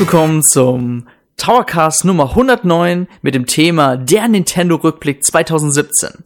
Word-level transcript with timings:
Herzlich 0.00 0.14
willkommen 0.14 0.42
zum 0.42 1.06
Towercast 1.36 2.06
Nummer 2.06 2.30
109 2.30 3.06
mit 3.20 3.34
dem 3.34 3.44
Thema 3.44 3.98
der 3.98 4.28
Nintendo 4.28 4.76
Rückblick 4.76 5.22
2017. 5.22 6.24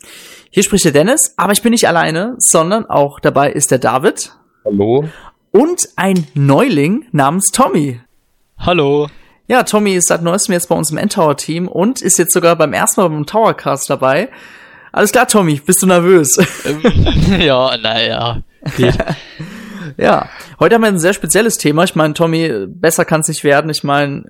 Hier 0.48 0.62
spricht 0.62 0.84
der 0.84 0.92
Dennis, 0.92 1.34
aber 1.36 1.54
ich 1.54 1.60
bin 1.60 1.72
nicht 1.72 1.88
alleine, 1.88 2.36
sondern 2.38 2.86
auch 2.86 3.18
dabei 3.18 3.50
ist 3.50 3.72
der 3.72 3.80
David. 3.80 4.30
Hallo. 4.64 5.08
Und 5.50 5.88
ein 5.96 6.24
Neuling 6.34 7.06
namens 7.10 7.46
Tommy. 7.52 8.00
Hallo. 8.58 9.08
Ja, 9.48 9.64
Tommy 9.64 9.94
ist 9.94 10.06
seit 10.06 10.22
neuestem 10.22 10.52
jetzt 10.52 10.68
bei 10.68 10.76
uns 10.76 10.92
im 10.92 10.96
Endtower-Team 10.96 11.66
und 11.66 12.00
ist 12.00 12.16
jetzt 12.16 12.32
sogar 12.32 12.54
beim 12.54 12.74
ersten 12.74 13.00
Mal 13.00 13.08
beim 13.08 13.26
Towercast 13.26 13.90
dabei. 13.90 14.28
Alles 14.92 15.10
klar, 15.10 15.26
Tommy, 15.26 15.56
bist 15.56 15.82
du 15.82 15.88
nervös? 15.88 16.38
ja, 17.40 17.76
naja. 17.76 18.40
ja, 19.96 20.28
heute 20.58 20.74
haben 20.74 20.82
wir 20.82 20.88
ein 20.88 20.98
sehr 20.98 21.14
spezielles 21.14 21.56
Thema. 21.56 21.84
Ich 21.84 21.94
meine, 21.94 22.14
Tommy, 22.14 22.66
besser 22.68 23.04
kann 23.04 23.20
es 23.20 23.28
nicht 23.28 23.44
werden. 23.44 23.70
Ich 23.70 23.84
meine, 23.84 24.24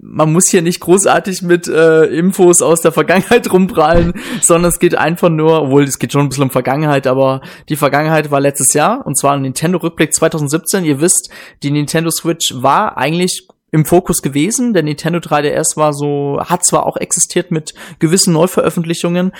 man 0.00 0.32
muss 0.32 0.48
hier 0.48 0.62
nicht 0.62 0.80
großartig 0.80 1.42
mit 1.42 1.68
äh, 1.68 2.04
Infos 2.04 2.62
aus 2.62 2.80
der 2.80 2.92
Vergangenheit 2.92 3.50
rumprallen, 3.52 4.14
sondern 4.40 4.70
es 4.70 4.78
geht 4.78 4.96
einfach 4.96 5.28
nur, 5.28 5.62
obwohl 5.62 5.84
es 5.84 5.98
geht 5.98 6.12
schon 6.12 6.22
ein 6.22 6.28
bisschen 6.28 6.44
um 6.44 6.50
Vergangenheit, 6.50 7.06
aber 7.06 7.40
die 7.68 7.76
Vergangenheit 7.76 8.30
war 8.30 8.40
letztes 8.40 8.72
Jahr 8.72 9.04
und 9.06 9.18
zwar 9.18 9.36
Nintendo 9.36 9.78
Rückblick 9.78 10.14
2017. 10.14 10.84
Ihr 10.84 11.00
wisst, 11.00 11.30
die 11.62 11.70
Nintendo 11.70 12.10
Switch 12.10 12.54
war 12.54 12.96
eigentlich 12.96 13.46
im 13.76 13.84
Fokus 13.84 14.22
gewesen. 14.22 14.72
Der 14.72 14.82
Nintendo 14.82 15.18
3DS 15.18 15.76
war 15.76 15.92
so, 15.92 16.40
hat 16.42 16.64
zwar 16.64 16.86
auch 16.86 16.96
existiert 16.96 17.50
mit 17.50 17.74
gewissen 17.98 18.32
Neuveröffentlichungen, 18.32 19.32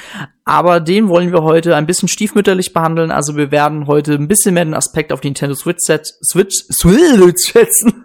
aber 0.44 0.78
den 0.78 1.08
wollen 1.08 1.32
wir 1.32 1.42
heute 1.42 1.74
ein 1.74 1.86
bisschen 1.86 2.08
stiefmütterlich 2.08 2.74
behandeln. 2.74 3.10
Also 3.10 3.36
wir 3.36 3.50
werden 3.50 3.86
heute 3.86 4.12
ein 4.12 4.28
bisschen 4.28 4.54
mehr 4.54 4.64
den 4.66 4.74
Aspekt 4.74 5.10
auf 5.12 5.22
Nintendo 5.22 5.54
Switch, 5.54 5.80
set, 5.80 6.06
Switch, 6.22 6.64
Switch 6.70 7.52
setzen. 7.52 8.04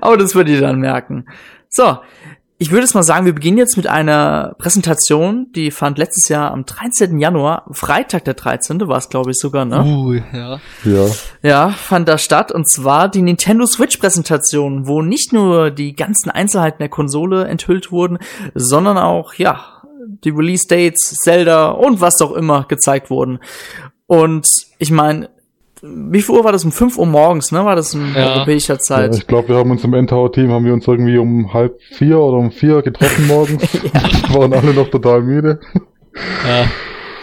aber 0.00 0.16
das 0.16 0.34
werdet 0.36 0.54
ihr 0.54 0.60
dann 0.60 0.78
merken. 0.78 1.26
So, 1.68 1.98
ich 2.58 2.70
würde 2.70 2.84
es 2.84 2.94
mal 2.94 3.02
sagen, 3.02 3.26
wir 3.26 3.34
beginnen 3.34 3.58
jetzt 3.58 3.76
mit 3.76 3.86
einer 3.86 4.54
Präsentation, 4.58 5.52
die 5.54 5.70
fand 5.70 5.98
letztes 5.98 6.28
Jahr 6.28 6.52
am 6.52 6.64
13. 6.64 7.18
Januar, 7.18 7.66
Freitag 7.72 8.24
der 8.24 8.34
13. 8.34 8.80
war 8.88 8.96
es, 8.96 9.10
glaube 9.10 9.32
ich, 9.32 9.36
sogar, 9.38 9.66
ne? 9.66 9.84
Uh, 9.84 10.14
ja. 10.14 10.60
Ja. 10.84 11.06
Ja, 11.42 11.68
fand 11.68 12.08
da 12.08 12.16
statt, 12.16 12.52
und 12.52 12.70
zwar 12.70 13.10
die 13.10 13.20
Nintendo 13.20 13.66
Switch-Präsentation, 13.66 14.86
wo 14.86 15.02
nicht 15.02 15.34
nur 15.34 15.70
die 15.70 15.94
ganzen 15.94 16.30
Einzelheiten 16.30 16.78
der 16.78 16.88
Konsole 16.88 17.44
enthüllt 17.44 17.92
wurden, 17.92 18.18
sondern 18.54 18.96
auch, 18.96 19.34
ja, 19.34 19.82
die 20.24 20.30
Release-Dates, 20.30 21.16
Zelda 21.22 21.68
und 21.68 22.00
was 22.00 22.22
auch 22.22 22.32
immer 22.32 22.64
gezeigt 22.68 23.10
wurden. 23.10 23.38
Und 24.06 24.48
ich 24.78 24.90
meine, 24.90 25.28
wie 25.82 26.22
viel 26.22 26.34
Uhr 26.34 26.44
war 26.44 26.52
das? 26.52 26.64
Um 26.64 26.72
5 26.72 26.96
Uhr 26.98 27.06
morgens, 27.06 27.52
ne? 27.52 27.64
War 27.64 27.76
das 27.76 27.94
in 27.94 28.14
Ja. 28.14 28.34
europäischer 28.34 28.78
Zeit? 28.78 29.12
ja 29.12 29.18
ich 29.18 29.26
glaube, 29.26 29.48
wir 29.48 29.56
haben 29.56 29.70
uns 29.70 29.84
im 29.84 29.92
Endtower-Team, 29.94 30.50
haben 30.50 30.64
wir 30.64 30.72
uns 30.72 30.86
irgendwie 30.88 31.18
um 31.18 31.52
halb 31.52 31.78
vier 31.92 32.18
oder 32.18 32.38
um 32.38 32.50
vier 32.50 32.82
getroffen 32.82 33.26
morgens. 33.28 33.62
Waren 34.32 34.52
alle 34.52 34.72
noch 34.74 34.88
total 34.90 35.22
müde. 35.22 35.60
ja. 36.46 36.66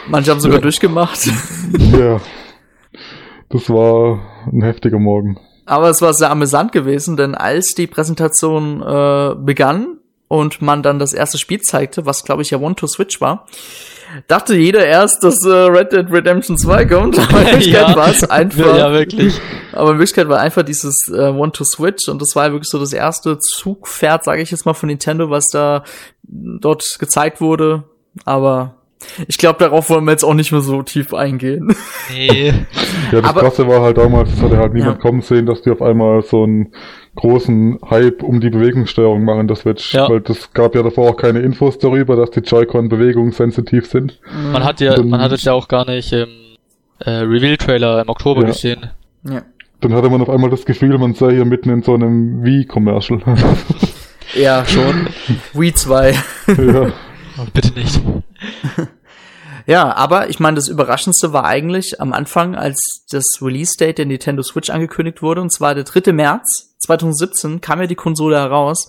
Manche 0.08 0.32
haben 0.32 0.40
sogar 0.40 0.58
Ja. 0.58 0.62
durchgemacht. 0.62 1.20
Ja. 1.98 2.20
Das 3.50 3.70
war 3.70 4.20
ein 4.52 4.62
heftiger 4.64 5.00
Morgen. 5.00 5.38
Aber 5.66 5.90
es 5.90 6.02
war 6.02 6.14
sehr 6.14 6.30
amüsant 6.32 6.72
gewesen, 6.72 7.17
denn 7.17 7.36
als 7.36 7.73
die 7.76 7.88
Präsentation 7.88 8.82
äh, 8.82 9.36
begann 9.36 9.98
und 10.28 10.62
man 10.62 10.82
dann 10.84 11.00
das 11.00 11.14
erste 11.14 11.38
Spiel 11.38 11.61
zeigte, 11.61 12.06
was 12.06 12.23
glaube 12.23 12.42
ich 12.42 12.50
ja 12.52 12.60
One 12.60 12.76
to 12.76 12.88
Switch 12.88 13.22
war, 13.22 13.45
dachte 14.28 14.56
jeder 14.56 14.86
erst, 14.86 15.24
dass 15.24 15.36
äh, 15.46 15.50
Red 15.50 15.92
Dead 15.92 16.06
Redemption 16.12 16.58
2 16.58 16.86
kommt. 16.86 17.20
Aber 17.30 17.42
in 17.42 17.48
Wirklichkeit 17.48 17.90
Ja. 17.90 17.96
war 17.96 18.10
es 18.10 18.24
einfach. 18.30 18.78
Ja, 18.78 18.92
wirklich. 18.92 19.40
Aber 19.72 19.92
in 19.92 19.98
Wirklichkeit 20.00 20.30
war 20.30 20.40
einfach 20.40 20.64
dieses 20.64 20.96
äh, 21.14 21.30
One 21.30 21.52
to 21.52 21.64
Switch 21.64 22.08
und 22.10 22.22
das 22.22 22.36
war 22.36 22.52
wirklich 22.52 22.70
so 22.70 22.80
das 22.80 22.94
erste 22.94 23.38
Zugpferd, 23.40 24.24
sage 24.24 24.42
ich 24.42 24.52
jetzt 24.52 24.66
mal, 24.66 24.74
von 24.74 24.88
Nintendo, 24.90 25.30
was 25.30 25.46
da 25.52 25.84
dort 26.24 26.84
gezeigt 27.00 27.42
wurde. 27.42 27.84
Aber 28.26 28.76
ich 29.28 29.38
glaube, 29.38 29.60
darauf 29.60 29.90
wollen 29.90 30.06
wir 30.06 30.12
jetzt 30.12 30.24
auch 30.24 30.34
nicht 30.34 30.52
mehr 30.52 30.62
so 30.62 30.82
tief 30.84 31.14
eingehen. 31.14 31.76
Nee. 32.12 32.54
Ja, 33.12 33.22
das 33.22 33.24
Aber- 33.30 33.42
Krasse 33.42 33.68
war 33.68 33.82
halt 33.82 33.98
damals, 33.98 34.30
das 34.32 34.42
hatte 34.42 34.58
halt 34.58 34.74
niemand 34.74 34.98
Ja. 34.98 35.02
kommen 35.02 35.22
sehen, 35.22 35.45
dass 35.45 35.62
die 35.62 35.72
auf 35.72 35.82
einmal 35.82 36.22
so 36.22 36.44
einen 36.44 36.74
großen 37.16 37.80
Hype 37.90 38.24
um 38.24 38.40
die 38.42 38.50
Bewegungssteuerung 38.50 39.24
machen, 39.24 39.48
der 39.48 39.56
Switch. 39.56 39.94
Ja. 39.94 40.10
Weil 40.10 40.22
das 40.22 40.52
gab 40.54 40.76
ja 40.76 40.82
davor 40.84 41.12
auch 41.12 41.18
keine 41.18 41.40
Infos 41.40 41.78
darüber, 41.78 42.16
dass 42.16 42.32
die 42.32 42.40
Joy-Con 42.40 42.90
bewegungssensitiv 42.90 43.86
sind. 43.88 44.20
Man 44.52 44.64
hat 44.64 44.82
ja, 44.82 44.96
Dann- 44.96 45.10
man 45.10 45.22
hat 45.22 45.32
es 45.32 45.44
ja 45.44 45.54
auch 45.54 45.68
gar 45.68 45.86
nicht 45.86 46.12
im 46.12 46.28
äh, 47.00 47.10
Reveal-Trailer 47.12 48.02
im 48.02 48.10
Oktober 48.10 48.42
Ja. 48.42 48.48
gesehen. 48.48 48.90
ja. 49.30 49.42
Dann 49.82 49.94
hatte 49.94 50.10
man 50.10 50.22
auf 50.22 50.30
einmal 50.30 50.50
das 50.50 50.64
Gefühl, 50.66 50.98
man 50.98 51.14
sei 51.14 51.32
hier 51.34 51.44
mitten 51.44 51.70
in 51.70 51.84
so 51.84 51.94
einem 51.94 52.42
Wii-Commercial. 52.44 53.20
ja, 54.34 54.64
schon. 54.66 55.08
Wii 55.54 55.74
2. 55.74 56.12
ja. 56.48 56.92
Bitte 57.54 57.74
nicht. 57.78 58.00
Ja, 59.66 59.96
aber 59.96 60.30
ich 60.30 60.40
meine, 60.40 60.56
das 60.56 60.68
Überraschendste 60.68 61.32
war 61.32 61.46
eigentlich 61.46 62.02
am 62.02 62.14
Anfang, 62.14 62.56
als 62.56 63.06
das 63.10 63.40
Release-Date 63.42 63.98
der 63.98 64.06
Nintendo 64.06 64.44
Switch 64.44 64.70
angekündigt 64.70 65.22
wurde, 65.22 65.42
und 65.42 65.54
zwar 65.54 65.74
der 65.76 65.86
3. 65.86 66.12
März 66.12 66.76
2017 66.80 67.62
kam 67.62 67.80
ja 67.80 67.88
die 67.88 67.96
Konsole 67.96 68.38
heraus. 68.38 68.88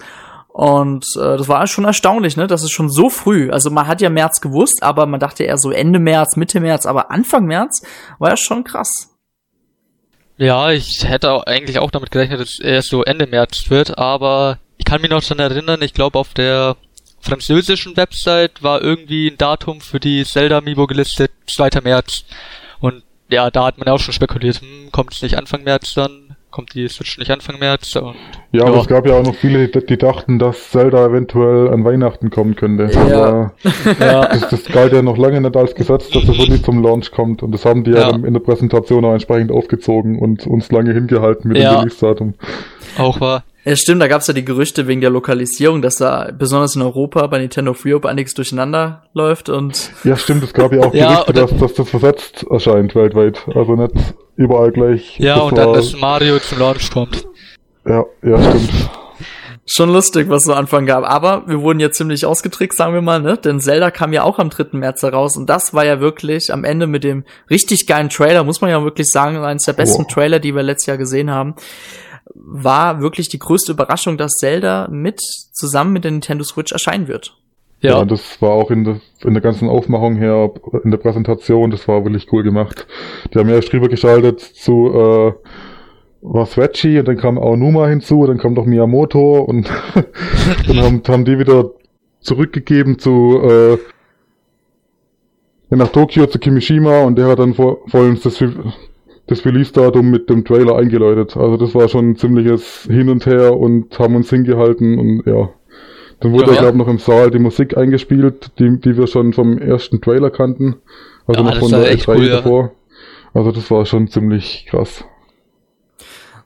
Und 0.48 1.04
äh, 1.16 1.36
das 1.36 1.48
war 1.48 1.66
schon 1.66 1.84
erstaunlich, 1.84 2.36
ne? 2.36 2.46
Das 2.46 2.62
ist 2.62 2.70
schon 2.70 2.88
so 2.88 3.10
früh. 3.10 3.50
Also 3.50 3.70
man 3.70 3.88
hat 3.88 4.00
ja 4.00 4.08
März 4.08 4.40
gewusst, 4.40 4.84
aber 4.84 5.04
man 5.06 5.18
dachte 5.18 5.42
eher 5.42 5.58
so 5.58 5.72
Ende 5.72 5.98
März, 5.98 6.36
Mitte 6.36 6.60
März, 6.60 6.86
aber 6.86 7.10
Anfang 7.10 7.44
März 7.46 7.84
war 8.20 8.30
ja 8.30 8.36
schon 8.36 8.62
krass. 8.62 9.10
Ja, 10.36 10.70
ich 10.70 11.08
hätte 11.08 11.32
auch 11.32 11.44
eigentlich 11.44 11.80
auch 11.80 11.90
damit 11.90 12.12
gerechnet, 12.12 12.40
dass 12.40 12.50
es 12.50 12.60
erst 12.60 12.88
so 12.88 13.02
Ende 13.02 13.26
März 13.26 13.68
wird, 13.68 13.98
aber 13.98 14.58
ich 14.76 14.84
kann 14.84 15.00
mich 15.00 15.10
noch 15.10 15.22
dran 15.22 15.38
erinnern, 15.38 15.82
ich 15.82 15.94
glaube 15.94 16.18
auf 16.18 16.34
der 16.34 16.76
französischen 17.24 17.96
Website 17.96 18.62
war 18.62 18.82
irgendwie 18.82 19.28
ein 19.30 19.38
Datum 19.38 19.80
für 19.80 19.98
die 20.00 20.24
Zelda 20.24 20.58
Amiibo 20.58 20.86
gelistet, 20.86 21.32
2. 21.46 21.80
März. 21.82 22.24
Und 22.80 23.02
ja, 23.30 23.50
da 23.50 23.64
hat 23.66 23.78
man 23.78 23.86
ja 23.86 23.94
auch 23.94 23.98
schon 24.00 24.14
spekuliert, 24.14 24.60
hm, 24.60 24.92
kommt 24.92 25.12
es 25.14 25.22
nicht 25.22 25.36
Anfang 25.36 25.64
März 25.64 25.94
dann? 25.94 26.20
Kommt 26.50 26.74
die 26.74 26.86
Switch 26.86 27.18
nicht 27.18 27.32
Anfang 27.32 27.58
März? 27.58 27.96
Und 27.96 28.14
Ja, 28.52 28.64
aber 28.66 28.80
es 28.80 28.86
gab 28.86 29.04
ja 29.08 29.14
auch 29.14 29.24
noch 29.24 29.34
viele, 29.34 29.66
die 29.66 29.84
die 29.84 29.96
dachten, 29.98 30.38
dass 30.38 30.70
Zelda 30.70 31.06
eventuell 31.06 31.68
an 31.68 31.84
Weihnachten 31.84 32.30
kommen 32.30 32.54
könnte. 32.54 32.90
Ja. 32.92 33.00
Aber 33.02 33.52
ja, 33.98 34.26
das, 34.28 34.48
das 34.50 34.64
galt 34.66 34.92
ja 34.92 35.02
noch 35.02 35.16
lange 35.18 35.40
nicht 35.40 35.56
als 35.56 35.74
Gesetz, 35.74 36.10
dass 36.10 36.22
es 36.22 36.38
wirklich 36.38 36.62
zum 36.62 36.80
Launch 36.80 37.10
kommt. 37.10 37.42
Und 37.42 37.50
das 37.50 37.64
haben 37.64 37.82
die 37.82 37.90
ja, 37.90 38.10
Ja. 38.10 38.16
in 38.16 38.32
der 38.34 38.40
Präsentation 38.40 39.04
auch 39.04 39.14
entsprechend 39.14 39.50
aufgezogen 39.50 40.20
und 40.20 40.46
uns 40.46 40.70
lange 40.70 40.92
hingehalten 40.92 41.48
mit 41.48 41.58
Ja. 41.58 41.72
dem 41.72 41.78
Release-Datum. 41.80 42.34
auch 42.98 43.20
war. 43.20 43.42
Ja, 43.64 43.76
stimmt, 43.76 44.02
da 44.02 44.08
gab's 44.08 44.26
ja 44.26 44.34
die 44.34 44.44
Gerüchte 44.44 44.86
wegen 44.86 45.00
der 45.00 45.10
Lokalisierung, 45.10 45.80
dass 45.80 45.96
da 45.96 46.30
besonders 46.38 46.76
in 46.76 46.82
Europa 46.82 47.26
bei 47.28 47.38
Nintendo 47.38 47.72
Free 47.72 47.94
einiges 48.04 48.34
durcheinander 48.34 49.04
läuft 49.14 49.48
und 49.48 49.90
Ja, 50.04 50.16
stimmt, 50.16 50.44
es 50.44 50.52
gab 50.52 50.72
ja 50.72 50.80
auch 50.82 50.92
Ja, 50.94 51.22
Gerüchte, 51.24 51.30
oder- 51.30 51.40
dass, 51.46 51.58
dass 51.58 51.74
das 51.74 51.88
versetzt 51.88 52.46
erscheint 52.50 52.94
weltweit. 52.94 53.46
Also 53.54 53.74
nicht 53.74 53.92
überall 54.36 54.70
gleich. 54.70 55.18
Ja, 55.18 55.36
das 55.36 55.44
und 55.44 55.56
dann, 55.58 55.66
war- 55.68 55.74
dass 55.76 55.92
Mario 55.96 56.38
zum 56.40 56.58
Launch 56.58 56.90
kommt. 56.90 57.26
Ja, 57.86 58.04
ja, 58.22 58.38
stimmt. 58.50 58.90
Schon 59.66 59.90
lustig, 59.94 60.28
was 60.28 60.42
so 60.44 60.52
Anfang 60.52 60.84
gab. 60.84 61.04
Aber 61.04 61.44
wir 61.46 61.62
wurden 61.62 61.80
ja 61.80 61.90
ziemlich 61.90 62.26
ausgetrickst, 62.26 62.76
sagen 62.76 62.92
wir 62.92 63.00
mal, 63.00 63.22
ne? 63.22 63.38
Denn 63.38 63.60
Zelda 63.60 63.90
kam 63.90 64.12
ja 64.12 64.22
auch 64.22 64.38
am 64.38 64.50
3. 64.50 64.76
März 64.76 65.02
heraus 65.02 65.38
und 65.38 65.48
das 65.48 65.72
war 65.72 65.86
ja 65.86 66.00
wirklich 66.00 66.52
am 66.52 66.64
Ende 66.64 66.86
mit 66.86 67.02
dem 67.02 67.24
richtig 67.48 67.86
geilen 67.86 68.10
Trailer, 68.10 68.44
muss 68.44 68.60
man 68.60 68.68
ja 68.68 68.84
wirklich 68.84 69.06
sagen, 69.08 69.38
eines 69.38 69.64
der 69.64 69.72
besten 69.72 70.02
Wow. 70.04 70.12
Trailer, 70.12 70.38
die 70.38 70.54
wir 70.54 70.62
letztes 70.62 70.86
Jahr 70.88 70.98
gesehen 70.98 71.30
haben, 71.30 71.54
war 72.34 73.00
wirklich 73.00 73.28
die 73.28 73.38
größte 73.38 73.72
Überraschung, 73.72 74.16
dass 74.16 74.32
Zelda 74.32 74.88
mit 74.90 75.20
zusammen 75.52 75.92
mit 75.92 76.04
der 76.04 76.12
Nintendo 76.12 76.44
Switch 76.44 76.72
erscheinen 76.72 77.08
wird. 77.08 77.36
Ja, 77.80 77.98
Ja, 77.98 78.04
das 78.04 78.40
war 78.40 78.50
auch 78.50 78.70
in 78.70 78.84
der, 78.84 79.00
in 79.24 79.34
der 79.34 79.42
ganzen 79.42 79.68
Aufmachung 79.68 80.16
her, 80.16 80.50
in 80.84 80.90
der 80.90 80.98
Präsentation, 80.98 81.70
das 81.70 81.86
war 81.86 82.04
wirklich 82.04 82.32
cool 82.32 82.42
gemacht. 82.42 82.86
Die 83.32 83.38
haben 83.38 83.48
ja 83.48 83.56
erst 83.56 83.72
drüber 83.72 83.88
geschaltet 83.88 84.40
zu, 84.40 84.90
äh, 84.94 85.32
war 86.22 86.46
Swatchy 86.46 86.98
und 86.98 87.08
dann 87.08 87.18
kam 87.18 87.36
Aonuma 87.38 87.86
hinzu, 87.88 88.26
dann 88.26 88.38
kam 88.38 88.54
doch 88.54 88.64
Miyamoto 88.64 89.42
und 89.42 89.70
dann 90.66 90.80
haben, 90.80 91.02
haben 91.06 91.24
die 91.26 91.38
wieder 91.38 91.70
zurückgegeben 92.20 92.98
zu, 92.98 93.42
äh, 93.42 93.78
nach 95.70 95.88
Tokio 95.88 96.26
zu 96.26 96.38
Kimishima 96.38 97.02
und 97.02 97.16
der 97.16 97.26
hat 97.28 97.38
dann 97.38 97.52
vor, 97.54 97.78
vollends 97.88 98.22
das, 98.22 98.40
Re- 98.40 98.72
das 99.26 99.44
Release-Datum 99.44 100.10
mit 100.10 100.28
dem 100.28 100.44
Trailer 100.44 100.76
eingeläutet. 100.76 101.36
Also 101.36 101.56
das 101.56 101.74
war 101.74 101.88
schon 101.88 102.10
ein 102.10 102.16
ziemliches 102.16 102.86
Hin 102.90 103.08
und 103.08 103.26
Her 103.26 103.56
und 103.56 103.98
haben 103.98 104.16
uns 104.16 104.30
hingehalten 104.30 104.98
und 104.98 105.26
ja. 105.26 105.50
Dann 106.20 106.32
wurde, 106.32 106.46
Ja. 106.46 106.54
ja, 106.54 106.60
glaube 106.62 106.78
noch 106.78 106.88
im 106.88 106.98
Saal 106.98 107.30
die 107.30 107.38
Musik 107.38 107.76
eingespielt, 107.76 108.52
die, 108.58 108.78
die 108.80 108.96
wir 108.96 109.06
schon 109.06 109.32
vom 109.32 109.58
ersten 109.58 110.00
Trailer 110.00 110.30
kannten. 110.30 110.76
Also 111.26 111.42
Ja, 111.42 111.50
noch 111.50 111.58
von 111.58 111.70
der 111.70 111.90
echt 111.90 112.08
E3 112.08 112.16
cool, 112.16 112.28
davor. 112.28 112.72
Also 113.32 113.50
das 113.50 113.70
war 113.70 113.84
schon 113.86 114.08
ziemlich 114.08 114.66
krass. 114.68 115.04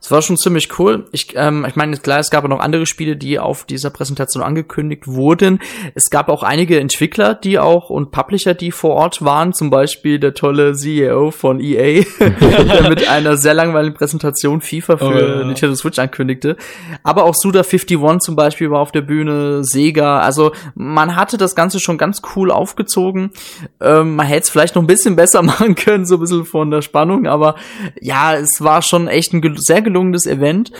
Es 0.00 0.10
war 0.12 0.22
schon 0.22 0.36
ziemlich 0.36 0.78
cool. 0.78 1.06
Ich, 1.10 1.34
ähm, 1.34 1.66
ich 1.68 1.74
meine, 1.74 1.96
klar, 1.96 2.20
es 2.20 2.30
gab 2.30 2.44
auch 2.44 2.48
noch 2.48 2.60
andere 2.60 2.86
Spiele, 2.86 3.16
die 3.16 3.38
auf 3.38 3.64
dieser 3.64 3.90
Präsentation 3.90 4.42
angekündigt 4.42 5.06
wurden. 5.06 5.58
Es 5.94 6.08
gab 6.10 6.28
auch 6.28 6.44
einige 6.44 6.78
Entwickler, 6.78 7.34
die 7.34 7.58
auch 7.58 7.90
und 7.90 8.12
Publisher, 8.12 8.54
die 8.54 8.70
vor 8.70 8.94
Ort 8.94 9.24
waren. 9.24 9.52
Zum 9.52 9.70
Beispiel 9.70 10.20
der 10.20 10.34
tolle 10.34 10.74
CEO 10.74 11.32
von 11.32 11.60
EA, 11.60 12.04
der 12.20 12.88
mit 12.88 13.08
einer 13.08 13.36
sehr 13.36 13.54
langweiligen 13.54 13.96
Präsentation 13.96 14.60
FIFA 14.60 14.96
für 14.98 15.04
oh, 15.04 15.12
ja. 15.12 15.44
Nintendo 15.44 15.74
Switch 15.74 15.98
ankündigte. 15.98 16.56
Aber 17.02 17.24
auch 17.24 17.34
Suda51 17.34 18.20
zum 18.20 18.36
Beispiel 18.36 18.70
war 18.70 18.80
auf 18.80 18.92
der 18.92 19.02
Bühne, 19.02 19.64
Sega. 19.64 20.20
Also 20.20 20.52
man 20.74 21.16
hatte 21.16 21.38
das 21.38 21.56
Ganze 21.56 21.80
schon 21.80 21.98
ganz 21.98 22.22
cool 22.36 22.52
aufgezogen. 22.52 23.32
Ähm, 23.80 24.14
man 24.14 24.26
hätte 24.26 24.42
es 24.42 24.50
vielleicht 24.50 24.76
noch 24.76 24.82
ein 24.82 24.86
bisschen 24.86 25.16
besser 25.16 25.42
machen 25.48 25.74
können, 25.74 26.06
so 26.06 26.16
ein 26.16 26.20
bisschen 26.20 26.44
von 26.44 26.70
der 26.70 26.82
Spannung. 26.82 27.26
Aber 27.26 27.56
ja, 28.00 28.36
es 28.36 28.60
war 28.60 28.82
schon 28.82 29.08
echt 29.08 29.32
ein 29.32 29.56
sehr 29.56 29.82
gelungenes 29.88 30.26
Event. 30.26 30.72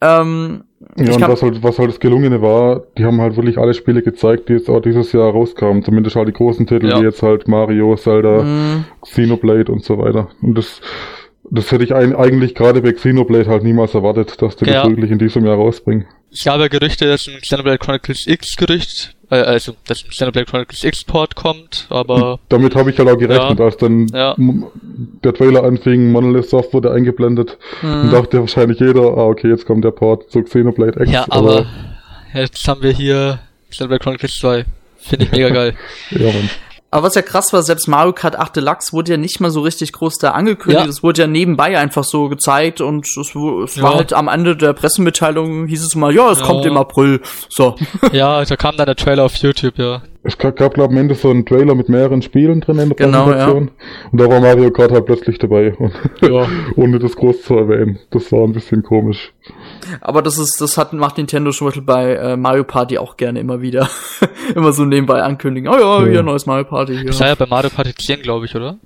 Ähm, 0.00 0.64
ja, 0.96 1.14
und 1.14 1.28
was 1.28 1.42
halt, 1.42 1.62
was 1.62 1.78
halt 1.78 1.90
das 1.90 2.00
Gelungene 2.00 2.40
war, 2.40 2.84
die 2.96 3.04
haben 3.04 3.20
halt 3.20 3.36
wirklich 3.36 3.58
alle 3.58 3.74
Spiele 3.74 4.02
gezeigt, 4.02 4.48
die 4.48 4.54
jetzt 4.54 4.68
auch 4.68 4.80
dieses 4.80 5.12
Jahr 5.12 5.30
rauskamen. 5.30 5.82
Zumindest 5.82 6.16
halt 6.16 6.28
die 6.28 6.32
großen 6.32 6.66
Titel, 6.66 6.88
ja. 6.88 7.00
wie 7.00 7.04
jetzt 7.04 7.22
halt 7.22 7.48
Mario, 7.48 7.96
Zelda, 7.96 8.42
mm. 8.42 8.84
Xenoblade 9.02 9.72
und 9.72 9.84
so 9.84 9.98
weiter. 9.98 10.28
Und 10.40 10.56
das, 10.56 10.80
das 11.50 11.72
hätte 11.72 11.82
ich 11.82 11.94
ein, 11.94 12.14
eigentlich 12.14 12.54
gerade 12.54 12.80
bei 12.80 12.92
Xenoblade 12.92 13.48
halt 13.48 13.64
niemals 13.64 13.94
erwartet, 13.94 14.40
dass 14.40 14.56
die 14.56 14.66
ja. 14.66 14.82
das 14.82 14.90
wirklich 14.90 15.10
in 15.10 15.18
diesem 15.18 15.44
Jahr 15.44 15.56
rausbringen. 15.56 16.06
Ich 16.30 16.46
habe 16.46 16.68
Gerüchte, 16.68 17.06
dass 17.08 17.26
ein 17.26 17.40
Xenoblade 17.40 17.78
Chronicles 17.78 18.26
X 18.26 18.56
Gerücht 18.56 19.16
äh, 19.30 19.36
also 19.36 19.74
dass 19.86 20.04
ein 20.04 20.10
Xenoblade 20.10 20.46
Chronicles 20.46 20.84
Export 20.84 21.34
kommt, 21.34 21.86
aber. 21.90 22.38
Damit 22.48 22.74
habe 22.74 22.90
ich 22.90 22.98
halt 22.98 23.08
auch 23.08 23.18
gerechnet, 23.18 23.58
ja, 23.58 23.64
als 23.64 23.76
dann 23.76 24.06
ja. 24.08 24.34
der 24.38 25.34
Trailer 25.34 25.64
anfing, 25.64 26.10
Monolith 26.10 26.48
Soft 26.48 26.72
wurde 26.72 26.92
eingeblendet 26.92 27.58
hm. 27.80 28.02
und 28.02 28.12
dachte 28.12 28.40
wahrscheinlich 28.40 28.80
jeder, 28.80 29.02
ah 29.02 29.26
okay, 29.26 29.48
jetzt 29.48 29.66
kommt 29.66 29.84
der 29.84 29.90
Port 29.90 30.30
zu 30.30 30.42
Xenoblade 30.42 31.02
X. 31.02 31.12
Ja, 31.12 31.26
aber, 31.28 31.58
aber 31.58 31.66
jetzt 32.34 32.66
haben 32.66 32.82
wir 32.82 32.92
hier 32.92 33.40
Xenoblade 33.70 34.02
Chronicles 34.02 34.38
2. 34.38 34.64
Finde 34.98 35.24
ich 35.24 35.32
mega 35.32 35.50
geil. 35.50 35.74
ja, 36.10 36.26
Mann. 36.26 36.50
Aber 36.90 37.06
was 37.06 37.14
ja 37.14 37.22
krass 37.22 37.52
war, 37.52 37.62
selbst 37.62 37.86
Mario 37.86 38.14
Kart 38.14 38.36
8 38.36 38.56
Deluxe 38.56 38.94
wurde 38.94 39.12
ja 39.12 39.18
nicht 39.18 39.40
mal 39.40 39.50
so 39.50 39.60
richtig 39.60 39.92
groß 39.92 40.16
da 40.18 40.30
angekündigt. 40.30 40.86
Es 40.86 41.02
wurde 41.02 41.22
ja 41.22 41.26
nebenbei 41.26 41.78
einfach 41.78 42.02
so 42.02 42.30
gezeigt 42.30 42.80
und 42.80 43.06
es, 43.06 43.16
es 43.16 43.76
ja. 43.76 43.82
war 43.82 43.94
halt 43.94 44.14
am 44.14 44.28
Ende 44.28 44.56
der 44.56 44.72
Pressemitteilung 44.72 45.66
hieß 45.66 45.84
es 45.84 45.94
mal, 45.94 46.14
ja, 46.14 46.30
es 46.30 46.40
ja. 46.40 46.46
kommt 46.46 46.64
im 46.64 46.76
April. 46.76 47.20
So. 47.48 47.76
Ja, 48.12 48.42
da 48.42 48.56
kam 48.56 48.76
dann 48.76 48.86
der 48.86 48.96
Trailer 48.96 49.24
auf 49.24 49.34
YouTube, 49.34 49.76
ja. 49.76 50.02
Es 50.24 50.36
gab, 50.36 50.56
glaube 50.56 50.74
ich, 50.76 50.90
am 50.90 50.96
Ende 50.96 51.14
so 51.14 51.30
einen 51.30 51.46
Trailer 51.46 51.74
mit 51.74 51.88
mehreren 51.88 52.22
Spielen 52.22 52.60
drin 52.60 52.78
in 52.78 52.88
der 52.88 52.96
genau, 52.96 53.24
Präsentation. 53.24 53.66
Ja. 53.68 54.08
Und 54.10 54.20
da 54.20 54.28
war 54.28 54.40
Mario 54.40 54.70
Kart 54.70 54.90
halt 54.90 55.06
plötzlich 55.06 55.38
dabei. 55.38 55.76
Ja. 56.20 56.46
Ohne 56.76 56.98
das 56.98 57.14
groß 57.14 57.42
zu 57.42 57.54
erwähnen. 57.54 57.98
Das 58.10 58.32
war 58.32 58.42
ein 58.42 58.52
bisschen 58.52 58.82
komisch. 58.82 59.32
Aber 60.00 60.20
das 60.20 60.38
ist, 60.38 60.60
das 60.60 60.76
hat, 60.76 60.92
macht 60.92 61.18
Nintendo 61.18 61.52
zum 61.52 61.68
Beispiel 61.68 61.84
bei 61.84 62.14
äh, 62.14 62.36
Mario 62.36 62.64
Party 62.64 62.98
auch 62.98 63.16
gerne 63.16 63.38
immer 63.38 63.60
wieder. 63.60 63.88
immer 64.54 64.72
so 64.72 64.84
nebenbei 64.84 65.22
ankündigen. 65.22 65.72
Oh 65.72 65.78
ja, 65.78 66.04
hier 66.04 66.22
neues 66.22 66.46
Mario 66.46 66.64
Party. 66.64 66.96
Hier. 66.96 67.06
Das 67.06 67.20
war 67.20 67.28
ja 67.28 67.34
bei 67.36 67.46
Mario 67.46 67.70
Party 67.70 67.94
10, 67.94 68.22
glaube 68.22 68.46
ich, 68.46 68.56
oder? 68.56 68.78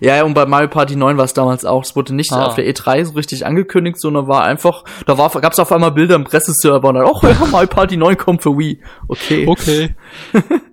Ja, 0.00 0.16
ja, 0.16 0.24
und 0.24 0.34
bei 0.34 0.46
Mario 0.46 0.68
Party 0.68 0.96
9 0.96 1.16
war 1.16 1.24
es 1.24 1.34
damals 1.34 1.64
auch. 1.64 1.84
Es 1.84 1.94
wurde 1.96 2.14
nicht 2.14 2.32
ah. 2.32 2.46
auf 2.46 2.54
der 2.54 2.66
E3 2.66 3.04
so 3.04 3.12
richtig 3.12 3.44
angekündigt, 3.44 4.00
sondern 4.00 4.28
war 4.28 4.44
einfach, 4.44 4.84
da 5.06 5.18
war, 5.18 5.30
gab's 5.40 5.58
auf 5.58 5.72
einmal 5.72 5.92
Bilder 5.92 6.14
im 6.14 6.24
Presseserver 6.24 6.88
und 6.88 6.94
dann, 6.94 7.04
oh 7.04 7.18
ja, 7.22 7.46
Mario 7.50 7.68
Party 7.68 7.96
9 7.96 8.16
kommt 8.16 8.42
für 8.42 8.56
Wii. 8.56 8.80
Okay. 9.08 9.46
Okay. 9.46 9.94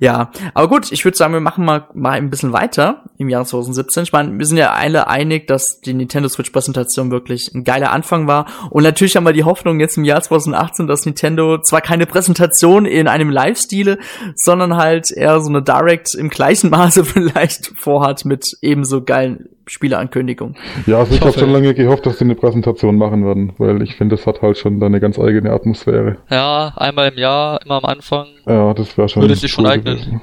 ja, 0.00 0.30
aber 0.54 0.68
gut, 0.68 0.92
ich 0.92 1.04
würde 1.04 1.16
sagen, 1.16 1.32
wir 1.32 1.40
machen 1.40 1.64
mal, 1.64 1.88
mal 1.94 2.12
ein 2.12 2.30
bisschen 2.30 2.52
weiter 2.52 3.04
im 3.18 3.28
Jahr 3.28 3.44
2017. 3.44 4.04
Ich 4.04 4.12
meine, 4.12 4.38
wir 4.38 4.46
sind 4.46 4.56
ja 4.56 4.72
alle 4.72 5.08
einig, 5.08 5.46
dass 5.46 5.80
die 5.84 5.94
Nintendo 5.94 6.28
Switch 6.28 6.50
Präsentation 6.50 7.10
wirklich 7.10 7.52
ein 7.54 7.64
geiler 7.64 7.92
Anfang 7.92 8.26
war. 8.26 8.46
Und 8.70 8.82
natürlich 8.82 9.16
haben 9.16 9.24
wir 9.24 9.32
die 9.32 9.44
Hoffnung 9.44 9.80
jetzt 9.80 9.96
im 9.96 10.04
Jahr 10.04 10.22
2018, 10.22 10.86
dass 10.86 11.04
Nintendo 11.06 11.58
zwar 11.60 11.80
keine 11.80 12.06
Präsentation 12.06 12.86
in 12.86 13.08
einem 13.08 13.30
Live-Stile, 13.30 13.98
sondern 14.34 14.76
halt 14.76 15.10
eher 15.10 15.40
so 15.40 15.48
eine 15.48 15.62
Direct 15.62 16.14
im 16.14 16.28
gleichen 16.28 16.70
Maße 16.70 17.04
vielleicht 17.06 17.72
vorhat 17.78 18.24
mit 18.24 18.44
ebenso 18.62 19.02
geilen 19.02 19.48
Spieleankündigung. 19.66 20.54
Ja, 20.86 20.98
also 20.98 21.12
ich, 21.12 21.20
ich 21.20 21.26
habe 21.26 21.38
schon 21.38 21.50
lange 21.50 21.74
gehofft, 21.74 22.06
dass 22.06 22.18
sie 22.18 22.24
eine 22.24 22.34
Präsentation 22.34 22.96
machen 22.96 23.24
werden, 23.24 23.52
weil 23.58 23.82
ich 23.82 23.96
finde, 23.96 24.16
das 24.16 24.26
hat 24.26 24.42
halt 24.42 24.58
schon 24.58 24.82
eine 24.82 25.00
ganz 25.00 25.18
eigene 25.18 25.50
Atmosphäre. 25.50 26.18
Ja, 26.30 26.72
einmal 26.76 27.10
im 27.10 27.18
Jahr, 27.18 27.60
immer 27.64 27.76
am 27.76 27.84
Anfang. 27.84 28.26
Ja, 28.46 28.72
das 28.74 28.96
wäre 28.96 29.08
schon. 29.08 29.22
Würde 29.22 29.34
sich 29.34 29.50
schon 29.50 29.66
eignen. 29.66 30.20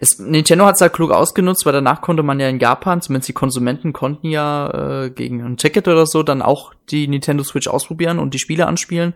Es, 0.00 0.18
Nintendo 0.18 0.66
hat 0.66 0.76
es 0.76 0.80
halt 0.80 0.92
klug 0.92 1.10
ausgenutzt, 1.10 1.66
weil 1.66 1.72
danach 1.72 2.00
konnte 2.00 2.22
man 2.22 2.40
ja 2.40 2.48
in 2.48 2.58
Japan, 2.58 3.00
zumindest 3.02 3.28
die 3.28 3.34
Konsumenten 3.34 3.92
konnten 3.92 4.28
ja 4.28 5.04
äh, 5.04 5.10
gegen 5.10 5.42
ein 5.42 5.56
Ticket 5.56 5.88
oder 5.88 6.06
so 6.06 6.22
dann 6.22 6.42
auch 6.42 6.72
die 6.90 7.08
Nintendo 7.08 7.42
Switch 7.44 7.68
ausprobieren 7.68 8.18
und 8.18 8.34
die 8.34 8.38
Spiele 8.38 8.66
anspielen. 8.66 9.14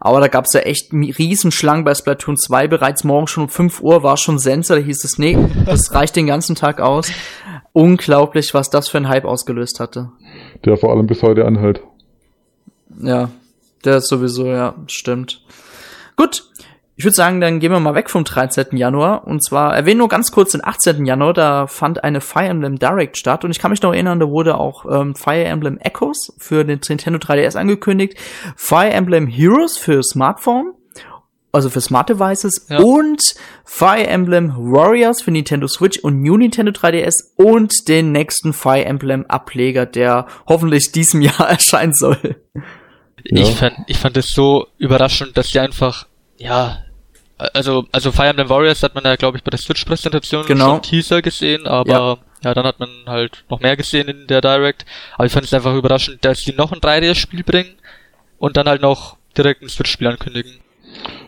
Aber 0.00 0.20
da 0.20 0.28
gab's 0.28 0.52
ja 0.52 0.60
echt 0.60 0.92
Riesenschlangen 0.92 1.84
bei 1.84 1.94
Splatoon 1.94 2.36
2. 2.36 2.68
Bereits 2.68 3.04
morgen 3.04 3.26
schon 3.26 3.44
um 3.44 3.48
5 3.48 3.80
Uhr 3.80 4.02
war 4.02 4.16
schon 4.16 4.38
Sensor, 4.38 4.76
da 4.76 4.82
hieß 4.82 5.04
es, 5.04 5.18
nee, 5.18 5.38
das 5.64 5.92
reicht 5.94 6.16
den 6.16 6.26
ganzen 6.26 6.54
Tag 6.54 6.80
aus. 6.80 7.10
Unglaublich, 7.72 8.54
was 8.54 8.70
das 8.70 8.88
für 8.88 8.98
ein 8.98 9.08
Hype 9.08 9.24
ausgelöst 9.24 9.80
hatte. 9.80 10.10
Der 10.64 10.76
vor 10.76 10.92
allem 10.92 11.06
bis 11.06 11.22
heute 11.22 11.44
anhält. 11.44 11.82
Ja, 13.00 13.30
der 13.84 13.98
ist 13.98 14.08
sowieso, 14.08 14.46
ja, 14.46 14.74
stimmt. 14.86 15.42
Gut, 16.16 16.44
ich 16.98 17.04
würde 17.04 17.14
sagen, 17.14 17.42
dann 17.42 17.60
gehen 17.60 17.72
wir 17.72 17.78
mal 17.78 17.94
weg 17.94 18.08
vom 18.08 18.24
13. 18.24 18.74
Januar. 18.74 19.26
Und 19.26 19.44
zwar 19.44 19.76
erwähnen 19.76 19.98
nur 19.98 20.08
ganz 20.08 20.32
kurz 20.32 20.52
den 20.52 20.64
18. 20.64 21.04
Januar, 21.04 21.34
da 21.34 21.66
fand 21.66 22.02
eine 22.02 22.22
Fire 22.22 22.46
Emblem 22.46 22.78
Direct 22.78 23.18
statt. 23.18 23.44
Und 23.44 23.50
ich 23.50 23.58
kann 23.58 23.70
mich 23.70 23.82
noch 23.82 23.92
erinnern, 23.92 24.18
da 24.18 24.28
wurde 24.28 24.58
auch 24.58 24.86
ähm, 24.90 25.14
Fire 25.14 25.44
Emblem 25.44 25.76
Echoes 25.78 26.32
für 26.38 26.64
den 26.64 26.80
Nintendo 26.88 27.18
3DS 27.18 27.56
angekündigt. 27.56 28.18
Fire 28.56 28.88
Emblem 28.88 29.26
Heroes 29.26 29.76
für 29.76 30.02
Smartphone, 30.02 30.72
also 31.52 31.68
für 31.68 31.82
Smart 31.82 32.08
Devices. 32.08 32.66
Ja. 32.70 32.78
Und 32.78 33.22
Fire 33.66 34.06
Emblem 34.06 34.54
Warriors 34.56 35.20
für 35.20 35.32
Nintendo 35.32 35.68
Switch 35.68 35.98
und 35.98 36.22
New 36.22 36.38
Nintendo 36.38 36.72
3DS. 36.72 37.34
Und 37.36 37.88
den 37.88 38.12
nächsten 38.12 38.54
Fire 38.54 38.86
Emblem 38.86 39.26
Ableger, 39.26 39.84
der 39.84 40.28
hoffentlich 40.48 40.92
diesem 40.92 41.20
Jahr 41.20 41.46
erscheinen 41.46 41.92
soll. 41.92 42.36
Ich, 43.22 43.54
fand, 43.54 43.74
ich 43.86 43.98
fand 43.98 44.16
es 44.16 44.28
so 44.28 44.68
überraschend, 44.78 45.36
dass 45.36 45.48
die 45.48 45.58
einfach 45.58 46.06
ja, 46.38 46.78
also, 47.38 47.84
also 47.92 48.12
Fire 48.12 48.28
Emblem 48.28 48.48
Warriors 48.48 48.82
hat 48.82 48.94
man 48.94 49.04
ja, 49.04 49.16
glaube 49.16 49.36
ich, 49.36 49.44
bei 49.44 49.50
der 49.50 49.58
Switch-Präsentation 49.58 50.46
genau. 50.46 50.74
schon 50.74 50.82
Teaser 50.82 51.22
gesehen, 51.22 51.66
aber 51.66 51.90
ja. 51.90 52.16
ja. 52.44 52.54
dann 52.54 52.64
hat 52.64 52.80
man 52.80 52.88
halt 53.06 53.44
noch 53.50 53.60
mehr 53.60 53.76
gesehen 53.76 54.08
in 54.08 54.26
der 54.26 54.40
Direct. 54.40 54.86
Aber 55.14 55.26
ich 55.26 55.32
fand 55.32 55.44
es 55.44 55.52
einfach 55.52 55.74
überraschend, 55.74 56.24
dass 56.24 56.42
die 56.42 56.54
noch 56.54 56.72
ein 56.72 56.80
3DS-Spiel 56.80 57.44
bringen 57.44 57.74
und 58.38 58.56
dann 58.56 58.68
halt 58.68 58.82
noch 58.82 59.16
direkt 59.36 59.62
ein 59.62 59.68
Switch-Spiel 59.68 60.06
ankündigen. 60.06 60.52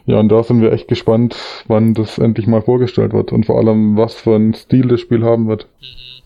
Ja, 0.07 0.19
und 0.19 0.31
da 0.31 0.43
sind 0.43 0.62
wir 0.62 0.73
echt 0.73 0.88
gespannt, 0.88 1.37
wann 1.67 1.93
das 1.93 2.17
endlich 2.17 2.47
mal 2.47 2.62
vorgestellt 2.62 3.12
wird 3.12 3.31
und 3.31 3.45
vor 3.45 3.59
allem, 3.59 3.99
was 3.99 4.15
für 4.15 4.37
ein 4.37 4.55
Stil 4.55 4.88
das 4.88 5.00
Spiel 5.00 5.23
haben 5.23 5.49
wird. 5.49 5.67
Mhm. 5.81 6.23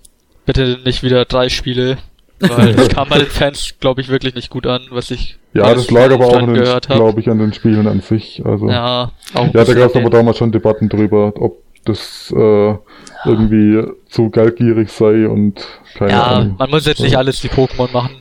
Bitte 0.46 0.78
nicht 0.84 1.02
wieder 1.02 1.24
drei 1.24 1.48
Spiele, 1.48 1.98
weil 2.38 2.74
das 2.76 2.88
kam 2.90 3.08
bei 3.08 3.18
den 3.18 3.26
Fans, 3.26 3.74
glaube 3.80 4.00
ich, 4.00 4.08
wirklich 4.08 4.36
nicht 4.36 4.50
gut 4.50 4.66
an, 4.68 4.82
was 4.90 5.10
ich 5.10 5.38
ja, 5.54 5.74
das 5.74 5.90
lag 5.90 6.10
aber 6.10 6.26
auch, 6.26 6.80
glaube 6.80 7.20
ich, 7.20 7.28
an 7.28 7.38
den 7.38 7.52
Spielen 7.52 7.86
an 7.86 8.00
sich. 8.00 8.42
Also, 8.44 8.68
ja, 8.68 9.12
auch 9.34 9.54
ja 9.54 9.64
da 9.64 9.74
gab 9.74 9.90
es 9.90 9.96
aber 9.96 10.10
damals 10.10 10.38
schon 10.38 10.52
Debatten 10.52 10.88
drüber, 10.88 11.32
ob 11.36 11.62
das 11.84 12.32
äh, 12.36 12.74
irgendwie 13.24 13.82
zu 14.08 14.30
geldgierig 14.30 14.90
sei 14.90 15.28
und 15.28 15.64
keine 15.94 16.12
ja, 16.12 16.22
Ahnung. 16.22 16.54
man 16.58 16.70
muss 16.70 16.86
jetzt 16.86 17.00
nicht 17.00 17.16
alles 17.16 17.42
wie 17.42 17.48
Pokémon 17.48 17.92
machen. 17.92 18.16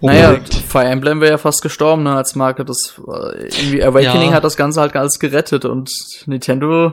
Naja, 0.00 0.38
Fire 0.68 0.84
Emblem 0.84 1.20
wäre 1.20 1.32
ja 1.32 1.38
fast 1.38 1.62
gestorben 1.62 2.02
ne, 2.02 2.16
als 2.16 2.34
Marke. 2.34 2.64
Das 2.64 3.00
äh, 3.06 3.44
irgendwie 3.44 3.82
Awakening 3.82 4.30
ja. 4.30 4.36
hat 4.36 4.44
das 4.44 4.56
Ganze 4.56 4.80
halt 4.80 4.96
alles 4.96 5.18
gerettet 5.18 5.64
und 5.64 5.90
Nintendo 6.26 6.92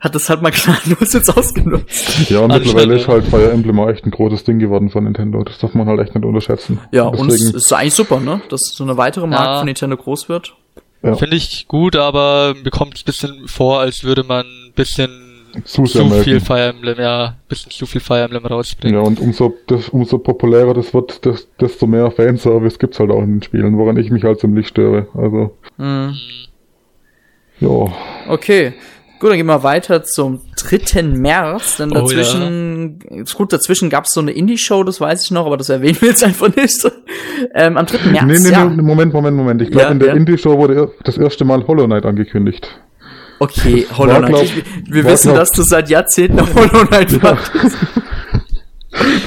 hat 0.00 0.14
das 0.14 0.28
halt 0.30 0.42
mal 0.42 0.50
gnadenlos 0.52 1.12
jetzt 1.12 1.36
ausgenutzt. 1.36 2.30
Ja, 2.30 2.40
und 2.40 2.52
mittlerweile 2.52 2.96
ist 2.96 3.08
halt 3.08 3.24
Fire 3.26 3.50
Emblem 3.50 3.78
auch 3.80 3.88
echt 3.88 4.04
ein 4.06 4.10
großes 4.10 4.44
Ding 4.44 4.58
geworden 4.58 4.90
von 4.90 5.04
Nintendo. 5.04 5.42
Das 5.42 5.58
darf 5.58 5.74
man 5.74 5.86
halt 5.86 6.00
echt 6.00 6.14
nicht 6.14 6.24
unterschätzen. 6.24 6.80
Ja, 6.92 7.04
und, 7.04 7.18
und 7.18 7.30
es 7.30 7.42
ist 7.42 7.72
eigentlich 7.72 7.94
super, 7.94 8.20
ne? 8.20 8.40
Dass 8.48 8.60
so 8.74 8.84
eine 8.84 8.96
weitere 8.96 9.26
Marke 9.26 9.44
ja. 9.44 9.58
von 9.58 9.66
Nintendo 9.66 9.96
groß 9.96 10.28
wird. 10.28 10.54
Ja. 11.02 11.16
Finde 11.16 11.36
ich 11.36 11.68
gut, 11.68 11.96
aber 11.96 12.54
mir 12.62 12.70
kommt 12.70 12.96
es 12.96 13.02
bisschen 13.02 13.46
vor, 13.46 13.80
als 13.80 14.04
würde 14.04 14.24
man 14.24 14.46
ein 14.46 14.72
bisschen 14.74 15.23
zu, 15.64 15.84
zu 15.84 16.10
viel 16.10 16.40
Fire 16.40 16.68
Emblem, 16.68 16.98
ja, 16.98 17.36
bisschen 17.48 17.70
zu 17.70 17.86
viel 17.86 18.00
Fire 18.00 18.22
Emblem 18.22 18.44
rausbringen. 18.46 18.98
Ja, 18.98 19.06
und 19.06 19.20
umso, 19.20 19.54
das, 19.66 19.88
umso 19.88 20.18
populärer 20.18 20.74
das 20.74 20.92
wird, 20.92 21.20
desto 21.60 21.86
mehr 21.86 22.10
Fanservice 22.10 22.78
gibt's 22.78 22.98
halt 22.98 23.10
auch 23.10 23.22
in 23.22 23.36
den 23.36 23.42
Spielen, 23.42 23.78
woran 23.78 23.96
ich 23.96 24.10
mich 24.10 24.24
halt 24.24 24.40
ziemlich 24.40 24.68
störe. 24.68 25.08
Also. 25.14 25.56
Mhm. 25.76 26.14
Ja. 27.60 27.92
Okay. 28.28 28.74
Gut, 29.20 29.30
dann 29.30 29.36
gehen 29.38 29.46
wir 29.46 29.62
weiter 29.62 30.02
zum 30.02 30.40
3. 30.56 31.02
März, 31.02 31.76
denn 31.78 31.90
dazwischen, 31.90 32.98
oh, 33.10 33.14
ja. 33.14 33.24
gut, 33.34 33.52
dazwischen 33.52 33.88
gab's 33.88 34.12
so 34.12 34.20
eine 34.20 34.32
Indie-Show, 34.32 34.82
das 34.82 35.00
weiß 35.00 35.24
ich 35.24 35.30
noch, 35.30 35.46
aber 35.46 35.56
das 35.56 35.68
erwähnen 35.68 35.96
wir 36.00 36.08
jetzt 36.08 36.24
einfach 36.24 36.54
nicht. 36.54 36.90
ähm, 37.54 37.76
am 37.76 37.86
3. 37.86 38.10
März, 38.10 38.24
Nee, 38.26 38.38
nee, 38.40 38.50
ja. 38.50 38.64
nee, 38.64 38.82
Moment, 38.82 39.14
Moment, 39.14 39.36
Moment. 39.36 39.62
Ich 39.62 39.70
glaube, 39.70 39.86
ja, 39.86 39.92
in 39.92 39.98
der 40.00 40.14
Indie-Show 40.14 40.58
wurde 40.58 40.92
das 41.04 41.16
erste 41.16 41.44
Mal 41.44 41.66
Hollow 41.66 41.86
Knight 41.86 42.04
angekündigt. 42.04 42.68
Okay, 43.38 43.86
Hollow 43.96 44.18
Knight. 44.18 44.28
Glaub, 44.28 44.46
wir 44.86 45.04
wissen, 45.04 45.34
dass 45.34 45.50
du 45.50 45.62
seit 45.62 45.90
Jahrzehnten 45.90 46.40
auf 46.40 46.54
Hollow 46.54 46.86
Knight 46.86 47.12
ja. 47.12 47.22
wartest. 47.22 47.76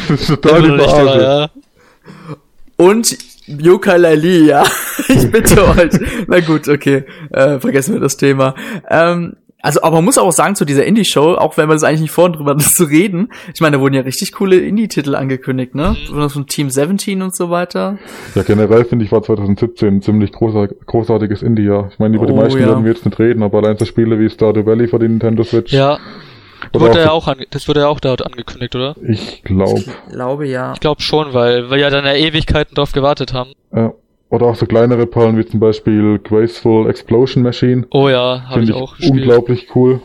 das 0.07 0.21
ist 0.21 0.27
total 0.27 0.61
die 0.61 1.21
ja. 1.21 1.49
Und 2.77 3.17
Yooka-Laylee, 3.47 4.45
ja. 4.45 4.63
ich 5.07 5.31
bitte 5.31 5.67
euch. 5.67 5.91
Na 6.27 6.39
gut, 6.41 6.67
okay. 6.67 7.05
Äh, 7.31 7.59
vergessen 7.59 7.93
wir 7.93 8.01
das 8.01 8.17
Thema. 8.17 8.55
Ähm, 8.89 9.37
also, 9.67 9.81
aber 9.81 9.97
man 9.97 10.05
muss 10.05 10.17
auch 10.17 10.31
sagen 10.31 10.55
zu 10.55 10.63
dieser 10.63 10.85
Indie-Show, 10.85 11.35
auch 11.35 11.57
wenn 11.57 11.67
man 11.67 11.75
es 11.75 11.83
eigentlich 11.83 11.99
nicht 11.99 12.11
vorhin 12.11 12.31
drüber 12.31 12.57
zu 12.57 12.85
reden, 12.85 13.33
ich 13.53 13.59
meine, 13.59 13.75
da 13.75 13.81
wurden 13.81 13.95
ja 13.95 14.01
richtig 14.01 14.31
coole 14.31 14.55
Indie-Titel 14.55 15.13
angekündigt, 15.13 15.75
ne? 15.75 15.97
Mhm. 16.09 16.29
Von 16.29 16.47
Team 16.47 16.69
17 16.69 17.21
und 17.21 17.35
so 17.35 17.49
weiter. 17.49 17.97
Ja, 18.33 18.43
generell 18.43 18.85
finde 18.85 19.03
ich 19.03 19.11
war 19.11 19.21
2017 19.21 19.95
ein 19.95 20.01
ziemlich 20.01 20.31
großartig, 20.31 20.77
großartiges 20.85 21.41
Indie-Jahr. 21.41 21.89
Ich 21.91 21.99
meine, 21.99 22.15
über 22.15 22.23
oh, 22.23 22.27
die 22.27 22.33
meisten 22.33 22.61
ja. 22.61 22.67
werden 22.67 22.85
wir 22.85 22.93
jetzt 22.93 23.05
nicht 23.05 23.19
reden, 23.19 23.43
aber 23.43 23.57
allein 23.57 23.77
so 23.77 23.83
Spiele 23.83 24.17
wie 24.21 24.29
Stardew 24.29 24.65
Valley 24.65 24.87
für 24.87 24.99
die 24.99 25.09
Nintendo 25.09 25.43
Switch. 25.43 25.73
Ja. 25.73 25.97
Wurde 26.71 27.01
ja 27.01 27.11
auch 27.11 27.31
das 27.49 27.67
wurde 27.67 27.81
ja 27.81 27.87
auch 27.87 27.99
dort 27.99 28.25
angekündigt, 28.25 28.73
oder? 28.73 28.95
Ich 29.05 29.43
glaube. 29.43 29.81
Ich 29.81 29.89
glaube 30.11 30.47
ja. 30.47 30.71
Ich 30.73 30.79
glaube 30.79 31.01
schon, 31.01 31.33
weil 31.33 31.69
wir 31.69 31.77
ja 31.77 31.89
dann 31.89 32.05
ja 32.05 32.13
Ewigkeiten 32.13 32.73
drauf 32.73 32.93
gewartet 32.93 33.33
haben. 33.33 33.51
Ja. 33.75 33.93
Oder 34.29 34.47
auch 34.47 34.55
so 34.55 34.65
kleinere 34.65 35.07
Perlen 35.07 35.37
wie 35.37 35.45
zum 35.45 35.59
Beispiel 35.59 36.19
Graceful 36.19 36.89
Explosion 36.89 37.43
Machine. 37.43 37.87
Oh 37.91 38.09
ja, 38.09 38.43
habe 38.47 38.61
ich, 38.61 38.69
ich 38.69 38.75
auch 38.75 38.97
gespielt. 38.97 39.13
Unglaublich 39.13 39.67
cool. 39.75 40.01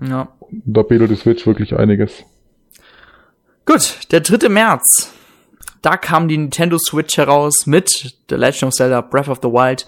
Ja. 0.00 0.28
Da 0.50 0.82
bietet 0.82 1.10
die 1.10 1.16
Switch 1.16 1.46
wirklich 1.46 1.76
einiges. 1.76 2.24
Gut, 3.66 4.12
der 4.12 4.20
3. 4.20 4.48
März. 4.48 5.12
Da 5.82 5.98
kam 5.98 6.28
die 6.28 6.38
Nintendo 6.38 6.78
Switch 6.78 7.18
heraus 7.18 7.66
mit 7.66 8.14
The 8.30 8.36
Legend 8.36 8.64
of 8.64 8.72
Zelda 8.72 9.02
Breath 9.02 9.28
of 9.28 9.40
the 9.42 9.48
Wild. 9.48 9.84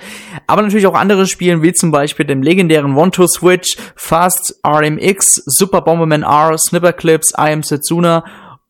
Aber 0.47 0.61
natürlich 0.61 0.87
auch 0.87 0.95
andere 0.95 1.27
Spiele, 1.27 1.63
wie 1.63 1.73
zum 1.73 1.91
Beispiel 1.91 2.27
dem 2.27 2.43
legendären 2.43 2.95
One-to-Switch, 2.97 3.79
Fast 3.95 4.61
RMX, 4.67 5.43
Super 5.47 5.81
Bomberman 5.81 6.23
R, 6.23 6.59
Snipper 6.59 6.93
Clips, 6.93 7.33
I 7.39 7.53
Am 7.53 7.63
Setsuna 7.63 8.25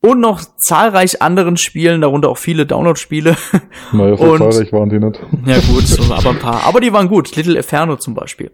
und 0.06 0.20
noch 0.20 0.40
zahlreich 0.56 1.20
anderen 1.20 1.56
Spielen, 1.56 2.00
darunter 2.00 2.28
auch 2.28 2.38
viele 2.38 2.64
Download-Spiele. 2.64 3.36
Naja, 3.92 4.16
so 4.16 4.24
und, 4.24 4.38
zahlreich 4.38 4.72
waren 4.72 4.88
die 4.88 4.98
nicht. 4.98 5.20
Ja 5.44 5.58
gut, 5.58 6.10
aber 6.10 6.30
ein 6.30 6.38
paar. 6.38 6.64
Aber 6.64 6.80
die 6.80 6.92
waren 6.92 7.08
gut. 7.08 7.34
Little 7.36 7.56
Inferno 7.56 7.96
zum 7.96 8.14
Beispiel. 8.14 8.50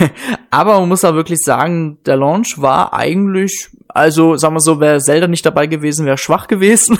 aber 0.50 0.80
man 0.80 0.88
muss 0.88 1.00
da 1.00 1.14
wirklich 1.14 1.38
sagen, 1.40 1.98
der 2.06 2.16
Launch 2.16 2.60
war 2.60 2.92
eigentlich, 2.94 3.68
also 3.88 4.36
sagen 4.36 4.54
wir 4.54 4.60
so, 4.60 4.80
wäre 4.80 5.00
Zelda 5.00 5.26
nicht 5.26 5.44
dabei 5.44 5.66
gewesen, 5.66 6.06
wäre 6.06 6.18
schwach 6.18 6.46
gewesen. 6.46 6.98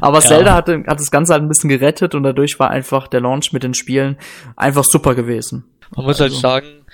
aber 0.00 0.18
ja. 0.18 0.24
Zelda 0.24 0.54
hat, 0.54 0.68
hat 0.68 1.00
das 1.00 1.10
Ganze 1.10 1.32
halt 1.32 1.42
ein 1.42 1.48
bisschen 1.48 1.68
gerettet 1.68 2.14
und 2.14 2.22
dadurch 2.22 2.58
war 2.58 2.70
einfach 2.70 3.08
der 3.08 3.20
Launch 3.20 3.52
mit 3.52 3.62
den 3.62 3.74
Spielen 3.74 4.16
einfach 4.56 4.84
super 4.84 5.14
gewesen. 5.14 5.64
Man 5.96 6.06
muss 6.06 6.20
halt 6.20 6.32
also. 6.32 6.48
halt 6.48 6.64
sagen, 6.64 6.84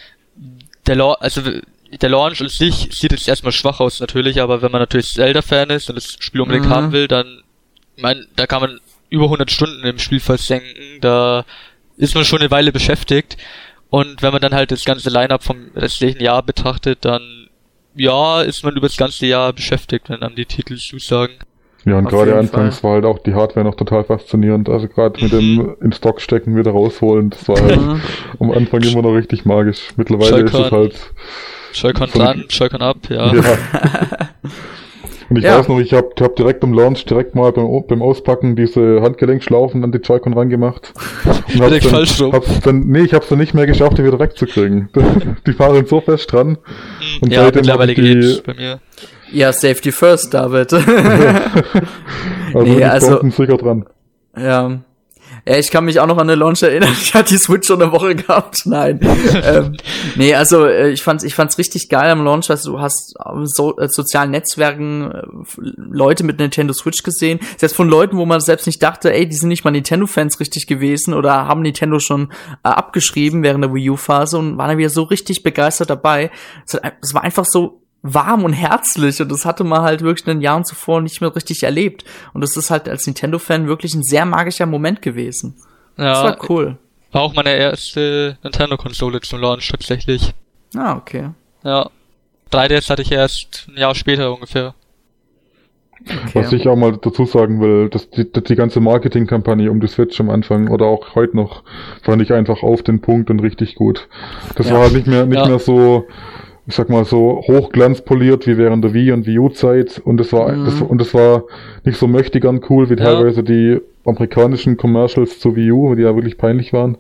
der 0.86 0.96
Launch, 0.96 1.16
also 1.20 1.42
der 1.90 2.08
Launch 2.08 2.40
an 2.40 2.48
sich 2.48 2.88
sieht 2.92 3.12
jetzt 3.12 3.28
erstmal 3.28 3.52
schwach 3.52 3.80
aus 3.80 4.00
natürlich, 4.00 4.40
aber 4.40 4.62
wenn 4.62 4.70
man 4.70 4.80
natürlich 4.80 5.08
Zelda-Fan 5.08 5.70
ist 5.70 5.88
und 5.88 5.96
das 5.96 6.16
Spiel 6.18 6.40
unbedingt 6.40 6.66
mhm. 6.66 6.70
haben 6.70 6.92
will, 6.92 7.08
dann, 7.08 7.42
mein, 7.96 8.26
da 8.36 8.46
kann 8.46 8.60
man 8.60 8.80
über 9.08 9.24
100 9.24 9.50
Stunden 9.50 9.84
im 9.84 9.98
Spiel 9.98 10.20
versenken, 10.20 11.00
da 11.00 11.44
ist 11.96 12.14
man 12.14 12.24
schon 12.24 12.40
eine 12.40 12.50
Weile 12.50 12.72
beschäftigt 12.72 13.36
und 13.90 14.22
wenn 14.22 14.32
man 14.32 14.40
dann 14.40 14.54
halt 14.54 14.70
das 14.70 14.84
ganze 14.84 15.10
Line-Up 15.10 15.42
vom 15.42 15.70
restlichen 15.74 16.22
Jahr 16.22 16.42
betrachtet, 16.42 17.04
dann 17.04 17.48
ja, 17.96 18.40
ist 18.42 18.62
man 18.64 18.76
über 18.76 18.86
das 18.86 18.96
ganze 18.96 19.26
Jahr 19.26 19.52
beschäftigt, 19.52 20.08
wenn 20.08 20.20
dann 20.20 20.36
die 20.36 20.46
Titel 20.46 20.76
zusagen. 20.76 21.34
Ja, 21.84 21.98
und 21.98 22.08
gerade 22.08 22.38
anfangs 22.38 22.78
Fall. 22.78 22.88
war 22.88 22.94
halt 22.96 23.04
auch 23.04 23.18
die 23.20 23.34
Hardware 23.34 23.64
noch 23.64 23.74
total 23.74 24.04
faszinierend. 24.04 24.68
Also 24.68 24.86
gerade 24.86 25.20
mit 25.20 25.32
dem 25.32 25.54
mhm. 25.56 25.76
in 25.80 25.92
Stock 25.92 26.20
stecken, 26.20 26.56
wieder 26.56 26.70
rausholen, 26.70 27.30
das 27.30 27.48
war 27.48 27.60
halt 27.60 27.80
am 28.38 28.50
Anfang 28.52 28.82
immer 28.82 29.02
noch 29.02 29.14
richtig 29.14 29.44
magisch. 29.44 29.88
Mittlerweile 29.96 30.42
ist 30.44 30.54
es 30.54 30.70
halt 30.70 31.12
Joy-Con 31.74 32.10
dran, 32.10 32.44
Joy-Con 32.48 32.82
ab, 32.82 32.98
ja. 33.08 33.34
ja. 33.34 33.42
Und 35.30 35.36
ich 35.36 35.44
ja. 35.44 35.58
weiß 35.58 35.68
noch, 35.68 35.78
ich 35.78 35.92
habe 35.92 36.10
hab 36.20 36.34
direkt 36.34 36.64
im 36.64 36.72
Launch 36.74 37.04
direkt 37.04 37.36
mal 37.36 37.52
beim, 37.52 37.84
beim 37.86 38.02
Auspacken 38.02 38.56
diese 38.56 39.00
Handgelenkschlaufen 39.00 39.84
an 39.84 39.92
die 39.92 39.98
Joy-Con 39.98 40.32
rangemacht. 40.32 40.92
Und 41.24 41.62
hab's 41.62 41.70
dann, 41.70 41.80
falsch 41.82 42.20
rum. 42.20 42.32
Hab's 42.32 42.60
dann, 42.60 42.80
nee, 42.88 43.02
ich 43.02 43.14
hab's 43.14 43.28
dann 43.28 43.38
nicht 43.38 43.54
mehr 43.54 43.66
geschafft, 43.66 43.96
die 43.98 44.04
wieder 44.04 44.18
wegzukriegen. 44.18 44.88
die 45.46 45.52
fahren 45.52 45.86
so 45.86 46.00
fest 46.00 46.32
dran. 46.32 46.58
Und 47.20 47.32
ja, 47.32 47.44
mittlerweile 47.44 47.94
die, 47.94 48.40
bei 48.44 48.54
mir. 48.54 48.80
Ja, 49.30 49.52
Safety 49.52 49.92
First, 49.92 50.34
David. 50.34 50.72
also 52.54 52.62
nee, 52.64 52.82
also, 52.82 53.20
sicher 53.30 53.56
dran. 53.56 53.86
Ja, 54.36 54.80
ja, 55.46 55.56
ich 55.56 55.70
kann 55.70 55.84
mich 55.84 56.00
auch 56.00 56.06
noch 56.06 56.18
an 56.18 56.28
eine 56.28 56.34
Launch 56.34 56.62
erinnern. 56.62 56.90
Ich 57.00 57.14
hatte 57.14 57.30
die 57.30 57.38
Switch 57.38 57.66
schon 57.66 57.82
eine 57.82 57.92
Woche 57.92 58.14
gehabt. 58.14 58.66
Nein. 58.66 59.00
ähm, 59.42 59.76
nee, 60.16 60.34
also 60.34 60.66
äh, 60.66 60.90
ich 60.90 61.02
fand's, 61.02 61.24
ich 61.24 61.34
fand's 61.34 61.58
richtig 61.58 61.88
geil 61.88 62.10
am 62.10 62.24
Launch. 62.24 62.50
Also 62.50 62.72
du 62.72 62.80
hast 62.80 63.14
so 63.44 63.76
äh, 63.78 63.88
sozialen 63.88 64.30
Netzwerken 64.30 65.10
äh, 65.10 65.22
Leute 65.76 66.24
mit 66.24 66.38
Nintendo 66.38 66.72
Switch 66.72 67.02
gesehen. 67.02 67.40
Selbst 67.56 67.74
von 67.74 67.88
Leuten, 67.88 68.16
wo 68.16 68.26
man 68.26 68.40
selbst 68.40 68.66
nicht 68.66 68.82
dachte, 68.82 69.12
ey, 69.12 69.28
die 69.28 69.36
sind 69.36 69.48
nicht 69.48 69.64
mal 69.64 69.70
Nintendo-Fans 69.70 70.40
richtig 70.40 70.66
gewesen 70.66 71.14
oder 71.14 71.46
haben 71.46 71.62
Nintendo 71.62 71.98
schon 71.98 72.32
äh, 72.62 72.68
abgeschrieben 72.68 73.42
während 73.42 73.64
der 73.64 73.74
Wii 73.74 73.90
U-Phase 73.90 74.38
und 74.38 74.58
waren 74.58 74.68
dann 74.68 74.78
wieder 74.78 74.90
so 74.90 75.04
richtig 75.04 75.42
begeistert 75.42 75.90
dabei. 75.90 76.30
Es 76.66 77.14
war 77.14 77.24
einfach 77.24 77.44
so 77.44 77.79
warm 78.02 78.44
und 78.44 78.52
herzlich 78.52 79.20
und 79.20 79.30
das 79.30 79.44
hatte 79.44 79.64
man 79.64 79.82
halt 79.82 80.00
wirklich 80.02 80.26
in 80.26 80.34
den 80.34 80.42
Jahren 80.42 80.64
zuvor 80.64 81.00
nicht 81.00 81.20
mehr 81.20 81.34
richtig 81.34 81.62
erlebt. 81.62 82.04
Und 82.32 82.40
das 82.40 82.56
ist 82.56 82.70
halt 82.70 82.88
als 82.88 83.06
Nintendo-Fan 83.06 83.66
wirklich 83.66 83.94
ein 83.94 84.02
sehr 84.02 84.24
magischer 84.24 84.66
Moment 84.66 85.02
gewesen. 85.02 85.54
Ja, 85.96 86.04
das 86.04 86.22
war 86.22 86.50
cool. 86.50 86.78
War 87.12 87.22
auch 87.22 87.34
meine 87.34 87.54
erste 87.54 88.38
Nintendo-Konsole 88.42 89.20
zum 89.20 89.40
Launch 89.40 89.68
tatsächlich. 89.68 90.32
Ah, 90.76 90.96
okay. 90.96 91.30
Ja. 91.64 91.90
3DS 92.52 92.88
hatte 92.88 93.02
ich 93.02 93.12
erst 93.12 93.66
ein 93.68 93.78
Jahr 93.78 93.94
später 93.94 94.32
ungefähr. 94.32 94.74
Okay. 96.02 96.30
Was 96.32 96.52
ich 96.52 96.66
auch 96.66 96.76
mal 96.76 96.96
dazu 96.96 97.26
sagen 97.26 97.60
will, 97.60 97.90
dass 97.90 98.08
die, 98.08 98.30
die 98.30 98.54
ganze 98.54 98.80
Marketingkampagne 98.80 99.70
um 99.70 99.80
die 99.80 99.88
Switch 99.88 100.18
am 100.18 100.30
Anfang 100.30 100.68
oder 100.68 100.86
auch 100.86 101.14
heute 101.14 101.36
noch 101.36 101.62
fand 102.02 102.22
ich 102.22 102.32
einfach 102.32 102.62
auf 102.62 102.82
den 102.82 103.00
Punkt 103.02 103.28
und 103.28 103.40
richtig 103.40 103.74
gut. 103.74 104.08
Das 104.56 104.68
ja. 104.68 104.74
war 104.74 104.82
halt 104.82 104.94
nicht 104.94 105.06
mehr 105.06 105.26
nicht 105.26 105.38
ja. 105.38 105.46
mehr 105.46 105.58
so 105.58 106.06
ich 106.70 106.76
sag 106.76 106.88
mal 106.88 107.04
so 107.04 107.42
hochglanzpoliert 107.46 108.46
wie 108.46 108.56
während 108.56 108.84
der 108.84 108.94
Wii 108.94 109.10
und 109.12 109.26
Wii 109.26 109.38
U 109.40 109.48
Zeit 109.48 110.00
und 110.04 110.20
es 110.20 110.32
war 110.32 110.52
mhm. 110.52 110.64
das, 110.64 110.80
und 110.80 111.02
es 111.02 111.12
war 111.12 111.42
nicht 111.84 111.98
so 111.98 112.06
mächtigern 112.06 112.60
cool 112.70 112.88
wie 112.88 112.96
teilweise 112.96 113.42
die 113.42 113.80
amerikanischen 114.04 114.76
Commercials 114.76 115.40
zu 115.40 115.56
Wii 115.56 115.72
U, 115.72 115.94
die 115.96 116.02
ja 116.02 116.14
wirklich 116.14 116.38
peinlich 116.38 116.72
waren. 116.72 116.96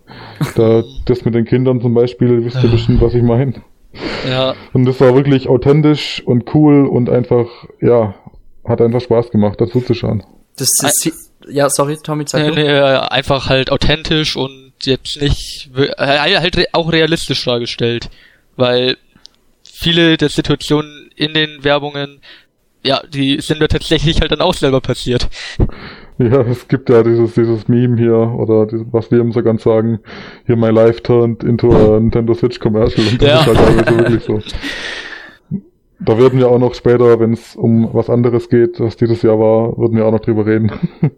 Da 0.56 0.82
das 1.06 1.24
mit 1.24 1.34
den 1.34 1.44
Kindern 1.44 1.80
zum 1.80 1.94
Beispiel, 1.94 2.44
wisst 2.44 2.62
ihr 2.62 2.70
bestimmt, 2.70 3.00
was 3.00 3.14
ich 3.14 3.22
meine. 3.22 3.62
Ja. 4.28 4.54
Und 4.72 4.84
das 4.86 5.00
war 5.00 5.14
wirklich 5.14 5.48
authentisch 5.48 6.20
und 6.26 6.52
cool 6.54 6.86
und 6.86 7.08
einfach, 7.08 7.46
ja, 7.80 8.14
hat 8.64 8.80
einfach 8.80 9.00
Spaß 9.00 9.30
gemacht, 9.30 9.60
dazu 9.60 9.80
zu 9.80 9.94
schauen. 9.94 10.24
Das 10.56 10.68
ist, 10.82 11.12
ja, 11.48 11.70
sorry, 11.70 11.96
Tommy, 12.02 12.24
sag 12.26 12.54
nee, 12.54 12.64
nee, 12.64 12.68
einfach 12.68 13.48
halt 13.48 13.70
authentisch 13.70 14.36
und 14.36 14.72
jetzt 14.82 15.20
nicht, 15.22 15.70
äh, 15.76 16.38
halt 16.38 16.74
auch 16.74 16.92
realistisch 16.92 17.44
dargestellt. 17.44 18.10
Weil 18.56 18.96
viele 19.80 20.16
der 20.16 20.28
Situationen 20.28 21.10
in 21.16 21.32
den 21.34 21.64
Werbungen, 21.64 22.20
ja, 22.84 23.02
die 23.08 23.40
sind 23.40 23.60
da 23.60 23.66
tatsächlich 23.66 24.20
halt 24.20 24.32
dann 24.32 24.40
auch 24.40 24.54
selber 24.54 24.80
passiert. 24.80 25.28
Ja, 26.18 26.42
es 26.42 26.68
gibt 26.68 26.90
ja 26.90 27.02
dieses, 27.02 27.32
dieses 27.32 27.66
Meme 27.66 27.96
hier, 27.96 28.14
oder 28.14 28.66
dieses, 28.66 28.86
was 28.90 29.10
wir 29.10 29.20
immer 29.20 29.32
so 29.32 29.42
ganz 29.42 29.62
sagen, 29.62 30.00
hier 30.44 30.56
my 30.56 30.68
life 30.68 31.02
turned 31.02 31.42
into 31.42 31.70
a 31.72 31.98
Nintendo 31.98 32.34
Switch 32.34 32.58
Commercial 32.58 33.06
und 33.06 33.22
das 33.22 33.28
ja. 33.28 33.40
ist 33.40 33.46
halt 33.46 33.58
also 33.58 33.98
wirklich 33.98 34.24
so. 34.24 34.38
Da 36.02 36.18
werden 36.18 36.38
wir 36.38 36.48
auch 36.48 36.58
noch 36.58 36.74
später, 36.74 37.20
wenn 37.20 37.34
es 37.34 37.56
um 37.56 37.90
was 37.92 38.08
anderes 38.08 38.48
geht, 38.48 38.80
was 38.80 38.96
dieses 38.96 39.22
Jahr 39.22 39.38
war, 39.38 39.76
würden 39.76 39.96
wir 39.96 40.06
auch 40.06 40.12
noch 40.12 40.20
drüber 40.20 40.46
reden. 40.46 40.72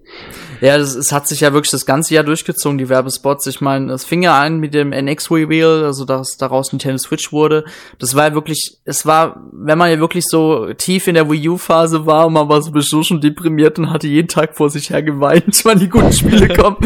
Ja, 0.62 0.76
es, 0.76 0.94
es 0.94 1.10
hat 1.10 1.26
sich 1.26 1.40
ja 1.40 1.52
wirklich 1.52 1.72
das 1.72 1.86
ganze 1.86 2.14
Jahr 2.14 2.22
durchgezogen, 2.22 2.78
die 2.78 2.88
Werbespots. 2.88 3.48
Ich 3.48 3.60
meine, 3.60 3.92
es 3.92 4.04
fing 4.04 4.22
ja 4.22 4.40
an 4.40 4.60
mit 4.60 4.74
dem 4.74 4.92
NX 4.92 5.32
Reveal, 5.32 5.82
also 5.84 6.04
dass 6.04 6.36
daraus 6.38 6.70
Nintendo 6.70 6.98
Switch 6.98 7.32
wurde. 7.32 7.64
Das 7.98 8.14
war 8.14 8.28
ja 8.28 8.34
wirklich, 8.34 8.78
es 8.84 9.04
war, 9.04 9.42
wenn 9.50 9.76
man 9.76 9.90
ja 9.90 9.98
wirklich 9.98 10.24
so 10.24 10.72
tief 10.74 11.08
in 11.08 11.14
der 11.14 11.28
Wii 11.28 11.48
U-Phase 11.48 12.06
war 12.06 12.28
und 12.28 12.34
man 12.34 12.48
war 12.48 12.62
so 12.62 13.02
schon 13.02 13.20
deprimiert 13.20 13.80
und 13.80 13.90
hatte 13.90 14.06
jeden 14.06 14.28
Tag 14.28 14.56
vor 14.56 14.70
sich 14.70 14.90
her 14.90 15.02
geweint, 15.02 15.64
wenn 15.64 15.80
die 15.80 15.88
guten 15.88 16.12
Spiele 16.12 16.46
kommen, 16.56 16.76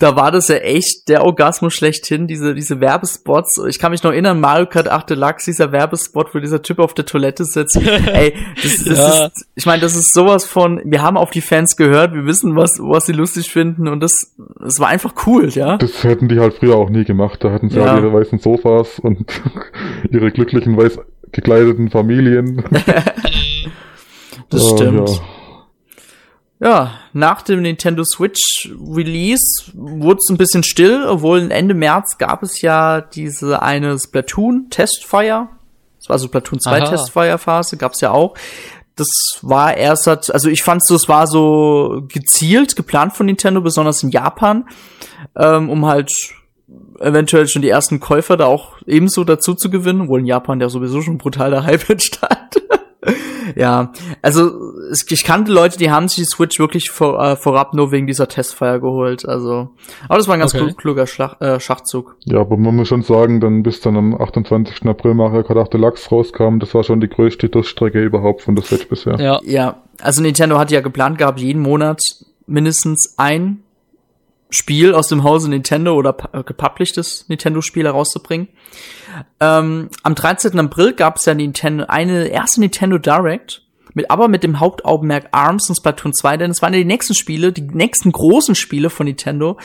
da 0.00 0.16
war 0.16 0.32
das 0.32 0.48
ja 0.48 0.56
echt 0.56 1.08
der 1.08 1.24
Orgasmus 1.24 1.72
schlechthin, 1.72 2.26
diese, 2.26 2.52
diese 2.56 2.80
Werbespots. 2.80 3.62
Ich 3.68 3.78
kann 3.78 3.92
mich 3.92 4.02
noch 4.02 4.10
erinnern, 4.10 4.40
Mario 4.40 4.66
Kart 4.66 4.88
8 4.88 5.08
Deluxe, 5.08 5.52
dieser 5.52 5.70
Werbespot, 5.70 6.34
wo 6.34 6.40
dieser 6.40 6.62
Typ 6.62 6.80
auf 6.80 6.94
der 6.94 7.06
Toilette 7.06 7.39
sitzt. 7.44 7.76
Ey, 7.76 8.34
das, 8.62 8.76
das 8.84 8.98
ja. 8.98 9.26
ist, 9.26 9.46
ich 9.54 9.66
meine, 9.66 9.82
das 9.82 9.94
ist 9.94 10.12
sowas 10.12 10.44
von, 10.44 10.80
wir 10.84 11.02
haben 11.02 11.16
auf 11.16 11.30
die 11.30 11.40
Fans 11.40 11.76
gehört, 11.76 12.14
wir 12.14 12.26
wissen, 12.26 12.56
was, 12.56 12.78
was 12.80 13.06
sie 13.06 13.12
lustig 13.12 13.50
finden 13.50 13.88
und 13.88 14.00
das, 14.00 14.34
das 14.58 14.78
war 14.78 14.88
einfach 14.88 15.14
cool, 15.26 15.48
ja. 15.50 15.76
Das 15.76 16.04
hätten 16.04 16.28
die 16.28 16.38
halt 16.38 16.54
früher 16.54 16.76
auch 16.76 16.90
nie 16.90 17.04
gemacht. 17.04 17.42
Da 17.44 17.52
hatten 17.52 17.70
sie 17.70 17.78
ja. 17.78 17.92
halt 17.92 18.02
ihre 18.02 18.12
weißen 18.12 18.38
Sofas 18.38 18.98
und 18.98 19.26
ihre 20.10 20.30
glücklichen 20.30 20.76
weiß 20.76 20.98
gekleideten 21.32 21.90
Familien. 21.90 22.64
das 24.50 24.62
uh, 24.62 24.76
stimmt. 24.76 25.08
Ja. 25.08 25.20
Ja, 26.62 27.00
nach 27.14 27.40
dem 27.40 27.62
Nintendo 27.62 28.04
Switch 28.04 28.70
Release 28.78 29.72
wurde 29.72 30.18
es 30.22 30.28
ein 30.28 30.36
bisschen 30.36 30.62
still, 30.62 31.06
obwohl 31.08 31.50
Ende 31.50 31.72
März 31.72 32.18
gab 32.18 32.42
es 32.42 32.60
ja 32.60 33.00
diese 33.00 33.62
eine 33.62 33.98
Splatoon 33.98 34.66
Testfire. 34.68 35.48
Das 36.10 36.14
war 36.14 36.18
so 36.18 36.26
Splatoon 36.26 36.60
2 36.60 36.80
Testfire 36.80 37.38
Phase, 37.38 37.76
gab 37.76 37.92
es 37.92 38.00
ja 38.00 38.10
auch 38.10 38.34
das 38.96 39.38
war 39.40 39.78
erst, 39.78 40.08
also 40.08 40.50
ich 40.50 40.62
fand 40.62 40.82
es 40.86 41.08
war 41.08 41.26
so 41.26 42.02
gezielt, 42.08 42.76
geplant 42.76 43.14
von 43.14 43.24
Nintendo, 43.24 43.62
besonders 43.62 44.02
in 44.02 44.10
Japan. 44.10 44.66
ähm, 45.36 45.70
um 45.70 45.86
halt 45.86 46.12
eventuell 47.00 47.48
schon 47.48 47.62
die 47.62 47.68
ersten 47.68 48.00
Käufer 48.00 48.36
da 48.36 48.46
auch 48.46 48.76
ebenso 48.86 49.24
dazu 49.24 49.54
zu 49.54 49.70
gewinnen, 49.70 50.08
wohl 50.08 50.20
in 50.20 50.26
Japan 50.26 50.60
ja 50.60 50.68
sowieso 50.68 51.02
schon 51.02 51.18
brutal 51.18 51.50
der 51.50 51.64
Hype 51.64 51.88
entstand. 51.88 52.62
ja, 53.56 53.92
also 54.22 54.50
ich 55.08 55.24
kannte 55.24 55.50
Leute, 55.52 55.78
die 55.78 55.90
haben 55.90 56.08
sich 56.08 56.18
die 56.18 56.24
Switch 56.24 56.58
wirklich 56.58 56.90
vor, 56.90 57.22
äh, 57.22 57.36
vorab 57.36 57.74
nur 57.74 57.92
wegen 57.92 58.06
dieser 58.06 58.28
Testfeier 58.28 58.78
geholt. 58.78 59.26
Also, 59.26 59.70
aber 60.08 60.18
das 60.18 60.28
war 60.28 60.34
ein 60.34 60.40
ganz 60.40 60.54
Okay. 60.54 60.74
kluger 60.76 61.06
Schlag, 61.06 61.40
äh, 61.40 61.58
Schachzug. 61.60 62.16
Ja, 62.24 62.40
aber 62.40 62.56
man 62.56 62.76
muss 62.76 62.88
schon 62.88 63.02
sagen, 63.02 63.40
dann 63.40 63.62
bis 63.62 63.80
dann 63.80 63.96
am 63.96 64.20
28. 64.20 64.86
April 64.88 65.14
Mario 65.14 65.42
Kart 65.42 65.58
8 65.58 65.74
Deluxe 65.74 66.10
rauskam, 66.10 66.58
das 66.58 66.74
war 66.74 66.84
schon 66.84 67.00
die 67.00 67.08
größte 67.08 67.48
Durchstrecke 67.48 68.02
überhaupt 68.02 68.42
von 68.42 68.54
der 68.54 68.64
Switch 68.64 68.86
bisher. 68.88 69.18
Ja, 69.18 69.40
Ja, 69.44 69.76
also 70.00 70.22
Nintendo 70.22 70.58
hat 70.58 70.70
ja 70.70 70.80
geplant 70.80 71.18
gehabt, 71.18 71.40
jeden 71.40 71.62
Monat 71.62 72.00
mindestens 72.46 73.14
ein 73.16 73.62
Spiel 74.50 74.94
aus 74.94 75.08
dem 75.08 75.24
Hause 75.24 75.48
Nintendo 75.48 75.94
oder 75.94 76.16
äh, 76.32 76.42
gepublishtes 76.42 77.26
Nintendo-Spiel 77.28 77.84
herauszubringen. 77.84 78.48
Ähm, 79.40 79.88
am 80.02 80.14
13. 80.14 80.58
April 80.58 80.92
gab 80.92 81.16
es 81.16 81.24
ja 81.24 81.34
Nintendo, 81.34 81.84
eine 81.88 82.28
erste 82.28 82.60
Nintendo 82.60 82.98
Direct, 82.98 83.62
mit, 83.94 84.10
aber 84.10 84.28
mit 84.28 84.42
dem 84.42 84.60
Hauptaugenmerk 84.60 85.28
ARMS 85.32 85.68
und 85.68 85.76
Splatoon 85.76 86.12
2, 86.12 86.36
denn 86.36 86.50
es 86.50 86.62
waren 86.62 86.72
ja 86.72 86.78
die 86.78 86.84
nächsten 86.84 87.14
Spiele, 87.14 87.52
die 87.52 87.62
nächsten 87.62 88.12
großen 88.12 88.54
Spiele 88.54 88.90
von 88.90 89.06
Nintendo, 89.06 89.58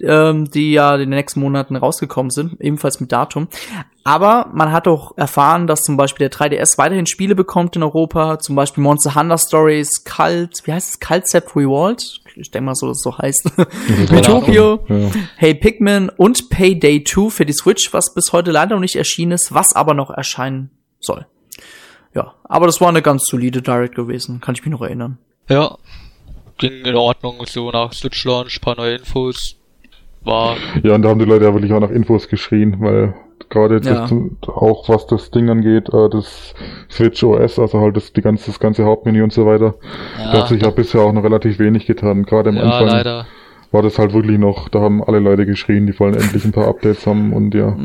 ähm, 0.00 0.50
die 0.50 0.72
ja 0.72 0.94
in 0.94 1.00
den 1.00 1.10
nächsten 1.10 1.40
Monaten 1.40 1.76
rausgekommen 1.76 2.30
sind, 2.30 2.60
ebenfalls 2.60 3.00
mit 3.00 3.12
Datum. 3.12 3.48
Aber 4.04 4.50
man 4.54 4.72
hat 4.72 4.88
auch 4.88 5.16
erfahren, 5.18 5.66
dass 5.66 5.82
zum 5.82 5.96
Beispiel 5.96 6.28
der 6.28 6.38
3DS 6.38 6.78
weiterhin 6.78 7.06
Spiele 7.06 7.34
bekommt 7.34 7.76
in 7.76 7.82
Europa, 7.82 8.38
zum 8.38 8.56
Beispiel 8.56 8.82
Monster 8.82 9.14
Hunter 9.14 9.36
Stories, 9.36 10.04
Cult, 10.04 10.62
wie 10.64 10.72
heißt 10.72 10.88
es, 10.88 11.00
Cultcept 11.00 11.54
Revolt? 11.54 12.20
Ich 12.36 12.50
denke 12.50 12.66
mal 12.66 12.74
so, 12.74 12.86
dass 12.86 12.98
es 12.98 13.02
so 13.02 13.18
heißt. 13.18 13.50
Metopio, 14.10 14.80
Ja. 14.88 15.10
Hey 15.36 15.54
Pikmin 15.54 16.08
und 16.08 16.48
Payday 16.48 17.04
2 17.04 17.30
für 17.30 17.44
die 17.44 17.52
Switch, 17.52 17.92
was 17.92 18.14
bis 18.14 18.32
heute 18.32 18.50
leider 18.50 18.76
noch 18.76 18.80
nicht 18.80 18.96
erschienen 18.96 19.32
ist, 19.32 19.52
was 19.52 19.74
aber 19.74 19.92
noch 19.92 20.10
erscheinen 20.10 20.70
soll. 21.00 21.26
Ja, 22.18 22.34
aber 22.44 22.66
das 22.66 22.80
war 22.80 22.88
eine 22.88 23.02
ganz 23.02 23.26
solide 23.26 23.62
Direct 23.62 23.94
gewesen, 23.94 24.40
kann 24.40 24.54
ich 24.54 24.64
mich 24.64 24.72
noch 24.72 24.82
erinnern. 24.82 25.18
ja. 25.48 25.76
Ging 26.60 26.84
in 26.84 26.96
Ordnung, 26.96 27.36
so 27.46 27.70
nach 27.70 27.92
Switch 27.92 28.24
Launch, 28.24 28.60
paar 28.60 28.74
neue 28.76 28.96
Infos. 28.96 29.54
War, 30.24 30.56
ja, 30.82 30.96
und 30.96 31.02
da 31.02 31.10
haben 31.10 31.20
die 31.20 31.24
Leute 31.24 31.44
ja 31.44 31.54
wirklich 31.54 31.72
auch 31.72 31.78
nach 31.78 31.90
Infos 31.90 32.26
geschrien, 32.26 32.78
weil 32.80 33.14
gerade 33.48 33.76
jetzt 33.76 33.86
Ja. 33.86 34.08
auch 34.48 34.88
was 34.88 35.06
das 35.06 35.30
Ding 35.30 35.48
angeht, 35.48 35.88
äh, 35.94 36.08
das 36.10 36.54
Switch 36.90 37.22
OS, 37.22 37.60
also 37.60 37.78
halt 37.80 37.96
das, 37.96 38.12
die 38.12 38.22
ganze, 38.22 38.46
das 38.46 38.58
ganze 38.58 38.84
Hauptmenü 38.84 39.22
und 39.22 39.32
so 39.32 39.46
weiter, 39.46 39.76
da 40.16 40.22
ja, 40.24 40.40
hat 40.40 40.48
sich 40.48 40.60
ja 40.62 40.70
bisher 40.70 41.02
auch 41.02 41.12
noch 41.12 41.22
relativ 41.22 41.60
wenig 41.60 41.86
getan. 41.86 42.24
Gerade 42.24 42.50
am 42.50 42.56
ja 42.56 42.62
Anfang 42.62 42.88
leider. 42.88 43.26
war 43.70 43.82
das 43.82 43.96
halt 44.00 44.12
wirklich 44.12 44.38
noch, 44.40 44.68
da 44.68 44.80
haben 44.80 45.04
alle 45.04 45.20
Leute 45.20 45.46
geschrien, 45.46 45.86
die 45.86 45.96
wollen 46.00 46.14
endlich 46.14 46.44
ein 46.44 46.50
paar 46.50 46.66
Updates 46.66 47.06
haben 47.06 47.32
und 47.32 47.54
ja. 47.54 47.76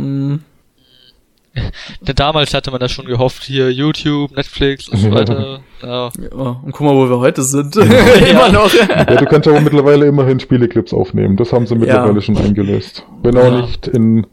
Denn 2.05 2.15
damals 2.15 2.53
hatte 2.53 2.69
man 2.72 2.79
da 2.81 2.89
schon 2.89 3.05
gehofft, 3.05 3.43
hier 3.43 3.72
YouTube, 3.72 4.36
Netflix 4.36 4.89
und 4.89 4.98
so 4.98 5.07
Ja. 5.10 5.13
weiter. 5.15 5.60
Ja, 5.83 6.10
ja, 6.17 6.62
und 6.63 6.72
guck 6.72 6.79
mal, 6.81 6.95
wo 6.95 7.10
wir 7.10 7.19
heute 7.19 7.43
sind. 7.43 7.75
Immer 7.75 8.50
noch. 8.53 8.74
Ja, 8.74 9.03
du 9.15 9.25
kannst 9.25 9.50
aber 9.50 9.60
mittlerweile 9.60 10.05
immerhin 10.05 10.39
Spieleclips 10.39 10.93
aufnehmen. 10.93 11.36
Das 11.36 11.51
haben 11.51 11.67
sie 11.67 11.75
mittlerweile 11.75 12.22
schon 12.22 12.38
eingelöst. 12.38 13.05
Wenn 13.22 13.38
auch 13.38 13.51
Ja. 13.51 13.62
nicht 13.62 13.88
in, 13.88 14.25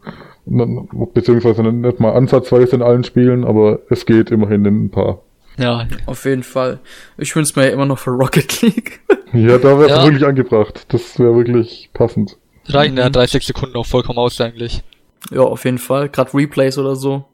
beziehungsweise 1.13 1.63
nicht 1.63 1.99
mal 1.99 2.13
ansatzweise 2.13 2.75
in 2.77 2.81
allen 2.81 3.03
Spielen, 3.03 3.43
aber 3.43 3.79
es 3.89 4.05
geht 4.05 4.31
immerhin 4.31 4.63
in 4.65 4.85
ein 4.85 4.91
paar. 4.91 5.19
ja, 5.57 5.85
Auf 6.05 6.23
jeden 6.25 6.43
Fall. 6.43 6.79
Ich 7.17 7.35
wünsche 7.35 7.59
mir 7.59 7.67
ja 7.67 7.73
immer 7.73 7.85
noch 7.85 7.99
für 7.99 8.11
Rocket 8.11 8.61
League. 8.61 9.01
Ja, 9.33 9.57
da 9.57 9.77
wäre 9.77 9.85
es 9.85 9.97
Ja. 9.97 10.03
wirklich 10.05 10.25
angebracht. 10.25 10.85
Das 10.89 11.19
wäre 11.19 11.35
wirklich 11.35 11.89
passend. 11.93 12.37
reichen 12.69 12.95
ja 12.97 13.07
Mhm. 13.09 13.13
30 13.13 13.45
Sekunden 13.45 13.75
auch 13.75 13.85
vollkommen 13.85 14.19
aus 14.19 14.39
eigentlich. 14.39 14.83
Ja, 15.31 15.41
auf 15.41 15.65
jeden 15.65 15.79
Fall. 15.79 16.07
Gerade 16.09 16.33
Replays 16.33 16.77
oder 16.77 16.95
so. 16.95 17.25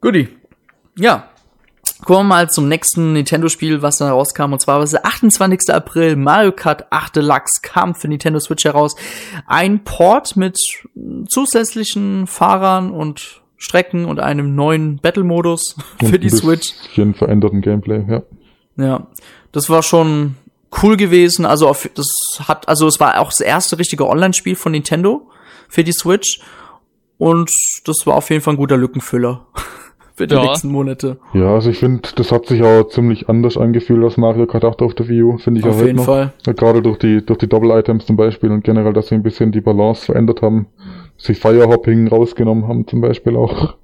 Goodie. 0.00 0.28
Ja. 0.96 1.28
Kommen 2.04 2.28
wir 2.28 2.34
mal 2.36 2.48
zum 2.48 2.68
nächsten 2.68 3.12
Nintendo-Spiel, 3.12 3.82
was 3.82 3.96
da 3.96 4.10
rauskam. 4.10 4.52
Und 4.52 4.60
zwar 4.60 4.76
war 4.76 4.84
es 4.84 4.92
der 4.92 5.04
28. 5.04 5.74
April. 5.74 6.14
Mario 6.14 6.52
Kart 6.52 6.86
8 6.90 7.16
Deluxe 7.16 7.60
kam 7.60 7.94
für 7.96 8.06
Nintendo 8.06 8.38
Switch 8.38 8.64
heraus. 8.64 8.94
Ein 9.46 9.82
Port 9.82 10.36
mit 10.36 10.58
zusätzlichen 11.28 12.28
Fahrern 12.28 12.92
und 12.92 13.42
Strecken 13.56 14.04
und 14.04 14.20
einem 14.20 14.54
neuen 14.54 14.98
Battle-Modus 14.98 15.76
für 15.98 16.20
die 16.20 16.28
ein 16.28 16.36
Switch. 16.36 16.72
bisschen 16.84 17.14
veränderten 17.14 17.60
Gameplay, 17.60 18.04
ja. 18.08 18.22
Ja, 18.76 19.08
das 19.50 19.68
war 19.68 19.82
schon 19.82 20.36
cool 20.82 20.96
gewesen. 20.96 21.44
Also 21.46 21.68
auf, 21.68 21.90
das 21.94 22.06
hat, 22.46 22.68
also 22.68 22.86
es 22.86 23.00
war 23.00 23.18
auch 23.18 23.30
das 23.30 23.40
erste 23.40 23.78
richtige 23.78 24.06
Online-Spiel 24.08 24.54
von 24.54 24.70
Nintendo 24.70 25.28
für 25.68 25.82
die 25.82 25.92
Switch 25.92 26.40
und 27.18 27.50
das 27.84 28.06
war 28.06 28.14
auf 28.14 28.30
jeden 28.30 28.42
Fall 28.42 28.54
ein 28.54 28.58
guter 28.58 28.76
Lückenfüller 28.76 29.46
für 30.14 30.26
die 30.26 30.34
Ja. 30.34 30.42
nächsten 30.42 30.68
Monate. 30.68 31.18
Ja, 31.34 31.54
also 31.54 31.70
ich 31.70 31.78
finde, 31.78 32.08
das 32.16 32.32
hat 32.32 32.46
sich 32.46 32.62
auch 32.62 32.84
ziemlich 32.88 33.28
anders 33.28 33.56
angefühlt 33.56 34.02
als 34.02 34.16
Mario 34.16 34.46
Kart 34.46 34.64
8 34.64 34.82
auf 34.82 34.94
der 34.94 35.08
Wii 35.08 35.22
U, 35.22 35.38
finde 35.38 35.60
ich 35.60 35.66
auch 35.66 35.70
auf 35.70 35.84
jeden 35.84 35.96
noch. 35.96 36.04
Fall. 36.06 36.32
Gerade 36.44 36.82
durch 36.82 36.98
die, 36.98 37.24
durch 37.24 37.38
die 37.38 37.48
Double-Items 37.48 38.06
zum 38.06 38.16
Beispiel 38.16 38.50
und 38.50 38.64
generell, 38.64 38.92
dass 38.92 39.08
sie 39.08 39.14
ein 39.14 39.22
bisschen 39.22 39.52
die 39.52 39.60
Balance 39.60 40.06
verändert 40.06 40.42
haben. 40.42 40.66
Dass 41.16 41.26
sie 41.26 41.34
Firehopping 41.34 42.08
rausgenommen 42.08 42.66
haben 42.68 42.86
zum 42.86 43.00
Beispiel 43.00 43.36
auch. 43.36 43.74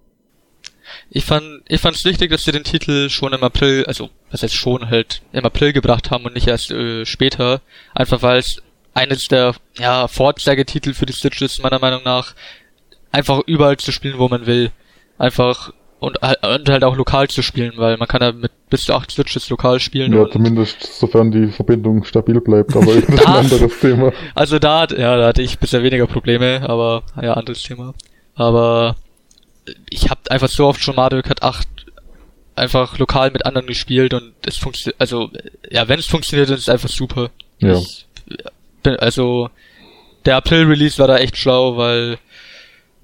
Ich 1.11 1.25
fand, 1.25 1.45
ich 1.69 1.81
fand's 1.81 2.05
wichtig, 2.05 2.31
dass 2.31 2.43
sie 2.45 2.53
den 2.53 2.65
Titel 2.65 3.09
schon 3.09 3.33
im 3.33 3.43
April, 3.43 3.85
also 3.87 4.09
was 4.31 4.43
heißt 4.43 4.55
schon 4.55 4.89
halt 4.91 5.23
im 5.33 5.45
April 5.45 5.73
gebracht 5.73 6.11
haben 6.11 6.25
und 6.25 6.35
nicht 6.35 6.47
erst 6.49 6.71
äh, 6.71 7.05
später, 7.05 7.61
einfach 7.95 8.23
weil 8.23 8.39
es 8.39 8.63
eines 8.95 9.27
der 9.27 9.55
ja 9.79 10.09
Vorzeigetitel 10.09 10.95
für 10.95 11.07
die 11.07 11.13
Switch 11.13 11.43
ist 11.43 11.63
meiner 11.63 11.79
Meinung 11.81 12.03
nach, 12.05 12.35
einfach 13.15 13.41
überall 13.47 13.77
zu 13.77 13.93
spielen, 13.93 14.19
wo 14.19 14.29
man 14.29 14.47
will, 14.47 14.71
einfach 15.19 15.73
und, 16.01 16.21
halt- 16.21 16.45
und 16.45 16.69
halt 16.69 16.85
auch 16.85 16.97
lokal 16.97 17.29
zu 17.29 17.43
spielen, 17.43 17.73
weil 17.77 17.97
man 17.97 18.09
kann 18.09 18.21
ja 18.21 18.33
mit 18.33 18.51
bis 18.69 18.83
zu 18.83 18.95
acht 18.95 19.11
Switches 19.11 19.49
lokal 19.49 19.81
spielen. 19.81 20.13
Ja, 20.13 20.29
zumindest 20.29 20.83
sofern 20.99 21.31
die 21.31 21.47
Verbindung 21.47 22.05
stabil 22.05 22.41
bleibt, 22.41 22.77
aber 22.77 22.87
das 22.95 23.05
ist 23.05 23.27
ein 23.27 23.35
anderes 23.35 23.81
Thema. 23.81 24.13
Also 24.35 24.59
da, 24.59 24.87
ja, 24.87 25.17
da 25.17 25.29
hatte 25.29 25.43
ich 25.43 25.59
bisher 25.59 25.83
weniger 25.83 26.07
Probleme, 26.07 26.69
aber 26.69 27.05
ja, 27.23 27.35
anderes 27.35 27.63
Thema. 27.63 27.95
Aber 28.35 28.97
ich 29.89 30.11
habe 30.11 30.21
einfach 30.31 30.49
so 30.49 30.67
oft 30.67 30.83
schon 30.83 30.97
Mario 30.97 31.23
Kart 31.23 31.43
8 31.43 31.69
einfach 32.57 32.99
lokal 32.99 33.31
mit 33.31 33.47
anderen 33.47 33.67
gespielt 33.67 34.13
und 34.13 34.33
es 34.45 34.57
funktioniert, 34.57 35.01
also 35.01 35.31
ja, 35.71 35.89
wenn 35.89 35.99
es 35.99 36.07
funktioniert, 36.07 36.51
dann 36.51 36.57
ist 36.57 36.63
es 36.63 36.69
einfach 36.69 36.89
super. 36.91 37.31
Ja. 37.61 37.75
Ich 37.79 38.07
also 38.99 39.49
der 40.27 40.37
April-Release 40.37 40.99
war 40.99 41.09
da 41.09 41.17
echt 41.17 41.37
schlau, 41.37 41.77
weil 41.77 42.19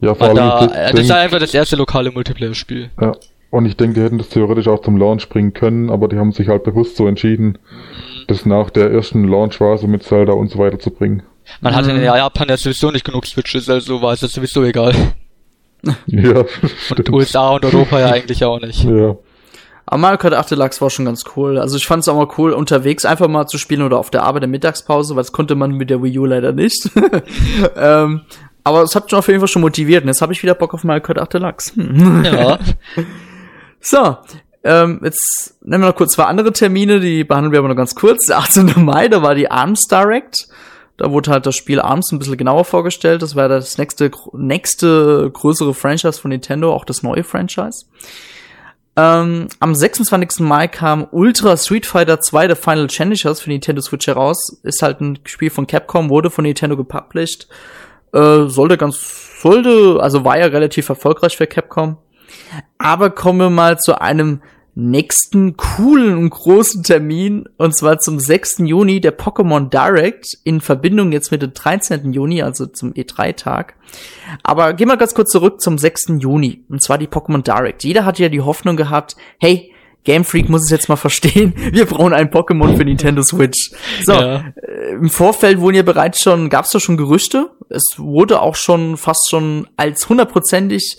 Ja, 0.01 0.15
vor 0.15 0.29
allem, 0.29 0.37
da, 0.37 0.65
äh, 0.67 0.91
das 0.93 1.01
ist 1.03 1.09
denk, 1.11 1.19
einfach 1.21 1.39
das 1.39 1.53
erste 1.55 1.77
lokale 1.77 2.11
Multiplayer-Spiel. 2.11 2.91
ja. 3.01 3.13
Und 3.53 3.67
ich 3.67 3.77
denke, 3.77 3.95
die 3.95 4.03
hätten 4.03 4.19
das 4.19 4.29
theoretisch 4.29 4.69
auch 4.69 4.81
zum 4.81 4.97
Launch 4.97 5.29
bringen 5.29 5.53
können, 5.53 5.91
aber 5.91 6.07
die 6.07 6.17
haben 6.17 6.31
sich 6.31 6.47
halt 6.47 6.63
bewusst 6.63 6.97
so 6.97 7.09
entschieden, 7.09 7.59
das 8.29 8.47
nach 8.47 8.71
der 8.71 8.93
ersten 8.93 9.25
Launch-Phase 9.27 9.89
mit 9.89 10.05
Zelda 10.05 10.35
und 10.35 10.49
so 10.53 10.59
weiter 10.61 10.79
zu 10.79 10.93
bringen. 10.93 11.25
Man 11.61 11.75
hatte 11.75 11.91
Mhm. 11.93 11.97
in 11.99 12.05
Japan 12.05 12.49
ja 12.49 12.57
sowieso 12.57 12.93
nicht 12.93 13.05
genug 13.05 13.27
Switches, 13.27 13.69
also 13.69 14.01
war 14.03 14.13
es 14.13 14.21
jetzt 14.21 14.35
sowieso 14.35 14.63
egal. 14.63 14.95
Ja, 16.07 16.45
Und. 16.97 17.11
USA 17.11 17.51
und 17.51 17.65
Europa 17.65 17.99
ja 17.99 18.11
eigentlich 18.13 18.45
auch 18.45 18.61
nicht. 18.61 18.85
Ja. 18.85 19.17
Aber 19.87 19.99
Mario 19.99 20.19
Kart 20.19 20.35
8 20.35 20.51
Deluxe 20.53 20.81
war 20.83 20.91
schon 20.91 21.07
ganz 21.07 21.25
cool. 21.35 21.59
Also 21.59 21.77
ich 21.77 21.87
fand 21.87 22.03
es 22.03 22.09
auch 22.09 22.15
mal 22.17 22.29
cool, 22.39 22.53
unterwegs 22.53 23.05
einfach 23.07 23.29
mal 23.29 23.47
zu 23.47 23.57
spielen 23.59 23.83
oder 23.83 23.99
auf 23.99 24.11
der 24.11 24.23
Arbeit 24.23 24.43
der 24.43 24.49
Mittagspause, 24.51 25.17
weil 25.17 25.23
das 25.23 25.33
konnte 25.33 25.55
man 25.57 25.73
mit 25.73 25.89
der 25.91 26.03
Wii 26.03 26.19
U 26.19 26.27
leider 26.27 26.53
nicht. 26.53 26.89
ähm, 27.77 28.21
aber 28.65 28.83
es 28.83 28.95
hat 28.95 29.11
schon 29.11 29.19
auf 29.19 29.29
jeden 29.29 29.41
Fall 29.41 29.49
schon 29.49 29.63
motiviert. 29.63 30.03
Und 30.03 30.09
jetzt 30.09 30.23
habe 30.23 30.33
ich 30.33 30.43
wieder 30.43 30.55
Bock 30.55 30.75
auf 30.75 30.83
Kart 30.83 31.19
8 31.19 31.35
Deluxe. 31.35 31.75
Hm. 31.75 32.25
Ja. 32.25 32.59
So, 33.83 34.19
ähm, 34.63 35.01
jetzt 35.03 35.57
nehmen 35.63 35.83
wir 35.83 35.89
noch 35.89 35.97
kurz 35.97 36.13
zwei 36.13 36.25
andere 36.25 36.53
Termine, 36.53 37.01
die 37.01 37.25
behandeln 37.25 37.53
wir 37.53 37.61
aber 37.61 37.69
nur 37.69 37.77
ganz 37.77 37.95
kurz. 37.95 38.27
Der 38.27 38.39
18. 38.39 38.73
Mai, 38.85 39.09
da 39.09 39.23
war 39.23 39.35
die 39.35 39.51
ARMS 39.51 39.89
Direct. 39.91 40.49
Da 40.99 41.11
wurde 41.11 41.31
halt 41.31 41.47
das 41.47 41.57
Spiel 41.57 41.81
ARMS 41.81 42.13
ein 42.13 42.19
bisschen 42.19 42.37
genauer 42.37 42.67
vorgestellt. 42.67 43.23
Das 43.23 43.35
war 43.35 43.49
das 43.49 43.79
nächste, 43.79 44.11
nächste 44.35 45.31
größere 45.33 45.73
Franchise 45.73 46.21
von 46.21 46.29
Nintendo, 46.29 46.75
auch 46.75 46.85
das 46.85 47.03
neue 47.03 47.25
Franchise. 47.25 47.87
Ähm, 48.97 49.49
am 49.61 49.75
26. 49.75 50.41
Mai 50.41 50.69
kam 50.69 51.09
Ultra 51.11 51.57
Street 51.57 51.87
Fighter 51.87 52.21
2 52.21 52.49
The 52.49 52.55
Final 52.55 52.87
Challengers 52.89 53.41
für 53.41 53.49
Nintendo 53.49 53.81
Switch 53.81 54.09
heraus. 54.09 54.61
Ist 54.63 54.83
halt 54.83 55.01
ein 55.01 55.21
Spiel 55.25 55.49
von 55.49 55.67
Capcom, 55.67 56.11
wurde 56.11 56.29
von 56.29 56.45
Nintendo 56.45 56.77
gepublished. 56.77 57.49
Äh, 58.13 58.49
sollte 58.49 58.77
ganz, 58.77 59.41
sollte, 59.41 59.99
also 60.01 60.25
war 60.25 60.39
ja 60.39 60.47
relativ 60.47 60.89
erfolgreich 60.89 61.37
für 61.37 61.47
Capcom. 61.47 61.97
Aber 62.79 63.11
kommen 63.11 63.39
wir 63.39 63.51
mal 63.51 63.79
zu 63.79 64.01
einem 64.01 64.41
nächsten 64.75 65.57
coolen 65.57 66.17
und 66.17 66.31
großen 66.31 66.83
Termin, 66.83 67.49
und 67.57 67.77
zwar 67.77 67.99
zum 67.99 68.19
6. 68.19 68.59
Juni, 68.61 69.01
der 69.01 69.17
Pokémon 69.17 69.69
Direct, 69.69 70.39
in 70.45 70.61
Verbindung 70.61 71.13
jetzt 71.13 71.31
mit 71.31 71.43
dem 71.43 71.53
13. 71.53 72.13
Juni, 72.13 72.43
also 72.43 72.67
zum 72.67 72.93
E3-Tag. 72.93 73.75
Aber 74.43 74.73
gehen 74.75 74.89
wir 74.89 74.97
ganz 74.97 75.15
kurz 75.15 75.31
zurück 75.31 75.61
zum 75.61 75.77
6. 75.77 76.15
Juni, 76.19 76.65
und 76.69 76.83
zwar 76.83 76.99
die 76.99 77.09
Pokémon 77.09 77.43
Direct. 77.43 77.85
Jeder 77.85 78.05
hat 78.05 78.19
ja 78.19 78.29
die 78.29 78.41
Hoffnung 78.41 78.77
gehabt, 78.77 79.17
hey, 79.39 79.70
Game 80.05 80.25
Freak 80.25 80.49
muss 80.49 80.65
es 80.65 80.71
jetzt 80.71 80.89
mal 80.89 80.97
verstehen. 80.97 81.53
Wir 81.73 81.87
brauchen 81.87 82.13
ein 82.13 82.31
Pokémon 82.31 82.77
für 82.77 82.85
Nintendo 82.85 83.23
Switch. 83.23 83.71
So, 84.05 84.13
ja. 84.13 84.45
äh, 84.57 84.93
im 84.93 85.11
Vorfeld 85.11 85.61
wurden 85.61 85.77
ja 85.77 85.83
bereits 85.83 86.23
schon, 86.23 86.49
gab 86.49 86.65
es 86.65 86.71
da 86.71 86.81
schon 86.81 86.97
Gerüchte. 86.97 87.51
Es 87.69 87.85
wurde 87.99 88.41
auch 88.41 88.57
schon 88.57 88.97
fast 88.97 89.29
schon 89.29 89.69
als 89.77 90.09
hundertprozentig 90.09 90.97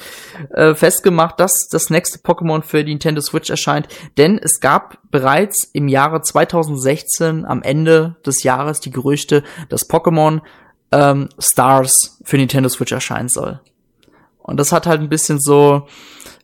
äh, 0.52 0.76
festgemacht, 0.76 1.40
dass 1.40 1.68
das 1.70 1.90
nächste 1.90 2.20
Pokémon 2.20 2.62
für 2.62 2.84
die 2.84 2.92
Nintendo 2.92 3.22
Switch 3.22 3.50
erscheint. 3.50 3.88
Denn 4.18 4.38
es 4.38 4.60
gab 4.60 5.00
bereits 5.10 5.70
im 5.74 5.88
Jahre 5.88 6.22
2016 6.22 7.46
am 7.46 7.64
Ende 7.64 8.18
des 8.26 8.44
Jahres 8.44 8.80
die 8.80 8.92
Gerüchte, 8.92 9.44
dass 9.70 9.90
Pokémon 9.90 10.42
ähm, 10.92 11.30
Stars 11.40 12.20
für 12.24 12.38
Nintendo 12.38 12.70
Switch 12.70 12.92
erscheinen 12.92 13.30
soll. 13.30 13.60
Und 14.38 14.60
das 14.60 14.72
hat 14.72 14.86
halt 14.86 15.02
ein 15.02 15.10
bisschen 15.10 15.40
so 15.40 15.88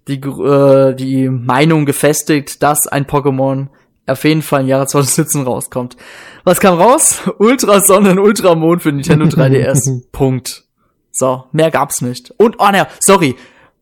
die, 0.07 0.15
äh, 0.15 0.93
die 0.95 1.29
Meinung 1.29 1.85
gefestigt, 1.85 2.63
dass 2.63 2.87
ein 2.87 3.05
Pokémon 3.05 3.67
auf 4.07 4.23
jeden 4.23 4.41
Fall 4.41 4.61
im 4.61 4.67
Jahre 4.67 4.87
2017 4.87 5.43
rauskommt. 5.43 5.97
Was 6.43 6.59
kam 6.59 6.79
raus? 6.79 7.21
Ultra 7.39 7.81
Sonnen, 7.81 8.19
Ultramond 8.19 8.81
für 8.81 8.91
Nintendo 8.91 9.25
3DS. 9.27 10.03
Punkt. 10.11 10.63
So, 11.11 11.45
mehr 11.51 11.71
gab's 11.71 12.01
nicht. 12.01 12.33
Und, 12.37 12.57
oh 12.59 12.69
ne, 12.71 12.87
sorry, 12.99 13.35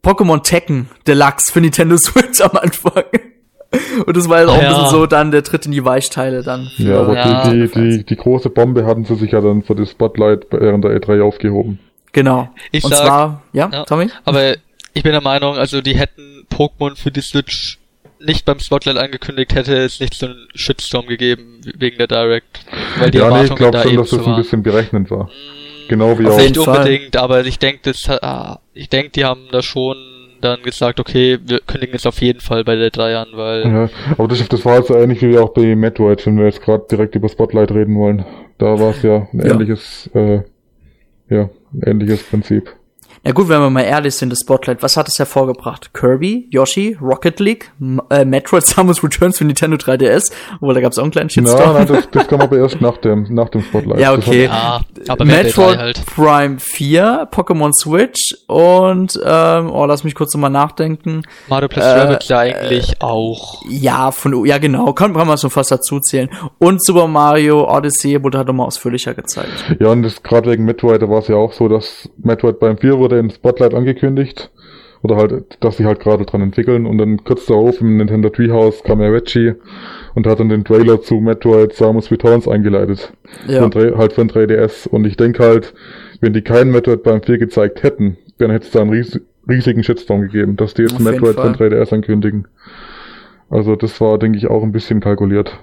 Pokémon 0.04 0.42
Tekken 0.42 0.90
Deluxe 1.08 1.52
für 1.52 1.62
Nintendo 1.62 1.98
Switch 2.00 2.42
am 2.42 2.58
Anfang. 2.58 3.04
Und 4.06 4.16
das 4.16 4.30
war 4.30 4.40
jetzt 4.40 4.50
auch 4.50 4.62
ja. 4.62 4.70
ein 4.70 4.70
bisschen 4.70 4.90
so 4.90 5.06
dann 5.06 5.32
der 5.32 5.44
Tritt 5.44 5.66
in 5.66 5.74
die 5.74 5.84
Weichteile 5.84 6.44
dann. 6.44 6.70
ja, 6.78 7.02
aber 7.02 7.16
ja, 7.16 7.50
die, 7.50 7.68
die, 7.68 7.68
die, 7.68 8.06
die, 8.06 8.16
große 8.16 8.50
Bombe 8.50 8.86
hatten 8.86 9.04
sie 9.04 9.16
sich 9.16 9.32
ja 9.32 9.42
dann 9.42 9.64
für 9.64 9.76
das 9.76 9.92
Spotlight 9.92 10.48
während 10.50 10.86
der 10.86 10.92
E3 10.98 11.22
aufgehoben. 11.22 11.80
Genau. 12.14 12.50
Ich 12.72 12.86
Und 12.86 12.92
sag, 12.92 13.06
zwar, 13.06 13.42
ja, 13.52 13.70
ja, 13.70 13.84
Tommy? 13.84 14.10
Aber 14.24 14.56
ich 14.96 15.04
bin 15.04 15.12
der 15.12 15.22
Meinung, 15.22 15.58
also 15.58 15.82
die 15.82 15.96
hätten 15.96 16.48
Pokémon 16.50 16.96
für 16.96 17.12
die 17.12 17.22
Switch 17.22 17.78
nicht 18.20 18.46
beim 18.46 18.60
Spotlight 18.60 18.98
angekündigt, 18.98 19.54
hätte 19.54 19.76
es 19.76 20.00
nicht 20.00 20.16
so 20.16 20.28
einen 20.28 20.48
Shitstorm 20.56 21.06
gegeben 21.06 21.62
wegen 21.78 21.98
der 21.98 22.08
Direct. 22.08 22.66
Weil 22.98 23.12
die 23.12 23.18
ja, 23.20 23.30
nee, 23.30 23.46
ich 23.46 23.56
glaube 23.56 23.78
schon, 23.84 23.96
dass 23.98 24.10
das 24.10 24.26
ein 24.26 24.36
bisschen 24.38 24.64
berechnend 24.64 25.12
war. 25.12 25.26
Mm, 25.26 25.90
genau 25.90 26.18
wie 26.18 26.28
auch. 26.28 26.38
Nicht 26.38 26.58
unbedingt, 26.58 27.18
aber 27.18 27.46
ich 27.46 27.60
denke, 27.60 27.82
das, 27.84 28.10
ah, 28.10 28.62
ich 28.74 28.90
denke, 28.90 29.12
die 29.12 29.26
haben 29.26 29.42
da 29.52 29.62
schon 29.62 29.98
dann 30.40 30.62
gesagt, 30.64 31.00
okay, 31.02 31.40
wir 31.44 31.60
kündigen 31.60 31.96
es 31.96 32.06
auf 32.06 32.22
jeden 32.22 32.40
Fall 32.40 32.64
bei 32.64 32.76
der 32.76 32.90
3 32.90 33.18
an, 33.18 33.28
weil. 33.34 33.68
Ja, 33.68 33.90
aber 34.18 34.28
das, 34.30 34.48
das 34.48 34.64
war 34.64 34.78
jetzt 34.78 34.88
so 34.88 34.96
ähnlich 34.96 35.22
wie 35.22 35.38
auch 35.38 35.50
bei 35.50 35.76
Metroid, 35.76 36.26
wenn 36.26 36.38
wir 36.38 36.46
jetzt 36.46 36.62
gerade 36.62 36.86
direkt 36.90 37.16
über 37.16 37.28
Spotlight 37.28 37.72
reden 37.72 37.98
wollen. 37.98 38.26
Da 38.58 38.80
war 38.80 38.92
es 38.92 39.02
ja 39.02 39.28
ein 39.34 39.42
ähnliches, 39.42 40.10
ja. 40.14 40.22
Äh, 40.22 40.44
ja, 41.30 41.50
ein 41.74 41.82
ähnliches 41.84 42.24
Prinzip. 42.24 42.74
Ja 43.26 43.32
gut, 43.32 43.50
wenn 43.50 43.60
wir 43.60 43.72
mal 43.72 43.82
ehrlich 43.82 44.14
sind, 44.14 44.30
das 44.30 44.42
Spotlight, 44.42 44.84
was 44.84 44.98
hat 44.98 45.08
es 45.08 45.18
hervorgebracht? 45.18 45.96
Kirby, 45.96 46.48
Yoshi, 46.52 46.96
Rocket 47.02 47.40
League, 47.40 47.72
M 47.82 48.00
äh, 48.12 48.24
Metroid 48.24 48.64
Samus 48.68 49.04
Returns 49.04 49.40
für 49.40 49.46
Nintendo 49.46 49.78
3DS, 49.78 50.32
obwohl 50.58 50.76
da 50.76 50.82
gab 50.82 50.92
es 50.92 51.00
auch 51.00 51.04
einen 51.04 51.12
kleinen 51.12 51.32
Shitstorm. 51.32 51.60
Ja, 51.60 51.74
nein, 51.74 51.88
das, 51.88 52.08
das 52.12 52.28
kam 52.28 52.42
aber 52.42 52.58
erst 52.58 52.82
nach 52.82 52.98
dem, 52.98 53.26
nach 53.34 53.50
dem 53.50 53.64
Spotlight. 53.64 54.00
Ja, 54.00 54.14
okay. 54.14 54.46
Ja, 54.46 54.82
aber 55.08 55.26
Metroid 55.26 55.76
halt. 55.80 56.06
Prime 56.06 56.58
4, 56.60 57.30
Pokémon 57.32 57.72
Switch 57.74 58.36
und, 58.46 59.20
ähm, 59.26 59.72
oh, 59.72 59.86
lass 59.88 60.04
mich 60.04 60.14
kurz 60.14 60.32
nochmal 60.36 60.52
nachdenken. 60.52 61.24
Mario 61.48 61.68
plus 61.68 61.84
äh, 61.84 61.88
Rabbit 61.88 62.26
ja 62.26 62.38
eigentlich 62.38 62.92
äh, 62.92 62.96
auch. 63.00 63.64
Ja, 63.68 64.12
von, 64.12 64.46
ja 64.46 64.60
genau, 64.60 64.94
kann, 64.94 65.16
kann 65.16 65.28
man 65.28 65.40
schon 65.40 65.50
fast 65.50 65.72
dazu 65.72 66.00
zählen. 66.00 66.30
Und 66.60 66.86
Super 66.86 67.08
Mario 67.08 67.68
Odyssey 67.76 68.24
wurde 68.24 68.38
halt 68.38 68.48
nochmal 68.48 68.68
ausführlicher 68.68 69.16
gezeigt. 69.16 69.78
Ja, 69.80 69.88
und 69.88 70.04
das 70.04 70.22
gerade 70.22 70.52
wegen 70.52 70.64
Metroid, 70.64 71.02
da 71.02 71.10
war 71.10 71.20
es 71.20 71.28
ja 71.28 71.38
auch 71.38 71.54
so, 71.54 71.68
dass 71.68 72.08
Metroid 72.18 72.60
Prime 72.60 72.78
4 72.78 73.00
wurde 73.00 73.15
in 73.20 73.30
Spotlight 73.30 73.74
angekündigt. 73.74 74.52
Oder 75.02 75.18
halt, 75.18 75.58
dass 75.60 75.78
sie 75.78 75.86
halt 75.86 76.00
gerade 76.00 76.26
dran 76.26 76.42
entwickeln. 76.42 76.88
Und 76.88 76.98
dann 76.98 77.24
kurz 77.24 77.46
darauf 77.46 77.80
im 77.80 77.98
Nintendo 77.98 78.30
Treehouse 78.30 78.84
kam 78.84 79.02
ja 79.02 79.10
Reggie 79.10 79.54
und 80.16 80.26
hat 80.26 80.40
dann 80.40 80.50
den 80.50 80.64
Trailer 80.66 81.00
zu 81.02 81.16
Metroid 81.16 81.74
Samus 81.74 82.10
Returns 82.10 82.48
eingeleitet. 82.48 83.14
Ja. 83.48 83.70
Für 83.70 83.98
halt 83.98 84.18
ein 84.18 84.30
3DS. 84.30 84.88
Und 84.88 85.06
ich 85.06 85.16
denke 85.16 85.44
halt, 85.44 85.76
wenn 86.22 86.34
die 86.34 86.42
keinen 86.42 86.72
Metroid 86.72 87.04
beim 87.04 87.22
4 87.22 87.38
gezeigt 87.38 87.84
hätten, 87.84 88.18
dann 88.40 88.50
hätte 88.50 88.66
es 88.66 88.72
da 88.72 88.82
einen 88.82 88.90
ries 88.90 89.20
riesigen 89.48 89.84
Shitstorm 89.84 90.22
gegeben, 90.22 90.56
dass 90.56 90.74
die 90.74 90.82
jetzt 90.82 90.96
Auf 90.96 91.02
Metroid 91.02 91.36
für 91.36 91.52
3DS 91.52 91.94
ankündigen. 91.94 92.48
Also 93.52 93.76
das 93.76 94.02
war, 94.02 94.18
denke 94.18 94.40
ich, 94.40 94.48
auch 94.48 94.64
ein 94.64 94.72
bisschen 94.72 95.02
kalkuliert. 95.02 95.56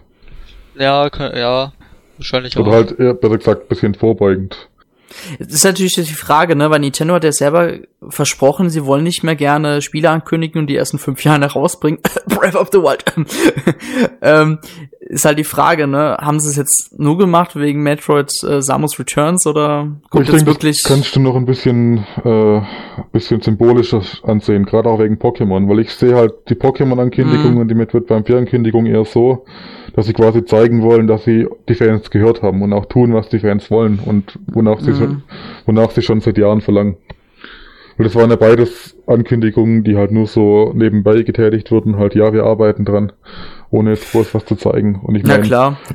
Ja, 0.77 1.11
ja, 1.35 1.73
wahrscheinlich 2.17 2.57
Oder 2.57 2.63
auch. 2.65 2.69
Oder 2.69 2.77
halt, 2.77 3.01
eher, 3.01 3.15
besser 3.15 3.39
gesagt, 3.39 3.69
bisschen 3.69 3.95
vorbeugend. 3.95 4.69
Das 5.39 5.53
ist 5.53 5.65
natürlich 5.65 5.95
die 5.95 6.05
Frage, 6.05 6.57
ne, 6.57 6.71
weil 6.71 6.81
Nintendo 6.81 7.15
hat 7.15 7.25
ja 7.25 7.33
selber 7.33 7.79
versprochen, 8.09 8.71
sie 8.71 8.85
wollen 8.85 9.05
nicht 9.05 9.23
mehr 9.23 9.37
gerne 9.37 9.83
Spiele 9.83 10.11
ankündigen 10.11 10.61
und 10.61 10.67
die 10.67 10.77
ersten 10.77 10.99
fünf 10.99 11.23
Jahre 11.25 11.43
herausbringen. 11.43 12.01
Breath 12.27 12.57
of 12.57 12.71
the 12.73 12.79
Wild. 12.79 13.05
ähm, 14.23 14.59
ist 15.01 15.25
halt 15.25 15.39
die 15.39 15.45
Frage, 15.45 15.87
ne, 15.87 16.17
haben 16.21 16.41
sie 16.41 16.49
es 16.49 16.57
jetzt 16.57 16.99
nur 16.99 17.19
gemacht 17.19 17.55
wegen 17.55 17.83
Metroid 17.83 18.31
äh, 18.45 18.63
Samus 18.63 18.99
Returns 18.99 19.47
oder 19.47 19.89
kommt 20.11 20.25
ich 20.25 20.33
jetzt 20.33 20.41
denke, 20.41 20.47
wirklich? 20.47 20.83
Das 20.83 20.91
kannst 20.91 21.15
du 21.15 21.21
noch 21.21 21.37
ein 21.37 21.45
bisschen, 21.45 21.99
äh, 22.25 22.61
bisschen 23.13 23.41
symbolischer 23.41 24.03
ansehen, 24.23 24.65
gerade 24.65 24.89
auch 24.89 25.01
wegen 25.01 25.17
Pokémon, 25.17 25.69
weil 25.69 25.81
ich 25.81 25.91
sehe 25.91 26.15
halt 26.15 26.33
die 26.49 26.55
Pokémon-Ankündigung 26.55 27.55
mm. 27.55 27.59
und 27.59 27.69
die 27.69 27.75
Metroid 27.75 28.07
beim 28.07 28.25
4 28.25 28.39
Ankündigung 28.39 28.87
eher 28.87 29.05
so, 29.05 29.45
dass 29.95 30.07
sie 30.07 30.13
quasi 30.13 30.45
zeigen 30.45 30.83
wollen, 30.83 31.07
dass 31.07 31.25
sie 31.25 31.47
die 31.69 31.75
Fans 31.75 32.11
gehört 32.11 32.43
haben 32.43 32.63
und 32.63 32.73
auch 32.73 32.87
tun, 32.87 33.13
was 33.13 33.29
die 33.29 33.41
Fans 33.41 33.71
wollen 33.71 33.99
und 34.05 34.39
wonach 34.47 34.81
sie 34.81 34.95
schon, 34.95 35.25
wonach 35.67 35.91
sie 35.91 36.03
schon 36.03 36.21
seit 36.21 36.39
Jahren 36.39 36.61
verlangen. 36.61 36.97
Und 38.03 38.07
das 38.07 38.17
waren 38.17 38.31
ja 38.31 38.37
beides 38.37 38.97
Ankündigungen, 39.07 39.85
die 39.85 39.97
halt 39.97 40.11
nur 40.11 40.27
so 40.27 40.73
nebenbei 40.75 41.23
getätigt 41.23 41.71
wurden, 41.71 41.99
halt 41.99 42.17
ja, 42.17 42.33
wir 42.33 42.43
arbeiten 42.43 42.85
dran, 42.85 43.13
ohne 43.71 43.91
jetzt 43.91 44.11
groß 44.11 44.35
was 44.35 44.45
zu 44.45 44.57
zeigen. 44.57 45.01
Und 45.05 45.15
ich 45.15 45.23
meine, 45.23 45.49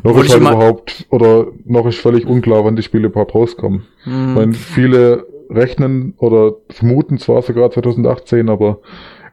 noch 0.06 0.16
Wollte 0.16 0.28
ist 0.28 0.32
halt 0.32 0.42
überhaupt, 0.42 1.06
oder 1.10 1.48
noch 1.66 1.86
ist 1.86 2.00
völlig 2.00 2.26
unklar, 2.26 2.64
wann 2.64 2.78
die 2.78 2.82
Spiele 2.82 3.08
überhaupt 3.08 3.36
rauskommen. 3.36 3.88
Mhm. 4.06 4.30
Ich 4.30 4.36
meine, 4.36 4.54
viele 4.54 5.28
rechnen 5.50 6.14
oder 6.18 6.54
vermuten 6.70 7.18
zwar 7.18 7.42
sogar 7.42 7.72
2018, 7.72 8.48
aber 8.48 8.80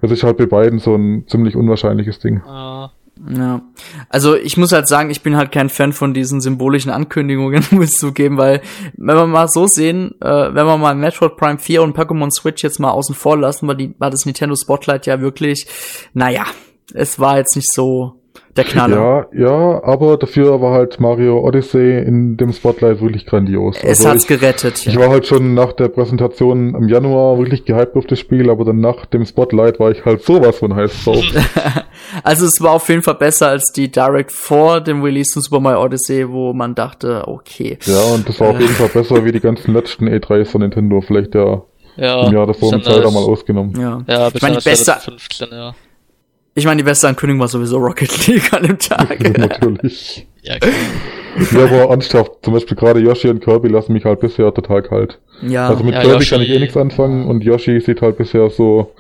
es 0.01 0.11
ist 0.11 0.25
halt 0.25 0.37
bei 0.37 0.47
beiden 0.47 0.81
so 0.81 0.97
ein 0.97 1.29
ziemlich 1.29 1.55
unwahrscheinliches 1.55 2.19
Ding. 2.19 2.43
Uh. 2.45 2.89
Ja, 3.29 3.63
also 4.09 4.35
ich 4.35 4.57
muss 4.57 4.73
halt 4.73 4.89
sagen, 4.89 5.11
ich 5.11 5.23
bin 5.23 5.37
halt 5.37 5.53
kein 5.53 5.71
Fan 5.71 5.93
von 5.93 6.15
diesen 6.15 6.41
symbolischen 6.41 6.91
Ankündigungen, 6.91 7.65
muss 7.71 7.93
ich 7.93 7.97
zugeben, 7.97 8.39
weil 8.39 8.61
wenn 8.97 9.17
wir 9.17 9.27
mal 9.27 9.49
so 9.49 9.67
sehen, 9.67 10.15
äh, 10.21 10.53
wenn 10.53 10.67
wir 10.67 10.77
mal 10.77 10.95
Metroid 10.95 11.37
Prime 11.37 11.59
4 11.59 11.83
und 11.83 11.97
Pokémon 11.97 12.31
Switch 12.31 12.65
jetzt 12.65 12.81
mal 12.81 12.91
außen 12.91 13.15
vor 13.15 13.39
lassen, 13.39 13.69
weil 13.69 13.77
die, 13.77 13.95
war 13.99 14.11
das 14.11 14.27
Nintendo 14.27 14.57
Spotlight 14.57 15.07
ja 15.07 15.21
wirklich, 15.21 15.67
naja, 16.13 16.45
es 16.93 17.19
war 17.21 17.39
jetzt 17.39 17.55
nicht 17.55 17.73
so 17.73 18.21
der 18.57 18.65
Knaller. 18.65 19.27
Ja, 19.33 19.47
ja, 19.47 19.85
aber 19.85 20.17
dafür 20.17 20.61
war 20.61 20.73
halt 20.73 21.01
Mario 21.01 21.41
Odyssey 21.41 21.99
in 21.99 22.37
dem 22.37 22.53
Spotlight 22.53 23.01
wirklich 23.01 23.27
grandios. 23.27 23.77
Es 23.79 24.01
also 24.01 24.11
hat's 24.11 24.23
ich, 24.23 24.29
gerettet. 24.29 24.85
Ja. 24.85 24.93
Ich 24.93 24.99
war 24.99 25.09
halt 25.09 25.27
schon 25.27 25.55
nach 25.55 25.73
der 25.73 25.89
Präsentation 25.89 26.75
im 26.75 26.89
Januar 26.89 27.39
wirklich 27.39 27.65
gehypt 27.65 27.97
auf 27.97 28.07
das 28.07 28.21
Spiel, 28.21 28.51
aber 28.51 28.65
dann 28.65 28.81
nach 28.81 29.07
dem 29.07 29.27
Spotlight 29.27 29.81
war 29.81 29.91
ich 29.91 30.05
halt 30.05 30.23
sowas 30.23 30.59
von 30.59 30.75
heiß 30.75 31.05
drauf. 31.05 31.25
also 32.23 32.47
es 32.47 32.61
war 32.61 32.73
auf 32.73 32.89
jeden 32.89 33.03
Fall 33.03 33.17
besser 33.17 33.49
als 33.49 33.73
die 33.73 33.91
Direct 33.91 34.31
vor 34.31 34.81
dem 34.81 35.03
Release 35.03 35.33
von 35.33 35.43
Super 35.43 35.61
Mario 35.61 35.83
Odyssey, 35.83 36.31
wo 36.31 36.53
man 36.53 36.75
dachte, 36.75 37.27
okay. 37.27 37.79
Ja, 37.85 38.15
und 38.15 38.29
das 38.29 38.39
war 38.39 38.51
auf 38.51 38.61
jeden 38.61 38.75
Fall 38.75 38.89
besser 38.89 39.25
wie 39.25 39.33
die 39.33 39.41
ganzen 39.41 39.73
letzten 39.73 40.09
E3s 40.09 40.47
von 40.47 40.61
Nintendo, 40.61 41.01
vielleicht 41.01 41.35
ja, 41.35 41.63
ja 41.97 42.27
im 42.27 42.33
Jahr 42.33 42.47
davor 42.47 42.73
im 42.73 42.83
Zelda 42.83 43.11
mal 43.11 43.25
ausgenommen. 43.25 43.75
Ja, 43.81 44.03
ja 44.07 44.29
ich 44.33 44.41
meine, 44.41 44.59
die 44.59 44.65
beste, 44.65 44.93
15, 44.93 45.49
ja. 45.51 45.75
Ich 46.55 46.67
meine, 46.67 46.79
die 46.79 46.85
beste 46.85 47.09
Ankündigung 47.09 47.41
war 47.41 47.49
sowieso 47.49 47.79
Rocket 47.79 48.27
League 48.27 48.53
an 48.53 48.63
dem 48.63 48.79
Tag. 48.79 49.21
Natürlich. 49.39 50.27
Ja, 50.43 50.59
klar. 50.59 50.73
ja, 51.53 51.65
aber 51.65 51.91
ernsthaft, 51.91 52.33
zum 52.43 52.55
Beispiel 52.55 52.77
gerade 52.77 53.01
Yoshi 53.01 53.29
und 53.29 53.41
Kirby 53.41 53.69
lassen 53.69 53.93
mich 53.93 54.05
halt 54.05 54.21
bisher 54.21 54.55
total 54.55 54.83
kalt. 54.83 55.19
Ja. 55.43 55.69
Also 55.69 55.83
mit 55.83 55.95
ja, 55.95 56.03
Kirby 56.03 56.17
Yoshi. 56.17 56.31
kann 56.31 56.43
ich 56.43 56.51
eh 56.51 56.59
nichts 56.61 56.77
anfangen 56.77 57.27
und 57.27 57.43
Yoshi 57.43 57.81
sieht 57.81 58.03
halt 58.03 58.19
bisher 58.19 58.51
so, 58.51 58.93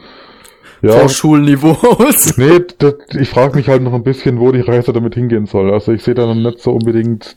ja. 0.82 0.92
Vorschulniveau 0.92 1.72
aus. 1.72 2.36
nee, 2.36 2.60
das, 2.78 2.94
ich 3.18 3.28
frage 3.28 3.56
mich 3.56 3.68
halt 3.68 3.82
noch 3.82 3.94
ein 3.94 4.02
bisschen, 4.02 4.40
wo 4.40 4.52
die 4.52 4.60
Reise 4.60 4.92
damit 4.92 5.14
hingehen 5.14 5.46
soll. 5.46 5.72
Also 5.72 5.92
ich 5.92 6.02
sehe 6.02 6.14
da 6.14 6.26
noch 6.26 6.34
nicht 6.34 6.58
so 6.60 6.72
unbedingt 6.72 7.36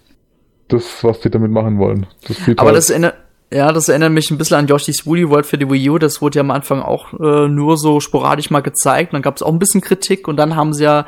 das, 0.67 1.03
was 1.03 1.21
die 1.21 1.29
damit 1.29 1.51
machen 1.51 1.77
wollen. 1.79 2.07
Das 2.27 2.37
aber 2.57 2.67
halt 2.67 2.77
das 2.77 2.89
erinnert, 2.89 3.15
ja, 3.51 3.71
das 3.71 3.87
erinnert 3.87 4.11
mich 4.11 4.29
ein 4.29 4.37
bisschen 4.37 4.57
an 4.57 4.67
Yoshi's 4.67 5.05
Woolly 5.05 5.29
World 5.29 5.45
für 5.45 5.57
die 5.57 5.69
Wii 5.69 5.89
U. 5.89 5.97
Das 5.97 6.21
wurde 6.21 6.37
ja 6.37 6.41
am 6.41 6.51
Anfang 6.51 6.81
auch 6.81 7.13
äh, 7.13 7.47
nur 7.47 7.77
so 7.77 7.99
sporadisch 7.99 8.49
mal 8.49 8.61
gezeigt. 8.61 9.13
Dann 9.13 9.21
gab 9.21 9.37
es 9.37 9.41
auch 9.41 9.51
ein 9.51 9.59
bisschen 9.59 9.81
Kritik 9.81 10.27
und 10.27 10.37
dann 10.37 10.55
haben 10.55 10.73
sie 10.73 10.83
ja, 10.83 11.05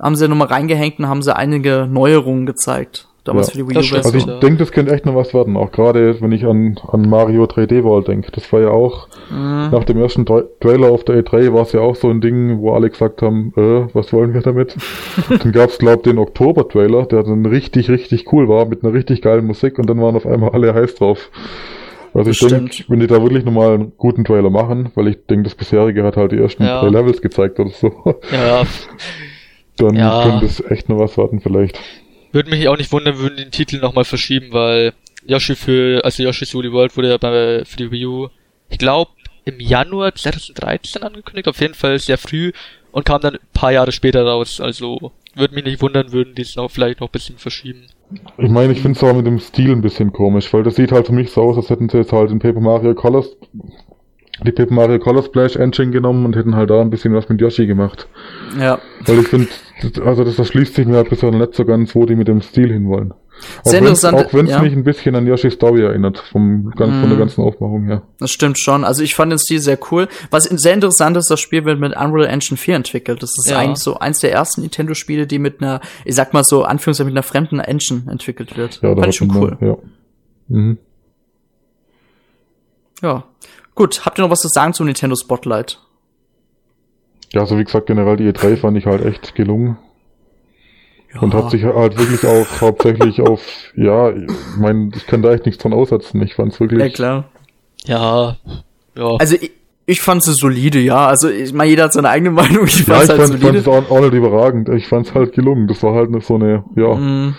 haben 0.00 0.16
sie 0.16 0.24
ja 0.24 0.28
nochmal 0.28 0.48
reingehängt 0.48 0.98
und 0.98 1.08
haben 1.08 1.22
sie 1.22 1.34
einige 1.34 1.86
Neuerungen 1.88 2.44
gezeigt. 2.44 3.08
Damals 3.26 3.48
ja, 3.48 3.52
für 3.52 3.58
die 3.58 3.68
Wii 3.68 3.92
U. 3.92 3.96
Also 3.96 4.14
ich 4.16 4.24
ja. 4.24 4.38
denke, 4.38 4.58
das 4.58 4.70
könnte 4.70 4.94
echt 4.94 5.04
noch 5.04 5.16
was 5.16 5.34
werden. 5.34 5.56
Auch 5.56 5.72
gerade, 5.72 6.20
wenn 6.20 6.30
ich 6.32 6.46
an, 6.46 6.78
an 6.88 7.08
Mario 7.08 7.44
3D 7.44 7.82
World 7.82 8.08
denke. 8.08 8.30
Das 8.30 8.52
war 8.52 8.60
ja 8.60 8.70
auch, 8.70 9.08
mhm. 9.30 9.70
nach 9.72 9.84
dem 9.84 9.98
ersten 9.98 10.24
Tra 10.24 10.44
Trailer 10.60 10.90
auf 10.90 11.04
der 11.04 11.22
E3 11.22 11.52
war 11.52 11.62
es 11.62 11.72
ja 11.72 11.80
auch 11.80 11.96
so 11.96 12.08
ein 12.08 12.20
Ding, 12.20 12.60
wo 12.60 12.72
alle 12.72 12.88
gesagt 12.88 13.22
haben, 13.22 13.52
äh, 13.56 13.92
was 13.92 14.12
wollen 14.12 14.32
wir 14.32 14.42
damit? 14.42 14.76
dann 15.28 15.52
gab 15.52 15.70
es, 15.70 15.78
glaube 15.78 16.04
den 16.04 16.18
Oktober-Trailer, 16.18 17.06
der 17.06 17.24
dann 17.24 17.44
richtig, 17.46 17.90
richtig 17.90 18.32
cool 18.32 18.48
war, 18.48 18.66
mit 18.66 18.84
einer 18.84 18.92
richtig 18.92 19.22
geilen 19.22 19.44
Musik 19.44 19.78
und 19.78 19.90
dann 19.90 20.00
waren 20.00 20.14
auf 20.14 20.26
einmal 20.26 20.50
alle 20.50 20.72
heiß 20.72 20.94
drauf. 20.94 21.30
Also 22.14 22.30
ich 22.30 22.38
denke, 22.38 22.84
wenn 22.88 23.00
die 23.00 23.06
da 23.08 23.20
wirklich 23.20 23.44
nochmal 23.44 23.74
einen 23.74 23.92
guten 23.98 24.24
Trailer 24.24 24.48
machen, 24.48 24.90
weil 24.94 25.08
ich 25.08 25.26
denke, 25.26 25.44
das 25.44 25.54
bisherige 25.54 26.02
hat 26.02 26.16
halt 26.16 26.32
die 26.32 26.38
ersten 26.38 26.62
ja. 26.62 26.80
drei 26.80 26.88
Levels 26.88 27.20
gezeigt 27.20 27.60
oder 27.60 27.70
so. 27.70 27.92
Ja, 28.32 28.62
dann 29.76 29.96
Ja. 29.96 30.22
könnte 30.22 30.46
es 30.46 30.62
echt 30.70 30.88
noch 30.88 30.98
was 30.98 31.18
warten 31.18 31.40
vielleicht. 31.40 31.78
Würde 32.36 32.50
mich 32.50 32.68
auch 32.68 32.76
nicht 32.76 32.92
wundern, 32.92 33.16
würden 33.16 33.38
den 33.38 33.50
Titel 33.50 33.78
nochmal 33.78 34.04
verschieben, 34.04 34.48
weil 34.50 34.92
Yoshi 35.24 35.54
für, 35.54 36.04
also 36.04 36.22
Yoshi's 36.22 36.54
Woolly 36.54 36.70
World 36.70 36.94
wurde 36.94 37.08
ja 37.08 37.16
bei, 37.16 37.64
für 37.64 37.78
die 37.78 37.90
Wii 37.90 38.04
U, 38.04 38.28
ich 38.68 38.76
glaube, 38.76 39.10
im 39.46 39.58
Januar 39.58 40.14
2013 40.14 41.02
angekündigt, 41.02 41.48
auf 41.48 41.58
jeden 41.62 41.72
Fall 41.72 41.98
sehr 41.98 42.18
früh 42.18 42.52
und 42.92 43.06
kam 43.06 43.22
dann 43.22 43.36
ein 43.36 43.40
paar 43.54 43.72
Jahre 43.72 43.90
später 43.90 44.22
raus. 44.26 44.60
Also 44.60 45.12
würde 45.34 45.54
mich 45.54 45.64
nicht 45.64 45.80
wundern, 45.80 46.12
würden 46.12 46.34
die 46.34 46.42
es 46.42 46.56
noch 46.56 46.70
vielleicht 46.70 47.00
noch 47.00 47.08
ein 47.08 47.12
bisschen 47.12 47.38
verschieben. 47.38 47.86
Ich 48.36 48.50
meine, 48.50 48.74
ich 48.74 48.82
finde 48.82 48.98
es 48.98 49.02
auch 49.02 49.14
mit 49.14 49.26
dem 49.26 49.38
Stil 49.38 49.72
ein 49.72 49.80
bisschen 49.80 50.12
komisch, 50.12 50.52
weil 50.52 50.62
das 50.62 50.76
sieht 50.76 50.92
halt 50.92 51.06
für 51.06 51.14
mich 51.14 51.30
so 51.30 51.40
aus, 51.40 51.56
als 51.56 51.70
hätten 51.70 51.88
sie 51.88 51.96
jetzt 51.96 52.12
halt 52.12 52.30
in 52.30 52.38
Paper 52.38 52.60
Mario 52.60 52.94
Colors 52.94 53.34
die 54.44 54.52
Paper 54.52 54.74
Mario 54.74 54.98
Color 54.98 55.22
Splash 55.22 55.56
Engine 55.56 55.90
genommen 55.90 56.24
und 56.26 56.36
hätten 56.36 56.54
halt 56.56 56.70
da 56.70 56.80
ein 56.80 56.90
bisschen 56.90 57.14
was 57.14 57.28
mit 57.28 57.40
Yoshi 57.40 57.66
gemacht. 57.66 58.06
Ja. 58.58 58.78
Weil 59.06 59.20
ich 59.20 59.28
finde, 59.28 59.48
also 60.04 60.24
das 60.24 60.38
erschließt 60.38 60.74
sich 60.74 60.86
mir 60.86 60.96
halt 60.96 61.08
bisher 61.10 61.30
nicht 61.30 61.54
so 61.54 61.64
ganz, 61.64 61.94
wo 61.94 62.04
die 62.06 62.16
mit 62.16 62.28
dem 62.28 62.40
Stil 62.42 62.72
hinwollen. 62.72 63.12
Auch 63.12 63.64
Sehr 63.64 63.80
wenn's- 63.80 64.02
interessant, 64.02 64.16
Auch 64.28 64.32
wenn 64.34 64.46
es 64.46 64.52
ja. 64.52 64.62
mich 64.62 64.72
ein 64.72 64.82
bisschen 64.84 65.14
an 65.14 65.26
Yoshi 65.26 65.50
Story 65.50 65.82
erinnert, 65.82 66.18
vom, 66.18 66.70
ganz, 66.70 66.92
von 66.94 67.02
der 67.02 67.16
Mhm. 67.16 67.18
ganzen 67.18 67.42
Aufmachung 67.44 67.84
her. 67.84 68.02
Das 68.18 68.30
stimmt 68.30 68.58
schon. 68.58 68.82
Also 68.84 69.02
ich 69.02 69.14
fand 69.14 69.30
den 69.30 69.38
Stil 69.38 69.58
sehr 69.60 69.78
cool. 69.90 70.08
Was 70.30 70.44
sehr 70.44 70.72
interessant 70.72 71.16
ist, 71.18 71.30
das 71.30 71.40
Spiel 71.40 71.64
wird 71.66 71.78
mit 71.78 71.94
Unreal 71.96 72.26
Engine 72.26 72.56
4 72.56 72.76
entwickelt. 72.76 73.22
Das 73.22 73.36
ist 73.36 73.50
Ja. 73.50 73.58
eigentlich 73.58 73.80
so 73.80 73.98
eins 73.98 74.20
der 74.20 74.32
ersten 74.32 74.62
Nintendo-Spiele, 74.62 75.26
die 75.26 75.38
mit 75.38 75.60
einer, 75.62 75.80
ich 76.06 76.14
sag 76.14 76.32
mal 76.32 76.44
so, 76.44 76.64
Anführungszeichen 76.64 77.12
mit 77.12 77.14
einer 77.16 77.22
fremden 77.22 77.60
Engine 77.60 78.04
entwickelt 78.10 78.56
wird. 78.56 78.80
Ja, 78.82 78.94
fand 78.94 79.06
ich 79.08 79.16
schon 79.16 79.34
cool. 79.36 79.58
Ja. 79.60 79.76
Mhm. 80.48 80.78
Ja. 83.02 83.24
Gut, 83.76 84.04
habt 84.04 84.18
ihr 84.18 84.22
noch 84.22 84.30
was 84.30 84.40
zu 84.40 84.48
sagen 84.48 84.72
zum 84.72 84.86
Nintendo 84.86 85.14
Spotlight? 85.14 85.78
ja, 87.32 87.42
also 87.42 87.58
wie 87.58 87.64
gesagt, 87.64 87.86
generell 87.86 88.16
die 88.16 88.28
E3 88.30 88.56
fand 88.56 88.78
ich 88.78 88.86
halt 88.86 89.04
echt 89.04 89.34
gelungen. 89.34 89.76
Ja. 91.14 91.20
Und 91.20 91.34
hat 91.34 91.50
sich 91.50 91.64
halt 91.64 91.98
wirklich 91.98 92.26
auch 92.26 92.60
hauptsächlich 92.60 93.20
auf, 93.20 93.42
ja, 93.76 94.10
ich 94.10 94.56
meine, 94.58 94.90
ich 94.94 95.06
kann 95.06 95.22
da 95.22 95.32
echt 95.32 95.46
nichts 95.46 95.62
dran 95.62 95.72
aussetzen. 95.72 96.22
Ich 96.22 96.34
fand's 96.34 96.58
wirklich. 96.60 96.80
Ja, 96.80 96.88
klar. 96.88 97.24
Ja, 97.84 98.36
ja. 98.96 99.16
Also 99.16 99.36
ich, 99.36 99.52
ich 99.86 100.00
fand 100.00 100.24
sie 100.24 100.32
solide, 100.34 100.78
ja. 100.78 101.06
Also 101.06 101.28
ich 101.28 101.52
meine, 101.52 101.70
jeder 101.70 101.84
hat 101.84 101.92
seine 101.92 102.08
eigene 102.08 102.30
Meinung. 102.30 102.64
Ich 102.66 102.86
ja, 102.86 102.94
fand's 102.94 103.04
ich 103.04 103.10
halt 103.10 103.20
fand, 103.20 103.40
solide. 103.40 103.58
es 103.58 103.68
auch, 103.68 103.90
auch 103.90 104.00
nicht 104.00 104.14
überragend. 104.14 104.68
Ich 104.70 104.88
fand's 104.88 105.14
halt 105.14 105.32
gelungen. 105.32 105.68
Das 105.68 105.82
war 105.82 105.94
halt 105.94 106.10
so 106.22 106.34
eine, 106.34 106.64
ja, 106.74 106.94
Mm, 106.94 107.34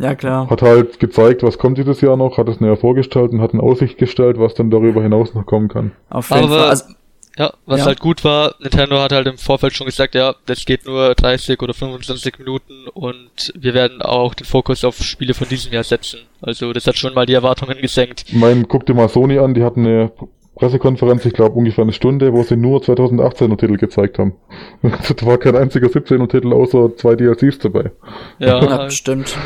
ja, 0.00 0.14
klar. 0.14 0.48
hat 0.50 0.62
halt 0.62 0.98
gezeigt, 1.00 1.42
was 1.42 1.58
kommt 1.58 1.78
dieses 1.78 2.00
Jahr 2.00 2.16
noch, 2.16 2.38
hat 2.38 2.48
es 2.48 2.60
näher 2.60 2.76
vorgestellt 2.76 3.32
und 3.32 3.40
hat 3.40 3.52
in 3.54 3.60
Aussicht 3.60 3.98
gestellt, 3.98 4.38
was 4.38 4.54
dann 4.54 4.70
darüber 4.70 5.02
hinaus 5.02 5.34
noch 5.34 5.46
kommen 5.46 5.68
kann. 5.68 5.92
Auf 6.10 6.30
jeden 6.30 6.44
Aber- 6.44 6.58
Fall. 6.58 6.68
Also, 6.70 6.84
Ja, 7.36 7.52
was 7.66 7.78
Ja. 7.82 7.86
halt 7.86 8.00
gut 8.00 8.24
war, 8.24 8.56
Nintendo 8.58 8.98
hat 8.98 9.12
halt 9.12 9.28
im 9.28 9.38
Vorfeld 9.38 9.72
schon 9.72 9.86
gesagt, 9.86 10.16
ja, 10.16 10.34
das 10.46 10.64
geht 10.64 10.84
nur 10.86 11.14
30 11.14 11.62
oder 11.62 11.72
25 11.72 12.36
Minuten 12.40 12.88
und 12.94 13.52
wir 13.56 13.74
werden 13.74 14.02
auch 14.02 14.34
den 14.34 14.44
Fokus 14.44 14.82
auf 14.82 14.96
Spiele 14.96 15.34
von 15.34 15.46
diesem 15.48 15.72
Jahr 15.72 15.84
setzen. 15.84 16.18
Also 16.40 16.72
das 16.72 16.88
hat 16.88 16.96
schon 16.96 17.14
mal 17.14 17.26
die 17.26 17.34
Erwartungen 17.34 17.78
gesenkt. 17.80 18.24
Ich 18.26 18.34
meine, 18.34 18.64
guck 18.64 18.86
dir 18.86 18.94
mal 18.94 19.08
Sony 19.08 19.38
an, 19.38 19.54
die 19.54 19.62
hatten 19.62 19.86
eine 19.86 20.10
Pressekonferenz, 20.56 21.24
ich 21.26 21.32
glaube 21.32 21.54
ungefähr 21.54 21.82
eine 21.82 21.92
Stunde, 21.92 22.32
wo 22.32 22.42
sie 22.42 22.56
nur 22.56 22.80
2018er 22.82 23.56
Titel 23.56 23.76
gezeigt 23.76 24.18
haben. 24.18 24.32
da 24.82 25.24
war 25.26 25.38
kein 25.38 25.54
einziger 25.54 25.86
17er 25.86 26.28
Titel 26.28 26.52
außer 26.52 26.96
zwei 26.96 27.14
DLCs 27.14 27.60
dabei. 27.60 27.92
Ja, 28.40 28.60
ja, 28.64 28.90
stimmt. 28.90 29.36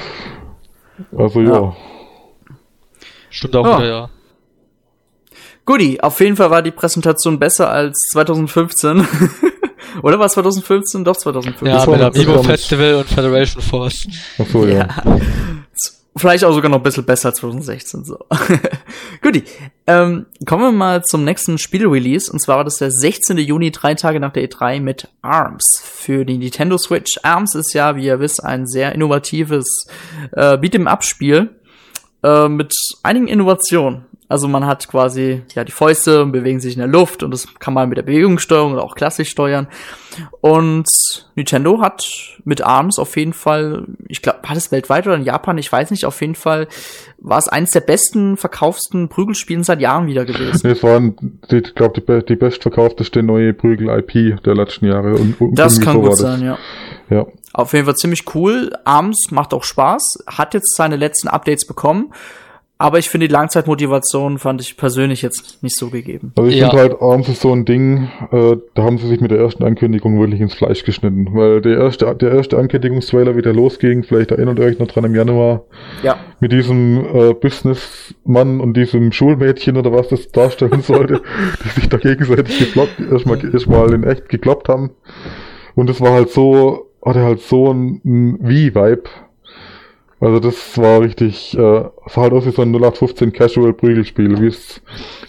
Also 1.16 1.40
Ja. 1.40 1.52
ja. 1.54 1.76
stimmt 3.30 3.56
auch 3.56 3.66
Ja. 3.66 3.78
wieder, 3.78 3.88
ja. 3.88 4.10
Guti, 5.64 6.00
auf 6.00 6.18
jeden 6.20 6.36
Fall 6.36 6.50
war 6.50 6.60
die 6.62 6.72
Präsentation 6.72 7.38
besser 7.38 7.70
als 7.70 7.96
2015. 8.12 9.06
Oder 10.02 10.18
war 10.18 10.26
es 10.26 10.32
2015? 10.32 11.04
Doch, 11.04 11.16
2015. 11.16 11.68
Ja, 11.68 11.74
Das 11.74 11.86
mit 11.86 12.00
Amiibo 12.00 12.42
Festival 12.42 12.94
und 12.96 13.08
Federation 13.08 13.62
Force. 13.62 14.06
Ach 14.40 14.46
so, 14.46 14.66
ja. 14.66 14.88
Vielleicht 16.14 16.44
auch 16.44 16.52
sogar 16.52 16.70
noch 16.70 16.78
ein 16.78 16.82
bisschen 16.82 17.06
besser 17.06 17.30
als 17.30 17.38
2016. 17.38 18.04
So. 18.04 18.18
Guti. 19.22 19.44
Ähm, 19.86 20.26
kommen 20.46 20.62
wir 20.62 20.72
mal 20.72 21.02
zum 21.02 21.24
nächsten 21.24 21.56
Spielrelease. 21.56 22.30
Und 22.30 22.38
zwar 22.40 22.58
war 22.58 22.64
das 22.64 22.76
der 22.76 22.90
16. 22.90 23.38
Juni, 23.38 23.70
drei 23.70 23.94
Tage 23.94 24.20
nach 24.20 24.32
der 24.32 24.46
E3 24.48 24.80
mit 24.80 25.08
ARMS 25.22 25.64
für 25.82 26.26
die 26.26 26.36
Nintendo 26.36 26.76
Switch. 26.76 27.18
ARMS 27.22 27.54
ist 27.54 27.72
ja, 27.72 27.96
wie 27.96 28.04
ihr 28.04 28.20
wisst, 28.20 28.44
ein 28.44 28.66
sehr 28.66 28.94
innovatives 28.94 29.86
äh, 30.32 30.58
Beat'em-up-Spiel 30.58 31.48
äh, 32.22 32.48
mit 32.48 32.74
einigen 33.02 33.28
Innovationen. 33.28 34.04
Also 34.32 34.48
man 34.48 34.64
hat 34.64 34.88
quasi 34.88 35.42
ja 35.54 35.62
die 35.62 35.72
Fäuste 35.72 36.22
und 36.22 36.32
bewegen 36.32 36.58
sich 36.58 36.72
in 36.72 36.78
der 36.78 36.88
Luft 36.88 37.22
und 37.22 37.32
das 37.32 37.46
kann 37.58 37.74
man 37.74 37.90
mit 37.90 37.98
der 37.98 38.02
Bewegungssteuerung 38.02 38.72
oder 38.72 38.82
auch 38.82 38.94
klassisch 38.94 39.28
steuern. 39.28 39.68
Und 40.40 40.88
Nintendo 41.34 41.82
hat 41.82 42.02
mit 42.42 42.62
ARMS 42.62 42.98
auf 42.98 43.14
jeden 43.18 43.34
Fall, 43.34 43.84
ich 44.08 44.22
glaube, 44.22 44.38
war 44.42 44.54
das 44.54 44.72
weltweit 44.72 45.06
oder 45.06 45.16
in 45.16 45.24
Japan, 45.24 45.58
ich 45.58 45.70
weiß 45.70 45.90
nicht, 45.90 46.06
auf 46.06 46.18
jeden 46.22 46.34
Fall 46.34 46.66
war 47.18 47.36
es 47.36 47.48
eines 47.48 47.72
der 47.72 47.80
besten 47.80 48.38
verkaufsten 48.38 49.10
Prügelspielen 49.10 49.64
seit 49.64 49.82
Jahren 49.82 50.06
wieder 50.06 50.24
gewesen. 50.24 50.62
Nee, 50.64 50.70
es 50.70 50.82
waren, 50.82 51.38
ich 51.50 51.74
glaube, 51.74 52.00
die, 52.00 52.24
die 52.24 52.36
bestverkaufteste 52.36 53.22
neue 53.22 53.52
Prügel-IP 53.52 54.42
der 54.44 54.54
letzten 54.54 54.86
Jahre. 54.86 55.12
Und, 55.12 55.38
und 55.42 55.58
Das 55.58 55.78
kann 55.78 55.96
so 55.96 56.00
gut 56.00 56.12
das. 56.12 56.20
sein, 56.20 56.42
ja. 56.42 56.58
Ja. 57.10 57.26
Auf 57.52 57.74
jeden 57.74 57.84
Fall 57.84 57.96
ziemlich 57.96 58.34
cool. 58.34 58.72
ARMS 58.84 59.26
macht 59.30 59.52
auch 59.52 59.64
Spaß, 59.64 60.24
hat 60.26 60.54
jetzt 60.54 60.74
seine 60.74 60.96
letzten 60.96 61.28
Updates 61.28 61.66
bekommen. 61.66 62.14
Aber 62.82 62.98
ich 62.98 63.08
finde, 63.08 63.28
die 63.28 63.32
Langzeitmotivation 63.32 64.38
fand 64.38 64.60
ich 64.60 64.76
persönlich 64.76 65.22
jetzt 65.22 65.62
nicht 65.62 65.76
so 65.76 65.88
gegeben. 65.88 66.32
Also 66.36 66.50
ich 66.50 66.56
Ja. 66.56 66.70
finde 66.70 66.82
halt, 66.82 67.00
ARMS 67.00 67.28
ist 67.28 67.40
so 67.40 67.52
ein 67.54 67.64
Ding, 67.64 68.08
äh, 68.32 68.56
da 68.74 68.82
haben 68.82 68.98
sie 68.98 69.06
sich 69.06 69.20
mit 69.20 69.30
der 69.30 69.38
ersten 69.38 69.62
Ankündigung 69.62 70.18
wirklich 70.18 70.40
ins 70.40 70.54
Fleisch 70.54 70.82
geschnitten. 70.84 71.28
Weil 71.32 71.60
der 71.60 71.78
erste, 71.78 72.12
der 72.16 72.32
erste 72.32 72.58
Ankündigungstrailer, 72.58 73.36
wie 73.36 73.42
der 73.42 73.52
losging, 73.52 74.02
vielleicht 74.02 74.32
erinnert 74.32 74.58
ihr 74.58 74.64
euch 74.64 74.80
noch 74.80 74.88
dran 74.88 75.04
im 75.04 75.14
Januar, 75.14 75.62
Ja. 76.02 76.16
mit 76.40 76.50
diesem 76.50 77.04
äh, 77.04 77.34
Businessmann 77.34 78.60
und 78.60 78.76
diesem 78.76 79.12
Schulmädchen 79.12 79.76
oder 79.76 79.92
was 79.92 80.08
das 80.08 80.32
darstellen 80.32 80.82
sollte, 80.82 81.22
die 81.64 81.68
sich 81.80 81.88
da 81.88 81.98
gegenseitig 81.98 82.58
geblockt, 82.58 82.98
erstmal, 82.98 83.38
erstmal 83.52 83.94
in 83.94 84.02
echt 84.02 84.28
gekloppt 84.28 84.68
haben. 84.68 84.90
Und 85.76 85.88
es 85.88 86.00
war 86.00 86.12
halt 86.14 86.30
so, 86.30 86.90
hatte 87.04 87.20
halt 87.22 87.40
so 87.40 87.72
ein, 87.72 88.00
ein 88.04 88.38
Wie-Vibe. 88.40 89.04
Also 90.22 90.38
das 90.38 90.78
war 90.78 91.00
richtig, 91.00 91.52
äh, 91.58 91.58
sah 92.06 92.22
halt 92.22 92.32
aus 92.32 92.46
wie 92.46 92.50
so 92.52 92.62
ein 92.62 92.70
0815 92.70 93.32
Casual 93.32 93.72
Prügelspiel, 93.72 94.40
wie 94.40 94.46
es, 94.46 94.80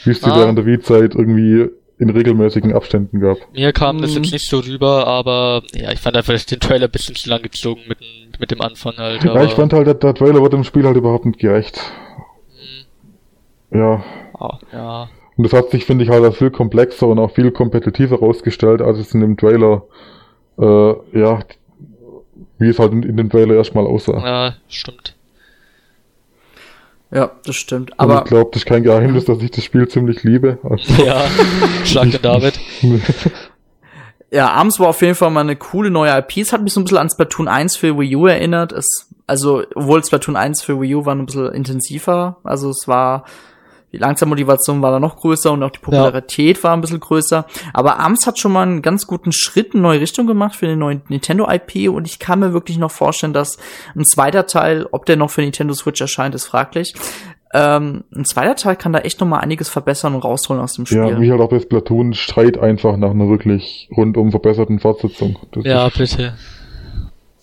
wie 0.03 0.11
es 0.11 0.19
die 0.21 0.29
Ah. 0.29 0.37
während 0.37 0.57
der 0.59 0.65
Wii-Zeit 0.67 1.15
irgendwie 1.15 1.67
in 1.97 2.09
regelmäßigen 2.11 2.73
Abständen 2.73 3.19
gab. 3.19 3.37
Mir 3.53 3.71
kam 3.73 4.01
das 4.01 4.11
Mhm. 4.15 4.23
jetzt 4.23 4.33
nicht 4.33 4.47
so 4.49 4.59
rüber, 4.59 5.07
aber 5.07 5.63
ja, 5.73 5.91
ich 5.91 5.99
fand 5.99 6.15
einfach 6.15 6.39
den 6.39 6.59
Trailer 6.59 6.85
ein 6.85 6.91
bisschen 6.91 7.15
zu 7.15 7.27
lang 7.29 7.41
gezogen 7.41 7.81
mit, 7.87 8.01
dem- 8.01 8.39
mit 8.39 8.51
dem 8.51 8.61
Anfang 8.61 8.93
halt. 8.97 9.23
Ja, 9.23 9.43
ich 9.43 9.53
fand 9.53 9.73
halt, 9.73 9.87
der, 9.87 9.93
der 9.95 10.13
Trailer 10.13 10.41
wird 10.43 10.53
dem 10.53 10.63
Spiel 10.63 10.85
halt 10.85 10.97
überhaupt 10.97 11.25
nicht 11.25 11.39
gerecht. 11.39 11.79
Ja, 13.71 14.03
ah, 14.39 14.59
ja. 14.71 15.09
Und 15.35 15.43
das 15.45 15.53
hat 15.53 15.71
sich, 15.71 15.85
finde 15.85 16.03
ich, 16.03 16.11
halt 16.11 16.23
als 16.23 16.37
viel 16.37 16.51
komplexer 16.51 17.07
und 17.07 17.17
auch 17.17 17.31
viel 17.31 17.49
kompetitiver 17.51 18.19
rausgestellt, 18.19 18.81
als 18.81 18.99
es 18.99 19.13
in 19.15 19.21
dem 19.21 19.37
Trailer, 19.37 19.83
äh, 20.59 20.93
ja, 21.19 21.39
wie 22.59 22.69
es 22.69 22.79
halt 22.79 22.91
in, 22.93 23.03
in 23.03 23.17
dem 23.17 23.29
Trailer 23.29 23.55
erstmal 23.55 23.85
aussah. 23.85 24.25
Ja, 24.25 24.55
stimmt. 24.67 25.15
Ja, 27.11 27.31
das 27.45 27.55
stimmt. 27.55 27.91
und 27.91 27.99
Aber 27.99 28.19
ich 28.19 28.25
glaube, 28.25 28.49
das 28.51 28.63
ist 28.63 28.65
kein 28.65 28.81
Geheimnis, 28.81 29.25
dass 29.25 29.41
ich 29.41 29.51
das 29.51 29.63
Spiel 29.63 29.87
ziemlich 29.87 30.23
liebe. 30.23 30.57
Also, 30.63 31.03
Ja, 31.03 31.23
schlag 31.85 32.09
den 32.09 32.21
David. 32.21 32.59
ja, 34.31 34.49
ARMS 34.49 34.79
war 34.79 34.87
auf 34.87 35.01
jeden 35.01 35.13
Fall 35.13 35.29
mal 35.29 35.41
eine 35.41 35.55
coole 35.55 35.91
neue 35.91 36.17
IP. 36.17 36.37
Es 36.37 36.53
hat 36.53 36.63
mich 36.63 36.73
so 36.73 36.79
ein 36.79 36.85
bisschen 36.85 36.97
an 36.97 37.09
Splatoon 37.09 37.47
1 37.47 37.77
für 37.77 37.99
Wii 37.99 38.15
U 38.15 38.25
erinnert. 38.25 38.71
Es, 38.71 39.09
also, 39.27 39.63
obwohl 39.75 40.03
Splatoon 40.03 40.35
1 40.35 40.63
für 40.63 40.81
Wii 40.81 40.95
U 40.95 41.05
war 41.05 41.13
ein 41.13 41.27
bisschen 41.27 41.53
intensiver. 41.53 42.37
Also 42.43 42.71
es 42.71 42.87
war, 42.87 43.25
die 43.93 43.99
Langzeitmotivation 43.99 44.81
war 44.81 44.91
da 44.91 44.99
noch 44.99 45.17
größer 45.17 45.51
und 45.51 45.61
auch 45.61 45.69
die 45.69 45.79
Popularität 45.79 46.63
war 46.63 46.73
ein 46.73 46.81
bisschen 46.81 46.99
größer. 46.99 47.45
Aber 47.73 47.99
ARMS 47.99 48.25
hat 48.25 48.39
schon 48.39 48.51
mal 48.51 48.63
einen 48.63 48.81
ganz 48.81 49.05
guten 49.05 49.31
Schritt 49.31 49.75
in 49.75 49.81
neue 49.81 50.01
Richtung 50.01 50.25
gemacht 50.25 50.55
für 50.55 50.65
den 50.65 50.79
neuen 50.79 51.03
Nintendo 51.09 51.47
IP 51.49 51.89
und 51.89 52.07
ich 52.07 52.17
kann 52.17 52.39
mir 52.39 52.53
wirklich 52.53 52.79
noch 52.79 52.91
vorstellen, 52.91 53.33
dass 53.33 53.57
ein 53.95 54.03
zweiter 54.03 54.47
Teil, 54.47 54.87
ob 54.91 55.05
der 55.05 55.15
noch 55.15 55.29
für 55.29 55.41
Nintendo 55.41 55.73
Switch 55.75 56.01
erscheint, 56.01 56.33
ist 56.33 56.45
fraglich. 56.45 56.93
Ähm, 57.53 58.03
ein 58.15 58.25
zweiter 58.25 58.55
Teil 58.55 58.75
kann 58.75 58.93
da 58.93 58.99
echt 58.99 59.19
noch 59.19 59.27
mal 59.27 59.37
einiges 59.39 59.69
verbessern 59.69 60.15
und 60.15 60.23
rausholen 60.23 60.61
aus 60.61 60.73
dem 60.73 60.87
Spiel. 60.87 60.97
ja, 60.97 61.21
wie 61.21 61.29
halt 61.29 61.39
auch 61.39 61.49
bei 61.49 61.59
Splatoon 61.59 62.15
schreit 62.15 62.57
einfach 62.57 62.97
nach 62.97 63.11
einer 63.11 63.29
wirklich 63.29 63.87
rundum 63.95 64.31
verbesserten 64.31 64.79
Fortsetzung. 64.79 65.37
Das 65.51 65.63
Ja, 65.63 65.85
ist, 65.87 65.97
bitte. 65.99 66.33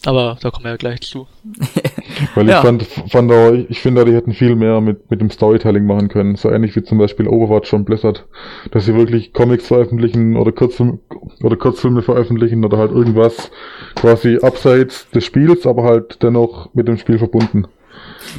Aber 0.06 0.38
da 0.40 0.50
kommen 0.50 0.64
wir 0.64 0.70
ja 0.72 0.76
gleich 0.76 1.02
zu. 1.02 1.26
weil 2.34 2.46
ich 2.46 2.52
ja. 2.52 2.62
fand, 2.62 2.84
fand 2.84 3.30
auch, 3.30 3.52
ich 3.52 3.80
finde, 3.80 4.04
die 4.04 4.14
hätten 4.14 4.32
viel 4.32 4.56
mehr 4.56 4.80
mit, 4.80 5.10
mit 5.10 5.20
dem 5.20 5.30
Storytelling 5.30 5.84
machen 5.84 6.08
können. 6.08 6.36
So 6.36 6.50
ähnlich 6.50 6.74
wie 6.74 6.82
zum 6.82 6.98
Beispiel 6.98 7.28
Overwatch 7.28 7.72
und 7.74 7.84
Blizzard. 7.84 8.26
Dass 8.70 8.86
sie 8.86 8.94
wirklich 8.94 9.32
Comics 9.34 9.66
veröffentlichen 9.66 10.36
oder 10.36 10.52
Kurzfilme, 10.52 10.98
oder 11.42 11.56
Kurzfilme 11.56 12.02
veröffentlichen 12.02 12.64
oder 12.64 12.78
halt 12.78 12.92
irgendwas 12.92 13.50
quasi 13.94 14.38
abseits 14.40 15.10
des 15.10 15.24
Spiels, 15.24 15.66
aber 15.66 15.84
halt 15.84 16.22
dennoch 16.22 16.72
mit 16.74 16.88
dem 16.88 16.96
Spiel 16.96 17.18
verbunden. 17.18 17.66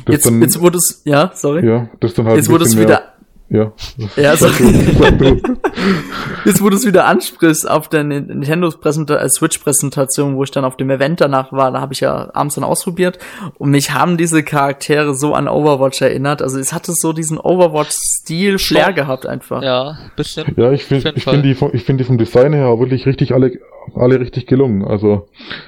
Das 0.06 0.16
Jetzt, 0.16 0.26
dann, 0.26 0.42
jetzt 0.42 0.60
wurde 0.62 0.78
es, 0.78 1.02
ja, 1.06 1.32
sorry. 1.34 1.66
ja, 1.66 1.90
das 2.00 2.14
dann 2.14 2.26
halt 2.26 2.38
jetzt 2.38 2.50
wurde 2.50 2.66
es 2.66 2.78
wieder, 2.78 3.11
Ja. 3.52 3.74
Ja, 4.16 4.38
so. 4.38 4.48
Jetzt, 6.46 6.64
wo 6.64 6.70
du 6.70 6.78
es 6.78 6.86
wieder 6.86 7.06
ansprichst, 7.06 7.70
auf 7.70 7.90
der 7.90 8.06
Nintendo 8.06 8.70
äh, 8.70 9.30
Switch-Präsentation, 9.30 10.38
wo 10.38 10.44
ich 10.46 10.52
dann 10.52 10.64
auf 10.64 10.78
dem 10.78 10.90
Event 10.90 11.20
danach 11.20 11.52
war, 11.52 11.70
da 11.74 11.82
habe 11.82 11.94
ich 11.94 12.00
ja 12.00 12.30
abends 12.34 12.56
dann 12.56 12.64
ausprobiert 12.64 13.20
und 13.58 13.72
mich 13.72 13.92
haben 13.92 14.16
diese 14.16 14.44
Charaktere 14.44 15.16
so 15.16 15.34
an 15.34 15.50
Overwatch 15.50 16.02
erinnert. 16.02 16.42
Also 16.42 16.60
es 16.60 16.72
hatte 16.72 16.94
so 16.96 17.12
diesen 17.12 17.38
Overwatch-Stil, 17.38 18.58
Flair 18.58 18.94
gehabt 18.94 19.26
einfach. 19.26 19.62
Ja, 19.62 19.98
bisschen. 20.16 20.54
Ja, 20.56 20.72
ich 20.72 20.86
finde 20.86 21.12
ich 21.14 21.24
finde 21.26 21.42
die, 21.42 21.54
vom, 21.54 21.72
ich 21.74 21.84
finde 21.84 22.04
die 22.04 22.08
vom 22.08 22.18
Design 22.18 22.54
her 22.54 22.80
wirklich 22.80 23.06
richtig 23.06 23.34
alle, 23.34 23.60
alle 23.96 24.22
richtig 24.22 24.48
gelungen. 24.48 24.86
Also. 24.86 25.28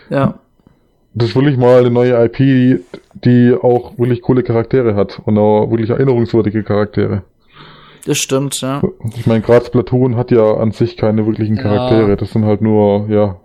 Ja. 0.09 0.35
Das 1.15 1.29
ist 1.29 1.35
wirklich 1.35 1.57
mal 1.57 1.79
eine 1.79 1.91
neue 1.91 2.13
IP, 2.25 2.81
die 3.13 3.53
auch 3.61 3.97
wirklich 3.99 4.21
coole 4.21 4.41
Charaktere 4.41 4.95
hat 4.95 5.21
und 5.25 5.37
auch 5.37 5.69
wirklich 5.69 5.89
erinnerungswürdige 5.89 6.63
Charaktere. 6.63 7.23
Das 8.05 8.17
stimmt, 8.17 8.59
ja. 8.61 8.81
Ich 9.15 9.25
meine, 9.25 9.41
gerade 9.41 9.65
Splatoon 9.65 10.17
hat 10.17 10.31
ja 10.31 10.55
an 10.55 10.71
sich 10.71 10.97
keine 10.97 11.25
wirklichen 11.25 11.55
Charaktere. 11.57 12.09
Ja. 12.09 12.15
Das 12.15 12.31
sind 12.31 12.45
halt 12.45 12.61
nur, 12.61 13.07
ja. 13.09 13.39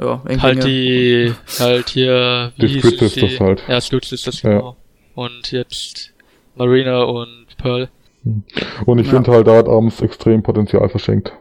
Ja, 0.00 0.22
halt 0.40 0.64
die, 0.64 1.34
halt 1.58 1.90
hier, 1.90 2.52
wie 2.56 2.66
die 2.66 2.78
Split 2.78 2.98
Sisters 3.00 3.30
die? 3.30 3.38
halt. 3.38 3.62
Ja, 3.68 3.80
Split 3.80 4.04
Sisters, 4.06 4.40
genau. 4.40 4.76
Ja. 5.16 5.22
Und 5.22 5.52
jetzt 5.52 6.14
Marina 6.54 7.02
und 7.02 7.46
Pearl. 7.58 7.90
Und 8.86 8.98
ich 8.98 9.06
ja. 9.06 9.12
finde 9.12 9.32
halt, 9.32 9.46
da 9.46 9.56
hat 9.56 9.68
Arms 9.68 10.00
extrem 10.00 10.42
Potenzial 10.42 10.88
verschenkt. 10.88 11.32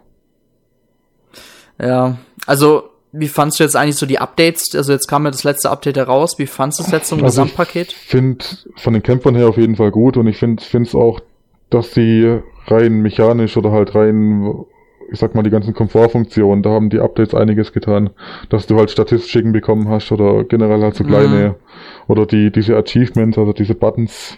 Ja, 1.81 2.17
also, 2.45 2.89
wie 3.13 3.29
fandst 3.29 3.59
du 3.59 3.63
jetzt 3.63 3.77
eigentlich 3.77 3.95
so 3.95 4.05
die 4.05 4.19
Updates? 4.19 4.75
Also 4.75 4.91
jetzt 4.91 5.07
kam 5.07 5.23
ja 5.23 5.31
das 5.31 5.45
letzte 5.45 5.69
Update 5.69 5.95
heraus. 5.97 6.37
Wie 6.37 6.45
fandst 6.45 6.79
du 6.79 6.83
es 6.83 6.91
jetzt 6.91 7.07
zum 7.07 7.23
also 7.23 7.41
Gesamtpaket? 7.41 7.93
Ich 7.93 7.95
finde 7.95 8.45
von 8.75 8.93
den 8.93 9.01
Kämpfern 9.01 9.35
her 9.35 9.47
auf 9.47 9.57
jeden 9.57 9.77
Fall 9.77 9.91
gut 9.91 10.17
und 10.17 10.27
ich 10.27 10.37
finde 10.37 10.61
es 10.61 10.93
auch 10.93 11.21
dass 11.69 11.93
sie 11.93 12.39
rein 12.67 13.01
mechanisch 13.01 13.57
oder 13.57 13.71
halt 13.71 13.95
rein, 13.95 14.65
ich 15.11 15.19
sag 15.19 15.35
mal, 15.35 15.43
die 15.43 15.49
ganzen 15.49 15.73
Komfortfunktionen, 15.73 16.63
da 16.63 16.71
haben 16.71 16.89
die 16.89 16.99
Updates 16.99 17.33
einiges 17.33 17.73
getan, 17.73 18.11
dass 18.49 18.67
du 18.67 18.77
halt 18.77 18.91
Statistiken 18.91 19.51
bekommen 19.51 19.89
hast 19.89 20.11
oder 20.11 20.43
generell 20.43 20.81
halt 20.81 20.95
so 20.95 21.03
kleine, 21.03 21.49
mhm. 21.49 21.55
oder 22.07 22.25
die, 22.25 22.51
diese 22.51 22.75
Achievements, 22.77 23.37
also 23.37 23.53
diese 23.53 23.75
Buttons, 23.75 24.37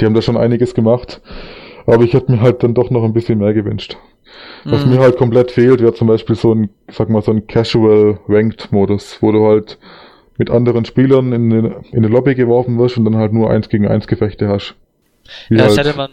die 0.00 0.06
haben 0.06 0.14
da 0.14 0.22
schon 0.22 0.36
einiges 0.36 0.74
gemacht. 0.74 1.20
Aber 1.86 2.02
ich 2.02 2.14
hätte 2.14 2.32
mir 2.32 2.40
halt 2.40 2.62
dann 2.62 2.72
doch 2.72 2.90
noch 2.90 3.04
ein 3.04 3.12
bisschen 3.12 3.38
mehr 3.38 3.52
gewünscht. 3.52 3.98
Was 4.64 4.86
mhm. 4.86 4.92
mir 4.92 5.00
halt 5.00 5.16
komplett 5.16 5.50
fehlt, 5.50 5.82
wäre 5.82 5.92
zum 5.92 6.08
Beispiel 6.08 6.34
so 6.34 6.54
ein, 6.54 6.70
sag 6.90 7.10
mal, 7.10 7.20
so 7.20 7.30
ein 7.30 7.46
Casual 7.46 8.18
Ranked 8.26 8.72
Modus, 8.72 9.18
wo 9.20 9.32
du 9.32 9.46
halt 9.46 9.78
mit 10.38 10.50
anderen 10.50 10.86
Spielern 10.86 11.32
in 11.32 11.50
in 11.50 11.74
eine 11.92 12.08
Lobby 12.08 12.34
geworfen 12.34 12.78
wirst 12.78 12.96
und 12.96 13.04
dann 13.04 13.16
halt 13.16 13.32
nur 13.34 13.50
eins 13.50 13.68
gegen 13.68 13.86
eins 13.86 14.06
Gefechte 14.06 14.48
hast. 14.48 14.74
Wie 15.48 15.56
ja, 15.56 15.64
halt, 15.64 15.78
das 15.78 15.86
hätte 15.86 15.96
man 15.96 16.10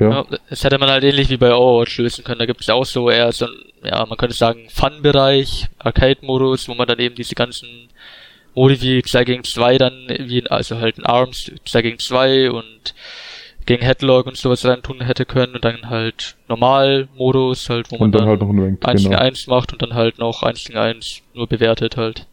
ja. 0.00 0.10
ja. 0.10 0.26
Das 0.48 0.64
hätte 0.64 0.78
man 0.78 0.88
halt 0.88 1.04
ähnlich 1.04 1.28
wie 1.30 1.36
bei 1.36 1.54
Overwatch 1.54 1.98
lösen 1.98 2.24
können. 2.24 2.38
Da 2.38 2.46
gibt 2.46 2.60
es 2.60 2.70
auch 2.70 2.84
so 2.84 3.10
eher 3.10 3.32
so 3.32 3.46
ein, 3.46 3.52
ja, 3.84 4.04
man 4.06 4.16
könnte 4.18 4.36
sagen, 4.36 4.68
Fun-Bereich, 4.70 5.66
Arcade-Modus, 5.78 6.68
wo 6.68 6.74
man 6.74 6.86
dann 6.86 6.98
eben 6.98 7.14
diese 7.14 7.34
ganzen 7.34 7.88
Modi 8.54 8.80
wie 8.80 9.02
2 9.02 9.24
gegen 9.24 9.44
2 9.44 9.78
dann, 9.78 10.08
wie, 10.08 10.44
also 10.48 10.78
halt 10.78 10.98
in 10.98 11.06
Arms 11.06 11.50
2 11.64 11.82
gegen 11.82 11.98
2 11.98 12.50
und 12.50 12.94
gegen 13.66 13.84
Headlock 13.84 14.26
und 14.26 14.36
sowas 14.36 14.64
rein 14.64 14.82
tun 14.82 15.02
hätte 15.02 15.26
können 15.26 15.54
und 15.54 15.64
dann 15.64 15.90
halt 15.90 16.36
Normal-Modus 16.48 17.68
halt, 17.68 17.92
wo 17.92 17.98
man 17.98 18.10
dann, 18.10 18.22
dann 18.22 18.30
halt 18.30 18.40
noch 18.40 18.48
ein 18.48 18.58
Ranked, 18.58 18.86
1 18.86 19.02
genau. 19.02 19.10
gegen 19.10 19.22
1 19.22 19.46
macht 19.46 19.72
und 19.72 19.82
dann 19.82 19.94
halt 19.94 20.18
noch 20.18 20.42
1 20.42 20.64
gegen 20.64 20.78
1 20.78 21.22
nur 21.34 21.46
bewertet 21.46 21.96
halt. 21.96 22.26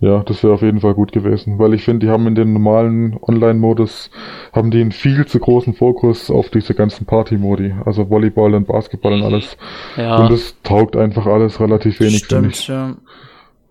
Ja, 0.00 0.22
das 0.22 0.44
wäre 0.44 0.54
auf 0.54 0.62
jeden 0.62 0.80
Fall 0.80 0.94
gut 0.94 1.10
gewesen, 1.10 1.58
weil 1.58 1.74
ich 1.74 1.82
finde, 1.82 2.06
die 2.06 2.12
haben 2.12 2.26
in 2.28 2.36
den 2.36 2.52
normalen 2.52 3.18
Online-Modus, 3.20 4.10
haben 4.52 4.70
die 4.70 4.80
einen 4.80 4.92
viel 4.92 5.26
zu 5.26 5.40
großen 5.40 5.74
Fokus 5.74 6.30
auf 6.30 6.50
diese 6.50 6.74
ganzen 6.74 7.04
Party-Modi, 7.04 7.74
also 7.84 8.08
Volleyball 8.08 8.54
und 8.54 8.68
Basketball 8.68 9.14
und 9.14 9.22
alles. 9.24 9.56
Ja. 9.96 10.18
Und 10.18 10.30
das 10.30 10.54
taugt 10.62 10.96
einfach 10.96 11.26
alles 11.26 11.58
relativ 11.58 11.98
wenig 11.98 12.18
Stimmt, 12.18 12.30
für 12.30 12.46
mich. 12.46 12.68
Ja. 12.68 12.96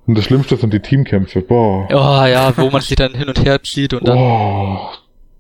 Und 0.06 0.18
das 0.18 0.26
Schlimmste 0.26 0.58
sind 0.58 0.74
die 0.74 0.82
Teamkämpfe, 0.82 1.42
boah. 1.42 1.88
Oh 1.92 2.26
ja, 2.28 2.52
wo 2.58 2.70
man 2.70 2.82
sich 2.82 2.98
dann 2.98 3.14
hin 3.14 3.30
und 3.30 3.46
her 3.46 3.64
zieht 3.64 3.94
und 3.94 4.06
dann... 4.06 4.18
Oh, 4.18 4.80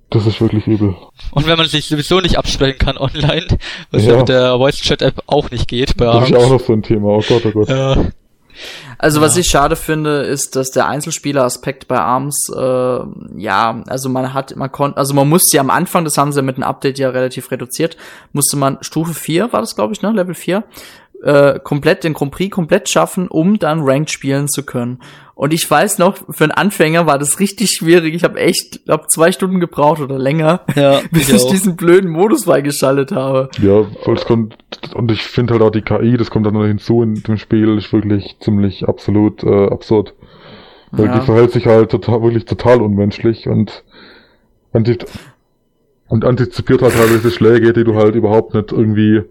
das 0.09 0.25
ist 0.25 0.39
wirklich 0.39 0.67
übel. 0.67 0.95
Und 1.31 1.47
wenn 1.47 1.57
man 1.57 1.67
sich 1.67 1.85
sowieso 1.85 2.21
nicht 2.21 2.37
absprechen 2.37 2.79
kann 2.79 2.97
online, 2.97 3.47
was 3.91 4.05
ja, 4.05 4.13
ja 4.13 4.17
mit 4.19 4.29
der 4.29 4.57
Voice-Chat-App 4.57 5.23
auch 5.27 5.51
nicht 5.51 5.67
geht 5.67 5.97
bei 5.97 6.05
Das 6.05 6.29
ist 6.29 6.35
auch 6.35 6.49
noch 6.49 6.61
so 6.61 6.71
ein 6.71 6.81
Thema, 6.81 7.07
oh 7.09 7.23
Gott, 7.27 7.45
oh 7.45 7.51
Gott. 7.51 7.67
Ja. 7.67 7.97
Also 8.97 9.19
ja. 9.19 9.25
was 9.25 9.37
ich 9.37 9.47
schade 9.47 9.75
finde, 9.75 10.21
ist, 10.21 10.55
dass 10.55 10.71
der 10.71 10.87
Einzelspieler-Aspekt 10.87 11.87
bei 11.87 11.99
ARMS, 11.99 12.49
äh, 12.55 12.99
ja, 13.35 13.83
also 13.87 14.09
man 14.09 14.33
hat, 14.33 14.55
man 14.55 14.71
konnte, 14.71 14.97
also 14.97 15.13
man 15.13 15.29
musste 15.29 15.57
ja 15.57 15.61
am 15.61 15.69
Anfang, 15.69 16.03
das 16.03 16.17
haben 16.17 16.31
sie 16.31 16.41
mit 16.41 16.57
dem 16.57 16.63
Update 16.63 16.97
ja 16.97 17.09
relativ 17.09 17.51
reduziert, 17.51 17.97
musste 18.33 18.57
man 18.57 18.77
Stufe 18.81 19.13
4, 19.13 19.53
war 19.53 19.61
das 19.61 19.75
glaube 19.75 19.93
ich, 19.93 20.01
ne, 20.01 20.11
Level 20.11 20.33
4, 20.33 20.63
äh, 21.23 21.59
komplett 21.59 22.03
den 22.03 22.13
Grand 22.13 22.31
Prix 22.31 22.53
komplett 22.53 22.89
schaffen, 22.89 23.27
um 23.27 23.59
dann 23.59 23.81
Ranked 23.81 24.11
spielen 24.11 24.47
zu 24.47 24.63
können. 24.63 24.99
Und 25.37 25.53
ich 25.53 25.69
weiß 25.69 25.99
noch, 25.99 26.17
für 26.31 26.45
einen 26.45 26.51
Anfänger 26.51 27.05
war 27.05 27.19
das 27.19 27.39
richtig 27.39 27.69
schwierig. 27.69 28.15
Ich 28.15 28.23
habe 28.23 28.39
echt, 28.39 28.85
glaube 28.85 29.05
zwei 29.05 29.31
Stunden 29.31 29.59
gebraucht 29.59 30.01
oder 30.01 30.17
länger, 30.17 30.61
ja, 30.75 30.99
bis 31.11 31.29
ich, 31.29 31.35
ich 31.35 31.45
diesen 31.45 31.75
blöden 31.75 32.09
Modus 32.09 32.45
freigeschaltet 32.45 33.11
habe. 33.11 33.49
Ja, 33.61 33.85
es 34.11 34.25
kommt, 34.25 34.57
und 34.95 35.11
ich 35.11 35.21
finde 35.21 35.53
halt 35.53 35.61
auch 35.61 35.69
die 35.69 35.83
KI, 35.83 36.17
das 36.17 36.31
kommt 36.31 36.47
dann 36.47 36.55
noch 36.55 36.65
hinzu 36.65 37.03
in 37.03 37.21
dem 37.21 37.37
Spiel, 37.37 37.77
ist 37.77 37.93
wirklich 37.93 38.35
ziemlich 38.39 38.87
absolut 38.87 39.43
äh, 39.43 39.67
absurd. 39.67 40.15
Weil 40.91 41.05
ja. 41.05 41.19
die 41.19 41.25
verhält 41.27 41.51
sich 41.51 41.67
halt 41.67 41.91
total, 41.91 42.23
wirklich 42.23 42.45
total 42.45 42.81
unmenschlich 42.81 43.47
und 43.47 43.83
anti 44.73 44.97
und 46.07 46.25
antizipiert 46.25 46.81
halt 46.81 46.95
teilweise 46.95 47.29
Schläge, 47.29 47.73
die 47.73 47.83
du 47.83 47.93
halt 47.93 48.15
überhaupt 48.15 48.55
nicht 48.55 48.71
irgendwie, 48.71 49.21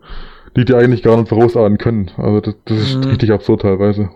die 0.54 0.64
die 0.64 0.74
eigentlich 0.74 1.02
gar 1.02 1.16
nicht 1.16 1.30
vorausahnen 1.30 1.78
können. 1.78 2.12
Also 2.16 2.40
das, 2.42 2.54
das 2.64 2.78
ist 2.78 2.96
mhm. 2.98 3.10
richtig 3.10 3.32
absurd 3.32 3.62
teilweise. 3.62 4.10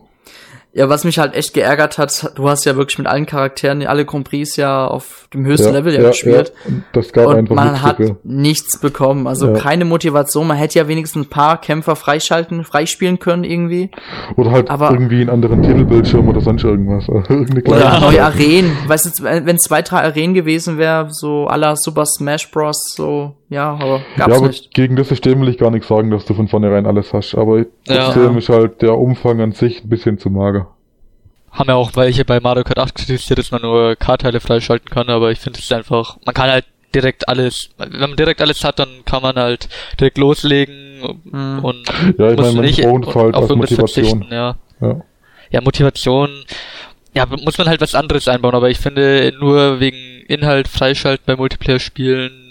Ja, 0.73 0.89
was 0.89 1.03
mich 1.03 1.19
halt 1.19 1.35
echt 1.35 1.53
geärgert 1.53 1.99
hat, 1.99 2.33
du 2.37 2.49
hast 2.49 2.65
ja 2.65 2.77
wirklich 2.77 2.99
mit 2.99 3.09
allen 3.09 3.27
Charakteren, 3.27 3.85
alle 3.87 4.05
Compris 4.05 4.55
ja 4.55 4.87
auf 4.87 5.27
dem 5.35 5.45
höchsten 5.45 5.69
ja, 5.69 5.73
Level 5.73 5.93
ja, 5.95 6.01
ja 6.01 6.09
gespielt. 6.09 6.53
Ja, 6.65 6.75
das 6.93 7.13
gab 7.13 7.27
und 7.27 7.37
einfach 7.37 7.55
man 7.57 7.83
hat 7.83 7.99
dafür. 7.99 8.19
nichts 8.23 8.79
bekommen. 8.79 9.27
Also 9.27 9.53
keine 9.53 9.85
Motivation. 9.85 10.47
Man 10.47 10.57
hätte 10.57 10.79
ja 10.79 10.87
wenigstens 10.87 11.27
ein 11.27 11.29
paar 11.29 11.61
Kämpfer 11.61 11.97
freischalten, 11.97 12.63
freispielen 12.65 13.19
können 13.19 13.43
irgendwie. 13.43 13.91
Oder 14.37 14.53
halt 14.53 14.71
Aber 14.71 14.93
irgendwie 14.93 15.21
einen 15.21 15.31
anderen 15.31 15.63
Titelbildschirm 15.63 16.29
oder 16.29 16.41
sonst 16.41 16.63
irgendwas. 16.63 17.09
oder 17.09 18.01
neue 18.01 18.23
Arenen. 18.23 18.77
Weißt 18.87 19.19
du, 19.19 19.25
wenn 19.25 19.57
es 19.57 19.63
zwei, 19.63 19.83
drei 19.83 20.03
Arenen 20.03 20.35
gewesen 20.35 20.79
wäre, 20.79 21.09
so 21.11 21.47
aller 21.47 21.75
Super 21.77 22.07
Smash 22.07 22.49
Bros. 22.53 22.95
so, 22.95 23.35
ja, 23.51 23.73
aber 23.73 24.01
gab's 24.17 24.33
ja, 24.33 24.37
aber 24.39 24.47
nicht. 24.49 24.73
Gegen 24.73 24.97
das 24.97 25.09
System 25.09 25.41
will 25.41 25.49
ich 25.49 25.59
gar 25.59 25.71
nicht 25.71 25.87
sagen, 25.87 26.11
dass 26.11 26.25
du 26.25 26.35
von 26.35 26.49
vornherein 26.49 26.87
alles 26.87 27.13
hast. 27.13 27.35
Aber 27.35 27.65
trotzdem 27.85 28.39
ist 28.39 28.49
halt 28.49 28.81
der 28.81 28.97
Umfang 28.97 29.41
an 29.41 29.53
sich 29.53 29.85
ein 29.85 29.89
bisschen 29.89 30.19
zu 30.19 30.31
mager 30.31 30.69
haben 31.53 31.69
ja 31.69 31.75
auch 31.75 31.97
welche 31.97 32.25
bei 32.25 32.41
Mario 32.41 32.65
Kart 32.65 32.79
8 32.79 32.95
kritisiert, 32.95 33.39
dass 33.39 33.51
man 33.51 33.63
nur 33.63 33.97
K-Teile 33.97 34.41
freischalten 34.41 34.89
kann, 34.89 35.09
aber 35.09 35.31
ich 35.33 35.41
finde 35.41 35.59
es 35.59 35.71
einfach, 35.73 36.17
man 36.25 36.35
kann 36.35 36.51
halt 36.51 36.65
direkt 36.95 37.29
alles, 37.29 37.71
wenn 37.79 38.01
man 38.01 38.17
direkt 38.17 38.41
alles 38.41 38.65
hat, 38.65 38.79
dann 38.79 39.05
kann 39.05 39.23
man 39.23 39.37
halt 39.37 39.69
direkt 39.99 40.19
loslegen 40.19 41.21
mhm. 41.25 41.59
und 41.63 41.89
ja, 42.19 42.31
ich 42.31 42.37
muss 42.37 42.55
meine, 42.55 42.67
nicht 42.67 42.85
halt 42.85 43.35
auf 43.35 43.49
irgendwas 43.49 43.73
verzichten, 43.73 44.27
ja. 44.31 44.57
ja. 44.81 45.01
Ja, 45.51 45.61
Motivation, 45.61 46.31
ja, 47.15 47.27
muss 47.27 47.59
man 47.59 47.69
halt 47.69 47.81
was 47.81 47.97
anderes 47.97 48.29
einbauen, 48.29 48.55
aber 48.55 48.71
ich 48.71 48.79
finde 48.79 49.33
nur 49.41 49.81
wegen 49.81 49.97
Inhalt 50.29 50.69
freischalten 50.69 51.25
bei 51.27 51.35
Multiplayer-Spielen, 51.35 52.50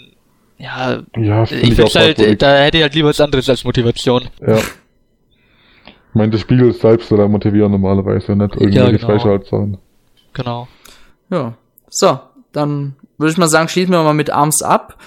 ja, 0.60 1.02
ja 1.16 1.42
ich, 1.44 1.52
ich 1.52 1.74
finde 1.74 1.90
halt, 1.94 2.42
da 2.42 2.58
hätte 2.58 2.76
ich 2.76 2.82
halt 2.82 2.94
lieber 2.94 3.08
was 3.08 3.20
anderes 3.20 3.48
als 3.48 3.64
Motivation. 3.64 4.28
Ja. 4.46 4.56
Ich 4.56 6.14
meine, 6.14 6.30
das 6.30 6.40
Spiel 6.40 6.72
selbst 6.72 7.08
soll 7.08 7.20
er 7.20 7.28
motivieren 7.28 7.72
normalerweise, 7.72 8.36
nicht 8.36 8.54
irgendwie 8.56 8.76
ja, 8.76 8.90
genau. 8.90 9.06
Freischaltsachen. 9.06 9.78
Genau. 10.32 10.68
Ja. 11.30 11.54
So, 11.88 12.18
dann 12.52 12.96
würde 13.16 13.32
ich 13.32 13.38
mal 13.38 13.48
sagen, 13.48 13.68
schließen 13.68 13.92
wir 13.92 14.02
mal 14.02 14.12
mit 14.12 14.30
Arms 14.30 14.62
ab 14.62 14.98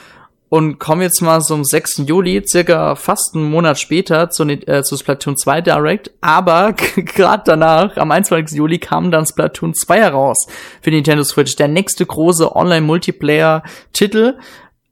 und 0.54 0.78
kommen 0.78 1.02
jetzt 1.02 1.20
mal 1.22 1.42
zum 1.42 1.64
6. 1.64 2.04
Juli, 2.06 2.44
circa 2.46 2.96
fast 2.96 3.34
einen 3.34 3.50
Monat 3.50 3.80
später 3.80 4.30
zu, 4.30 4.44
äh, 4.44 4.84
zu 4.84 4.98
Splatoon 4.98 5.36
2 5.36 5.62
Direct, 5.62 6.12
aber 6.22 6.74
gerade 6.96 7.42
danach, 7.44 7.98
am 7.98 8.12
21. 8.12 8.56
Juli, 8.56 8.78
kam 8.78 9.10
dann 9.10 9.26
Splatoon 9.26 9.74
2 9.74 10.00
heraus 10.00 10.46
für 10.82 10.92
Nintendo 10.92 11.24
Switch, 11.24 11.56
der 11.56 11.70
nächste 11.70 12.06
große 12.06 12.56
Online-Multiplayer-Titel. 12.56 14.36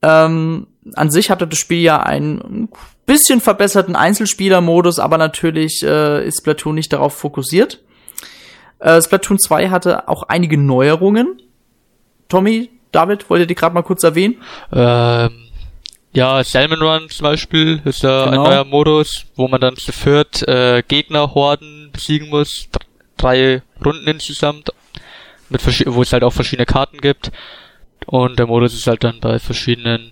Ähm, 0.01 0.67
an 0.95 1.11
sich 1.11 1.29
hatte 1.29 1.47
das 1.47 1.59
Spiel 1.59 1.81
ja 1.81 2.01
einen 2.01 2.69
bisschen 3.05 3.41
verbesserten 3.41 3.95
Einzelspielermodus, 3.95 4.99
aber 4.99 5.17
natürlich 5.17 5.83
äh, 5.83 6.25
ist 6.25 6.39
Splatoon 6.39 6.75
nicht 6.75 6.93
darauf 6.93 7.15
fokussiert. 7.15 7.79
Äh, 8.79 9.01
Splatoon 9.01 9.39
2 9.39 9.69
hatte 9.69 10.07
auch 10.07 10.23
einige 10.23 10.57
Neuerungen. 10.57 11.41
Tommy, 12.29 12.69
David, 12.91 13.29
wollt 13.29 13.41
ihr 13.41 13.47
die 13.47 13.55
gerade 13.55 13.75
mal 13.75 13.83
kurz 13.83 14.03
erwähnen? 14.03 14.41
Ähm, 14.71 15.49
ja, 16.13 16.43
Salmon 16.43 16.81
Run 16.81 17.09
zum 17.09 17.23
Beispiel 17.23 17.81
ist 17.85 18.03
ja 18.03 18.25
genau. 18.25 18.43
ein 18.43 18.49
neuer 18.49 18.65
Modus, 18.65 19.25
wo 19.35 19.47
man 19.47 19.61
dann 19.61 19.77
zu 19.77 19.91
viert 19.91 20.45
äh, 20.47 20.83
Gegnerhorden 20.85 21.89
besiegen 21.93 22.29
muss. 22.29 22.67
Drei 23.17 23.61
Runden 23.83 24.07
insgesamt, 24.07 24.71
mit 25.49 25.61
wo 25.87 26.01
es 26.01 26.11
halt 26.11 26.23
auch 26.23 26.33
verschiedene 26.33 26.65
Karten 26.65 26.97
gibt. 26.97 27.31
Und 28.05 28.39
der 28.39 28.47
Modus 28.47 28.73
ist 28.73 28.87
halt 28.87 29.03
dann 29.03 29.19
bei 29.19 29.39
verschiedenen 29.39 30.11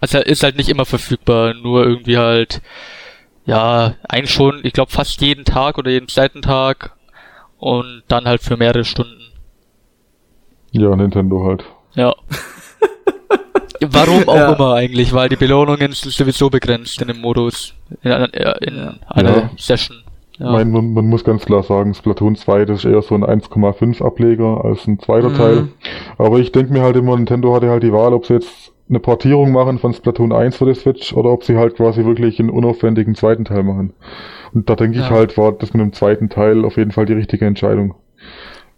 Also 0.00 0.18
er 0.18 0.26
ist 0.26 0.42
halt 0.42 0.56
nicht 0.56 0.68
immer 0.68 0.84
verfügbar, 0.86 1.54
nur 1.54 1.84
irgendwie 1.84 2.18
halt, 2.18 2.60
ja, 3.46 3.94
eigentlich 4.08 4.32
schon, 4.32 4.60
ich 4.64 4.72
glaube 4.72 4.90
fast 4.92 5.20
jeden 5.20 5.44
Tag 5.44 5.76
oder 5.78 5.90
jeden 5.90 6.08
zweiten 6.08 6.42
Tag 6.42 6.94
und 7.58 8.02
dann 8.08 8.24
halt 8.26 8.42
für 8.42 8.56
mehrere 8.56 8.84
Stunden. 8.84 9.32
Ja, 10.70 10.94
Nintendo 10.94 11.44
halt. 11.44 11.64
Ja. 11.94 12.14
Warum 13.80 14.28
auch 14.28 14.34
Ja. 14.34 14.52
immer 14.54 14.74
eigentlich, 14.74 15.12
weil 15.12 15.28
die 15.28 15.36
Belohnungen 15.36 15.92
sind 15.92 16.12
sowieso 16.12 16.50
begrenzt 16.50 17.00
in 17.00 17.08
dem 17.08 17.20
Modus, 17.20 17.74
in, 18.02 18.10
einer- 18.12 18.62
in 18.62 18.76
Ja. 18.76 18.94
einer. 19.06 19.50
Session. 19.56 20.02
Ich 20.38 20.44
Ja. 20.44 20.52
meine, 20.52 20.70
man, 20.70 20.92
man 20.92 21.06
muss 21.06 21.24
ganz 21.24 21.44
klar 21.44 21.64
sagen, 21.64 21.94
Splatoon 21.94 22.36
2, 22.36 22.64
das 22.64 22.84
ist 22.84 22.90
eher 22.90 23.02
so 23.02 23.14
ein 23.16 23.24
1,5 23.24 24.00
Ableger 24.00 24.64
als 24.64 24.86
ein 24.86 25.00
zweiter 25.00 25.30
Mhm. 25.30 25.34
Teil. 25.34 25.68
Aber 26.16 26.38
ich 26.38 26.52
denke 26.52 26.72
mir 26.72 26.82
halt 26.82 26.96
immer, 26.96 27.16
Nintendo 27.16 27.54
hatte 27.54 27.68
halt 27.70 27.82
die 27.82 27.92
Wahl, 27.92 28.12
ob 28.14 28.24
sie 28.24 28.34
jetzt 28.34 28.72
eine 28.88 29.00
Portierung 29.00 29.50
machen 29.52 29.78
von 29.78 29.92
Splatoon 29.92 30.32
1 30.32 30.56
für 30.56 30.64
die 30.66 30.74
Switch 30.74 31.12
oder 31.12 31.30
ob 31.30 31.42
sie 31.44 31.56
halt 31.56 31.74
quasi 31.74 32.04
wirklich 32.04 32.38
einen 32.38 32.50
unaufwendigen 32.50 33.14
zweiten 33.16 33.44
Teil 33.44 33.64
machen. 33.64 33.92
Und 34.54 34.70
da 34.70 34.76
denke 34.76 34.98
ich 34.98 35.10
Ja. 35.10 35.10
halt, 35.10 35.36
war 35.36 35.52
das 35.52 35.74
mit 35.74 35.82
dem 35.82 35.92
zweiten 35.92 36.28
Teil 36.28 36.64
auf 36.64 36.76
jeden 36.76 36.92
Fall 36.92 37.04
die 37.04 37.12
richtige 37.14 37.44
Entscheidung. 37.44 37.94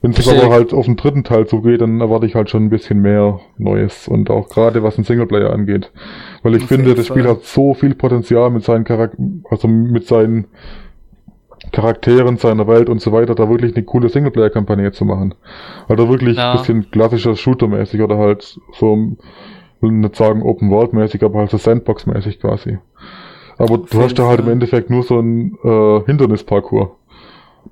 Wenn 0.03 0.13
es 0.13 0.27
aber 0.27 0.51
halt 0.51 0.73
auf 0.73 0.87
den 0.87 0.97
dritten 0.97 1.25
Teil 1.25 1.47
zugeht, 1.47 1.83
dann 1.83 2.01
erwarte 2.01 2.25
ich 2.25 2.35
halt 2.35 2.49
schon 2.49 2.65
ein 2.65 2.71
bisschen 2.71 3.03
mehr 3.03 3.39
Neues 3.59 4.09
und 4.09 4.31
auch 4.31 4.49
gerade 4.49 4.83
was 4.83 4.95
den 4.95 5.05
Singleplayer 5.05 5.53
angeht. 5.53 5.93
Weil 6.43 6.55
ich 6.57 6.63
Auf 6.63 6.69
finde, 6.71 6.95
das 6.95 7.07
Spiel 7.07 7.29
hat 7.29 7.43
so 7.43 7.75
viel 7.75 7.95
Potenzial 7.95 8.49
mit 8.51 8.65
seinen 8.65 8.87
Charak 8.87 9.13
also 9.51 9.69
mit 9.69 10.07
seinen 10.07 10.47
Charakteren, 11.73 12.37
seiner 12.37 12.67
Welt 12.67 12.89
und 12.89 13.01
so 13.01 13.13
weiter, 13.13 13.35
da 13.35 13.49
wirklich 13.49 13.75
eine 13.77 13.85
coole 13.85 14.09
Singleplayer-Kampagne 14.09 14.93
zu 14.93 15.05
machen. 15.05 15.35
Also 15.89 16.09
wirklich 16.09 16.37
Ja. 16.37 16.53
ein 16.53 16.59
bisschen 16.59 16.91
klassischer 16.91 17.37
Shooter-mäßig 17.37 18.01
oder 18.01 18.19
halt 18.19 18.59
so, 18.73 19.17
will 19.81 19.93
nicht 19.93 20.17
sagen 20.17 20.43
Open-World-mäßig, 20.43 21.23
aber 21.23 21.41
halt 21.41 21.51
so 21.51 21.59
Sandbox-mäßig 21.59 22.41
quasi. 22.41 22.79
Aber 23.59 23.79
du 23.79 23.85
jeden 23.91 24.03
hast 24.03 24.19
da 24.19 24.27
halt 24.27 24.41
im. 24.41 24.49
Endeffekt 24.49 24.89
nur 24.91 25.03
so 25.03 25.21
ein 25.21 25.57
äh, 25.63 26.01
Hindernisparcours. 26.07 26.89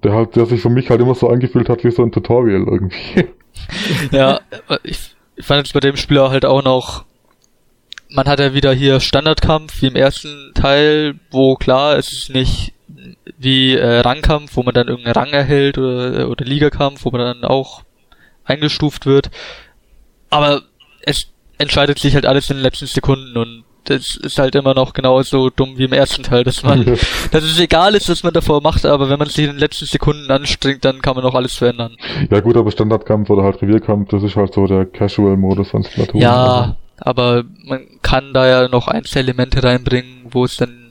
Der 0.05 0.12
halt, 0.12 0.36
der 0.36 0.45
sich 0.45 0.61
für 0.61 0.68
mich 0.68 0.91
halt 0.91 1.01
immer 1.01 1.14
so 1.14 1.28
angefühlt 1.28 1.68
hat 1.70 1.82
wie 1.82 1.91
so 1.91 2.03
ein 2.03 2.12
Tutorial 2.12 2.64
irgendwie. 2.68 3.26
Ja, 4.12 4.39
ich, 4.84 5.16
ich 5.34 5.45
fand 5.45 5.59
jetzt 5.66 5.72
bei 5.74 5.80
dem 5.80 5.97
Spieler 5.97 6.30
halt 6.30 6.45
auch 6.45 6.62
noch, 6.62 7.05
man 8.09 8.26
hat 8.26 8.39
ja 8.39 8.55
wieder 8.55 8.72
hier 8.72 9.01
Standardkampf 9.01 9.82
wie 9.82 9.86
im 9.89 9.97
ersten 9.97 10.53
Teil, 10.55 11.16
wo 11.32 11.57
klar, 11.57 11.97
es 11.99 12.12
ist 12.12 12.30
nicht 12.32 12.72
wie 13.37 13.74
äh, 13.74 14.01
Rangkampf, 14.01 14.57
wo 14.57 14.62
man 14.62 14.74
dann 14.74 14.89
irgendeinen 14.89 15.14
Rang 15.14 15.31
erhält 15.31 15.79
oder, 15.79 16.29
oder 16.29 16.45
Ligakampf, 16.45 17.05
wo 17.05 17.11
man 17.11 17.20
dann 17.20 17.45
auch 17.45 17.83
eingestuft 18.45 19.07
wird. 19.07 19.31
Aber 20.31 20.62
es 21.03 21.29
entscheidet 21.59 21.99
sich 21.99 22.14
halt 22.14 22.26
alles 22.26 22.51
in 22.51 22.57
den 22.57 22.62
letzten 22.62 22.87
Sekunden 22.87 23.37
und 23.37 23.64
das 23.85 24.16
ist 24.16 24.39
halt 24.39 24.55
immer 24.55 24.74
noch 24.74 24.93
genauso 24.93 25.51
dumm 25.51 25.79
wie 25.79 25.85
im 25.85 25.93
ersten 25.93 26.22
Teil, 26.22 26.45
dass 26.45 26.62
man, 26.62 26.85
dass 27.31 27.45
es 27.45 27.59
egal 27.59 27.95
ist, 27.95 28.09
was 28.09 28.22
man 28.22 28.35
davor 28.35 28.61
macht, 28.62 28.85
aber 28.85 29.09
wenn 29.09 29.18
man 29.18 29.29
sich 29.29 29.45
in 29.45 29.53
den 29.53 29.59
letzten 29.59 29.87
Sekunden 29.87 30.31
anstrengt, 30.31 30.85
dann 30.85 31.01
kann 31.01 31.16
man 31.16 31.24
auch 31.24 31.35
alles 31.35 31.55
verändern. 31.55 31.97
ja 32.31 32.41
gut, 32.41 32.57
aber 32.57 32.70
Standardkampf 32.70 33.31
oder 33.31 33.45
halt 33.45 33.62
Revierkampf, 33.62 34.11
das 34.11 34.22
ist 34.22 34.37
halt 34.37 34.53
so 34.53 34.66
der 34.66 34.85
Casual-Modus 34.85 35.70
von 35.70 35.85
Splatoon. 35.85 36.20
Ja, 36.20 36.76
aber 36.99 37.45
man 37.64 37.87
kann 38.03 38.35
da 38.35 38.47
ja 38.47 38.68
noch 38.68 38.89
Einzelelemente 38.89 39.62
reinbringen, 39.62 40.26
wo 40.31 40.45
es 40.45 40.57
dann, 40.57 40.88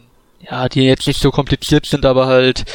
ja, 0.50 0.70
die 0.70 0.84
jetzt 0.84 1.08
nicht 1.08 1.22
so 1.22 1.32
kompliziert 1.32 1.86
sind, 1.86 2.06
aber 2.06 2.28
halt 2.28 2.66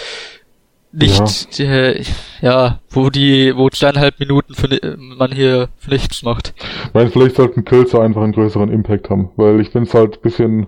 nicht, 0.92 1.58
ja, 1.58 1.64
äh, 1.64 2.02
ja 2.42 2.78
wo 2.90 3.08
die, 3.08 3.56
wo 3.56 3.70
zweieinhalb 3.70 4.20
Minuten 4.20 4.54
für, 4.54 4.96
man 4.98 5.32
hier 5.32 5.68
für 5.78 5.90
nichts 5.90 6.22
macht. 6.22 6.52
Ich 6.88 6.94
meine, 6.94 7.10
vielleicht 7.10 7.36
sollten 7.36 7.64
Kills 7.64 7.94
einfach 7.94 8.22
einen 8.22 8.32
größeren 8.32 8.70
Impact 8.70 9.08
haben, 9.08 9.30
weil 9.36 9.60
ich 9.60 9.70
finde 9.70 9.88
es 9.88 9.94
halt 9.94 10.16
ein 10.16 10.20
bisschen 10.20 10.66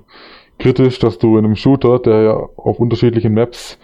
kritisch, 0.58 0.98
dass 0.98 1.18
du 1.18 1.36
in 1.36 1.44
einem 1.44 1.56
Shooter, 1.56 1.98
der 1.98 2.22
ja 2.22 2.32
auf 2.56 2.78
unterschiedlichen 2.78 3.34
Maps, 3.34 3.78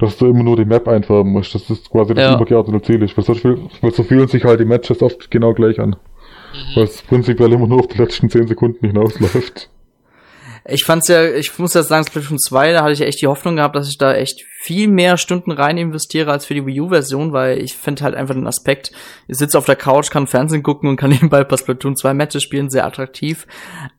dass 0.00 0.16
du 0.16 0.26
immer 0.26 0.42
nur 0.42 0.56
die 0.56 0.64
Map 0.64 0.88
einfärben 0.88 1.30
musst. 1.30 1.54
Das 1.54 1.70
ist 1.70 1.90
quasi 1.90 2.14
das 2.14 2.24
Ja. 2.24 2.34
übergeordnete 2.34 2.84
Ziel. 2.84 3.02
ist. 3.02 3.16
Weil 3.16 3.24
so, 3.24 3.34
viel, 3.34 3.58
weil 3.80 3.92
so 3.92 4.02
fühlen 4.02 4.26
sich 4.26 4.42
halt 4.44 4.58
die 4.58 4.64
Matches 4.64 5.00
oft 5.02 5.30
genau 5.30 5.52
gleich 5.54 5.78
an. 5.78 5.90
Mhm. 5.90 6.76
Weil 6.76 6.84
es 6.84 7.02
prinzipiell 7.02 7.52
immer 7.52 7.68
nur 7.68 7.80
auf 7.80 7.88
die 7.88 7.98
letzten 7.98 8.28
10 8.28 8.48
Sekunden 8.48 8.84
hinausläuft. 8.84 9.70
Ich 10.66 10.84
fand's 10.84 11.08
ja, 11.08 11.24
ich 11.30 11.58
muss 11.58 11.74
jetzt 11.74 11.88
sagen, 11.88 12.06
Splatoon 12.06 12.38
2, 12.38 12.72
da 12.72 12.82
hatte 12.82 12.92
ich 12.92 12.98
ja 13.00 13.06
echt 13.06 13.20
die 13.20 13.26
Hoffnung 13.26 13.56
gehabt, 13.56 13.76
dass 13.76 13.86
ich 13.88 13.98
da 13.98 14.14
echt 14.14 14.44
viel 14.62 14.88
mehr 14.88 15.18
Stunden 15.18 15.50
rein 15.52 15.76
investiere 15.76 16.32
als 16.32 16.46
für 16.46 16.54
die 16.54 16.64
Wii 16.64 16.80
U-Version, 16.80 17.34
weil 17.34 17.58
ich 17.58 17.74
finde 17.74 18.02
halt 18.02 18.14
einfach 18.14 18.34
den 18.34 18.46
Aspekt, 18.46 18.90
ich 19.28 19.36
sitze 19.36 19.58
auf 19.58 19.66
der 19.66 19.76
Couch, 19.76 20.08
kann 20.10 20.26
Fernsehen 20.26 20.62
gucken 20.62 20.88
und 20.88 20.96
kann 20.96 21.10
nebenbei 21.10 21.40
ein 21.40 21.48
paar 21.48 21.58
Splatoon 21.58 21.96
2 21.96 22.14
Matches 22.14 22.42
spielen, 22.42 22.70
sehr 22.70 22.86
attraktiv. 22.86 23.46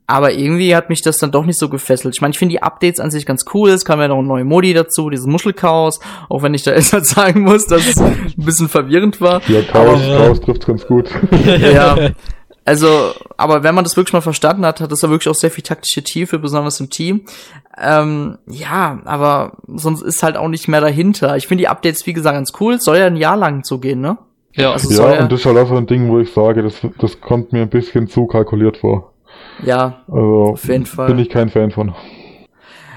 Aber 0.08 0.32
irgendwie 0.32 0.76
hat 0.76 0.90
mich 0.90 1.04
das 1.04 1.18
dann 1.20 1.32
doch 1.32 1.46
nicht 1.46 1.60
so 1.60 1.70
gefesselt. 1.70 2.16
Ich 2.16 2.22
meine, 2.22 2.32
ich 2.32 2.40
finde 2.40 2.54
die 2.54 2.64
Updates 2.64 3.00
an 3.00 3.12
sich 3.12 3.28
ganz 3.28 3.46
cool, 3.54 3.70
es 3.70 3.86
kam 3.86 4.00
ja 4.00 4.08
noch 4.08 4.20
ein 4.20 4.28
neuer 4.28 4.44
Modi 4.44 4.74
dazu, 4.74 5.12
dieses 5.12 5.28
Muschelchaos, 5.28 6.00
auch 6.30 6.42
wenn 6.42 6.56
ich 6.56 6.64
da 6.64 6.72
erst 6.74 6.94
mal 6.94 7.04
sagen 7.06 7.42
muss, 7.42 7.68
dass 7.68 7.88
es 7.88 7.98
ein 8.00 8.34
bisschen 8.38 8.70
verwirrend 8.70 9.22
war. 9.22 9.40
Ja, 9.48 9.62
Chaos, 9.62 10.02
Aber- 10.02 10.18
Chaos 10.18 10.42
trifft's 10.42 10.66
ganz 10.66 10.88
gut. 10.88 11.10
ja. 11.46 12.10
Also, 12.66 13.14
aber 13.38 13.62
wenn 13.62 13.76
man 13.76 13.84
das 13.84 13.96
wirklich 13.96 14.14
mal 14.14 14.22
verstanden 14.22 14.66
hat, 14.66 14.82
hat 14.82 14.92
das 14.92 15.02
ja 15.04 15.10
wirklich 15.10 15.30
auch 15.30 15.36
sehr 15.40 15.52
viel 15.52 15.64
taktische 15.64 16.04
Tiefe, 16.04 16.40
besonders 16.40 16.80
im 16.80 16.90
Team. 16.90 17.22
Ähm, 17.80 18.40
ja, 18.48 19.00
aber 19.06 19.58
sonst 19.68 20.02
ist 20.02 20.24
halt 20.24 20.36
auch 20.36 20.48
nicht 20.48 20.68
mehr 20.68 20.82
dahinter. 20.82 21.38
Ich 21.38 21.46
finde 21.48 21.62
die 21.62 21.68
Updates, 21.68 22.08
wie 22.08 22.14
gesagt, 22.14 22.36
ganz 22.36 22.54
cool. 22.60 22.80
Soll 22.80 22.98
ja 22.98 23.06
ein 23.06 23.18
Jahr 23.18 23.38
lang 23.38 23.64
so 23.64 23.78
gehen, 23.78 24.02
ne? 24.02 24.18
Ja, 24.54 24.72
Also 24.72 24.90
ja- 25.04 25.22
und 25.22 25.32
das 25.32 25.42
ist 25.42 25.46
halt 25.46 25.58
auch 25.58 25.68
so 25.68 25.76
ein 25.76 25.86
Ding, 25.86 26.10
wo 26.10 26.20
ich 26.20 26.32
sage, 26.34 26.64
das, 26.64 26.76
das 26.98 27.22
kommt 27.22 27.54
mir 27.54 27.62
ein 27.62 27.70
bisschen 27.70 28.08
zu 28.08 28.26
kalkuliert 28.26 28.78
vor. 28.78 29.12
Ja, 29.64 30.02
Also, 30.08 30.44
Auf 30.54 30.68
jeden 30.68 30.86
Fall. 30.88 31.08
bin 31.08 31.20
ich 31.20 31.30
kein 31.30 31.50
Fan 31.50 31.70
von. 31.72 31.94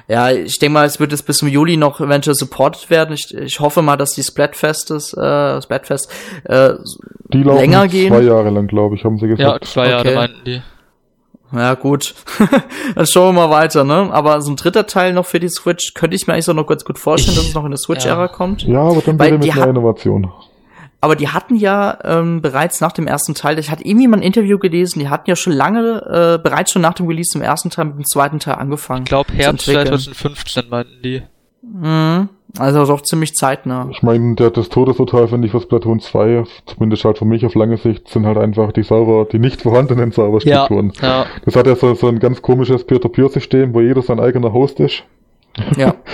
Ja, 0.09 0.31
ich 0.31 0.59
denke 0.59 0.73
mal, 0.73 0.87
es 0.87 0.99
wird 0.99 1.13
jetzt 1.13 1.27
bis 1.27 1.37
zum 1.39 1.49
Juli 1.49 1.77
noch 1.77 2.01
eventuell 2.01 2.35
supported 2.35 2.89
werden. 2.91 3.15
Ich, 3.15 3.35
ich 3.35 3.61
hoffe 3.61 3.83
mal, 3.83 3.97
dass 3.97 4.13
die 4.13 4.23
Splatfest 4.23 4.91
ist, 4.91 5.13
äh, 5.15 5.61
Splatfest, 5.63 6.11
äh, 6.45 6.71
Die 7.33 7.43
laufen 7.43 7.61
Länger 7.61 7.87
gehen? 7.89 8.09
zwei 8.13 8.23
Jahre 8.23 8.51
lang, 8.51 8.67
glaube 8.69 8.95
ich, 8.97 9.05
haben 9.05 9.19
sie 9.19 9.27
ja, 9.27 9.35
gesagt. 9.35 9.67
zwei 9.67 9.91
Jahre 9.91 10.01
Okay. 10.09 10.15
meinten 10.15 10.45
die. 10.47 10.63
Ja, 11.51 11.75
gut. 11.75 12.15
Dann 12.95 13.07
schauen 13.07 13.35
wir 13.35 13.47
mal 13.49 13.51
weiter, 13.51 13.83
ne? 13.85 14.11
Aber 14.13 14.43
so 14.43 14.51
ein 14.51 14.57
dritter 14.57 14.87
Teil 14.87 15.15
noch 15.15 15.25
für 15.25 15.41
die 15.41 15.49
Switch 15.49 15.95
könnte 15.95 16.15
ich 16.15 16.27
mir 16.27 16.35
eigentlich 16.35 16.45
so 16.45 16.53
noch 16.53 16.67
ganz 16.67 16.85
gut 16.85 16.99
vorstellen, 16.99 17.33
Ich- 17.37 17.39
dass 17.41 17.49
es 17.49 17.55
noch 17.55 17.65
in 17.65 17.71
der 17.71 17.79
Switch-Ära 17.79 18.23
ja. 18.23 18.29
kommt. 18.29 18.63
Ja, 18.65 18.81
aber 18.83 19.01
dann 19.01 19.17
die 19.19 19.31
mit 19.33 19.43
einer 19.53 19.55
hat- 19.63 19.69
Innovation. 19.71 20.31
Aber 21.01 21.15
die 21.15 21.29
hatten 21.29 21.55
ja 21.57 21.97
ähm, 22.03 22.43
bereits 22.43 22.81
nach 22.81 22.91
dem 22.93 23.07
ersten 23.07 23.35
Teil, 23.35 23.59
ich 23.59 23.71
hatte 23.71 23.85
irgendwie 23.85 24.09
mal 24.09 24.17
ein 24.17 24.23
Interview 24.23 24.59
gelesen, 24.59 24.99
die 24.99 25.09
hatten 25.09 25.31
ja 25.31 25.37
schon 25.37 25.53
lange, 25.53 26.03
äh, 26.39 26.43
bereits 26.43 26.73
schon 26.73 26.83
nach 26.83 26.95
dem 26.95 27.07
Release 27.07 27.31
zum 27.31 27.41
ersten 27.41 27.71
Teil 27.71 27.85
mit 27.85 27.97
dem 27.97 28.05
zweiten 28.05 28.41
Teil 28.41 28.55
angefangen. 28.55 29.05
Ich 29.05 29.09
glaube 29.09 29.33
Herbst 29.33 29.65
zu 29.65 29.71
entwickeln. 29.71 30.01
2015 30.01 30.69
meinten 30.69 31.03
die. 31.03 31.23
Mhm. 31.63 32.29
Also 32.59 32.85
doch 32.87 33.03
ziemlich 33.03 33.35
zeitnah. 33.35 33.89
Ich 33.91 34.03
meine, 34.03 34.35
der, 34.35 34.51
das 34.51 34.71
Todesurteil 34.71 35.29
finde 35.29 35.47
ich 35.47 35.53
für 35.53 35.61
Splatoon 35.61 36.01
2, 36.01 36.45
zumindest 36.67 37.05
halt 37.05 37.19
für 37.19 37.27
mich 37.27 37.45
auf 37.45 37.55
lange 37.55 37.77
Sicht, 37.77 38.09
sind 38.09 38.27
halt 38.27 38.39
einfach 38.39 38.73
die 38.73 38.83
Server, 38.83 39.27
die 39.31 39.39
nicht 39.39 39.63
vorhandenen 39.63 40.13
Serverstrukturen. 40.13 40.93
Ja, 41.01 41.27
Das 41.45 41.55
hat 41.57 41.67
ja 41.67 41.77
so, 41.77 41.95
so 41.95 42.09
ein 42.09 42.19
ganz 42.19 42.41
komisches 42.41 42.85
Peer-to-Peer-System, 42.85 43.75
wo 43.75 43.81
jeder 43.81 44.03
sein 44.03 44.19
eigener 44.19 44.53
Host 44.53 44.81
ist. 44.81 45.05
Ja. 45.77 45.95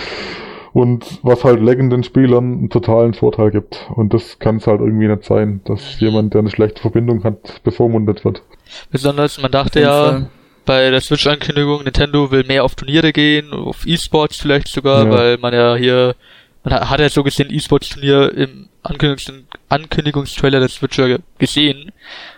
Und 0.74 1.20
was 1.22 1.44
halt 1.44 1.60
leckenden 1.62 2.02
Spielern 2.02 2.52
einen 2.58 2.68
totalen 2.68 3.14
Vorteil 3.14 3.52
gibt. 3.52 3.86
Und 3.94 4.12
das 4.12 4.38
kann 4.40 4.56
es 4.56 4.66
halt 4.66 4.80
irgendwie 4.80 5.06
nicht 5.06 5.24
sein, 5.24 5.60
dass 5.64 6.00
jemand, 6.00 6.34
der 6.34 6.40
eine 6.40 6.50
schlechte 6.50 6.82
Verbindung 6.82 7.22
hat, 7.24 7.62
bevormundet 7.62 8.24
wird. 8.24 8.42
besonders, 8.90 9.40
man 9.40 9.52
dachte 9.52 9.80
ja, 9.80 10.26
bei 10.66 10.90
der 10.90 11.00
Switch-Ankündigung, 11.00 11.84
Nintendo 11.84 12.30
will 12.32 12.42
mehr 12.44 12.64
auf 12.64 12.74
Turniere 12.74 13.12
gehen, 13.12 13.52
auf 13.52 13.86
E-Sports 13.86 14.38
vielleicht 14.38 14.66
sogar, 14.68 15.04
Ja. 15.06 15.10
weil 15.12 15.38
man 15.38 15.54
ja 15.54 15.76
hier, 15.76 16.16
man 16.64 16.74
hat, 16.74 16.98
ja 16.98 17.08
so 17.08 17.22
gesehen 17.22 17.50
E-Sports-Turnier 17.52 18.32
im 18.34 18.68
Ankündigungs 18.82 19.32
Ankündigungstrailer 19.68 20.58
der 20.60 20.68
Switch 20.68 20.98
ja 20.98 21.06
ge- 21.06 21.18
gesehen 21.38 21.92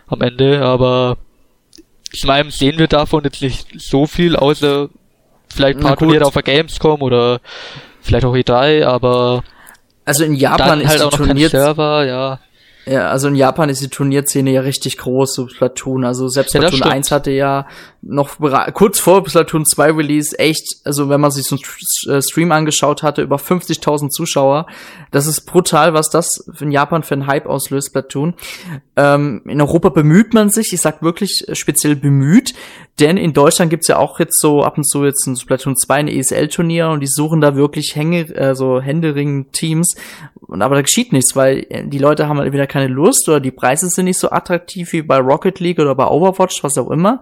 am 0.09 0.21
Ende, 0.21 0.61
aber 0.63 1.17
zum 2.13 2.31
einen 2.31 2.51
sehen 2.51 2.79
wir 2.79 2.87
davon 2.89 3.25
jetzt 3.25 3.41
nicht 3.43 3.67
so 3.81 4.07
viel, 4.07 4.37
außer 4.37 4.89
vielleicht 5.49 5.79
ein 5.79 5.83
paar. 5.85 5.97
Turniere 5.97 6.27
auf 6.27 6.35
der 6.35 6.43
Gamescom 6.43 7.01
oder 7.03 7.41
vielleicht 8.07 8.25
auch 8.25 8.35
E3, 8.35 8.85
aber 8.85 9.43
Also 10.05 10.25
in 10.25 10.35
Japan 10.35 10.81
ist 10.81 10.89
halt 10.89 11.01
die 11.01 11.05
auch 11.05 11.11
noch 11.13 11.19
kein 11.19 11.27
Turnier 11.29 11.49
Server, 11.51 12.05
ja. 12.05 12.41
Ja, 12.89 13.11
also 13.11 13.27
in 13.27 13.35
Japan 13.35 13.69
ist 13.69 13.83
die 13.83 13.89
Turnierszene 13.89 14.53
ja 14.53 14.61
richtig 14.61 14.97
groß, 14.97 15.35
so 15.35 15.49
Splatoon. 15.49 16.05
Also 16.05 16.29
selbst 16.29 16.55
Ja, 16.55 16.69
stimmt. 16.69 16.87
1 16.87 17.11
hatte 17.11 17.33
ja 17.33 17.67
noch 18.01 18.39
kurz 18.75 19.01
vor 19.01 19.29
Splatoon 19.29 19.67
2 19.67 19.91
Release 19.91 20.39
echt, 20.39 20.77
also 20.85 21.09
wenn 21.09 21.21
man 21.21 21.33
sich 21.33 21.47
so 21.47 21.57
einen 21.57 22.17
äh, 22.17 22.23
Stream 22.23 22.53
angeschaut 22.53 23.03
hatte, 23.03 23.23
über 23.23 23.37
50.000 23.37 24.11
Zuschauer. 24.11 24.67
Das 25.11 25.27
ist 25.27 25.47
brutal, 25.47 25.95
was 25.95 26.11
das 26.11 26.47
in 26.61 26.71
Japan 26.71 27.03
für 27.03 27.15
einen 27.15 27.27
Hype 27.27 27.47
auslöst, 27.47 27.89
Splatoon. 27.89 28.35
Ähm, 28.95 29.43
in 29.47 29.61
Europa 29.61 29.89
bemüht 29.89 30.33
man 30.33 30.51
sich, 30.51 30.73
ich 30.73 30.81
sag 30.81 31.03
wirklich 31.03 31.49
äh, 31.49 31.57
speziell 31.57 31.97
bemüht, 31.97 32.55
denn 32.99 33.19
in 33.19 33.35
Deutschland 33.35 33.71
gibt's 33.71 33.89
ja 33.89 33.99
auch 33.99 34.19
jetzt 34.19 34.41
so 34.41 34.63
ab 34.63 34.79
und 34.79 34.85
zu 34.85 35.05
jetzt 35.05 35.27
ein 35.27 35.37
Splatoon 35.37 35.77
2 35.77 35.95
ein 35.95 36.09
ESL-Turnier 36.09 36.89
und 36.89 37.01
die 37.01 37.07
suchen 37.07 37.43
da 37.43 37.55
wirklich 37.55 37.95
Hänge, 37.95 38.23
äh, 38.35 38.55
so 38.55 38.81
händeringend 38.81 39.53
Teams. 39.53 39.97
Und 40.41 40.63
aber 40.63 40.77
da 40.77 40.83
geschieht 40.83 41.13
nichts, 41.13 41.37
weil 41.37 41.67
äh, 41.69 41.87
die 41.87 41.99
Leute 41.99 42.27
haben 42.29 42.39
halt 42.39 42.47
entweder 42.47 42.67
keine 42.67 42.89
Lust 42.89 43.29
oder 43.29 43.41
die 43.41 43.51
Preise 43.51 43.89
sind 43.89 44.07
nicht 44.07 44.19
so 44.19 44.31
attraktiv 44.31 44.93
wie 44.93 45.03
bei 45.03 45.19
Rocket 45.19 45.61
League 45.61 45.79
oder 45.79 45.95
bei 45.95 46.07
Overwatch, 46.07 46.65
was 46.65 46.79
auch 46.79 46.91
immer. 46.91 47.21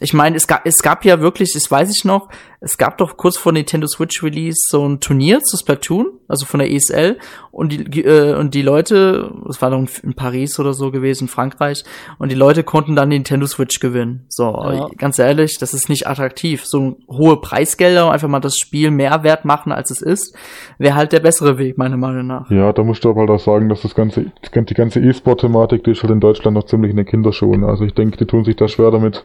ich 0.00 0.12
meine, 0.12 0.36
es 0.36 0.46
gab, 0.46 0.66
es 0.66 0.82
gab 0.82 1.04
ja 1.04 1.20
wirklich, 1.20 1.52
das 1.54 1.70
weiß 1.70 1.90
ich 1.90 2.04
noch, 2.04 2.28
es 2.60 2.76
gab 2.76 2.98
doch 2.98 3.16
kurz 3.16 3.36
vor 3.36 3.52
Nintendo 3.52 3.86
Switch 3.86 4.22
Release 4.22 4.58
so 4.68 4.86
ein 4.86 5.00
Turnier 5.00 5.40
zu 5.40 5.56
Splatoon, 5.56 6.06
also 6.26 6.44
von 6.44 6.58
der 6.58 6.70
ESL, 6.70 7.18
und 7.52 7.72
die, 7.72 8.04
äh, 8.04 8.34
und 8.34 8.54
die 8.54 8.62
Leute, 8.62 9.32
das 9.46 9.62
war 9.62 9.70
doch 9.70 9.86
in 10.02 10.14
Paris 10.14 10.58
oder 10.58 10.72
so 10.72 10.90
gewesen, 10.90 11.24
in 11.24 11.28
Frankreich, 11.28 11.84
und 12.18 12.32
die 12.32 12.36
Leute 12.36 12.64
konnten 12.64 12.96
dann 12.96 13.10
Nintendo 13.10 13.46
Switch 13.46 13.78
gewinnen. 13.78 14.24
So, 14.28 14.44
ja. 14.44 14.88
ganz 14.96 15.18
ehrlich, 15.18 15.58
das 15.58 15.72
ist 15.72 15.88
nicht 15.88 16.08
attraktiv. 16.08 16.64
So 16.64 16.98
hohe 17.08 17.40
Preisgelder 17.40 18.06
und 18.06 18.12
einfach 18.12 18.28
mal 18.28 18.40
das 18.40 18.56
Spiel 18.56 18.90
mehr 18.90 19.22
wert 19.22 19.44
machen, 19.44 19.70
als 19.70 19.90
es 19.90 20.02
ist, 20.02 20.36
wäre 20.78 20.96
halt 20.96 21.12
der 21.12 21.20
bessere 21.20 21.58
Weg, 21.58 21.78
meiner 21.78 21.96
Meinung 21.96 22.26
nach. 22.26 22.50
Ja, 22.50 22.72
da 22.72 22.82
musst 22.82 23.04
du 23.04 23.10
aber 23.10 23.20
halt 23.20 23.30
auch 23.30 23.40
sagen, 23.40 23.68
dass 23.68 23.82
das 23.82 23.94
ganze, 23.94 24.32
die 24.42 24.74
ganze 24.74 25.00
E-Sport-Thematik, 25.00 25.84
die 25.84 25.92
ist 25.92 26.02
halt 26.02 26.12
in 26.12 26.20
Deutschland 26.20 26.56
noch 26.56 26.64
ziemlich 26.64 26.90
in 26.90 26.96
den 26.96 27.06
Kinderschuhen. 27.06 27.64
Also 27.64 27.84
ich 27.84 27.94
denke, 27.94 28.16
die 28.16 28.26
tun 28.26 28.44
sich 28.44 28.56
da 28.56 28.66
schwer 28.66 28.90
damit, 28.90 29.24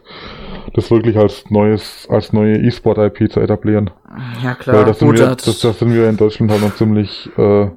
das 0.72 0.90
wirklich 0.90 1.16
als 1.16 1.50
neues, 1.50 2.06
als 2.08 2.32
neue 2.32 2.56
E-Sport-IP 2.56 3.30
zu 3.30 3.40
etablieren. 3.40 3.90
Ja 4.42 4.54
klar, 4.54 4.76
Weil 4.76 4.84
das 4.86 4.98
sind, 4.98 5.12
wir, 5.12 5.26
das, 5.34 5.60
das 5.60 5.78
sind 5.78 5.94
wir 5.94 6.08
in 6.08 6.16
Deutschland 6.16 6.50
halt 6.50 6.62
noch 6.62 6.74
ziemlich 6.74 7.28
äh, 7.36 7.68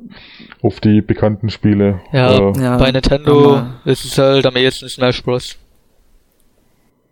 auf 0.61 0.79
die 0.79 1.01
bekannten 1.01 1.49
Spiele. 1.49 2.01
Ja, 2.11 2.31
äh, 2.31 2.61
ja 2.61 2.77
bei 2.77 2.91
Nintendo 2.91 3.57
aber 3.57 3.73
ist 3.85 4.05
es 4.05 4.17
halt 4.17 4.45
am 4.45 4.55
ehesten 4.55 4.89
Smash 4.89 5.23
Bros. 5.23 5.57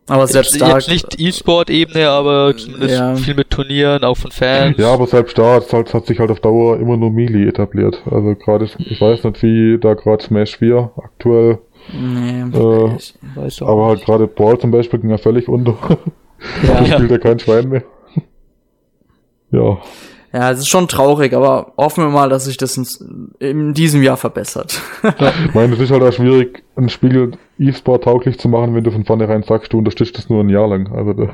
Aber 0.08 0.28
selbst 0.28 0.54
jetzt, 0.54 0.62
da 0.62 0.76
jetzt 0.76 0.88
nicht 0.88 1.20
E-Sport-Ebene, 1.20 2.08
aber 2.08 2.56
zumindest 2.56 2.94
ja. 2.94 3.16
viel 3.16 3.34
mit 3.34 3.50
Turnieren, 3.50 4.04
auch 4.04 4.16
von 4.18 4.30
Fans. 4.30 4.78
Ja, 4.78 4.94
aber 4.94 5.08
selbst 5.08 5.36
da 5.38 5.56
hat, 5.56 5.74
hat 5.74 6.06
sich 6.06 6.20
halt 6.20 6.30
auf 6.30 6.40
Dauer 6.40 6.80
immer 6.80 6.96
nur 6.96 7.10
Melee 7.10 7.48
etabliert. 7.48 8.04
Also 8.12 8.36
gerade, 8.36 8.70
ich 8.78 9.02
weiß 9.02 9.24
nicht, 9.24 9.42
wie 9.42 9.80
da 9.80 9.96
gerade 9.96 10.24
Smash 10.24 10.58
4 10.58 10.92
aktuell 10.98 11.58
Nee, 11.94 12.42
äh, 12.42 12.96
ich 12.96 13.16
weiß 13.36 13.62
auch 13.62 13.68
aber 13.70 13.86
halt 13.88 14.06
gerade 14.06 14.28
Paul 14.28 14.58
zum 14.58 14.72
Beispiel 14.72 15.00
ging 15.00 15.10
ja 15.10 15.18
völlig 15.18 15.48
unter. 15.48 15.78
Ja. 16.64 16.80
da 16.82 16.86
spielt 16.86 17.12
ja 17.12 17.18
kein 17.18 17.40
Schwein 17.40 17.70
mehr. 17.70 17.84
ja. 19.52 19.78
Ja, 20.34 20.52
es 20.52 20.60
ist 20.60 20.68
schon 20.68 20.90
traurig, 20.90 21.34
aber 21.34 21.72
hoffen 21.78 22.04
wir 22.04 22.10
mal, 22.10 22.28
dass 22.28 22.44
sich 22.44 22.58
das 22.58 22.78
in, 23.40 23.74
diesem 23.74 24.04
Jahr 24.04 24.18
verbessert. 24.18 24.82
ich 25.46 25.54
meine, 25.54 25.74
es 25.74 25.80
ist 25.80 25.92
halt 25.92 26.04
auch 26.04 26.12
schwierig, 26.12 26.62
ein 26.76 26.90
Spiel 26.90 27.32
E-Sport 27.58 28.04
tauglich 28.04 28.38
zu 28.38 28.50
machen, 28.50 28.76
wenn 28.76 28.84
du 28.84 28.92
von 28.92 29.06
vornherein 29.06 29.44
sagst, 29.44 29.72
du 29.72 29.78
unterstützt 29.78 30.18
das 30.18 30.30
nur 30.30 30.44
ein 30.44 30.50
Jahr 30.50 30.68
lang. 30.68 30.92
Also 30.92 31.30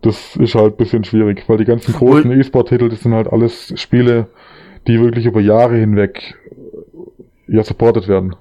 das 0.00 0.34
ist 0.36 0.54
halt 0.54 0.74
ein 0.74 0.76
bisschen 0.78 1.04
schwierig, 1.04 1.44
weil 1.46 1.58
die 1.58 1.66
ganzen 1.66 1.92
großen 1.92 2.30
E-Sport-Titel, 2.32 2.88
das 2.88 3.02
sind 3.02 3.12
halt 3.12 3.30
alles 3.30 3.74
Spiele, 3.76 4.28
die 4.86 4.98
wirklich 4.98 5.26
über 5.26 5.40
Jahre 5.40 5.76
hinweg 5.76 6.36
ja 7.46 7.62
supported 7.62 8.08
werden. 8.08 8.34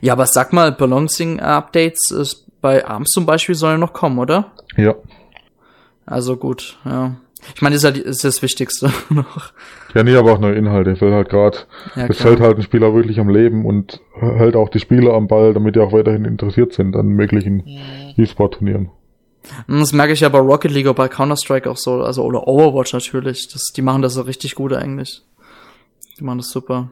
Ja, 0.00 0.14
aber 0.14 0.26
sag 0.26 0.52
mal, 0.52 0.72
Balancing-Updates 0.72 2.10
ist 2.10 2.46
bei 2.60 2.84
ARMS 2.86 3.10
zum 3.10 3.26
Beispiel 3.26 3.54
sollen 3.54 3.80
noch 3.80 3.92
kommen, 3.92 4.18
oder? 4.18 4.52
Ja. 4.76 4.94
Also 6.06 6.36
gut, 6.36 6.78
ja. 6.84 7.16
Ich 7.54 7.62
meine, 7.62 7.74
das 7.74 7.84
ist, 7.84 7.96
ja 7.96 8.02
ist 8.02 8.24
das 8.24 8.42
Wichtigste 8.42 8.92
noch. 9.08 9.52
Ja, 9.94 10.02
nee, 10.02 10.14
aber 10.14 10.32
auch 10.32 10.38
neue 10.38 10.54
Inhalte. 10.54 11.00
Weil 11.00 11.12
halt 11.12 11.30
gerade, 11.30 11.58
ja, 11.96 12.06
es 12.06 12.22
hält 12.22 12.40
halt 12.40 12.56
ein 12.56 12.62
Spieler 12.62 12.94
wirklich 12.94 13.18
am 13.18 13.28
Leben 13.28 13.64
und 13.64 14.00
hält 14.18 14.56
auch 14.56 14.68
die 14.68 14.78
Spieler 14.78 15.14
am 15.14 15.26
Ball, 15.26 15.54
damit 15.54 15.76
die 15.76 15.80
auch 15.80 15.92
weiterhin 15.92 16.24
interessiert 16.24 16.74
sind 16.74 16.96
an 16.96 17.06
möglichen 17.06 17.56
mhm. 17.64 18.14
E-Sport-Turnieren. 18.16 18.90
Das 19.66 19.92
merke 19.92 20.12
ich 20.12 20.20
ja 20.20 20.28
bei 20.28 20.38
Rocket 20.38 20.70
League 20.70 20.86
oder 20.86 20.94
bei 20.94 21.08
Counter-Strike 21.08 21.70
auch 21.70 21.78
so, 21.78 22.02
also 22.02 22.22
oder 22.24 22.46
Overwatch 22.46 22.92
natürlich. 22.92 23.48
Das, 23.48 23.72
die 23.74 23.82
machen 23.82 24.02
das 24.02 24.14
so 24.14 24.22
richtig 24.22 24.54
gut 24.54 24.72
eigentlich. 24.72 25.22
Die 26.18 26.24
machen 26.24 26.38
das 26.38 26.50
super. 26.50 26.90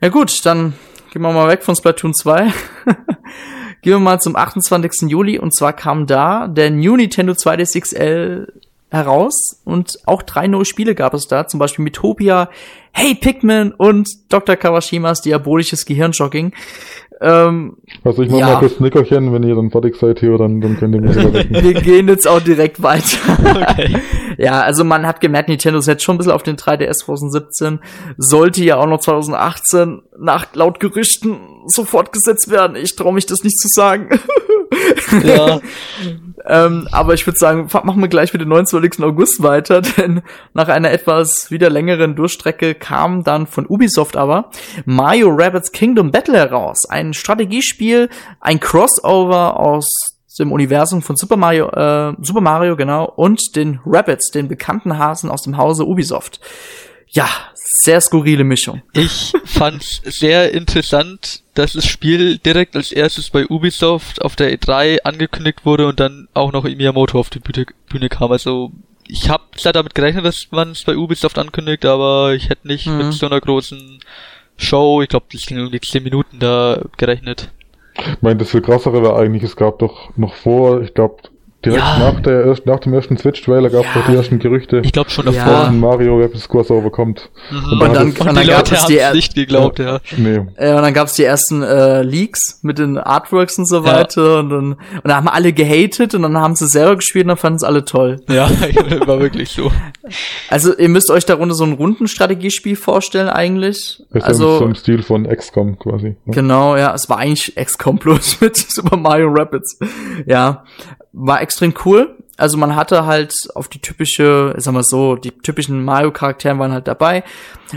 Ja 0.00 0.08
gut, 0.08 0.44
dann 0.44 0.72
Gehen 1.12 1.20
wir 1.20 1.30
mal 1.30 1.46
weg 1.46 1.62
von 1.62 1.76
Splatoon 1.76 2.14
2. 2.14 2.44
Gehen 3.82 3.92
wir 3.92 3.98
mal 3.98 4.18
zum 4.18 4.34
28. 4.34 5.10
Juli 5.10 5.38
und 5.38 5.54
zwar 5.54 5.74
kam 5.74 6.06
da 6.06 6.48
der 6.48 6.70
New 6.70 6.96
Nintendo 6.96 7.34
2DS 7.34 7.78
XL 7.78 8.50
heraus 8.90 9.60
und 9.66 9.98
auch 10.06 10.22
drei 10.22 10.46
neue 10.46 10.64
Spiele 10.64 10.94
gab 10.94 11.12
es 11.12 11.28
da, 11.28 11.46
zum 11.46 11.60
Beispiel 11.60 11.82
Metopia, 11.82 12.48
Hey 12.92 13.14
Pikmin 13.14 13.72
und 13.72 14.08
Dr. 14.30 14.56
Kawashimas 14.56 15.20
diabolisches 15.20 15.84
Gehirnjogging. 15.84 16.54
Ähm, 17.20 17.76
also 18.02 18.22
ich 18.22 18.30
mache 18.30 18.40
ja. 18.40 18.46
mal 18.46 18.58
kurz 18.60 18.80
ein 18.80 18.84
Nickerchen, 18.84 19.34
wenn 19.34 19.42
ihr 19.42 19.54
dann 19.54 19.70
fertig 19.70 19.96
seid 19.96 20.18
hier, 20.18 20.38
dann, 20.38 20.62
dann 20.62 20.78
könnt 20.78 20.94
ihr 20.94 21.02
mich 21.02 21.14
Wir 21.50 21.74
gehen 21.74 22.08
jetzt 22.08 22.26
auch 22.26 22.40
direkt 22.40 22.82
weiter. 22.82 23.18
Okay. 23.72 23.96
Ja, 24.38 24.60
also 24.60 24.84
man 24.84 25.06
hat 25.06 25.20
gemerkt, 25.20 25.48
Nintendo 25.48 25.80
setzt 25.80 26.04
schon 26.04 26.16
ein 26.16 26.18
bisschen 26.18 26.32
auf 26.32 26.42
den 26.42 26.56
3DS 26.56 27.04
2017. 27.04 27.80
Sollte 28.16 28.64
ja 28.64 28.76
auch 28.76 28.86
noch 28.86 29.00
2018 29.00 30.02
nach 30.18 30.54
laut 30.54 30.80
Gerüchten 30.80 31.38
sofort 31.66 32.12
gesetzt 32.12 32.50
werden. 32.50 32.76
Ich 32.76 32.96
traue 32.96 33.12
mich 33.12 33.26
das 33.26 33.42
nicht 33.42 33.58
zu 33.58 33.68
sagen. 33.68 34.08
ja. 35.24 35.60
ähm, 36.46 36.88
aber 36.90 37.14
ich 37.14 37.26
würde 37.26 37.38
sagen, 37.38 37.68
machen 37.84 38.00
wir 38.00 38.08
gleich 38.08 38.32
mit 38.32 38.42
dem 38.42 38.48
29. 38.48 39.04
August 39.04 39.42
weiter, 39.42 39.80
denn 39.96 40.22
nach 40.54 40.68
einer 40.68 40.90
etwas 40.90 41.50
wieder 41.50 41.70
längeren 41.70 42.16
Durchstrecke 42.16 42.74
kam 42.74 43.24
dann 43.24 43.46
von 43.46 43.66
Ubisoft 43.66 44.16
aber 44.16 44.50
Mario 44.84 45.28
Rabbits 45.30 45.72
Kingdom 45.72 46.10
Battle 46.10 46.36
heraus. 46.36 46.84
Ein 46.88 47.14
Strategiespiel, 47.14 48.08
ein 48.40 48.60
Crossover 48.60 49.58
aus 49.58 50.11
dem 50.38 50.52
Universum 50.52 51.02
von 51.02 51.16
Super 51.16 51.36
Mario, 51.36 51.68
äh, 51.68 52.14
Super 52.20 52.40
Mario, 52.40 52.76
genau, 52.76 53.04
und 53.04 53.56
den 53.56 53.80
Rabbits, 53.84 54.30
den 54.30 54.48
bekannten 54.48 54.98
Hasen 54.98 55.30
aus 55.30 55.42
dem 55.42 55.56
Hause 55.56 55.86
Ubisoft. 55.86 56.40
Ja, 57.08 57.28
sehr 57.84 58.00
skurrile 58.00 58.44
Mischung. 58.44 58.82
Ich 58.94 59.32
fand's 59.44 60.00
sehr 60.04 60.52
interessant, 60.52 61.42
dass 61.54 61.74
das 61.74 61.86
Spiel 61.86 62.38
direkt 62.38 62.74
als 62.74 62.90
erstes 62.90 63.30
bei 63.30 63.46
Ubisoft 63.46 64.22
auf 64.22 64.36
der 64.36 64.56
E3 64.56 65.02
angekündigt 65.02 65.64
wurde 65.64 65.86
und 65.86 66.00
dann 66.00 66.28
auch 66.32 66.52
noch 66.52 66.64
Miyamoto 66.64 67.18
auf 67.18 67.28
die 67.28 67.40
Bühne, 67.40 67.66
Bühne 67.88 68.08
kam. 68.08 68.32
Also 68.32 68.72
ich 69.06 69.28
habe 69.28 69.44
zwar 69.56 69.74
damit 69.74 69.94
gerechnet, 69.94 70.24
dass 70.24 70.46
man 70.50 70.70
es 70.70 70.84
bei 70.84 70.96
Ubisoft 70.96 71.38
ankündigt, 71.38 71.84
aber 71.84 72.32
ich 72.34 72.48
hätte 72.48 72.66
nicht 72.66 72.86
mhm. 72.86 72.98
mit 72.98 73.12
so 73.12 73.26
einer 73.26 73.40
großen 73.40 74.00
Show, 74.56 75.02
ich 75.02 75.08
glaube, 75.08 75.26
das 75.32 75.44
ging 75.44 75.58
irgendwie 75.58 75.80
10 75.80 76.02
Minuten 76.02 76.38
da 76.38 76.80
gerechnet. 76.96 77.50
Ich 77.94 78.22
meine, 78.22 78.36
das 78.36 78.50
viel 78.50 78.62
krassere 78.62 79.02
war 79.02 79.18
eigentlich, 79.18 79.42
es 79.42 79.56
gab 79.56 79.78
doch 79.78 80.16
noch 80.16 80.34
vor, 80.34 80.80
ich 80.82 80.94
glaube, 80.94 81.16
Direkt 81.64 81.82
ja. 81.82 81.98
nach, 81.98 82.20
der, 82.20 82.56
nach 82.64 82.80
dem 82.80 82.92
ersten 82.92 83.16
Switch-Trailer 83.16 83.70
gab 83.70 83.84
es 83.84 83.94
ja. 83.94 84.02
die 84.08 84.16
ersten 84.16 84.38
Gerüchte. 84.40 84.80
Ich 84.84 84.92
glaube 84.92 85.10
schon 85.10 85.26
davor. 85.26 85.52
Ja. 85.52 85.70
Mario 85.70 86.18
Rapid 86.18 86.48
Crossover 86.48 86.90
kommt. 86.90 87.30
Mhm. 87.50 87.56
Und, 87.56 87.80
dann, 87.80 88.08
und 88.08 88.20
dann, 88.20 88.28
und 88.28 88.36
dann 88.36 88.46
gab 88.46 88.72
es 88.72 88.86
die 88.86 89.00
nicht 89.14 89.34
geglaubt, 89.34 89.78
ja. 89.78 90.00
Nee. 90.16 90.40
Äh, 90.56 90.74
und 90.74 90.82
dann 90.82 90.92
gab 90.92 91.06
es 91.06 91.14
die 91.14 91.24
ersten 91.24 91.62
äh, 91.62 92.02
Leaks 92.02 92.58
mit 92.62 92.78
den 92.78 92.98
Artworks 92.98 93.58
und 93.58 93.68
so 93.68 93.84
weiter. 93.84 94.40
Und 94.40 94.50
dann 94.50 94.72
und 94.72 94.78
dann 95.04 95.16
haben 95.16 95.28
alle 95.28 95.52
gehatet 95.52 96.14
und 96.14 96.22
dann 96.22 96.36
haben 96.36 96.56
sie 96.56 96.66
selber 96.66 96.96
gespielt 96.96 97.26
und 97.26 97.28
dann 97.28 97.36
fanden 97.36 97.56
es 97.56 97.64
alle 97.64 97.84
toll. 97.84 98.20
Ja, 98.28 98.50
war 99.06 99.20
wirklich 99.20 99.50
so. 99.50 99.70
Also 100.48 100.76
ihr 100.76 100.88
müsst 100.88 101.10
euch 101.10 101.24
darunter 101.24 101.54
so 101.54 101.64
ein 101.64 101.74
Rundenstrategiespiel 101.74 102.76
vorstellen 102.76 103.28
eigentlich. 103.28 104.02
Ist 104.10 104.24
also 104.24 104.58
so 104.58 104.64
im 104.64 104.74
Stil 104.74 105.02
von 105.02 105.28
XCOM 105.28 105.78
quasi. 105.78 106.16
Ne? 106.24 106.34
Genau, 106.34 106.76
ja. 106.76 106.92
Es 106.94 107.08
war 107.08 107.18
eigentlich 107.18 107.54
XCOM 107.54 107.98
bloß 107.98 108.40
mit 108.40 108.56
Super 108.56 108.96
Mario 108.96 109.28
Rapids. 109.30 109.78
Ja 110.26 110.64
war 111.12 111.42
extrem 111.52 111.74
cool. 111.84 112.16
Also 112.38 112.56
man 112.56 112.74
hatte 112.74 113.04
halt 113.04 113.34
auf 113.54 113.68
die 113.68 113.78
typische, 113.78 114.54
sag 114.56 114.72
mal 114.72 114.82
so, 114.82 115.16
die 115.16 115.30
typischen 115.30 115.84
Mario-Charakteren 115.84 116.58
waren 116.58 116.72
halt 116.72 116.88
dabei. 116.88 117.24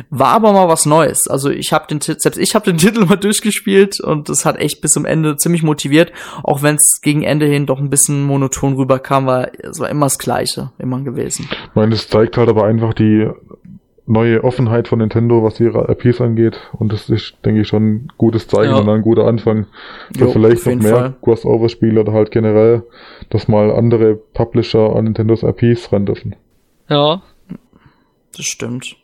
War 0.09 0.29
aber 0.29 0.53
mal 0.53 0.69
was 0.69 0.85
Neues. 0.85 1.27
Also 1.27 1.49
ich 1.49 1.73
habe 1.73 1.87
den 1.87 1.99
selbst 2.01 2.37
ich 2.37 2.55
habe 2.55 2.65
den 2.65 2.77
Titel 2.79 3.05
mal 3.05 3.17
durchgespielt 3.17 3.99
und 3.99 4.29
das 4.29 4.45
hat 4.45 4.57
echt 4.57 4.81
bis 4.81 4.91
zum 4.91 5.05
Ende 5.05 5.35
ziemlich 5.35 5.61
motiviert, 5.61 6.13
auch 6.41 6.63
wenn 6.63 6.75
es 6.75 6.99
gegen 7.01 7.23
Ende 7.23 7.45
hin 7.45 7.65
doch 7.65 7.79
ein 7.79 7.89
bisschen 7.89 8.23
monoton 8.23 8.75
rüberkam, 8.75 9.25
weil 9.27 9.51
es 9.59 9.79
war 9.79 9.89
immer 9.89 10.05
das 10.05 10.17
Gleiche 10.17 10.71
immer 10.79 11.01
gewesen. 11.01 11.47
Ich 11.51 11.75
meine, 11.75 11.93
es 11.93 12.07
zeigt 12.07 12.37
halt 12.37 12.49
aber 12.49 12.63
einfach 12.65 12.93
die 12.93 13.29
neue 14.07 14.43
Offenheit 14.43 14.87
von 14.87 14.99
Nintendo, 14.99 15.43
was 15.43 15.59
ihre 15.59 15.89
IPs 15.89 16.21
angeht. 16.21 16.59
Und 16.73 16.93
das 16.93 17.09
ist, 17.09 17.35
denke 17.43 17.61
ich, 17.61 17.67
schon 17.67 17.83
ein 17.83 18.07
gutes 18.17 18.47
Zeichen 18.47 18.71
ja. 18.71 18.77
und 18.77 18.89
ein 18.89 19.01
guter 19.01 19.25
Anfang 19.25 19.65
für 20.15 20.25
jo, 20.25 20.31
vielleicht 20.31 20.65
noch 20.65 20.75
mehr 20.75 21.13
Crossover-Spiele 21.21 22.01
oder 22.01 22.13
halt 22.13 22.31
generell, 22.31 22.83
dass 23.29 23.47
mal 23.47 23.71
andere 23.71 24.15
Publisher 24.15 24.95
an 24.95 25.05
Nintendos 25.05 25.43
IPs 25.43 25.91
ran 25.91 26.05
dürfen. 26.05 26.35
Ja. 26.89 27.21
Das 28.35 28.45
stimmt. 28.45 28.97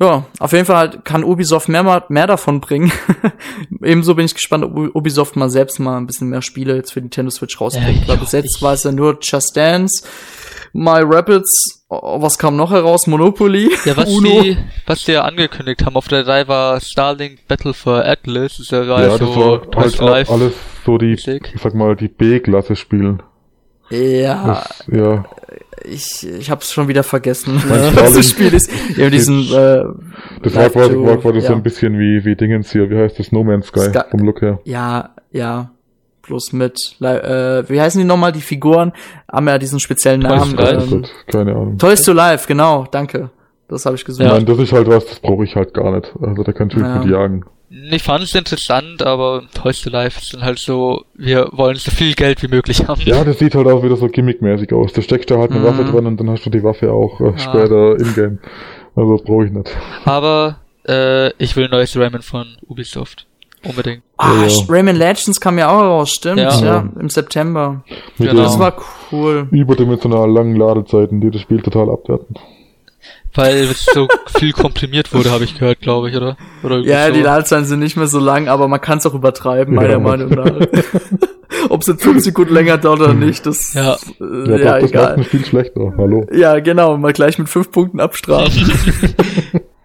Ja, 0.00 0.26
auf 0.38 0.52
jeden 0.52 0.64
Fall 0.64 1.00
kann 1.02 1.24
Ubisoft 1.24 1.68
mehr, 1.68 2.04
mehr 2.08 2.26
davon 2.28 2.60
bringen. 2.60 2.92
Ebenso 3.82 4.14
bin 4.14 4.26
ich 4.26 4.34
gespannt, 4.34 4.64
ob 4.64 4.94
Ubisoft 4.94 5.34
mal 5.34 5.50
selbst 5.50 5.80
mal 5.80 5.96
ein 5.96 6.06
bisschen 6.06 6.28
mehr 6.28 6.42
Spiele 6.42 6.76
jetzt 6.76 6.92
für 6.92 7.00
Nintendo 7.00 7.30
Switch 7.30 7.60
rausbringt. 7.60 8.02
Ja, 8.02 8.08
Weil 8.08 8.18
bis 8.18 8.30
jetzt 8.30 8.62
war 8.62 8.74
es 8.74 8.84
ja 8.84 8.92
nur 8.92 9.18
Just 9.20 9.56
Dance, 9.56 10.04
My 10.72 11.00
Rapids, 11.02 11.84
oh, 11.88 12.20
was 12.20 12.38
kam 12.38 12.56
noch 12.56 12.70
heraus? 12.70 13.06
Monopoly. 13.06 13.70
Ja, 13.84 13.96
was 13.96 14.08
Uno. 14.16 14.42
die, 14.42 14.56
was 14.86 15.04
die 15.04 15.12
ja 15.12 15.22
angekündigt 15.22 15.84
haben 15.84 15.96
auf 15.96 16.08
der 16.08 16.24
3 16.24 16.48
war 16.48 16.80
Starlink 16.80 17.46
Battle 17.48 17.74
for 17.74 18.04
Atlas. 18.04 18.58
Ist 18.58 18.70
ja, 18.70 18.82
ja 18.82 19.18
so 19.18 19.58
das 19.58 19.98
war 19.98 20.10
halt 20.10 20.28
live 20.28 20.30
alles 20.30 20.54
so 20.84 20.98
die, 20.98 21.10
Musik. 21.10 21.52
ich 21.54 21.60
sag 21.60 21.74
mal, 21.74 21.96
die 21.96 22.08
B-Klasse 22.08 22.76
spielen. 22.76 23.22
Ja. 23.90 24.46
Das, 24.46 24.84
ja. 24.90 25.24
Ich, 25.84 26.26
ich 26.26 26.50
hab's 26.50 26.72
schon 26.72 26.88
wieder 26.88 27.02
vergessen, 27.02 27.62
was 27.94 28.14
das 28.14 28.30
Spiel 28.30 28.52
ist. 28.52 28.70
Ja, 28.96 29.08
diesen, 29.08 29.44
äh, 29.52 29.84
das 30.42 30.54
war, 30.54 30.74
war, 30.74 31.24
war, 31.24 31.32
das 31.32 31.44
ja. 31.44 31.50
so 31.50 31.54
ein 31.54 31.62
bisschen 31.62 31.98
wie, 31.98 32.24
wie 32.24 32.36
Dingens 32.36 32.72
hier, 32.72 32.90
wie 32.90 32.96
heißt 32.96 33.18
das? 33.18 33.32
No 33.32 33.44
Man's 33.44 33.68
Sky, 33.68 33.88
Sky 33.90 34.00
vom 34.10 34.20
Look 34.20 34.42
her. 34.42 34.60
Ja, 34.64 35.14
ja 35.30 35.70
Bloß 36.28 36.52
mit, 36.52 36.78
äh, 37.00 37.68
wie 37.68 37.80
heißen 37.80 38.00
die 38.00 38.06
nochmal, 38.06 38.32
die 38.32 38.40
Figuren, 38.40 38.92
haben 39.30 39.48
ja 39.48 39.58
diesen 39.58 39.80
speziellen 39.80 40.20
Toys 40.20 40.38
Namen. 40.40 40.56
to 40.56 40.62
Life. 40.62 40.94
Ähm, 40.94 41.04
Keine 41.26 41.50
Ahnung. 41.52 41.78
Toys 41.78 42.02
to 42.02 42.12
Life, 42.12 42.46
genau, 42.46 42.86
danke. 42.90 43.30
Das 43.68 43.84
habe 43.86 43.96
ich 43.96 44.04
gesucht. 44.04 44.26
Nein, 44.26 44.46
das 44.46 44.58
ist 44.58 44.72
halt 44.72 44.86
was, 44.88 45.04
das 45.06 45.20
brauche 45.20 45.44
ich 45.44 45.56
halt 45.56 45.74
gar 45.74 45.90
nicht. 45.96 46.12
Also 46.22 46.42
da 46.42 46.52
kannst 46.52 46.76
du 46.76 46.80
Ja. 46.80 46.98
gut 46.98 47.10
jagen. 47.10 47.44
Ich 47.90 48.02
fand 48.02 48.24
es 48.24 48.34
interessant, 48.34 49.02
aber 49.02 49.42
Toys 49.52 49.82
to 49.82 49.90
Life 49.90 50.20
sind 50.24 50.42
halt 50.42 50.58
so, 50.58 51.04
wir 51.14 51.48
wollen 51.52 51.76
so 51.76 51.90
viel 51.90 52.14
Geld 52.14 52.42
wie 52.42 52.48
möglich 52.48 52.88
haben. 52.88 53.00
Ja, 53.04 53.22
das 53.24 53.38
sieht 53.38 53.54
halt 53.54 53.66
auch 53.66 53.82
wieder 53.82 53.96
so 53.96 54.08
gimmickmäßig 54.08 54.72
aus. 54.72 54.94
Da 54.94 55.02
steckst 55.02 55.28
du 55.28 55.36
halt 55.38 55.50
eine 55.50 55.60
Mhm. 55.60 55.64
Waffe 55.64 55.84
dran 55.84 56.06
und 56.06 56.18
dann 56.18 56.30
hast 56.30 56.46
du 56.46 56.50
die 56.50 56.62
Waffe 56.64 56.90
auch 56.90 57.20
äh, 57.20 57.38
später 57.38 57.98
in-game. 57.98 58.38
Also 58.96 59.16
das 59.18 59.24
brauche 59.26 59.44
ich 59.46 59.52
nicht. 59.52 59.70
Aber 60.06 60.60
äh, 60.88 61.28
ich 61.42 61.56
will 61.56 61.64
ein 61.64 61.70
neues 61.70 61.94
Rayman 61.94 62.22
von 62.22 62.46
Ubisoft. 62.66 63.26
Unbedingt. 63.64 64.02
Ah, 64.16 64.42
Ja, 64.42 64.46
ja. 64.46 64.64
Rayman 64.68 64.96
Legends 64.96 65.40
kam 65.40 65.58
ja 65.58 65.68
auch 65.70 65.80
raus, 65.82 66.10
stimmt, 66.10 66.38
ja, 66.38 66.60
Ja. 66.64 66.88
im 66.98 67.08
September. 67.10 67.82
Mit 68.18 68.30
Genau. 68.30 68.42
Das 68.42 68.58
war 68.58 68.76
cool. 69.12 69.48
überdimensional 69.50 70.30
langen 70.30 70.56
Ladezeiten, 70.56 71.20
die 71.20 71.30
das 71.30 71.40
Spiel 71.40 71.60
total 71.62 71.90
abwerten. 71.90 72.36
Weil 73.34 73.56
es 73.64 73.84
so 73.84 74.08
viel 74.38 74.52
komprimiert 74.52 75.12
wurde, 75.14 75.30
habe 75.30 75.44
ich 75.44 75.56
gehört, 75.58 75.80
glaube 75.80 76.08
ich, 76.10 76.16
oder? 76.16 76.36
oder 76.62 76.78
Ja, 76.78 77.06
so. 77.08 77.12
die 77.12 77.20
Ladezeiten 77.20 77.66
sind 77.66 77.80
nicht 77.80 77.96
mehr 77.96 78.06
so 78.06 78.18
lang, 78.18 78.48
aber 78.48 78.66
man 78.68 78.80
kann 78.80 78.98
es 78.98 79.06
auch 79.06 79.14
übertreiben, 79.14 79.74
Ja. 79.74 79.80
meiner 79.80 79.98
Meinung 80.00 80.30
nach. 80.30 80.50
Ob 81.70 81.82
es 81.82 81.86
jetzt 81.88 82.02
fünf 82.02 82.22
Sekunden 82.22 82.54
länger 82.54 82.78
dauert 82.78 83.00
oder 83.00 83.14
nicht, 83.14 83.44
das 83.46 83.74
Ja. 83.74 83.94
äh, 83.94 83.96
Ja, 84.20 84.56
ja, 84.56 84.56
doch, 84.56 84.56
das 84.56 84.82
macht 84.82 84.82
egal. 84.90 85.14
ein 85.16 85.24
Spiel 85.24 85.44
schlechter. 85.44 85.92
Hallo. 85.96 86.26
Ja, 86.32 86.58
genau, 86.60 86.96
mal 86.96 87.12
gleich 87.12 87.38
mit 87.38 87.48
fünf 87.48 87.70
Punkten 87.70 88.00
abstrafen. 88.00 88.72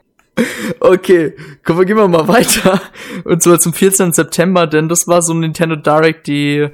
okay, 0.80 1.34
kommen 1.64 1.80
wir, 1.80 1.86
gehen 1.86 1.98
wir 1.98 2.08
mal 2.08 2.28
weiter. 2.28 2.82
Und 3.24 3.42
zwar 3.44 3.60
zum 3.60 3.74
14. 3.74 4.14
September, 4.14 4.68
denn 4.68 4.90
das 4.90 5.08
war 5.08 5.22
so 5.22 5.34
ein 5.34 5.40
Nintendo 5.42 5.76
Direct, 5.76 6.28
die, 6.28 6.68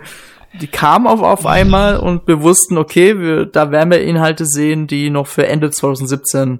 die 0.62 0.68
kam 0.68 1.07
auf, 1.07 1.22
auf 1.22 1.45
einmal 1.45 1.97
und 1.97 2.28
wir 2.28 2.41
wussten, 2.41 2.78
okay, 2.78 3.20
wir, 3.20 3.45
da 3.45 3.72
werden 3.72 3.91
wir 3.91 4.01
Inhalte 4.01 4.45
sehen, 4.45 4.88
die 4.88 5.10
noch 5.10 5.28
für 5.28 5.47
Ende 5.47 5.72
2017 5.72 6.60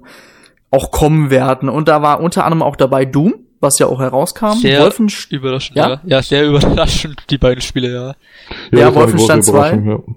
auch 0.70 0.90
kommen 0.90 1.30
werden. 1.30 1.68
Und 1.68 1.88
da 1.88 2.02
war 2.02 2.20
unter 2.20 2.44
anderem 2.44 2.62
auch 2.62 2.76
dabei 2.76 3.04
Doom, 3.04 3.34
was 3.60 3.78
ja 3.78 3.86
auch 3.86 4.00
herauskam. 4.00 4.52
Sehr 4.52 4.82
Wolfenstein 4.82 5.38
überraschend, 5.38 5.76
Ja? 5.76 5.88
ja? 5.88 6.00
ja. 6.04 6.22
sehr 6.22 6.46
überraschend, 6.46 7.24
die 7.30 7.38
beiden 7.38 7.60
Spiele, 7.60 7.92
ja. 7.92 8.14
Ja, 8.78 8.86
eine 8.86 8.94
Wolfenstein 8.94 9.40
große 9.40 9.52
2. 9.52 9.58
Überraschung, 9.72 9.88
Ja. 10.08 10.14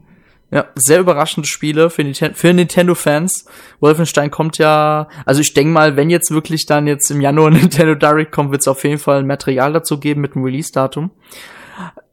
Ja, 0.54 0.68
sehr 0.76 0.99
überraschende 0.99 1.49
Spiele 1.49 1.89
für, 1.89 2.04
Ninten 2.04 2.36
für 2.36 2.54
Nintendo-Fans. 2.54 3.45
Wolfenstein 3.80 4.30
kommt 4.30 4.60
ja, 4.60 5.08
also 5.26 5.41
ich 5.41 5.56
denke 5.56 5.74
mal, 5.74 5.95
wenn 5.95 6.12
jetzt 6.12 6.30
wirklich 6.30 6.68
dann 6.68 6.86
jetzt 6.86 7.10
im 7.10 7.22
Januar 7.22 7.47
ein 7.47 7.54
Nintendo 7.62 7.95
Direct 7.95 8.32
kommt, 8.32 8.51
wird 8.51 8.62
es 8.62 8.68
auf 8.68 8.84
jeden 8.84 8.99
Fall 8.99 9.24
Material 9.24 9.74
dazu 9.74 9.99
geben 9.99 10.22
mit 10.22 10.36
dem 10.36 10.43
Release-Datum. 10.43 11.10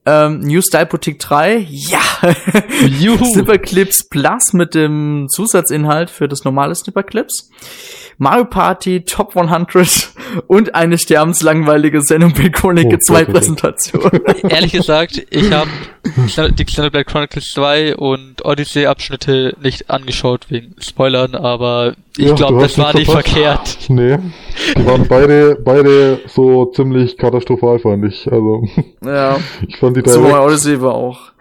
Ähm, 0.06 0.40
New 0.40 0.62
Style 0.62 0.86
Boutique 0.86 1.18
3, 1.18 1.66
ja. 1.68 2.00
Juhu. 2.98 3.24
Snipper 3.32 3.58
Clips 3.58 4.08
Plus 4.08 4.52
mit 4.54 4.74
dem 4.74 5.26
Zusatzinhalt 5.28 6.08
für 6.10 6.26
das 6.26 6.44
normale 6.44 6.74
Snipper 6.74 7.02
Clips. 7.02 7.50
Mario 8.16 8.44
Party 8.44 9.02
Top 9.04 9.36
100 9.36 10.10
und 10.46 10.74
eine 10.74 10.98
sterbenslangweilige 10.98 12.00
Xenoblade 12.00 12.50
Chronicle 12.50 12.96
Oh 12.96 13.06
2 13.06 13.12
Gott, 13.12 13.20
oh 13.20 13.24
Gott. 13.24 13.34
Präsentation. 13.34 14.10
Ehrlich 14.48 14.72
gesagt, 14.72 15.22
ich 15.30 15.50
habe 15.52 15.70
die 16.52 16.64
Xenoblade 16.64 17.04
Chronicles 17.04 17.50
2 17.54 17.96
und 17.96 18.44
Odyssey 18.44 18.86
Abschnitte 18.86 19.56
nicht 19.62 19.90
angeschaut 19.90 20.46
wegen 20.50 20.74
Spoilern, 20.80 21.34
aber 21.34 21.94
ich 22.18 22.26
Ja, 22.28 22.34
glaube, 22.34 22.60
das 22.62 22.76
war 22.78 22.94
nicht 22.94 23.10
verpasst. 23.10 23.28
verkehrt. 23.34 23.78
Nee, 23.88 24.18
die 24.76 24.86
waren 24.86 25.06
beide, 25.08 25.56
beide 25.64 26.20
so 26.26 26.66
ziemlich 26.66 27.16
katastrophal, 27.16 27.78
fand 27.78 28.04
ich. 28.06 28.30
Also, 28.30 28.64
ja. 29.04 29.36
ich 29.66 29.76
fand 29.76 29.96
die 29.96 30.02
Mario 30.02 30.44
Odyssey 30.46 30.80
war 30.80 30.94
auch. 30.94 31.32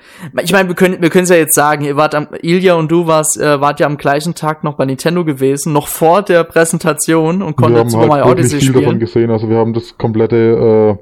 Ich 0.43 0.51
meine, 0.51 0.67
wir 0.67 0.75
können 0.75 1.01
wir 1.01 1.09
können 1.09 1.23
es 1.23 1.29
ja 1.29 1.37
jetzt 1.37 1.55
sagen, 1.55 1.85
ihr 1.85 1.95
wart 1.95 2.13
am 2.13 2.27
Ilja 2.41 2.73
und 2.75 2.91
du 2.91 3.07
warst 3.07 3.39
äh, 3.39 3.61
wart 3.61 3.79
ja 3.79 3.87
am 3.87 3.97
gleichen 3.97 4.35
Tag 4.35 4.65
noch 4.65 4.73
bei 4.73 4.85
Nintendo 4.85 5.23
gewesen, 5.23 5.71
noch 5.71 5.87
vor 5.87 6.23
der 6.23 6.43
Präsentation 6.43 7.41
und 7.41 7.51
wir 7.57 7.63
konntet 7.63 7.79
haben 7.79 7.89
Super 7.89 8.01
halt 8.01 8.09
Mario 8.09 8.31
Odyssey 8.31 8.59
viel 8.59 8.67
davon 8.73 8.83
spielen. 8.83 8.99
gesehen. 8.99 9.31
Also 9.31 9.49
wir 9.49 9.55
haben 9.57 9.71
das 9.73 9.97
komplette, 9.97 10.97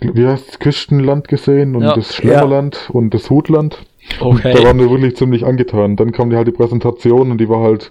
äh, 0.00 0.08
wie 0.14 0.26
heißt 0.26 0.60
Küstenland 0.60 1.26
gesehen 1.28 1.74
und 1.74 1.82
Ja. 1.82 1.94
das 1.94 2.14
Schlemmerland 2.14 2.88
und 2.92 3.12
das 3.14 3.30
Hutland. 3.30 3.78
Und 4.20 4.44
da 4.44 4.50
Okay. 4.50 4.64
waren 4.64 4.78
wir 4.78 4.90
wirklich 4.90 5.16
ziemlich 5.16 5.44
angetan. 5.44 5.96
Dann 5.96 6.12
kam 6.12 6.30
die 6.30 6.36
halt 6.36 6.46
die 6.46 6.52
Präsentation 6.52 7.30
und 7.32 7.38
die 7.38 7.48
war 7.48 7.60
halt 7.62 7.90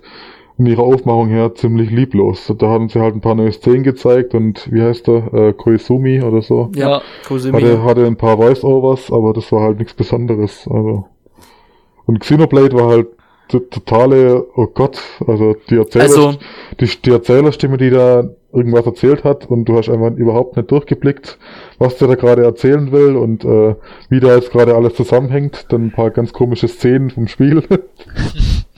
in 0.57 0.65
ihrer 0.67 0.83
Aufmachung 0.83 1.29
her 1.29 1.55
ziemlich 1.55 1.89
lieblos. 1.89 2.53
Da 2.57 2.67
haben 2.67 2.89
sie 2.89 2.99
halt 2.99 3.15
ein 3.15 3.21
paar 3.21 3.35
neue 3.35 3.51
Szenen 3.51 3.83
gezeigt 3.83 4.35
und 4.35 4.71
wie 4.71 4.81
heißt 4.81 5.07
der? 5.07 5.33
Äh, 5.33 5.53
Koizumi 5.53 6.21
oder 6.21 6.41
so. 6.41 6.69
Ja. 6.75 7.01
Kosemi. 7.27 7.59
Hatte, 7.61 7.83
hatte 7.83 8.05
ein 8.05 8.17
paar 8.17 8.37
Voice-Overs, 8.37 9.11
aber 9.11 9.33
das 9.33 9.51
war 9.51 9.61
halt 9.61 9.79
nichts 9.79 9.93
Besonderes. 9.93 10.67
Also. 10.69 11.05
Und 12.05 12.19
Xenoblade 12.19 12.75
war 12.75 12.87
halt 12.89 13.07
totale, 13.47 14.45
oh 14.55 14.67
Gott, 14.67 14.99
also 15.27 15.55
die 15.69 15.75
Erzähler, 15.75 16.03
Also- 16.05 16.33
die, 16.79 16.87
die 17.03 17.11
Erzählerstimme, 17.11 17.77
die 17.77 17.89
da 17.89 18.23
irgendwas 18.51 18.85
erzählt 18.85 19.23
hat 19.23 19.49
und 19.49 19.65
du 19.65 19.77
hast 19.77 19.89
einfach 19.89 20.15
überhaupt 20.15 20.55
nicht 20.57 20.69
durchgeblickt, 20.69 21.39
was 21.79 21.97
der 21.97 22.07
da 22.07 22.15
gerade 22.15 22.43
erzählen 22.43 22.91
will 22.91 23.15
und 23.15 23.43
äh, 23.43 23.75
wie 24.09 24.19
da 24.19 24.35
jetzt 24.35 24.51
gerade 24.51 24.75
alles 24.75 24.93
zusammenhängt. 24.93 25.65
Dann 25.69 25.87
ein 25.87 25.91
paar 25.91 26.11
ganz 26.11 26.33
komische 26.33 26.67
Szenen 26.67 27.09
vom 27.09 27.27
Spiel. 27.27 27.63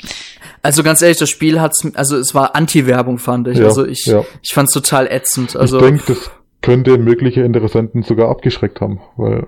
Also 0.66 0.82
ganz 0.84 1.02
ehrlich, 1.02 1.18
das 1.20 1.30
Spiel 1.30 1.62
hat's 1.62 1.86
also 1.94 2.18
es 2.18 2.34
war 2.34 2.56
Anti-Werbung 2.56 3.20
fand 3.20 3.48
ich. 3.48 3.58
Ja, 3.60 3.66
also 3.66 3.86
ich 3.86 4.06
ja. 4.06 4.24
ich 4.42 4.54
fand's 4.54 4.74
total 4.74 5.08
ätzend. 5.08 5.56
Also 5.56 5.78
ich 5.78 5.84
denke, 5.84 6.04
das 6.08 6.32
könnte 6.62 6.98
mögliche 6.98 7.42
Interessenten 7.44 8.02
sogar 8.02 8.30
abgeschreckt 8.30 8.82
haben. 8.82 9.00
Weil, 9.16 9.46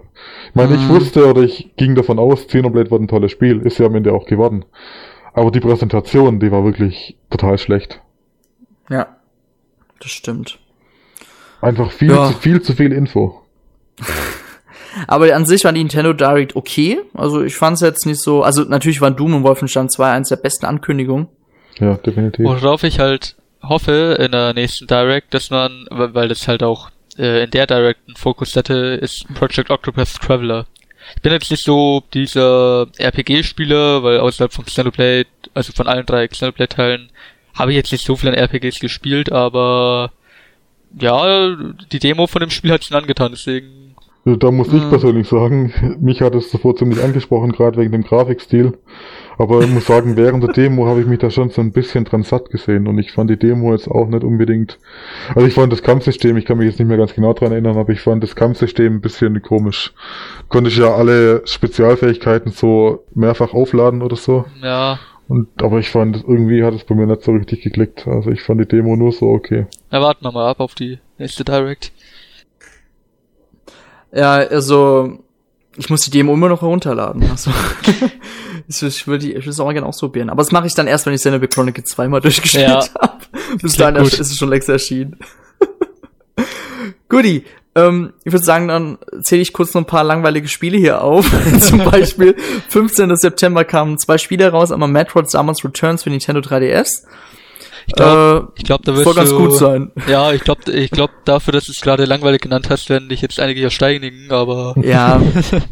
ich 0.49 0.55
meine, 0.55 0.75
ich 0.75 0.81
Mhm. 0.81 0.89
wusste 0.89 1.25
oder 1.27 1.41
ich 1.41 1.71
ging 1.75 1.95
davon 1.95 2.19
aus, 2.19 2.45
Xenoblade 2.47 2.91
wird 2.91 3.01
ein 3.01 3.07
tolles 3.07 3.31
Spiel, 3.31 3.61
ist 3.65 3.79
ja 3.79 3.87
am 3.87 3.95
Ende 3.95 4.13
auch 4.13 4.25
geworden. 4.27 4.65
Aber 5.33 5.49
die 5.49 5.59
Präsentation, 5.59 6.39
die 6.39 6.51
war 6.51 6.63
wirklich 6.63 7.17
total 7.29 7.57
schlecht. 7.57 7.99
ja. 8.89 9.07
Das 9.99 10.11
stimmt. 10.11 10.59
Einfach 11.59 11.89
viel, 11.91 12.11
Ja. 12.11 12.27
zu, 12.27 12.33
viel 12.37 12.61
zu 12.61 12.73
viel 12.73 12.91
Info. 12.93 13.41
Aber 15.07 15.33
an 15.35 15.45
sich 15.45 15.63
war 15.63 15.73
die 15.73 15.79
Nintendo 15.79 16.13
Direct 16.13 16.55
okay. 16.55 16.99
Also 17.13 17.43
ich 17.43 17.55
fand's 17.55 17.81
jetzt 17.81 18.05
nicht 18.05 18.21
so. 18.21 18.43
Also 18.43 18.63
natürlich 18.63 19.01
waren 19.01 19.15
Doom 19.15 19.35
und 19.35 19.43
Wolfenstein 19.43 19.89
2 19.89 20.11
eins 20.11 20.29
der 20.29 20.37
besten 20.37 20.65
Ankündigungen. 20.65 21.27
Ja, 21.79 21.95
definitiv. 21.95 22.45
Worauf 22.45 22.83
ich 22.83 22.99
halt 22.99 23.35
hoffe 23.61 24.17
in 24.19 24.31
der 24.31 24.53
nächsten 24.53 24.87
Direct, 24.87 25.33
dass 25.33 25.49
man, 25.49 25.85
weil 25.89 26.13
weil 26.13 26.27
das 26.27 26.47
halt 26.47 26.63
auch 26.63 26.89
äh, 27.17 27.43
in 27.43 27.51
der 27.51 27.67
Direct 27.67 28.01
einen 28.07 28.15
Fokus 28.15 28.55
hatte, 28.55 28.75
ist 29.01 29.25
Project 29.33 29.69
Octopus 29.69 30.13
Traveler. 30.13 30.65
Ich 31.15 31.21
bin 31.21 31.31
jetzt 31.31 31.49
nicht 31.49 31.63
so 31.63 32.03
dieser 32.13 32.87
RPG-Spieler, 32.97 34.03
weil 34.03 34.19
außerhalb 34.19 34.51
von 34.51 34.65
Xenoblade, 34.65 35.27
also 35.53 35.71
von 35.73 35.87
allen 35.87 36.05
drei 36.05 36.27
Xenoblade-Teilen, 36.27 37.09
habe 37.55 37.71
ich 37.71 37.77
jetzt 37.77 37.91
nicht 37.91 38.05
so 38.05 38.15
viel 38.15 38.29
an 38.29 38.35
RPGs 38.35 38.79
gespielt, 38.79 39.31
aber 39.31 40.11
ja, 40.99 41.55
die 41.91 41.99
Demo 41.99 42.27
von 42.27 42.41
dem 42.41 42.49
Spiel 42.49 42.71
hat 42.71 42.83
schon 42.83 42.97
angetan, 42.97 43.31
deswegen 43.31 43.86
Da 44.35 44.51
muss 44.51 44.67
ich 44.73 44.83
Mhm. 44.83 44.89
persönlich 44.89 45.27
sagen, 45.29 45.71
mich 46.01 46.21
hat 46.21 46.35
es 46.35 46.51
sofort 46.51 46.79
ziemlich 46.79 47.01
angesprochen, 47.03 47.53
gerade 47.53 47.77
wegen 47.79 47.93
dem 47.93 48.03
Grafikstil. 48.03 48.73
Aber 49.39 49.61
ich 49.61 49.69
muss 49.69 49.85
sagen, 49.85 50.17
während 50.17 50.43
der 50.43 50.51
Demo 50.51 50.87
habe 50.87 50.99
ich 50.99 51.05
mich 51.05 51.19
da 51.19 51.29
schon 51.29 51.51
so 51.51 51.61
ein 51.61 51.71
bisschen 51.71 52.05
dran 52.05 52.23
satt 52.23 52.49
gesehen 52.49 52.87
und 52.87 52.97
ich 52.97 53.11
fand 53.11 53.29
die 53.29 53.37
Demo 53.37 53.71
jetzt 53.71 53.87
auch 53.87 54.07
nicht 54.07 54.23
unbedingt. 54.23 54.79
Also 55.35 55.47
ich 55.47 55.53
fand 55.53 55.71
das 55.71 55.83
Kampfsystem, 55.83 56.35
ich 56.37 56.45
kann 56.45 56.57
mich 56.57 56.65
jetzt 56.67 56.79
nicht 56.79 56.87
mehr 56.87 56.97
ganz 56.97 57.13
genau 57.13 57.33
dran 57.33 57.51
erinnern, 57.51 57.77
aber 57.77 57.93
ich 57.93 58.01
fand 58.01 58.23
das 58.23 58.35
Kampfsystem 58.35 58.95
ein 58.95 59.01
bisschen 59.01 59.39
komisch. 59.43 59.93
Konnte 60.49 60.71
ich 60.71 60.77
ja 60.77 60.93
alle 60.95 61.43
Spezialfähigkeiten 61.45 62.51
so 62.51 63.03
mehrfach 63.13 63.53
aufladen 63.53 64.01
oder 64.01 64.15
so. 64.15 64.45
ja, 64.63 64.97
Und 65.27 65.47
aber 65.61 65.77
ich 65.79 65.89
fand 65.91 66.23
irgendwie 66.27 66.63
hat 66.63 66.73
es 66.73 66.83
bei 66.83 66.95
mir 66.95 67.05
nicht 67.05 67.21
so 67.21 67.33
richtig 67.33 67.61
geklickt. 67.61 68.07
Also 68.07 68.31
ich 68.31 68.41
fand 68.41 68.59
die 68.59 68.65
Demo 68.67 68.95
nur 68.95 69.11
so 69.11 69.27
okay. 69.27 69.67
na, 69.91 70.01
warten 70.01 70.23
wir 70.25 70.31
mal 70.31 70.49
ab 70.49 70.59
auf 70.59 70.73
die 70.73 70.97
nächste 71.19 71.43
Direct. 71.43 71.91
Ja, 74.11 74.35
also 74.35 75.19
ich 75.77 75.89
muss 75.89 76.01
die 76.01 76.11
Demo 76.11 76.33
immer 76.33 76.49
noch 76.49 76.61
herunterladen. 76.61 77.23
Also 77.29 77.51
ich, 78.67 79.07
würde 79.07 79.25
die, 79.25 79.31
ich 79.31 79.39
würde 79.41 79.49
es 79.51 79.59
auch 79.59 79.71
gerne 79.71 79.87
ausprobieren. 79.87 80.29
Aber 80.29 80.41
das 80.41 80.51
mache 80.51 80.67
ich 80.67 80.73
dann 80.73 80.87
erst, 80.87 81.05
wenn 81.05 81.13
ich 81.13 81.19
Xenoblade 81.21 81.53
Chronicle 81.53 81.83
zweimal 81.83 82.21
durchgespielt 82.21 82.67
Ja. 82.67 82.83
habe. 82.99 83.17
Bis 83.61 83.75
dahin 83.75 83.95
ist 84.03 84.19
es 84.19 84.35
schon 84.35 84.49
längst 84.49 84.69
erschienen. 84.69 85.17
Guti, 87.09 87.45
ähm, 87.75 88.13
ich 88.23 88.33
würde 88.33 88.43
sagen, 88.43 88.67
dann 88.67 88.97
zähle 89.21 89.41
ich 89.41 89.53
kurz 89.53 89.73
noch 89.73 89.81
ein 89.81 89.87
paar 89.87 90.03
langweilige 90.03 90.47
Spiele 90.47 90.77
hier 90.77 91.03
auf. 91.03 91.29
Zum 91.61 91.83
Beispiel 91.85 92.35
15. 92.69 93.15
September 93.15 93.63
kamen 93.63 93.97
zwei 93.99 94.17
Spiele 94.17 94.49
raus, 94.49 94.71
einmal 94.71 94.89
Metroid 94.89 95.29
Samus 95.29 95.63
Returns 95.63 96.03
für 96.03 96.09
Nintendo 96.09 96.41
3DS. 96.41 97.03
Ich 97.87 97.93
glaube, 97.93 98.47
äh, 98.55 98.59
ich 98.59 98.63
glaube, 98.65 98.83
da 98.83 98.93
wirst 98.93 99.05
soll 99.05 99.15
ganz 99.15 99.29
du, 99.29 99.37
gut 99.37 99.55
sein. 99.55 99.91
Ja, 100.07 100.33
ich 100.33 100.41
glaube, 100.43 100.71
ich 100.71 100.91
glaube 100.91 101.13
dafür, 101.25 101.53
dass 101.53 101.65
du 101.65 101.71
es 101.71 101.81
gerade 101.81 102.05
langweilig 102.05 102.41
genannt 102.41 102.69
hast, 102.69 102.89
werden 102.89 103.09
dich 103.09 103.21
jetzt 103.21 103.39
einige 103.39 103.61
hier 103.61 103.69
steinigen, 103.69 104.29
aber 104.31 104.75
Ja. 104.81 105.21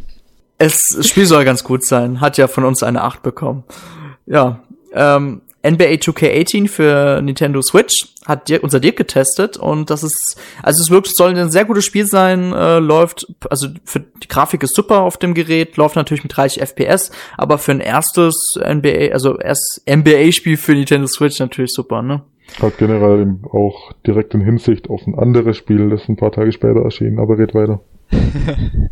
es, 0.57 0.79
das 0.95 1.07
Spiel 1.07 1.25
soll 1.25 1.43
ganz 1.45 1.63
gut 1.63 1.85
sein. 1.85 2.21
Hat 2.21 2.37
ja 2.37 2.47
von 2.47 2.63
uns 2.63 2.83
eine 2.83 3.03
8 3.03 3.21
bekommen. 3.21 3.63
Ja. 4.25 4.61
Ähm, 4.93 5.41
NBA 5.69 5.95
2K18 5.95 6.67
für 6.67 7.21
Nintendo 7.21 7.61
Switch 7.61 8.07
hat 8.25 8.49
Dirk, 8.49 8.63
unser 8.63 8.79
Dirk 8.79 8.97
getestet 8.97 9.57
und 9.57 9.89
das 9.89 10.03
ist, 10.03 10.37
also 10.63 10.81
es 10.81 10.89
wirklich 10.89 11.13
soll 11.15 11.35
ein 11.35 11.51
sehr 11.51 11.65
gutes 11.65 11.85
Spiel 11.85 12.05
sein, 12.05 12.53
äh, 12.53 12.79
läuft, 12.79 13.27
also 13.49 13.67
für 13.83 13.99
die 13.99 14.27
Grafik 14.27 14.63
ist 14.63 14.75
super 14.75 15.01
auf 15.01 15.17
dem 15.17 15.33
Gerät, 15.33 15.77
läuft 15.77 15.95
natürlich 15.95 16.23
mit 16.23 16.35
30 16.35 16.61
FPS, 16.61 17.11
aber 17.37 17.57
für 17.57 17.71
ein 17.71 17.79
erstes 17.79 18.35
NBA, 18.57 19.11
also 19.11 19.39
erst 19.39 19.81
NBA-Spiel 19.89 20.57
für 20.57 20.73
Nintendo 20.73 21.07
Switch 21.07 21.39
natürlich 21.39 21.71
super, 21.71 22.01
ne? 22.01 22.23
Hat 22.61 22.77
generell 22.77 23.35
auch 23.51 23.93
direkt 24.05 24.33
in 24.33 24.41
Hinsicht 24.41 24.89
auf 24.89 25.05
ein 25.07 25.17
anderes 25.17 25.57
Spiel, 25.57 25.89
das 25.89 26.07
ein 26.07 26.15
paar 26.15 26.31
Tage 26.31 26.51
später 26.51 26.81
erschien, 26.81 27.19
aber 27.19 27.37
red 27.37 27.55
weiter. 27.55 27.81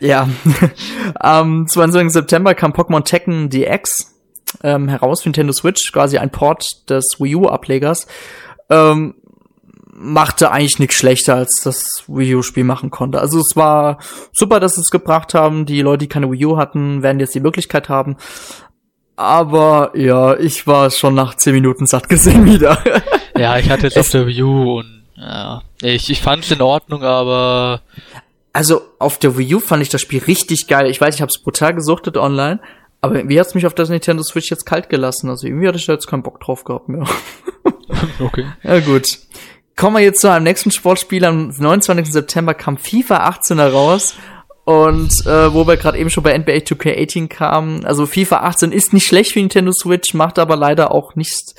ja. 0.00 0.28
Am 1.14 1.66
22. 1.66 2.12
September 2.12 2.54
kam 2.54 2.72
Pokémon 2.72 3.02
Tekken 3.02 3.48
DX 3.48 4.15
ähm, 4.62 4.88
heraus 4.88 5.22
für 5.22 5.28
Nintendo 5.28 5.52
Switch, 5.52 5.92
quasi 5.92 6.18
ein 6.18 6.30
Port 6.30 6.64
des 6.88 7.16
Wii 7.18 7.36
U-Ablegers. 7.36 8.06
Ähm, 8.70 9.14
machte 9.98 10.50
eigentlich 10.50 10.78
nichts 10.78 10.96
schlechter, 10.96 11.36
als 11.36 11.60
das 11.64 12.04
Wii 12.06 12.36
U-Spiel 12.36 12.64
machen 12.64 12.90
konnte. 12.90 13.20
Also 13.20 13.38
es 13.38 13.56
war 13.56 13.98
super, 14.32 14.60
dass 14.60 14.74
sie 14.74 14.82
es 14.82 14.90
gebracht 14.90 15.34
haben. 15.34 15.64
Die 15.66 15.80
Leute, 15.80 15.98
die 16.04 16.08
keine 16.08 16.30
Wii 16.30 16.46
U 16.46 16.56
hatten, 16.56 17.02
werden 17.02 17.20
jetzt 17.20 17.34
die 17.34 17.40
Möglichkeit 17.40 17.88
haben. 17.88 18.16
Aber 19.16 19.92
ja, 19.94 20.36
ich 20.36 20.66
war 20.66 20.90
schon 20.90 21.14
nach 21.14 21.34
zehn 21.36 21.54
Minuten 21.54 21.86
satt 21.86 22.08
gesehen 22.08 22.44
wieder. 22.52 22.78
ja, 23.36 23.58
ich 23.58 23.70
hatte 23.70 23.84
jetzt 23.84 23.98
auf 23.98 24.10
der 24.10 24.26
Wii 24.26 24.42
U 24.42 24.78
und 24.78 25.04
ja, 25.16 25.62
ich, 25.80 26.10
ich 26.10 26.20
fand 26.20 26.44
es 26.44 26.50
in 26.50 26.60
Ordnung, 26.60 27.02
aber 27.02 27.80
also 28.52 28.82
auf 28.98 29.18
der 29.18 29.38
Wii 29.38 29.54
U 29.54 29.60
fand 29.60 29.82
ich 29.82 29.88
das 29.88 30.02
Spiel 30.02 30.22
richtig 30.22 30.66
geil. 30.66 30.90
Ich 30.90 31.00
weiß, 31.00 31.14
ich 31.14 31.22
habe 31.22 31.30
es 31.30 31.42
brutal 31.42 31.74
gesuchtet 31.74 32.18
online, 32.18 32.60
aber 33.00 33.28
wie 33.28 33.38
hat's 33.38 33.54
mich 33.54 33.66
auf 33.66 33.74
das 33.74 33.88
Nintendo 33.88 34.22
Switch 34.22 34.50
jetzt 34.50 34.64
kalt 34.64 34.88
gelassen? 34.88 35.28
Also 35.28 35.46
irgendwie 35.46 35.68
hatte 35.68 35.78
ich 35.78 35.86
da 35.86 35.92
jetzt 35.92 36.06
keinen 36.06 36.22
Bock 36.22 36.40
drauf 36.40 36.64
gehabt 36.64 36.88
mehr. 36.88 37.04
okay. 38.20 38.46
Ja 38.62 38.80
gut. 38.80 39.06
Kommen 39.76 39.96
wir 39.96 40.02
jetzt 40.02 40.20
zu 40.20 40.30
einem 40.30 40.44
nächsten 40.44 40.70
Sportspiel. 40.70 41.24
Am 41.24 41.48
29. 41.48 42.10
September 42.10 42.54
kam 42.54 42.78
FIFA 42.78 43.18
18 43.28 43.58
heraus. 43.58 44.14
Und 44.64 45.24
äh, 45.26 45.54
wo 45.54 45.64
wir 45.68 45.76
gerade 45.76 45.96
eben 45.96 46.10
schon 46.10 46.24
bei 46.24 46.36
NBA 46.36 46.54
2K18 46.54 47.28
kamen, 47.28 47.84
also 47.84 48.04
FIFA 48.04 48.38
18 48.38 48.72
ist 48.72 48.92
nicht 48.92 49.06
schlecht 49.06 49.32
für 49.32 49.38
Nintendo 49.38 49.70
Switch, 49.70 50.12
macht 50.12 50.40
aber 50.40 50.56
leider 50.56 50.90
auch 50.90 51.14
nicht, 51.14 51.54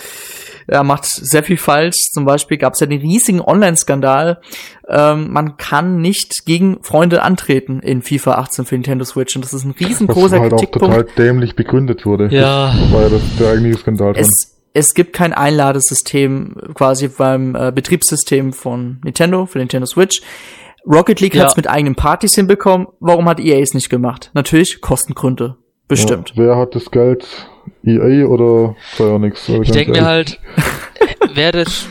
ja, 0.70 0.84
macht 0.84 1.05
sehr 1.05 1.43
viel 1.43 1.57
falsch. 1.57 2.11
Zum 2.11 2.26
Beispiel 2.26 2.57
gab 2.57 2.74
es 2.74 2.80
ja 2.80 2.88
den 2.88 2.99
riesigen 2.99 3.41
Online-Skandal. 3.41 4.41
Ähm, 4.88 5.32
man 5.32 5.57
kann 5.57 6.01
nicht 6.01 6.45
gegen 6.45 6.84
Freunde 6.84 7.22
antreten 7.22 7.80
in 7.80 8.01
FIFA 8.01 8.34
18 8.36 8.65
für 8.65 8.76
Nintendo 8.76 9.05
Switch 9.05 9.36
und 9.36 9.43
das 9.43 9.53
ist 9.53 9.63
ein 9.63 9.76
riesengroßer 9.80 10.38
Was 10.38 10.41
halt 10.41 10.53
auch 10.53 10.65
total 10.65 11.03
dämlich 11.18 11.55
begründet 11.55 12.05
wurde. 12.05 12.28
Ja. 12.32 12.74
Das 12.78 12.91
war 12.91 13.01
ja 13.03 13.09
das, 13.09 13.22
der 13.39 13.51
eigentliche 13.51 13.78
Skandal. 13.80 14.13
Es, 14.18 14.57
es 14.74 14.93
gibt 14.93 15.13
kein 15.13 15.34
Einladesystem 15.34 16.55
quasi 16.74 17.07
beim 17.07 17.55
äh, 17.55 17.72
Betriebssystem 17.74 18.53
von 18.53 18.99
Nintendo 19.03 19.45
für 19.45 19.59
Nintendo 19.59 19.86
Switch. 19.86 20.22
Rocket 20.86 21.20
League 21.20 21.36
ja. 21.36 21.43
hat 21.43 21.51
es 21.51 21.57
mit 21.57 21.70
eigenen 21.70 21.95
Partys 21.95 22.36
hinbekommen. 22.36 22.88
Warum 22.99 23.28
hat 23.28 23.39
EA 23.39 23.59
es 23.59 23.74
nicht 23.74 23.89
gemacht? 23.89 24.32
Natürlich 24.34 24.80
Kostengründe. 24.80 25.57
Bestimmt. 25.88 26.29
Ja, 26.35 26.43
wer 26.43 26.57
hat 26.57 26.75
das 26.75 26.91
Geld? 26.91 27.25
EA 27.83 28.25
oder 28.25 28.75
Psyonix? 28.93 29.47
Ich 29.49 29.71
denke 29.71 29.91
mir 29.91 30.05
halt, 30.05 30.39
wäre 31.33 31.63
das, 31.63 31.88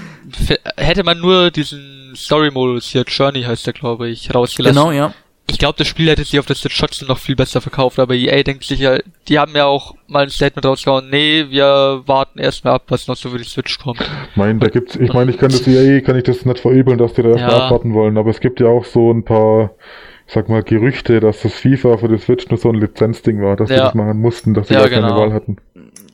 hätte 0.77 1.05
man 1.05 1.21
nur 1.21 1.51
diesen 1.51 2.15
Story-Modus 2.15 2.87
hier, 2.87 3.05
Journey 3.07 3.43
heißt 3.43 3.67
der, 3.67 3.73
glaube 3.73 4.09
ich, 4.09 4.35
rausgelassen. 4.35 4.77
Genau, 4.77 4.93
ja 4.93 5.13
ich 5.49 5.59
glaube, 5.59 5.79
das 5.79 5.87
Spiel 5.87 6.09
hätte 6.09 6.25
sich 6.25 6.39
auf 6.39 6.47
das 6.47 6.61
trotzdem 6.61 7.09
noch 7.09 7.19
viel 7.19 7.37
besser 7.37 7.61
verkauft, 7.61 7.99
aber 7.99 8.15
EA 8.15 8.43
denkt 8.43 8.65
sich 8.65 8.81
ja, 8.81 8.99
die 9.29 9.39
haben 9.39 9.55
ja 9.55 9.67
auch 9.67 9.95
mal 10.09 10.25
ein 10.25 10.31
Statement 10.31 10.67
rausgehauen, 10.67 11.09
nee, 11.09 11.47
wir 11.49 12.03
warten 12.07 12.39
erstmal 12.39 12.75
ab, 12.75 12.85
was 12.89 13.07
noch 13.07 13.17
so 13.17 13.31
für 13.31 13.39
die 13.39 13.45
Switch 13.45 13.79
kommt. 13.79 14.01
Ich 14.01 14.37
meine, 14.37 14.59
da 14.59 14.69
gibt's, 14.69 14.97
ich 14.97 15.13
meine, 15.13 15.31
ich 15.31 15.39
kann 15.39 15.51
das 15.51 15.67
EA, 15.67 16.01
kann 16.01 16.17
ich 16.17 16.25
das 16.25 16.45
nicht 16.45 16.59
verübeln, 16.59 16.99
dass 16.99 17.15
die 17.15 17.23
da 17.23 17.31
erstmal 17.31 17.51
ja. 17.51 17.65
abwarten 17.67 17.95
wollen, 17.95 18.19
aber 18.19 18.31
es 18.31 18.41
gibt 18.41 18.61
ja 18.61 18.67
auch 18.67 18.85
so 18.85 19.13
ein 19.13 19.25
paar, 19.25 19.71
sag 20.27 20.49
mal, 20.49 20.63
Gerüchte, 20.63 21.21
dass 21.21 21.43
das 21.43 21.55
FIFA 21.55 21.99
für 21.99 22.09
die 22.09 22.19
Switch 22.19 22.49
nur 22.49 22.59
so 22.59 22.71
ein 22.71 22.77
Lizenzding 22.77 23.43
war, 23.43 23.57
dass 23.57 23.71
ja. 23.71 23.77
sie 23.77 23.83
das 23.83 23.95
machen 23.95 24.21
mussten, 24.21 24.55
dass 24.55 24.69
sie 24.69 24.75
ja, 24.75 24.87
genau. 24.89 25.09
keine 25.09 25.21
Wahl 25.21 25.33
hatten. 25.33 25.57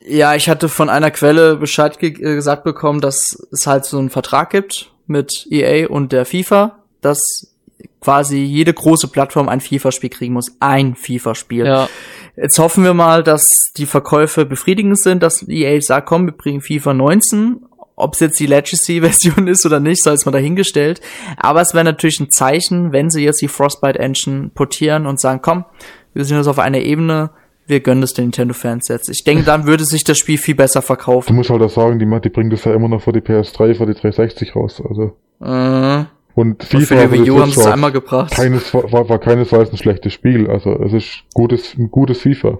Ja, 0.05 0.35
ich 0.35 0.49
hatte 0.49 0.69
von 0.69 0.89
einer 0.89 1.11
Quelle 1.11 1.55
Bescheid 1.55 1.97
ge 1.97 2.09
äh, 2.09 2.35
gesagt 2.35 2.63
bekommen, 2.63 3.01
dass 3.01 3.47
es 3.51 3.65
halt 3.65 3.85
so 3.85 3.97
einen 3.97 4.09
Vertrag 4.09 4.49
gibt 4.49 4.91
mit 5.07 5.47
EA 5.49 5.87
und 5.87 6.11
der 6.11 6.25
FIFA, 6.25 6.79
dass 7.01 7.53
quasi 8.01 8.39
jede 8.39 8.73
große 8.73 9.07
Plattform 9.07 9.49
ein 9.49 9.61
FIFA-Spiel 9.61 10.09
kriegen 10.09 10.33
muss. 10.33 10.55
Ein 10.59 10.95
FIFA-Spiel. 10.95 11.65
Ja. 11.65 11.89
Jetzt 12.35 12.59
hoffen 12.59 12.83
wir 12.83 12.93
mal, 12.93 13.23
dass 13.23 13.43
die 13.77 13.85
Verkäufe 13.85 14.45
befriedigend 14.45 14.99
sind, 14.99 15.23
dass 15.23 15.47
EA 15.47 15.79
sagt, 15.81 16.07
komm, 16.07 16.25
wir 16.25 16.33
bringen 16.33 16.61
FIFA 16.61 16.93
19. 16.93 17.61
Ob 17.95 18.13
es 18.13 18.19
jetzt 18.19 18.39
die 18.39 18.47
Legacy-Version 18.47 19.47
ist 19.49 19.65
oder 19.65 19.79
nicht, 19.79 20.03
sei 20.03 20.11
es 20.11 20.25
mal 20.25 20.31
dahingestellt. 20.31 21.01
Aber 21.37 21.61
es 21.61 21.73
wäre 21.73 21.83
natürlich 21.83 22.19
ein 22.19 22.29
Zeichen, 22.29 22.91
wenn 22.91 23.09
sie 23.09 23.23
jetzt 23.23 23.41
die 23.41 23.47
Frostbite 23.47 23.99
Engine 23.99 24.49
portieren 24.53 25.05
und 25.05 25.19
sagen, 25.19 25.41
komm, 25.41 25.65
wir 26.13 26.25
sind 26.25 26.37
jetzt 26.37 26.47
auf 26.47 26.59
einer 26.59 26.79
Ebene, 26.79 27.31
wir 27.67 27.79
gönnen 27.79 28.03
es 28.03 28.13
den 28.13 28.25
Nintendo-Fans 28.25 28.87
jetzt. 28.89 29.09
Ich 29.09 29.23
denke, 29.23 29.43
dann 29.43 29.65
würde 29.65 29.85
sich 29.85 30.03
das 30.03 30.17
Spiel 30.17 30.37
viel 30.37 30.55
besser 30.55 30.81
verkaufen. 30.81 31.27
Du 31.27 31.33
musst 31.33 31.49
halt 31.49 31.61
auch 31.61 31.69
sagen, 31.69 31.99
die, 31.99 32.21
die 32.21 32.29
bringen 32.29 32.49
das 32.49 32.65
ja 32.65 32.73
immer 32.73 32.89
noch 32.89 33.01
für 33.01 33.13
die 33.13 33.21
PS3, 33.21 33.75
für 33.75 33.85
die 33.85 33.93
360 33.93 34.55
raus, 34.55 34.81
also. 34.87 35.15
Äh, 35.41 36.05
und 36.35 36.63
FIFA 36.63 36.79
für 36.79 37.07
die 37.07 37.11
Wii 37.11 37.31
U 37.31 37.39
haben 37.39 37.49
es 37.49 37.65
einmal 37.65 37.91
gebracht. 37.91 38.33
Keines, 38.33 38.73
war, 38.73 39.07
war 39.07 39.19
keinesfalls 39.19 39.71
ein 39.71 39.77
schlechtes 39.77 40.13
Spiel. 40.13 40.49
Also 40.49 40.71
es 40.81 40.93
ist 40.93 41.23
gutes, 41.33 41.75
ein 41.77 41.91
gutes 41.91 42.21
FIFA. 42.21 42.57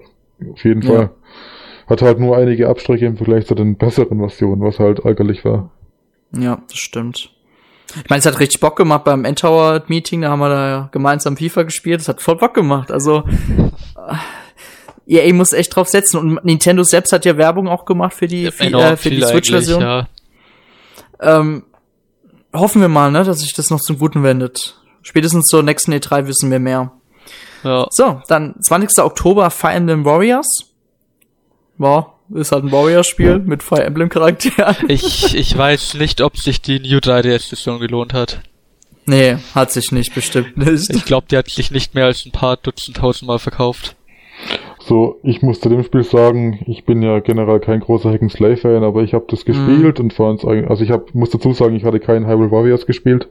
Auf 0.52 0.64
jeden 0.64 0.82
Fall. 0.82 1.10
Ja. 1.84 1.90
Hat 1.90 2.02
halt 2.02 2.18
nur 2.18 2.36
einige 2.36 2.68
Abstriche 2.68 3.06
im 3.06 3.16
Vergleich 3.16 3.46
zu 3.46 3.54
den 3.54 3.76
besseren 3.76 4.18
Versionen, 4.18 4.62
was 4.62 4.78
halt 4.78 5.00
ärgerlich 5.00 5.44
war. 5.44 5.70
Ja, 6.32 6.58
das 6.68 6.78
stimmt. 6.78 7.30
Ich 8.02 8.10
meine, 8.10 8.20
es 8.20 8.26
hat 8.26 8.40
richtig 8.40 8.60
Bock 8.60 8.76
gemacht 8.76 9.04
beim 9.04 9.24
Endtower 9.24 9.82
Meeting, 9.86 10.22
da 10.22 10.30
haben 10.30 10.40
wir 10.40 10.48
da 10.48 10.88
gemeinsam 10.90 11.36
FIFA 11.36 11.64
gespielt. 11.64 12.00
Das 12.00 12.08
hat 12.08 12.22
voll 12.22 12.36
Bock 12.36 12.54
gemacht. 12.54 12.90
Also 12.90 13.24
EA 15.06 15.32
muss 15.32 15.52
echt 15.52 15.76
drauf 15.76 15.88
setzen 15.88 16.18
und 16.18 16.44
Nintendo 16.44 16.82
selbst 16.82 17.12
hat 17.12 17.24
ja 17.24 17.36
Werbung 17.36 17.68
auch 17.68 17.84
gemacht 17.84 18.14
für 18.14 18.26
die, 18.26 18.50
für, 18.50 18.64
äh, 18.64 18.96
für 18.96 19.10
die 19.10 19.22
Switch-Version. 19.22 19.80
Ja. 19.80 20.08
Ähm, 21.20 21.64
hoffen 22.52 22.80
wir 22.80 22.88
mal, 22.88 23.10
ne, 23.10 23.24
dass 23.24 23.40
sich 23.40 23.52
das 23.52 23.70
noch 23.70 23.80
zum 23.80 23.98
Guten 23.98 24.22
wendet. 24.22 24.80
Spätestens 25.02 25.44
zur 25.46 25.62
nächsten 25.62 25.92
E3 25.92 26.26
wissen 26.26 26.50
wir 26.50 26.58
mehr. 26.58 26.92
Ja. 27.62 27.86
So, 27.90 28.22
dann 28.28 28.54
20. 28.60 29.04
Oktober 29.04 29.50
Fire 29.50 29.72
Emblem 29.72 30.04
Warriors. 30.04 30.73
Wow, 31.78 32.06
ist 32.32 32.52
halt 32.52 32.64
ein 32.64 32.72
Warriors-Spiel 32.72 33.40
mit 33.40 33.62
Fire 33.62 33.84
Emblem-Charakteren. 33.84 34.76
Ich, 34.88 35.34
ich 35.34 35.56
weiß 35.56 35.94
nicht, 35.94 36.20
ob 36.20 36.36
sich 36.36 36.60
die 36.60 36.80
New 36.80 36.98
3DS-Version 36.98 37.80
gelohnt 37.80 38.14
hat. 38.14 38.40
Nee, 39.06 39.36
hat 39.54 39.70
sich 39.70 39.92
nicht, 39.92 40.14
bestimmt 40.14 40.56
nicht. 40.56 40.90
Ich 40.90 41.04
glaube, 41.04 41.26
die 41.30 41.36
hat 41.36 41.50
sich 41.50 41.70
nicht 41.70 41.94
mehr 41.94 42.06
als 42.06 42.24
ein 42.24 42.32
paar 42.32 42.56
Dutzend 42.56 42.96
tausendmal 42.96 43.38
verkauft. 43.38 43.96
So, 44.86 45.18
ich 45.22 45.42
muss 45.42 45.60
zu 45.60 45.68
dem 45.68 45.82
Spiel 45.82 46.04
sagen, 46.04 46.62
ich 46.66 46.84
bin 46.84 47.02
ja 47.02 47.20
generell 47.20 47.60
kein 47.60 47.80
großer 47.80 48.12
Hack 48.12 48.30
Slay 48.30 48.56
Fan, 48.56 48.84
aber 48.84 49.02
ich 49.02 49.14
habe 49.14 49.24
das 49.28 49.44
gespielt 49.44 49.98
mhm. 49.98 50.04
und 50.04 50.12
fand 50.12 50.40
es 50.40 50.44
eigentlich, 50.44 50.68
also 50.68 50.84
ich 50.84 50.90
hab, 50.90 51.14
muss 51.14 51.30
dazu 51.30 51.52
sagen, 51.52 51.74
ich 51.74 51.84
hatte 51.84 52.00
keinen 52.00 52.26
Hyrule 52.26 52.50
Warriors 52.50 52.86
gespielt. 52.86 53.28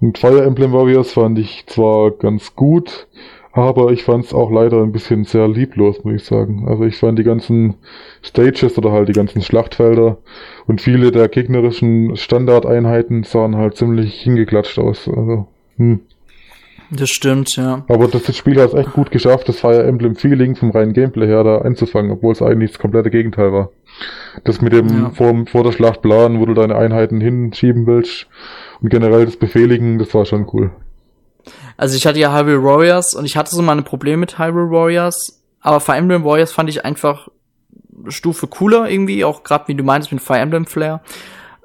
Und 0.00 0.18
Fire 0.18 0.42
Emblem 0.42 0.72
Warriors 0.72 1.12
fand 1.12 1.38
ich 1.38 1.66
zwar 1.66 2.10
ganz 2.10 2.56
gut, 2.56 3.06
aber 3.52 3.92
ich 3.92 4.02
fand 4.04 4.24
es 4.24 4.32
auch 4.32 4.50
leider 4.50 4.82
ein 4.82 4.92
bisschen 4.92 5.24
sehr 5.24 5.46
lieblos, 5.46 6.02
muss 6.04 6.14
ich 6.14 6.24
sagen. 6.24 6.64
Also 6.66 6.84
ich 6.84 6.96
fand 6.96 7.18
die 7.18 7.24
ganzen 7.24 7.74
Stages 8.22 8.78
oder 8.78 8.92
halt 8.92 9.08
die 9.08 9.12
ganzen 9.12 9.42
Schlachtfelder 9.42 10.16
und 10.66 10.80
viele 10.80 11.12
der 11.12 11.28
gegnerischen 11.28 12.16
Standardeinheiten 12.16 13.24
sahen 13.24 13.56
halt 13.56 13.76
ziemlich 13.76 14.14
hingeklatscht 14.22 14.78
aus. 14.78 15.06
Also, 15.06 15.48
hm. 15.76 16.00
Das 16.94 17.08
stimmt, 17.08 17.56
ja. 17.56 17.84
Aber 17.88 18.06
das 18.08 18.36
Spiel 18.36 18.60
hat 18.60 18.68
es 18.68 18.74
echt 18.74 18.92
gut 18.92 19.10
geschafft, 19.10 19.48
das 19.48 19.60
Fire 19.60 19.82
Emblem 19.82 20.14
Feeling 20.14 20.56
vom 20.56 20.70
reinen 20.70 20.92
Gameplay 20.92 21.26
her 21.26 21.42
da 21.42 21.58
einzufangen, 21.62 22.10
obwohl 22.10 22.32
es 22.32 22.42
eigentlich 22.42 22.72
das 22.72 22.78
komplette 22.78 23.10
Gegenteil 23.10 23.52
war. 23.52 23.70
Das 24.44 24.60
mit 24.60 24.74
dem 24.74 24.88
ja. 24.88 25.10
vor, 25.10 25.46
vor 25.46 25.64
der 25.64 25.72
Schlacht 25.72 26.02
planen, 26.02 26.38
wo 26.38 26.44
du 26.44 26.52
deine 26.52 26.76
Einheiten 26.76 27.20
hinschieben 27.20 27.86
willst 27.86 28.26
und 28.82 28.90
generell 28.90 29.24
das 29.24 29.36
Befehligen, 29.36 29.98
das 29.98 30.12
war 30.12 30.26
schon 30.26 30.46
cool. 30.52 30.70
Also 31.76 31.96
ich 31.96 32.06
hatte 32.06 32.18
ja 32.18 32.32
Hyrule 32.32 32.62
Warriors 32.62 33.14
und 33.14 33.24
ich 33.24 33.36
hatte 33.36 33.54
so 33.54 33.62
meine 33.62 33.82
Probleme 33.82 34.18
mit 34.18 34.38
Hyrule 34.38 34.70
Warriors, 34.70 35.42
aber 35.60 35.80
Fire 35.80 35.96
Emblem 35.96 36.24
Warriors 36.24 36.52
fand 36.52 36.68
ich 36.68 36.84
einfach 36.84 37.28
Stufe 38.08 38.46
cooler 38.46 38.90
irgendwie, 38.90 39.24
auch 39.24 39.42
gerade 39.42 39.68
wie 39.68 39.74
du 39.74 39.84
meinst 39.84 40.12
mit 40.12 40.20
Fire 40.20 40.38
Emblem 40.38 40.66
Flair. 40.66 41.02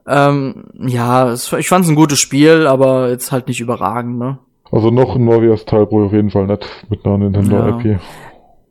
Ähm, 0.08 0.66
ja, 0.74 1.30
es, 1.32 1.52
ich 1.54 1.68
fand 1.68 1.86
es 1.86 1.92
ein 1.92 1.96
gutes 1.96 2.20
Spiel, 2.20 2.66
aber 2.68 3.10
jetzt 3.10 3.32
halt 3.32 3.48
nicht 3.48 3.60
überragend, 3.60 4.18
ne? 4.18 4.40
Also 4.72 4.92
noch 4.92 5.16
ein 5.16 5.28
Warriors-Teil 5.28 5.86
brauche 5.86 6.02
ich 6.02 6.08
auf 6.08 6.14
jeden 6.14 6.32
Fall 6.32 6.48
nicht 6.48 6.66
mit 6.90 7.06
einer 7.06 7.18
Nintendo-IP. 7.18 7.86
Ja. 7.86 8.00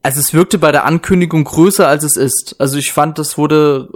Also 0.03 0.21
es 0.21 0.33
wirkte 0.33 0.59
bei 0.59 0.71
der 0.71 0.85
Ankündigung 0.85 1.43
größer 1.45 1.89
als 1.89 2.05
es 2.05 2.17
ist. 2.17 2.55
Also 2.61 2.79
ich 2.79 2.93
fand, 2.93 3.19
das 3.19 3.37
wurde 3.39 3.89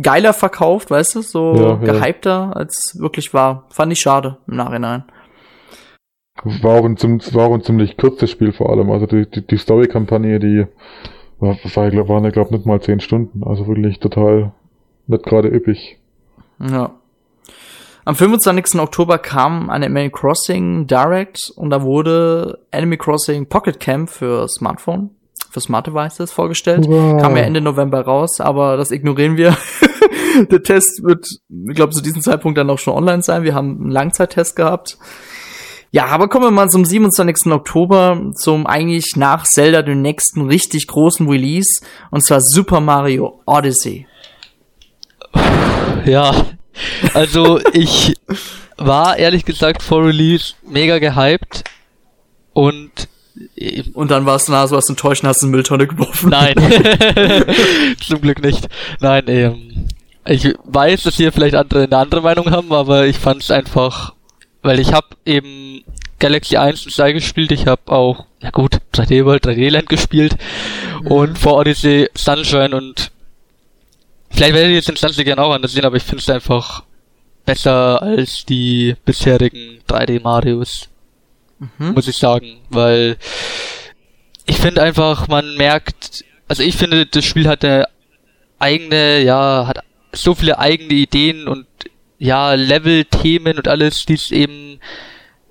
geiler 0.00 0.32
verkauft, 0.32 0.90
weißt 0.90 1.16
du, 1.16 1.22
so 1.22 1.54
ja, 1.56 1.74
gehypter 1.74 2.30
ja. 2.30 2.52
als 2.52 2.96
wirklich 3.00 3.34
war. 3.34 3.64
Fand 3.70 3.92
ich 3.92 3.98
schade 3.98 4.36
im 4.46 4.56
Nachhinein. 4.56 5.04
War 6.44 6.80
auch 6.80 6.84
ein, 6.84 6.96
war 6.96 7.48
auch 7.48 7.54
ein 7.54 7.62
ziemlich 7.62 7.96
kurzes 7.96 8.30
Spiel 8.30 8.52
vor 8.52 8.70
allem. 8.70 8.90
Also 8.90 9.06
die, 9.06 9.28
die, 9.28 9.46
die 9.46 9.56
Story-Kampagne, 9.56 10.38
die 10.38 10.66
war, 11.40 11.56
war, 11.56 12.08
waren 12.08 12.24
ja 12.24 12.30
glaube 12.30 12.54
nicht 12.54 12.66
mal 12.66 12.80
zehn 12.80 13.00
Stunden. 13.00 13.42
Also 13.44 13.66
wirklich 13.66 13.98
total 13.98 14.52
nicht 15.06 15.24
gerade 15.24 15.48
üppig. 15.48 15.98
Ja. 16.60 16.92
Am 18.04 18.14
25. 18.14 18.80
Oktober 18.80 19.18
kam 19.18 19.68
eine 19.68 19.86
Animal 19.86 20.10
Crossing 20.10 20.86
Direct 20.86 21.52
und 21.56 21.70
da 21.70 21.82
wurde 21.82 22.60
Animal 22.70 22.96
Crossing 22.96 23.46
Pocket 23.48 23.78
Camp 23.80 24.08
für 24.08 24.48
Smartphone, 24.48 25.10
für 25.50 25.60
Smart 25.60 25.88
Devices 25.88 26.32
vorgestellt. 26.32 26.86
Wow. 26.88 27.20
Kam 27.20 27.36
ja 27.36 27.42
Ende 27.42 27.60
November 27.60 28.00
raus, 28.00 28.40
aber 28.40 28.76
das 28.76 28.92
ignorieren 28.92 29.36
wir. 29.36 29.56
Der 30.50 30.62
Test 30.62 31.02
wird, 31.02 31.26
ich 31.48 31.74
glaube, 31.74 31.92
zu 31.92 32.02
diesem 32.02 32.22
Zeitpunkt 32.22 32.56
dann 32.56 32.70
auch 32.70 32.78
schon 32.78 32.94
online 32.94 33.22
sein. 33.22 33.42
Wir 33.42 33.54
haben 33.54 33.78
einen 33.78 33.90
Langzeittest 33.90 34.56
gehabt. 34.56 34.96
Ja, 35.90 36.06
aber 36.06 36.28
kommen 36.28 36.44
wir 36.44 36.50
mal 36.50 36.68
zum 36.68 36.84
27. 36.84 37.50
Oktober, 37.52 38.32
zum 38.34 38.66
eigentlich 38.66 39.16
nach 39.16 39.44
Zelda 39.44 39.82
den 39.82 40.02
nächsten 40.02 40.46
richtig 40.46 40.86
großen 40.86 41.28
Release, 41.28 41.80
und 42.10 42.24
zwar 42.24 42.40
Super 42.42 42.80
Mario 42.80 43.40
Odyssey. 43.46 44.06
Ja, 46.04 46.46
also 47.12 47.60
ich 47.74 48.14
war 48.78 49.18
ehrlich 49.18 49.44
gesagt 49.44 49.82
vor 49.82 50.06
Release 50.06 50.54
mega 50.66 50.98
gehypt 51.00 51.64
und 52.54 53.08
Und 53.94 54.10
dann 54.10 54.26
warst 54.26 54.48
du 54.48 54.52
na, 54.52 54.66
so 54.66 54.76
was 54.76 54.88
enttäuscht 54.88 55.22
und 55.22 55.28
hast 55.28 55.42
eine 55.42 55.50
Mülltonne 55.50 55.86
geworfen. 55.86 56.30
nein, 56.30 56.54
zum 58.06 58.20
Glück 58.20 58.42
nicht. 58.42 58.68
Nein, 59.00 59.24
ähm, 59.28 59.88
ich 60.24 60.54
weiß, 60.64 61.02
dass 61.02 61.16
hier 61.16 61.32
vielleicht 61.32 61.54
andere 61.54 61.84
eine 61.84 61.96
andere 61.96 62.22
Meinung 62.22 62.50
haben, 62.50 62.72
aber 62.72 63.06
ich 63.06 63.18
fand 63.18 63.42
es 63.42 63.50
einfach, 63.50 64.14
weil 64.68 64.80
ich 64.80 64.92
habe 64.92 65.08
eben 65.24 65.82
Galaxy 66.18 66.58
1 66.58 66.84
und 66.84 66.92
2 66.92 67.12
gespielt, 67.12 67.52
ich 67.52 67.66
habe 67.66 67.90
auch, 67.90 68.26
ja 68.42 68.50
gut, 68.50 68.78
3D 68.92 69.24
World, 69.24 69.46
3D 69.46 69.70
Land 69.70 69.88
gespielt 69.88 70.36
und 71.04 71.38
vor 71.38 71.54
Odyssey 71.56 72.10
Sunshine 72.14 72.76
und 72.76 73.10
vielleicht 74.30 74.52
werde 74.52 74.68
ich 74.68 74.74
jetzt 74.74 74.88
den 74.88 74.96
Sunshine 74.96 75.24
gerne 75.24 75.42
auch 75.42 75.52
anders 75.54 75.72
sehen, 75.72 75.86
aber 75.86 75.96
ich 75.96 76.02
finde 76.02 76.20
es 76.22 76.28
einfach 76.28 76.82
besser 77.46 78.02
als 78.02 78.44
die 78.44 78.94
bisherigen 79.06 79.80
3D 79.88 80.20
Marios, 80.22 80.88
Mhm. 81.60 81.94
muss 81.94 82.06
ich 82.06 82.16
sagen, 82.16 82.58
weil 82.68 83.16
ich 84.46 84.58
finde 84.58 84.82
einfach, 84.82 85.28
man 85.28 85.56
merkt, 85.56 86.24
also 86.46 86.62
ich 86.62 86.76
finde, 86.76 87.06
das 87.06 87.24
Spiel 87.24 87.48
hat 87.48 87.64
eine 87.64 87.86
eigene, 88.58 89.22
ja, 89.22 89.64
hat 89.66 89.82
so 90.12 90.34
viele 90.34 90.58
eigene 90.58 90.92
Ideen 90.94 91.48
und 91.48 91.66
ja, 92.18 92.54
Level-Themen 92.54 93.56
und 93.58 93.68
alles, 93.68 94.04
die 94.06 94.14
es 94.14 94.30
eben 94.30 94.80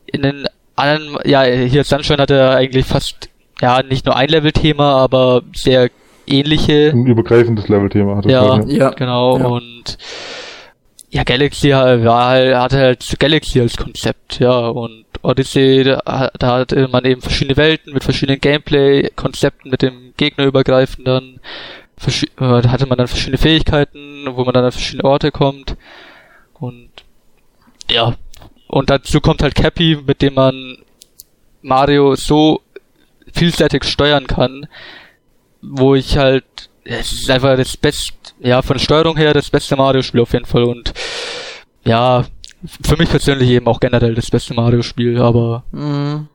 in 0.05 0.22
den 0.22 0.45
anderen, 0.76 1.18
ja, 1.26 1.43
hier 1.43 1.84
Sunshine 1.84 2.22
hatte 2.22 2.49
eigentlich 2.51 2.86
fast, 2.86 3.30
ja, 3.61 3.82
nicht 3.84 4.05
nur 4.05 4.15
ein 4.15 4.30
Level-Thema, 4.30 4.95
aber 4.97 5.41
sehr 5.55 5.89
ähnliche. 6.28 6.91
Ein 6.93 7.05
übergreifendes 7.07 7.68
Level-Thema 7.68 8.18
hat 8.18 8.26
das 8.26 8.32
Ja, 8.32 8.49
halt, 8.57 8.70
Ja. 8.70 8.89
genau, 8.91 9.38
Ja. 9.38 9.45
und 9.45 9.97
ja, 11.09 11.24
Galaxy 11.24 11.70
war 11.72 12.28
halt, 12.28 12.55
hatte 12.55 12.78
halt 12.80 13.20
Galaxy 13.20 13.61
als 13.61 13.78
Konzept, 13.78 14.39
ja, 14.39 14.68
und 14.68 15.05
Odyssey, 15.24 15.84
da, 15.84 16.30
da 16.38 16.47
hatte 16.59 16.88
man 16.89 17.05
eben 17.05 17.22
verschiedene 17.22 17.55
Welten 17.57 17.93
mit 17.93 18.03
verschiedenen 18.03 18.39
Gameplay-Konzepten, 18.41 19.70
mit 19.70 19.82
dem 19.82 20.13
Gegnerübergreifenden, 20.18 21.39
verschi- 21.99 22.30
äh, 22.39 22.61
da 22.61 22.70
hatte 22.72 22.86
man 22.88 22.97
dann 22.97 23.07
verschiedene 23.07 23.38
Fähigkeiten, 23.38 24.26
wo 24.32 24.43
man 24.43 24.53
dann 24.53 24.65
an 24.65 24.72
verschiedene 24.72 25.05
Orte 25.05 25.32
kommt, 25.32 25.76
und 26.60 26.89
ja, 27.89 28.16
und 28.68 28.89
dazu 28.89 29.22
kommt 29.22 29.41
halt 29.41 29.55
Cappy, 29.55 29.97
mit 30.05 30.22
dem 30.22 30.34
man 30.36 30.78
Mario 31.62 32.16
so 32.16 32.62
vielseitig 33.34 33.84
steuern 33.86 34.28
kann, 34.28 34.68
wo 35.62 35.95
ich 35.95 36.18
halt, 36.18 36.45
es 36.84 37.12
ist 37.14 37.30
einfach 37.30 37.55
das 37.58 37.78
beste, 37.78 38.14
ja, 38.39 38.62
von 38.62 38.80
Steuerung 38.80 39.18
her 39.18 39.34
das 39.34 39.49
beste 39.49 39.76
Mario-Spiel 39.76 40.22
auf 40.22 40.34
jeden 40.34 40.45
Fall 40.45 40.64
und 40.64 40.93
ja, 41.86 42.26
für 42.82 42.97
mich 42.97 43.10
persönlich 43.10 43.49
eben 43.49 43.68
auch 43.68 43.80
generell 43.80 44.16
das 44.16 44.30
beste 44.30 44.53
Mario-Spiel, 44.53 45.20
aber 45.22 45.64
Mhm. 45.72 46.28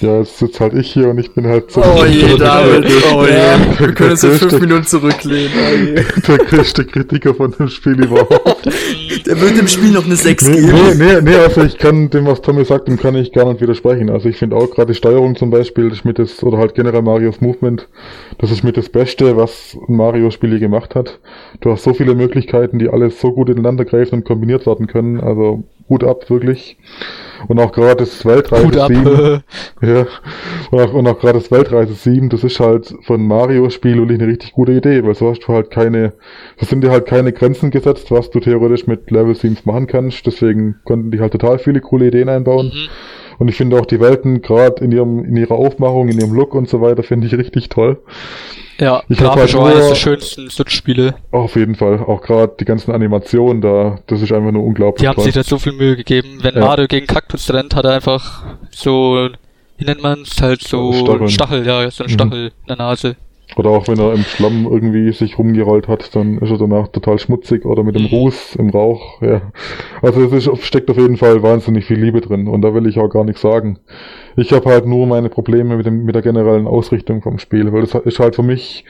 Ja, 0.00 0.18
jetzt 0.18 0.36
sitze 0.38 0.60
halt 0.60 0.74
ich 0.74 0.92
hier 0.92 1.08
und 1.08 1.18
ich 1.18 1.32
bin 1.32 1.46
halt 1.46 1.70
so 1.70 1.80
Oh 1.82 2.04
je, 2.04 2.36
David. 2.36 2.84
Oh 3.14 3.22
je. 3.24 3.30
Der- 3.30 3.58
Wir 3.80 3.94
können 3.94 4.10
uns 4.10 4.24
in 4.24 4.32
fünf 4.32 4.60
Minuten 4.60 4.84
zurücklehnen. 4.84 5.50
Oh 5.56 6.20
der 6.28 6.38
größte 6.38 6.84
Kritiker 6.84 7.34
von 7.34 7.52
dem 7.52 7.68
Spiel 7.68 8.04
überhaupt. 8.04 8.66
Der 9.26 9.40
wird 9.40 9.56
dem 9.58 9.66
Spiel 9.66 9.90
noch 9.92 10.04
eine 10.04 10.14
6 10.16 10.48
Nee, 10.48 10.56
geben. 10.60 10.72
nee, 10.98 11.04
nee, 11.14 11.20
nee, 11.22 11.34
also 11.36 11.62
ich 11.62 11.78
kann 11.78 12.10
dem, 12.10 12.26
was 12.26 12.42
Tommy 12.42 12.64
sagt, 12.64 12.88
dem 12.88 12.98
kann 12.98 13.14
ich 13.16 13.32
gar 13.32 13.50
nicht 13.50 13.60
widersprechen. 13.62 14.10
Also 14.10 14.28
ich 14.28 14.36
finde 14.36 14.54
auch 14.56 14.70
gerade 14.70 14.92
die 14.92 14.96
Steuerung 14.98 15.34
zum 15.34 15.50
Beispiel, 15.50 15.88
das 15.88 15.98
ist 16.00 16.04
mit 16.04 16.18
das, 16.18 16.42
oder 16.42 16.58
halt 16.58 16.74
generell 16.74 17.02
Marios 17.02 17.40
Movement, 17.40 17.88
das 18.38 18.50
ist 18.50 18.62
mit 18.64 18.76
das 18.76 18.88
Beste, 18.90 19.36
was 19.36 19.76
Mario-Spiel 19.88 20.52
je 20.52 20.58
gemacht 20.58 20.94
hat. 20.94 21.18
Du 21.60 21.70
hast 21.72 21.82
so 21.84 21.94
viele 21.94 22.14
Möglichkeiten, 22.14 22.78
die 22.78 22.88
alles 22.90 23.18
so 23.20 23.32
gut 23.32 23.48
ineinander 23.48 23.84
greifen 23.86 24.16
und 24.16 24.24
kombiniert 24.24 24.66
werden 24.66 24.86
können. 24.86 25.20
Also 25.20 25.64
Hut 25.88 26.04
ab, 26.04 26.28
wirklich. 26.28 26.76
Und 27.48 27.58
auch 27.58 27.72
gerade 27.72 27.96
das 27.96 28.24
Weltreise 28.24 28.82
ab. 28.82 28.88
7, 28.88 29.42
ja, 29.82 30.06
und 30.70 30.80
auch, 30.80 30.92
und 30.92 31.06
auch 31.06 31.18
gerade 31.18 31.38
das 31.38 31.50
Weltreise 31.50 31.94
7, 31.94 32.28
das 32.28 32.44
ist 32.44 32.58
halt 32.60 32.94
von 33.02 33.26
Mario-Spiel 33.26 33.96
wirklich 33.96 34.20
eine 34.20 34.28
richtig 34.30 34.52
gute 34.52 34.72
Idee, 34.72 35.04
weil 35.04 35.14
so 35.14 35.30
hast 35.30 35.40
du 35.40 35.48
halt 35.48 35.70
keine, 35.70 36.14
so 36.58 36.66
sind 36.66 36.82
dir 36.82 36.90
halt 36.90 37.06
keine 37.06 37.32
Grenzen 37.32 37.70
gesetzt, 37.70 38.10
was 38.10 38.30
du 38.30 38.40
theoretisch 38.40 38.86
mit 38.86 39.10
Level 39.10 39.34
7 39.34 39.58
machen 39.64 39.86
kannst, 39.86 40.26
deswegen 40.26 40.76
konnten 40.84 41.10
die 41.10 41.20
halt 41.20 41.32
total 41.32 41.58
viele 41.58 41.80
coole 41.80 42.08
Ideen 42.08 42.28
einbauen. 42.28 42.66
Mhm. 42.66 42.88
Und 43.38 43.48
ich 43.48 43.56
finde 43.56 43.78
auch 43.78 43.86
die 43.86 44.00
Welten, 44.00 44.40
gerade 44.40 44.82
in 44.82 44.92
ihrem, 44.92 45.24
in 45.24 45.36
ihrer 45.36 45.54
Aufmachung, 45.54 46.08
in 46.08 46.18
ihrem 46.18 46.32
Look 46.32 46.54
und 46.54 46.68
so 46.68 46.80
weiter, 46.80 47.02
finde 47.02 47.26
ich 47.26 47.36
richtig 47.36 47.68
toll. 47.68 47.98
Ja, 48.78 49.02
Ich 49.08 49.16
grafisch 49.18 49.54
halt 49.54 49.62
auch 49.62 49.66
eines 49.66 49.78
nur- 49.80 49.88
der 49.88 49.94
schönsten 49.94 50.50
Switch-Spiele. 50.50 51.14
Auf 51.30 51.56
jeden 51.56 51.74
Fall. 51.74 51.98
Auch 52.00 52.20
gerade 52.20 52.54
die 52.60 52.64
ganzen 52.64 52.92
Animationen 52.92 53.62
da, 53.62 53.98
das 54.06 54.20
ist 54.20 54.32
einfach 54.32 54.52
nur 54.52 54.64
unglaublich 54.64 55.00
Die 55.02 55.08
haben 55.08 55.14
toll. 55.16 55.24
sich 55.24 55.34
da 55.34 55.42
so 55.42 55.58
viel 55.58 55.72
Mühe 55.72 55.96
gegeben. 55.96 56.38
Wenn 56.42 56.54
Ja. 56.56 56.60
Mario 56.60 56.86
gegen 56.86 57.06
Kaktus 57.06 57.50
rennt, 57.52 57.74
hat 57.74 57.84
er 57.86 57.92
einfach 57.94 58.42
so, 58.70 59.28
wie 59.78 59.84
nennt 59.84 60.02
man's, 60.02 60.40
halt 60.42 60.62
so 60.62 60.92
Stacheln. 60.92 61.28
Stachel, 61.28 61.66
ja, 61.66 61.90
so 61.90 62.04
ein 62.04 62.10
Mhm. 62.10 62.14
Stachel 62.14 62.46
in 62.46 62.66
der 62.68 62.76
Nase. 62.76 63.16
Oder 63.56 63.70
auch 63.70 63.88
wenn 63.88 63.98
er 63.98 64.12
im 64.12 64.22
Schlamm 64.22 64.66
irgendwie 64.70 65.10
sich 65.12 65.38
rumgerollt 65.38 65.88
hat, 65.88 66.14
dann 66.14 66.38
ist 66.38 66.50
er 66.50 66.58
danach 66.58 66.88
total 66.88 67.18
schmutzig 67.18 67.64
oder 67.64 67.82
mit 67.84 67.94
dem 67.94 68.02
Mhm. 68.02 68.08
Ruß 68.08 68.56
im 68.56 68.68
Rauch, 68.70 69.22
ja. 69.22 69.40
Also 70.02 70.20
es 70.22 70.32
ist, 70.46 70.62
steckt 70.64 70.90
auf 70.90 70.98
jeden 70.98 71.16
Fall 71.16 71.42
wahnsinnig 71.42 71.86
viel 71.86 71.98
Liebe 71.98 72.20
drin 72.20 72.48
und 72.48 72.60
da 72.62 72.74
will 72.74 72.86
ich 72.86 72.98
auch 72.98 73.08
gar 73.08 73.24
nichts 73.24 73.40
sagen. 73.40 73.78
Ich 74.36 74.52
habe 74.52 74.68
halt 74.68 74.86
nur 74.86 75.06
meine 75.06 75.30
Probleme 75.30 75.76
mit, 75.78 75.86
dem, 75.86 76.04
mit 76.04 76.14
der 76.14 76.22
generellen 76.22 76.66
Ausrichtung 76.66 77.22
vom 77.22 77.38
Spiel, 77.38 77.72
weil 77.72 77.80
das 77.82 77.94
ist 77.94 78.18
halt 78.20 78.36
für 78.36 78.42
mich 78.42 78.84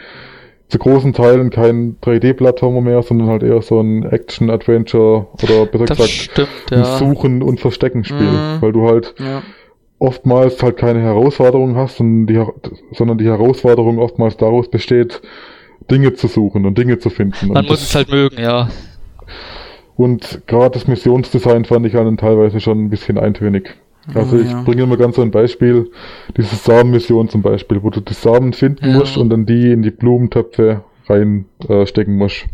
zu 0.68 0.78
großen 0.78 1.12
Teilen 1.12 1.50
kein 1.50 1.96
3D-Plattformer 2.02 2.80
mehr, 2.80 3.00
sondern 3.04 3.28
halt 3.28 3.44
eher 3.44 3.62
so 3.62 3.78
ein 3.80 4.02
Action-Adventure 4.02 5.28
oder 5.44 5.66
besser 5.66 5.84
Das 5.84 5.96
gesagt 5.98 6.10
stimmt, 6.10 6.48
ein 6.72 6.78
ja. 6.80 6.84
Suchen- 6.98 7.42
und 7.42 7.60
Verstecken-Spiel, 7.60 8.18
Mhm. 8.26 8.56
weil 8.60 8.72
du 8.72 8.88
halt 8.88 9.14
Ja. 9.20 9.42
Oftmals 9.98 10.62
halt 10.62 10.76
keine 10.76 11.00
Herausforderung 11.00 11.76
hast, 11.76 11.96
sondern 11.96 12.26
die, 12.26 12.44
sondern 12.92 13.18
die 13.18 13.26
Herausforderung 13.26 13.98
oftmals 13.98 14.36
daraus 14.36 14.68
besteht, 14.68 15.22
Dinge 15.90 16.14
zu 16.14 16.26
suchen 16.26 16.66
und 16.66 16.76
Dinge 16.76 16.98
zu 16.98 17.10
finden. 17.10 17.48
Man 17.48 17.58
und 17.58 17.68
muss 17.68 17.80
das, 17.80 17.88
es 17.90 17.94
halt 17.94 18.10
mögen, 18.10 18.40
ja. 18.40 18.68
und 19.96 20.42
gerade 20.46 20.70
das 20.72 20.86
Missionsdesign 20.86 21.64
fand 21.64 21.86
ich 21.86 21.92
dann 21.92 22.16
teilweise 22.16 22.60
schon 22.60 22.84
ein 22.84 22.90
bisschen 22.90 23.18
eintönig. 23.18 23.74
Also 24.14 24.36
Oh, 24.36 24.40
ich 24.40 24.50
ja. 24.50 24.62
bringe 24.62 24.86
mal 24.86 24.96
ganz 24.98 25.16
so 25.16 25.22
ein 25.22 25.30
Beispiel, 25.32 25.90
diese 26.36 26.54
Samenmission 26.54 27.28
zum 27.28 27.42
Beispiel, 27.42 27.82
wo 27.82 27.90
du 27.90 28.00
die 28.00 28.14
Samen 28.14 28.52
finden 28.52 28.90
Ja. 28.90 28.98
musst 28.98 29.16
und 29.16 29.30
dann 29.30 29.46
die 29.46 29.72
in 29.72 29.82
die 29.82 29.90
Blumentöpfe 29.90 30.82
reinstecken 31.08 32.14
äh, 32.14 32.18
musst. 32.18 32.44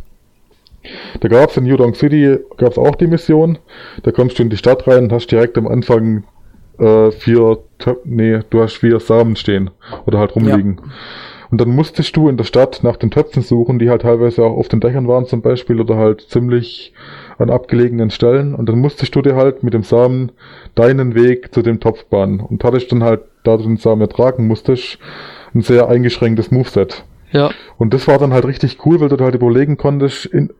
Da 1.20 1.28
gab's 1.28 1.56
in 1.56 1.66
Yudong 1.66 1.94
City 1.94 2.38
gab's 2.56 2.78
auch 2.78 2.96
die 2.96 3.06
Mission. 3.06 3.58
Da 4.02 4.10
kommst 4.12 4.38
du 4.38 4.42
in 4.42 4.50
die 4.50 4.56
Stadt 4.56 4.86
rein 4.88 5.04
und 5.04 5.12
hast 5.12 5.28
direkt 5.28 5.56
am 5.58 5.68
Anfang 5.68 6.24
äh, 6.82 7.12
vier 7.12 7.58
Töpfe, 7.78 8.02
nee, 8.04 8.40
du 8.50 8.60
hast 8.60 8.76
vier 8.76 9.00
Samen 9.00 9.36
stehen 9.36 9.70
oder 10.06 10.18
halt 10.18 10.34
rumliegen. 10.34 10.80
Und 11.50 11.60
dann 11.60 11.68
musstest 11.68 12.16
du 12.16 12.30
in 12.30 12.38
der 12.38 12.44
Stadt 12.44 12.80
nach 12.82 12.96
den 12.96 13.10
Töpfen 13.10 13.42
suchen, 13.42 13.78
die 13.78 13.90
halt 13.90 14.02
teilweise 14.02 14.42
auch 14.42 14.56
auf 14.56 14.68
den 14.68 14.80
Dächern 14.80 15.06
waren 15.06 15.26
zum 15.26 15.42
Beispiel 15.42 15.80
oder 15.80 15.96
halt 15.96 16.22
ziemlich 16.22 16.94
an 17.38 17.50
abgelegenen 17.50 18.08
Stellen. 18.10 18.54
Und 18.54 18.70
dann 18.70 18.78
musstest 18.78 19.14
du 19.14 19.20
dir 19.20 19.36
halt 19.36 19.62
mit 19.62 19.74
dem 19.74 19.82
Samen 19.82 20.32
deinen 20.74 21.14
Weg 21.14 21.52
zu 21.52 21.60
dem 21.60 21.78
Topf 21.78 22.06
bahnen. 22.06 22.40
Und 22.40 22.64
hattest 22.64 22.90
dann 22.90 23.04
halt, 23.04 23.20
da 23.44 23.58
du 23.58 23.64
den 23.64 23.76
Samen 23.76 24.00
ertragen 24.00 24.46
musstest, 24.46 24.98
ein 25.54 25.60
sehr 25.60 25.90
eingeschränktes 25.90 26.50
Moveset. 26.50 27.04
Ja. 27.32 27.50
Und 27.78 27.92
das 27.94 28.06
war 28.06 28.18
dann 28.18 28.32
halt 28.32 28.44
richtig 28.44 28.78
cool, 28.86 29.00
weil 29.00 29.08
du 29.08 29.16
halt 29.24 29.34
überlegen 29.34 29.76
konntest, 29.76 30.26
in, 30.26 30.50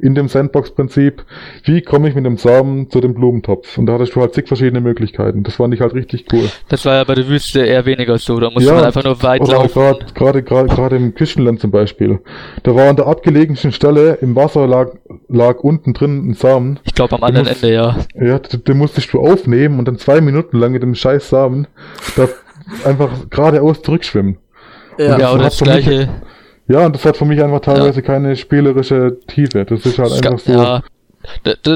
in 0.00 0.14
dem 0.14 0.28
Sandbox-Prinzip, 0.28 1.24
wie 1.64 1.82
komme 1.82 2.08
ich 2.08 2.14
mit 2.14 2.24
dem 2.24 2.36
Samen 2.36 2.90
zu 2.90 3.00
dem 3.00 3.14
Blumentopf? 3.14 3.76
Und 3.78 3.86
da 3.86 3.94
hattest 3.94 4.14
du 4.14 4.20
halt 4.20 4.34
zig 4.34 4.46
verschiedene 4.46 4.80
Möglichkeiten. 4.80 5.42
Das 5.42 5.56
fand 5.56 5.74
ich 5.74 5.80
halt 5.80 5.94
richtig 5.94 6.26
cool. 6.32 6.48
Das 6.68 6.84
war 6.84 6.94
ja 6.96 7.04
bei 7.04 7.14
der 7.14 7.28
Wüste 7.28 7.64
eher 7.64 7.84
weniger 7.86 8.18
so. 8.18 8.38
Da 8.38 8.50
musste 8.50 8.72
man 8.72 8.84
einfach 8.84 9.04
nur 9.04 9.22
weit 9.22 9.40
oder 9.40 9.54
laufen. 9.54 9.96
gerade 10.14 10.42
gerade 10.42 10.68
gerade 10.68 10.96
im 10.96 11.14
Küstenland 11.14 11.60
zum 11.60 11.70
Beispiel. 11.70 12.20
Da 12.62 12.74
war 12.74 12.88
an 12.88 12.96
der 12.96 13.06
abgelegensten 13.06 13.72
Stelle 13.72 14.14
im 14.20 14.36
Wasser 14.36 14.66
lag, 14.66 14.92
lag 15.28 15.60
unten 15.60 15.94
drin 15.94 16.30
ein 16.30 16.34
Samen. 16.34 16.78
Ich 16.84 16.94
glaube 16.94 17.16
am 17.16 17.24
anderen 17.24 17.46
musst- 17.48 17.62
Ende, 17.62 17.74
ja. 17.74 17.96
Ja, 18.20 18.38
den, 18.38 18.64
den 18.64 18.78
musstest 18.78 19.12
du 19.12 19.20
aufnehmen 19.20 19.78
und 19.78 19.86
dann 19.88 19.98
zwei 19.98 20.20
Minuten 20.20 20.58
lang 20.58 20.72
mit 20.72 20.82
dem 20.82 20.94
scheiß 20.94 21.28
Samen 21.28 21.66
da 22.16 22.28
einfach 22.84 23.10
geradeaus 23.30 23.82
zurückschwimmen. 23.82 24.38
Ja. 24.98 25.18
Ja, 25.18 25.18
das 25.18 25.32
oder 25.32 25.42
das 25.44 25.58
für 25.58 25.64
mich- 25.64 25.84
gleiche. 25.84 26.08
Ja, 26.68 26.84
und 26.84 26.94
das 26.94 27.04
hat 27.04 27.16
für 27.16 27.24
mich 27.24 27.42
einfach 27.42 27.60
teilweise 27.60 28.00
ja. 28.00 28.06
keine 28.06 28.36
spielerische 28.36 29.16
Tiefe. 29.26 29.64
Das 29.64 29.86
ist 29.86 29.98
halt 29.98 30.12
einfach 30.12 30.38
so. 30.38 30.52
Ja, 30.52 30.82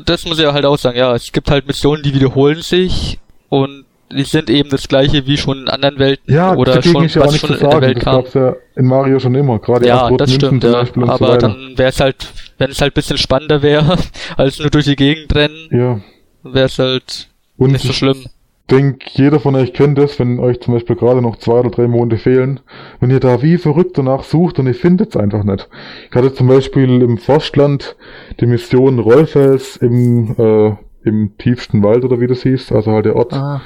das 0.05 0.27
muss 0.27 0.39
ich 0.39 0.47
halt 0.47 0.65
auch 0.67 0.77
sagen. 0.77 0.99
Ja, 0.99 1.15
es 1.15 1.33
gibt 1.33 1.51
halt 1.51 1.67
Missionen, 1.67 2.03
die 2.03 2.15
wiederholen 2.15 2.61
sich 2.61 3.19
und 3.49 3.87
die 4.13 4.25
sind 4.25 4.51
eben 4.51 4.69
das 4.69 4.89
gleiche 4.89 5.27
wie 5.27 5.37
schon 5.39 5.63
in 5.63 5.69
anderen 5.69 5.99
Welten 5.99 6.33
ja, 6.33 6.55
oder 6.55 6.83
schon 6.83 7.09
ja 7.09 7.21
was 7.23 7.39
schon 7.39 7.55
in 7.55 7.61
der 7.61 7.81
Welt 7.81 7.97
das 7.97 8.05
kam. 8.05 8.17
gab's 8.17 8.35
ja 8.35 8.55
in 8.77 8.87
Mario 8.87 9.19
schon 9.19 9.35
immer, 9.35 9.59
gerade 9.59 9.87
ja, 9.87 10.11
das 10.11 10.35
stimmt, 10.35 10.65
ja. 10.65 10.85
aber 11.07 11.33
so 11.33 11.37
dann 11.39 11.73
wäre 11.77 11.89
es 11.89 11.99
halt, 11.99 12.27
wenn 12.59 12.71
es 12.71 12.81
halt 12.83 12.93
bisschen 12.93 13.17
spannender 13.17 13.63
wäre, 13.63 13.97
als 14.37 14.59
nur 14.59 14.69
durch 14.69 14.85
die 14.85 14.97
Gegend 14.97 15.35
rennen, 15.35 15.69
ja. 15.71 16.01
wäre 16.43 16.67
es 16.67 16.79
halt 16.79 17.29
und 17.57 17.73
nicht 17.73 17.87
so 17.87 17.95
schlimm 17.95 18.27
denke, 18.71 19.07
jeder 19.11 19.41
von 19.41 19.55
euch 19.55 19.73
kennt 19.73 19.99
das, 19.99 20.19
wenn 20.19 20.39
euch 20.39 20.61
zum 20.61 20.75
Beispiel 20.75 20.97
gerade 20.97 21.21
noch 21.21 21.37
zwei 21.37 21.61
oder 21.61 21.71
drei 21.71 21.89
Monate 21.89 22.17
fehlen, 22.17 22.61
wenn 23.01 23.11
ihr 23.11 23.21
da 23.21 23.43
wie 23.43 23.59
verrückt 23.59 23.99
danach 23.99 24.25
sucht 24.25 24.59
und 24.59 24.67
ihr 24.67 24.75
findet 24.75 25.11
es 25.11 25.17
einfach 25.17 25.45
nicht. 25.45 25.69
Ich 26.09 26.17
hatte 26.17 26.33
zum 26.33 26.49
Beispiel 26.49 27.03
im 27.03 27.19
Forstland 27.19 27.97
die 28.41 28.47
Mission 28.47 28.99
Rollfels 28.99 29.77
im, 29.77 30.35
äh, 30.39 30.75
im 31.05 31.37
tiefsten 31.39 31.83
Wald 31.83 32.05
oder 32.05 32.21
wie 32.21 32.27
das 32.27 32.43
hieß, 32.43 32.73
also 32.73 32.93
halt 32.93 33.07
der 33.07 33.17
Ort. 33.17 33.33
Ah. 33.33 33.61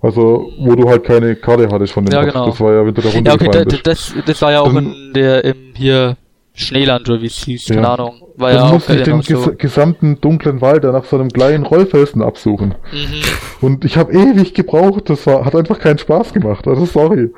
Also, 0.00 0.50
wo 0.58 0.74
du 0.74 0.88
halt 0.88 1.04
keine 1.04 1.36
Karte 1.36 1.68
hattest 1.70 1.92
von 1.92 2.04
dem 2.04 2.12
ja, 2.12 2.20
Ort. 2.20 2.32
Genau. 2.32 2.46
Das 2.46 2.60
war 2.60 2.72
ja, 2.72 2.84
wenn 2.84 2.92
du 2.92 3.02
da 3.02 3.08
Ja, 3.08 3.34
okay, 3.34 3.48
da, 3.52 3.64
das, 3.64 4.12
das 4.26 4.42
war 4.42 4.50
ja 4.50 4.60
auch 4.60 4.74
in 4.74 5.12
der, 5.14 5.44
im, 5.44 5.54
hier, 5.76 6.16
Schneeland 6.54 7.08
oder 7.08 7.22
wie 7.22 7.26
es 7.26 7.44
hieß, 7.44 7.66
keine 7.66 7.88
Ahnung. 7.88 8.22
War 8.36 8.52
Dann 8.52 8.66
ja 8.66 8.72
muss 8.72 8.88
ich 8.88 9.02
den 9.02 9.20
ges 9.20 9.44
so. 9.44 9.52
gesamten 9.56 10.20
dunklen 10.20 10.60
Wald 10.60 10.84
nach 10.84 11.04
so 11.04 11.16
einem 11.16 11.30
kleinen 11.30 11.64
Rollfelsen 11.64 12.22
absuchen. 12.22 12.74
Mhm. 12.92 13.22
Und 13.60 13.84
ich 13.84 13.96
habe 13.96 14.12
ewig 14.12 14.52
gebraucht, 14.52 15.08
das 15.08 15.26
war, 15.26 15.44
hat 15.44 15.54
einfach 15.54 15.78
keinen 15.78 15.98
Spaß 15.98 16.32
gemacht, 16.32 16.66
also 16.68 16.84
sorry. 16.84 17.30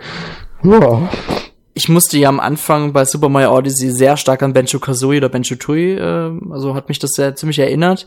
Ja. 0.65 1.09
Ich 1.75 1.89
musste 1.89 2.19
ja 2.19 2.29
am 2.29 2.41
Anfang 2.41 2.93
bei 2.93 3.05
Super 3.05 3.29
Mario 3.29 3.57
Odyssey 3.57 3.91
sehr 3.91 4.17
stark 4.17 4.43
an 4.43 4.53
Benjo 4.53 4.79
Kazooie 4.79 5.19
oder 5.19 5.29
Benjo 5.29 5.57
Tui, 5.57 5.95
äh, 5.95 6.31
also 6.51 6.75
hat 6.75 6.89
mich 6.89 6.99
das 6.99 7.11
sehr 7.13 7.35
ziemlich 7.37 7.59
erinnert. 7.59 8.07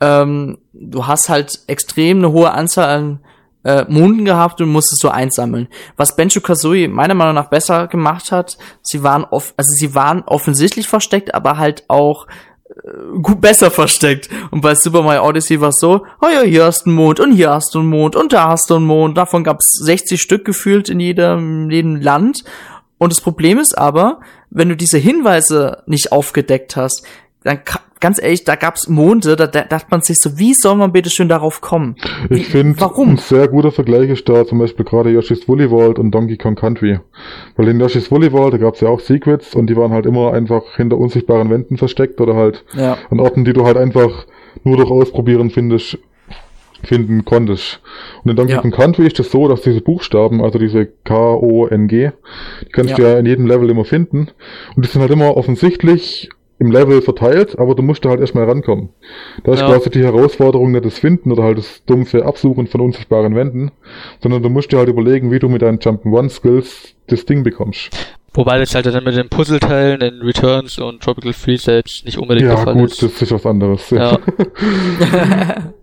Ähm, 0.00 0.58
du 0.72 1.06
hast 1.06 1.28
halt 1.28 1.60
extrem 1.66 2.18
eine 2.18 2.32
hohe 2.32 2.52
Anzahl 2.52 2.88
an 2.88 3.20
äh, 3.66 3.84
Monden 3.88 4.24
gehabt 4.24 4.60
und 4.60 4.68
musstest 4.68 5.02
so 5.02 5.08
einsammeln. 5.08 5.66
Was 5.96 6.14
Benjo 6.14 6.40
Kazooie 6.40 6.86
meiner 6.86 7.14
Meinung 7.14 7.34
nach 7.34 7.50
besser 7.50 7.88
gemacht 7.88 8.30
hat, 8.30 8.56
sie 8.80 9.02
waren 9.02 9.24
off 9.24 9.54
also 9.56 9.70
sie 9.74 9.94
waren 9.94 10.22
offensichtlich 10.22 10.86
versteckt, 10.86 11.34
aber 11.34 11.58
halt 11.58 11.84
auch 11.88 12.28
äh, 12.68 13.18
gut 13.20 13.40
besser 13.40 13.72
versteckt. 13.72 14.28
Und 14.52 14.60
bei 14.60 14.76
Super 14.76 15.02
Mario 15.02 15.26
Odyssey 15.26 15.60
war 15.60 15.70
es 15.70 15.80
so, 15.80 16.06
oh 16.22 16.28
ja, 16.32 16.42
hier 16.42 16.64
hast 16.64 16.86
du 16.86 16.90
einen 16.90 16.96
Mond 16.96 17.18
und 17.18 17.32
hier 17.32 17.50
hast 17.50 17.74
du 17.74 17.80
einen 17.80 17.88
Mond 17.88 18.14
und 18.14 18.32
da 18.32 18.48
hast 18.50 18.70
du 18.70 18.76
einen 18.76 18.86
Mond. 18.86 19.18
Davon 19.18 19.42
gab 19.42 19.58
es 19.58 19.80
60 19.82 20.22
Stück 20.22 20.44
gefühlt 20.44 20.88
in 20.88 21.00
jedem, 21.00 21.68
jedem 21.68 21.96
Land. 21.96 22.44
Und 22.98 23.12
das 23.12 23.20
Problem 23.20 23.58
ist 23.58 23.76
aber, 23.76 24.20
wenn 24.50 24.68
du 24.68 24.76
diese 24.76 24.98
Hinweise 24.98 25.82
nicht 25.86 26.12
aufgedeckt 26.12 26.76
hast, 26.76 27.02
dann 27.42 27.58
ganz 28.00 28.20
ehrlich, 28.22 28.44
da 28.44 28.56
gab's 28.56 28.88
Monde, 28.88 29.36
da, 29.36 29.46
da 29.46 29.62
dachte 29.62 29.86
man 29.90 30.02
sich 30.02 30.20
so, 30.20 30.38
wie 30.38 30.54
soll 30.54 30.76
man 30.76 30.92
bitte 30.92 31.10
schön 31.10 31.28
darauf 31.28 31.60
kommen? 31.60 31.96
Wie, 32.28 32.40
ich 32.40 32.48
finde, 32.48 32.76
ein 32.82 33.16
sehr 33.16 33.48
guter 33.48 33.72
Vergleich 33.72 34.10
ist 34.10 34.28
da 34.28 34.46
zum 34.46 34.58
Beispiel 34.58 34.84
gerade 34.84 35.10
Yoshi's 35.10 35.48
Woolly 35.48 35.70
World 35.70 35.98
und 35.98 36.10
Donkey 36.10 36.36
Kong 36.36 36.54
Country. 36.54 37.00
Weil 37.56 37.68
in 37.68 37.80
Yoshi's 37.80 38.10
Woolly 38.10 38.32
World, 38.32 38.54
da 38.54 38.58
gab's 38.58 38.80
ja 38.80 38.88
auch 38.88 39.00
Secrets 39.00 39.54
und 39.54 39.68
die 39.68 39.76
waren 39.76 39.92
halt 39.92 40.06
immer 40.06 40.32
einfach 40.32 40.76
hinter 40.76 40.98
unsichtbaren 40.98 41.50
Wänden 41.50 41.76
versteckt 41.76 42.20
oder 42.20 42.34
halt 42.34 42.64
ja. 42.74 42.98
an 43.10 43.20
Orten, 43.20 43.44
die 43.44 43.52
du 43.52 43.64
halt 43.64 43.76
einfach 43.76 44.26
nur 44.64 44.76
durch 44.76 44.90
Ausprobieren 44.90 45.50
findest, 45.50 45.98
finden 46.82 47.24
konntest. 47.24 47.80
Und 48.22 48.30
in 48.30 48.36
Donkey 48.36 48.52
ja. 48.52 48.60
Kong 48.60 48.70
Country 48.70 49.06
ist 49.06 49.18
das 49.18 49.30
so, 49.30 49.48
dass 49.48 49.62
diese 49.62 49.80
Buchstaben, 49.80 50.42
also 50.42 50.58
diese 50.58 50.86
K-O-N-G, 51.04 52.10
die 52.62 52.72
kannst 52.72 52.90
ja. 52.90 52.96
du 52.96 53.02
ja 53.02 53.18
in 53.18 53.26
jedem 53.26 53.46
Level 53.46 53.70
immer 53.70 53.84
finden. 53.84 54.28
Und 54.74 54.84
die 54.84 54.88
sind 54.88 55.00
halt 55.00 55.10
immer 55.10 55.36
offensichtlich 55.36 56.30
im 56.58 56.70
Level 56.70 57.02
verteilt, 57.02 57.58
aber 57.58 57.74
du 57.74 57.82
musst 57.82 58.04
da 58.04 58.10
halt 58.10 58.20
erstmal 58.20 58.44
rankommen. 58.44 58.88
Da 59.44 59.52
ist 59.52 59.60
ja. 59.60 59.68
quasi 59.68 59.90
die 59.90 60.02
Herausforderung 60.02 60.72
nicht 60.72 60.84
das 60.84 60.98
Finden 60.98 61.30
oder 61.30 61.42
halt 61.42 61.58
das 61.58 61.84
dumpfe 61.84 62.24
Absuchen 62.24 62.66
von 62.66 62.80
unsichtbaren 62.80 63.34
Wänden, 63.34 63.72
sondern 64.20 64.42
du 64.42 64.48
musst 64.48 64.72
dir 64.72 64.78
halt 64.78 64.88
überlegen, 64.88 65.30
wie 65.30 65.38
du 65.38 65.48
mit 65.48 65.62
deinen 65.62 65.78
Jump'n'Run-Skills 65.78 66.94
das 67.08 67.26
Ding 67.26 67.42
bekommst. 67.42 67.90
Wobei 68.36 68.58
das 68.58 68.74
halt 68.74 68.86
dann 68.86 69.04
mit 69.04 69.16
den 69.16 69.28
Puzzleteilen 69.28 70.00
in 70.00 70.22
Returns 70.22 70.78
und 70.78 71.02
Tropical 71.02 71.32
Freeze 71.32 71.72
jetzt 71.72 72.04
nicht 72.04 72.18
unbedingt 72.18 72.48
ja, 72.48 72.54
der 72.54 72.64
Fall 72.64 72.74
gut, 72.74 72.92
ist. 72.92 73.02
Ja 73.02 73.08
gut, 73.08 73.16
das 73.16 73.22
ist 73.22 73.32
was 73.32 73.46
anderes. 73.46 73.90
Ja, 73.90 74.18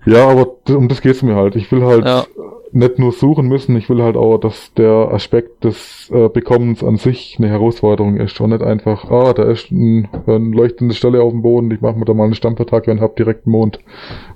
ja 0.06 0.28
aber 0.30 0.48
um 0.70 0.88
das 0.88 1.02
geht's 1.02 1.22
mir 1.22 1.36
halt. 1.36 1.56
Ich 1.56 1.72
will 1.72 1.84
halt 1.84 2.06
ja 2.06 2.26
nicht 2.74 2.98
nur 2.98 3.12
suchen 3.12 3.48
müssen, 3.48 3.76
ich 3.76 3.90
will 3.90 4.02
halt 4.02 4.18
auch, 4.18 4.40
dass 4.40 4.74
der 4.74 5.10
Aspekt 5.12 5.64
des 5.64 6.10
äh, 6.12 6.28
Bekommens 6.28 6.84
an 6.84 6.98
sich 6.98 7.36
eine 7.38 7.48
Herausforderung 7.48 8.18
ist 8.18 8.42
und 8.42 8.50
nicht 8.50 8.64
einfach, 8.64 9.10
ah, 9.12 9.34
da 9.34 9.44
ist 9.44 9.72
ein, 9.72 10.10
ein 10.26 10.52
leuchtende 10.52 10.96
Stelle 10.96 11.22
auf 11.22 11.32
dem 11.32 11.44
Boden, 11.44 11.70
ich 11.72 11.82
mache 11.82 11.98
mir 11.98 12.06
da 12.06 12.14
mal 12.14 12.26
einen 12.26 12.34
Stampertag 12.34 12.88
und 12.88 13.00
hab 13.00 13.16
direkt 13.16 13.46
einen 13.46 13.52
Mond. 13.52 13.80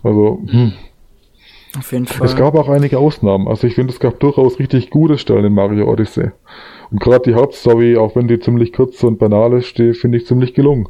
Also, 0.04 0.40
hm. 0.46 0.74
Auf 1.78 1.92
jeden 1.92 2.06
Fall. 2.06 2.26
Es 2.26 2.36
gab 2.36 2.56
auch 2.56 2.70
einige 2.70 2.98
Ausnahmen. 2.98 3.48
Also 3.48 3.68
ich 3.68 3.76
finde, 3.76 3.94
es 3.94 4.00
gab 4.00 4.20
durchaus 4.20 4.58
richtig 4.58 4.90
gute 4.90 5.18
Stellen 5.18 5.46
in 5.46 5.54
Mario 5.54 5.92
Odyssey. 5.92 6.32
Und 6.92 7.02
gerade 7.02 7.32
die 7.32 7.36
Hauptstory, 7.36 7.98
auch 7.98 8.16
wenn 8.16 8.28
die 8.28 8.40
ziemlich 8.40 8.74
kurz 8.74 9.04
und 9.04 9.20
banal 9.20 9.54
ist, 9.54 9.78
die 9.78 9.94
finde 9.94 10.18
ich 10.18 10.26
ziemlich 10.26 10.54
gelungen. 10.54 10.88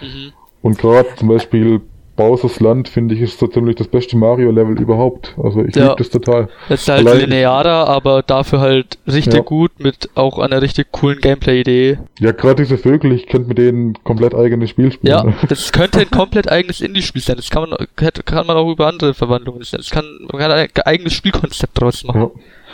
Mhm. 0.00 0.32
Und 0.62 0.78
gerade 0.78 1.08
zum 1.16 1.28
Beispiel 1.28 1.80
Bowser's 2.20 2.60
Land, 2.60 2.86
finde 2.86 3.14
ich, 3.14 3.22
ist 3.22 3.38
so 3.38 3.46
ziemlich 3.46 3.76
das 3.76 3.88
beste 3.88 4.14
Mario-Level 4.14 4.78
überhaupt. 4.78 5.34
Also 5.42 5.64
ich 5.64 5.74
ja. 5.74 5.84
liebe 5.84 5.94
das 5.96 6.10
total. 6.10 6.50
Es 6.68 6.82
ist 6.82 6.88
halt 6.90 7.06
Allein 7.06 7.20
linearer, 7.30 7.88
aber 7.88 8.22
dafür 8.22 8.60
halt 8.60 8.98
richtig 9.06 9.34
ja. 9.34 9.40
gut 9.40 9.70
mit 9.78 10.10
auch 10.16 10.38
einer 10.38 10.60
richtig 10.60 10.92
coolen 10.92 11.18
Gameplay-Idee. 11.20 11.98
Ja, 12.18 12.32
gerade 12.32 12.56
diese 12.56 12.76
Vögel, 12.76 13.12
ich 13.12 13.26
könnte 13.26 13.48
mit 13.48 13.56
denen 13.56 13.94
komplett 14.04 14.34
eigenes 14.34 14.68
Spiel 14.68 14.92
spielen. 14.92 15.10
Ja, 15.10 15.34
das 15.48 15.72
könnte 15.72 16.00
ein 16.00 16.10
komplett 16.10 16.50
eigenes 16.50 16.82
Indie-Spiel 16.82 17.22
sein. 17.22 17.36
Das 17.36 17.48
kann 17.48 17.70
man, 17.70 17.86
kann 17.96 18.46
man 18.46 18.56
auch 18.58 18.70
über 18.70 18.86
andere 18.86 19.14
Verwandlungen 19.14 19.62
sein. 19.62 19.78
Das 19.78 19.88
kann, 19.88 20.04
man 20.30 20.38
kann 20.42 20.50
ein 20.50 20.68
eigenes 20.84 21.14
Spielkonzept 21.14 21.80
draus 21.80 22.04
machen. 22.04 22.20
Ja. 22.20 22.30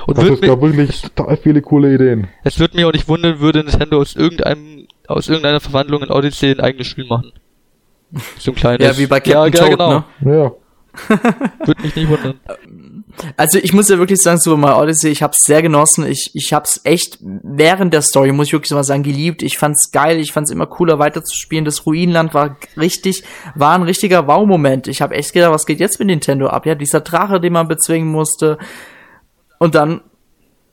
Und 0.07 0.19
also 0.19 0.35
es 0.35 0.41
gab 0.41 0.61
wirklich 0.61 1.03
total 1.03 1.37
viele 1.37 1.63
coole 1.63 1.95
Ideen. 1.95 2.29
Es 2.45 2.59
würde 2.59 2.77
mich 2.77 2.85
auch 2.85 2.93
nicht 2.93 3.09
wundern, 3.09 3.41
würde 3.41 3.65
Nintendo 3.65 3.99
aus 3.99 4.15
irgendeinem, 4.15 4.87
aus 5.09 5.29
irgendeiner 5.29 5.61
Verwandlung 5.61 6.03
in 6.03 6.11
Odyssey 6.11 6.51
ein 6.51 6.61
eigenes 6.61 6.87
Spiel 6.87 7.07
machen. 7.07 7.33
So 8.39 8.53
ein 8.53 8.55
kleines. 8.55 8.87
Ja, 8.87 8.97
wie 8.99 9.07
bei 9.07 9.19
Captain 9.19 9.53
ja, 9.53 9.59
Toad, 9.59 9.71
genau. 9.71 10.05
ne? 10.21 10.39
Ja. 10.39 10.53
Würde 11.67 11.83
mich 11.83 11.97
nicht 11.97 12.09
wundern. 12.09 12.41
Also 13.37 13.59
ich 13.59 13.73
muss 13.73 13.89
ja 13.89 13.99
wirklich 13.99 14.21
sagen, 14.21 14.39
Super 14.39 14.57
Mario 14.57 14.83
Odyssey, 14.83 15.11
ich 15.11 15.23
hab's 15.23 15.45
sehr 15.45 15.63
genossen. 15.63 16.07
Ich, 16.07 16.31
ich 16.35 16.53
hab's 16.53 16.81
echt 16.85 17.19
während 17.21 17.95
der 17.95 18.03
Story, 18.03 18.33
muss 18.33 18.49
ich 18.49 18.53
wirklich 18.53 18.73
mal 18.73 18.85
sagen, 18.85 19.03
geliebt. 19.03 19.43
Ich 19.43 19.59
fand's 19.59 19.91
geil, 19.91 20.19
ich 20.19 20.33
fand's 20.33 20.51
immer 20.51 20.67
cooler 20.67 20.99
weiterzuspielen. 20.99 21.65
Das 21.65 21.87
Ruinenland 21.87 22.35
war 22.35 22.57
richtig, 22.77 23.25
war 23.55 23.75
ein 23.75 23.83
richtiger 23.83 24.27
Wow-Moment. 24.27 24.87
Ich 24.89 25.01
habe 25.01 25.15
echt 25.15 25.33
gedacht, 25.33 25.53
was 25.53 25.67
geht 25.67 25.81
jetzt 25.81 25.99
mit 25.99 26.09
Nintendo 26.09 26.49
ab? 26.49 26.67
Ja, 26.67 26.75
dieser 26.75 27.01
Drache, 27.01 27.41
den 27.41 27.55
man 27.55 27.69
bezwingen 27.69 28.09
musste. 28.09 28.59
Und 29.59 29.75
dann 29.75 30.01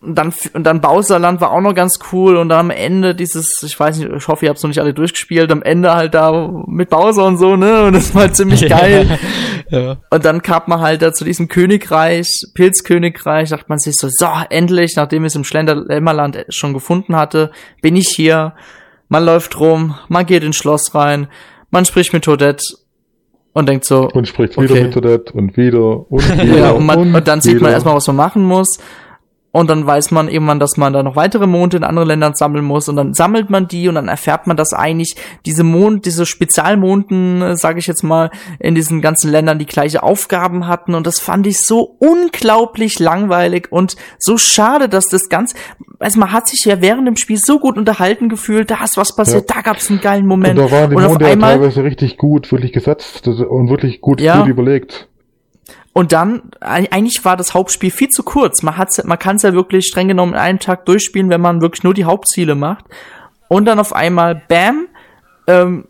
und 0.04 0.16
dann, 0.16 0.34
und 0.54 0.66
dann 0.66 0.82
Bowserland 0.82 1.40
war 1.40 1.52
auch 1.52 1.62
noch 1.62 1.74
ganz 1.74 1.98
cool. 2.12 2.36
Und 2.36 2.50
dann 2.50 2.60
am 2.60 2.70
Ende 2.72 3.16
dieses, 3.16 3.64
ich 3.64 3.80
weiß 3.80 3.98
nicht, 3.98 4.12
ich 4.12 4.28
hoffe, 4.28 4.46
ihr 4.46 4.50
habt 4.50 4.58
es 4.58 4.64
noch 4.64 4.68
nicht 4.68 4.82
alle 4.82 4.94
durchgespielt, 4.94 5.50
am 5.52 5.64
Ende 5.64 5.94
halt 5.94 6.14
da 6.14 6.50
mit 6.68 6.90
Bowser 6.90 7.26
und 7.26 7.38
so, 7.38 7.56
ne, 7.56 7.84
und 7.84 7.94
das 7.94 8.14
war 8.14 8.24
halt 8.24 8.36
ziemlich 8.36 8.68
geil. 8.70 9.18
ja. 9.70 9.98
Und 10.10 10.26
dann 10.26 10.42
kam 10.42 10.64
man 10.68 10.82
halt 10.82 11.02
da 11.02 11.14
zu 11.14 11.24
diesem 11.24 11.48
Königreich, 11.48 12.28
Pilzkönigreich, 12.54 13.50
dachte 13.50 13.66
man 13.70 13.80
sich 13.80 13.96
so, 13.96 14.10
so, 14.12 14.28
endlich, 14.50 14.96
nachdem 14.98 15.24
es 15.24 15.36
im 15.36 15.46
Schlenderlämmerland 15.46 16.46
schon 16.50 16.74
gefunden 16.74 17.16
hatte, 17.16 17.52
bin 17.82 17.96
ich 17.96 18.10
hier, 18.10 18.56
man 19.08 19.24
läuft 19.24 19.58
rum, 19.60 19.96
man 20.10 20.26
geht 20.26 20.44
ins 20.44 20.58
Schloss 20.58 20.94
rein, 20.94 21.28
man 21.72 21.86
spricht 21.86 22.12
mit 22.12 22.26
Toadette 22.26 22.64
und 23.54 23.70
denkt 23.70 23.86
so. 23.86 24.10
Und 24.10 24.28
spricht 24.28 24.58
wieder 24.58 24.74
okay. 24.74 24.84
mit 24.84 24.94
Toadette 24.94 25.34
und 25.34 25.56
wieder 25.56 26.12
und 26.12 26.42
wieder. 26.44 26.58
ja, 26.58 26.72
und, 26.72 26.86
man, 26.86 27.00
und, 27.00 27.16
und 27.16 27.28
dann 27.28 27.42
sieht 27.42 27.56
wieder. 27.56 27.64
man 27.64 27.72
erstmal, 27.72 27.96
was 27.96 28.08
man 28.08 28.16
machen 28.16 28.44
muss. 28.44 28.80
Und 29.56 29.70
dann 29.70 29.86
weiß 29.86 30.10
man 30.10 30.30
irgendwann, 30.30 30.60
dass 30.60 30.78
man 30.78 30.94
da 30.94 31.04
noch 31.04 31.16
weitere 31.16 31.46
Monde 31.46 31.78
in 31.78 31.84
anderen 31.84 32.08
Ländern 32.08 32.34
sammeln 32.34 32.66
muss. 32.66 32.90
Und 32.90 32.96
dann 32.96 33.14
sammelt 33.14 33.52
man 33.52 33.68
die 33.68 33.88
und 33.88 33.94
dann 33.94 34.08
erfährt 34.08 34.48
man, 34.48 34.58
dass 34.58 34.74
eigentlich 34.74 35.16
diese 35.46 35.64
Mond, 35.64 36.08
diese 36.08 36.26
Spezialmonden, 36.26 37.44
äh, 37.44 37.56
sage 37.56 37.78
ich 37.78 37.86
jetzt 37.86 38.02
mal, 38.02 38.32
in 38.58 38.74
diesen 38.74 39.00
ganzen 39.00 39.30
Ländern 39.30 39.60
die 39.60 39.68
gleiche 39.68 40.02
Aufgaben 40.02 40.66
hatten. 40.66 40.96
Und 40.96 41.06
das 41.06 41.20
fand 41.20 41.46
ich 41.46 41.62
so 41.62 41.98
unglaublich 42.00 42.98
langweilig 42.98 43.72
und 43.72 43.96
so 44.18 44.40
schade, 44.40 44.90
dass 44.90 45.06
das 45.06 45.30
ganz, 45.30 45.54
also 46.00 46.20
man 46.20 46.32
hat 46.32 46.48
sich 46.48 46.66
ja 46.66 46.82
während 46.82 47.08
dem 47.08 47.16
Spiel 47.16 47.38
so 47.38 47.60
gut 47.60 47.78
unterhalten 47.78 48.30
gefühlt, 48.30 48.72
da 48.72 48.84
ist 48.84 48.98
was 48.98 49.16
passiert, 49.16 49.48
ja. 49.48 49.56
da 49.58 49.62
gab 49.62 49.78
es 49.78 49.88
einen 49.88 50.02
geilen 50.02 50.26
Moment. 50.26 50.58
Und 50.58 50.66
da 50.66 50.72
waren 50.72 50.90
die 50.90 50.96
und 50.96 51.04
Monde 51.04 51.28
einmal, 51.28 51.60
teilweise 51.60 51.84
richtig 51.84 52.18
gut, 52.18 52.52
wirklich 52.52 52.74
gesetzt 52.74 53.28
und 53.28 53.70
wirklich 53.70 54.02
gut, 54.02 54.20
ja, 54.20 54.40
gut 54.40 54.50
überlegt. 54.50 55.10
Und 55.94 56.12
dann, 56.12 56.42
eigentlich 56.60 57.24
war 57.24 57.38
das 57.38 57.54
Hauptspiel 57.54 57.92
viel 57.92 58.10
zu 58.10 58.24
kurz. 58.24 58.64
Man 58.64 58.78
hat's, 58.78 59.04
man 59.04 59.20
kann 59.20 59.36
es 59.36 59.44
ja 59.44 59.54
wirklich 59.54 59.86
streng 59.86 60.08
genommen 60.08 60.34
in 60.34 60.40
einem 60.40 60.60
Tag 60.60 60.86
durchspielen, 60.86 61.30
wenn 61.30 61.42
man 61.42 61.62
wirklich 61.62 61.84
nur 61.84 61.94
die 61.94 62.06
Hauptziele 62.06 62.56
macht. 62.56 62.86
Und 63.48 63.66
dann 63.66 63.80
auf 63.80 63.94
einmal, 63.94 64.42
bam, 64.48 64.88
ähm, 65.46 65.86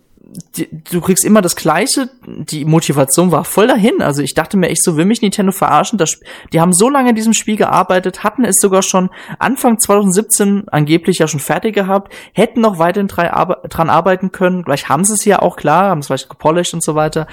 die, 0.58 0.68
du 0.72 1.01
kriegst 1.01 1.24
immer 1.24 1.41
das 1.41 1.56
Gleiche. 1.56 2.10
Die 2.26 2.66
Motivation 2.66 3.32
war 3.32 3.45
voll 3.45 3.68
dahin. 3.68 4.01
Also 4.01 4.22
ich 4.22 4.34
dachte 4.34 4.58
mir, 4.58 4.70
ich 4.70 4.82
so 4.82 4.97
will 4.97 5.06
mich 5.06 5.22
Nintendo 5.22 5.51
verarschen. 5.51 5.97
Das, 5.97 6.20
die 6.51 6.60
haben 6.60 6.74
so 6.74 6.89
lange 6.89 7.10
in 7.10 7.16
diesem 7.16 7.34
Spiel 7.34 7.56
gearbeitet, 7.56 8.24
hatten 8.24 8.43
es 8.43 8.58
sogar 8.60 8.82
schon 8.82 9.10
Anfang 9.39 9.80
2017 9.80 10.66
angeblich 10.70 11.20
ja 11.20 11.28
schon 11.28 11.39
fertig 11.39 11.76
gehabt, 11.76 12.14
hätten 12.34 12.62
noch 12.62 12.80
weiterhin 12.80 13.08
dran 13.08 13.89
arbeiten 13.89 14.32
können. 14.32 14.64
Vielleicht 14.64 14.89
haben 14.89 15.06
sie 15.06 15.14
es 15.14 15.26
ja 15.26 15.41
auch 15.41 15.56
klar, 15.56 15.89
haben 15.89 15.99
es 15.99 16.08
vielleicht 16.08 16.30
gepolished 16.30 16.74
und 16.74 16.84
so 16.84 16.95
weiter. 16.95 17.28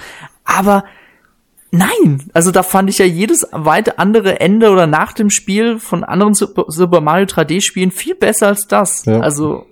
Aber 0.45 0.83
Nein, 1.71 2.29
also 2.33 2.51
da 2.51 2.63
fand 2.63 2.89
ich 2.89 2.97
ja 2.97 3.05
jedes 3.05 3.47
weite 3.51 3.97
andere 3.97 4.41
Ende 4.41 4.69
oder 4.71 4.87
nach 4.87 5.13
dem 5.13 5.29
Spiel 5.29 5.79
von 5.79 6.03
anderen 6.03 6.33
Super 6.33 6.99
Mario 6.99 7.25
3D 7.25 7.61
Spielen 7.61 7.91
viel 7.91 8.13
besser 8.13 8.47
als 8.47 8.67
das. 8.67 9.05
Ja. 9.05 9.21
Also 9.21 9.65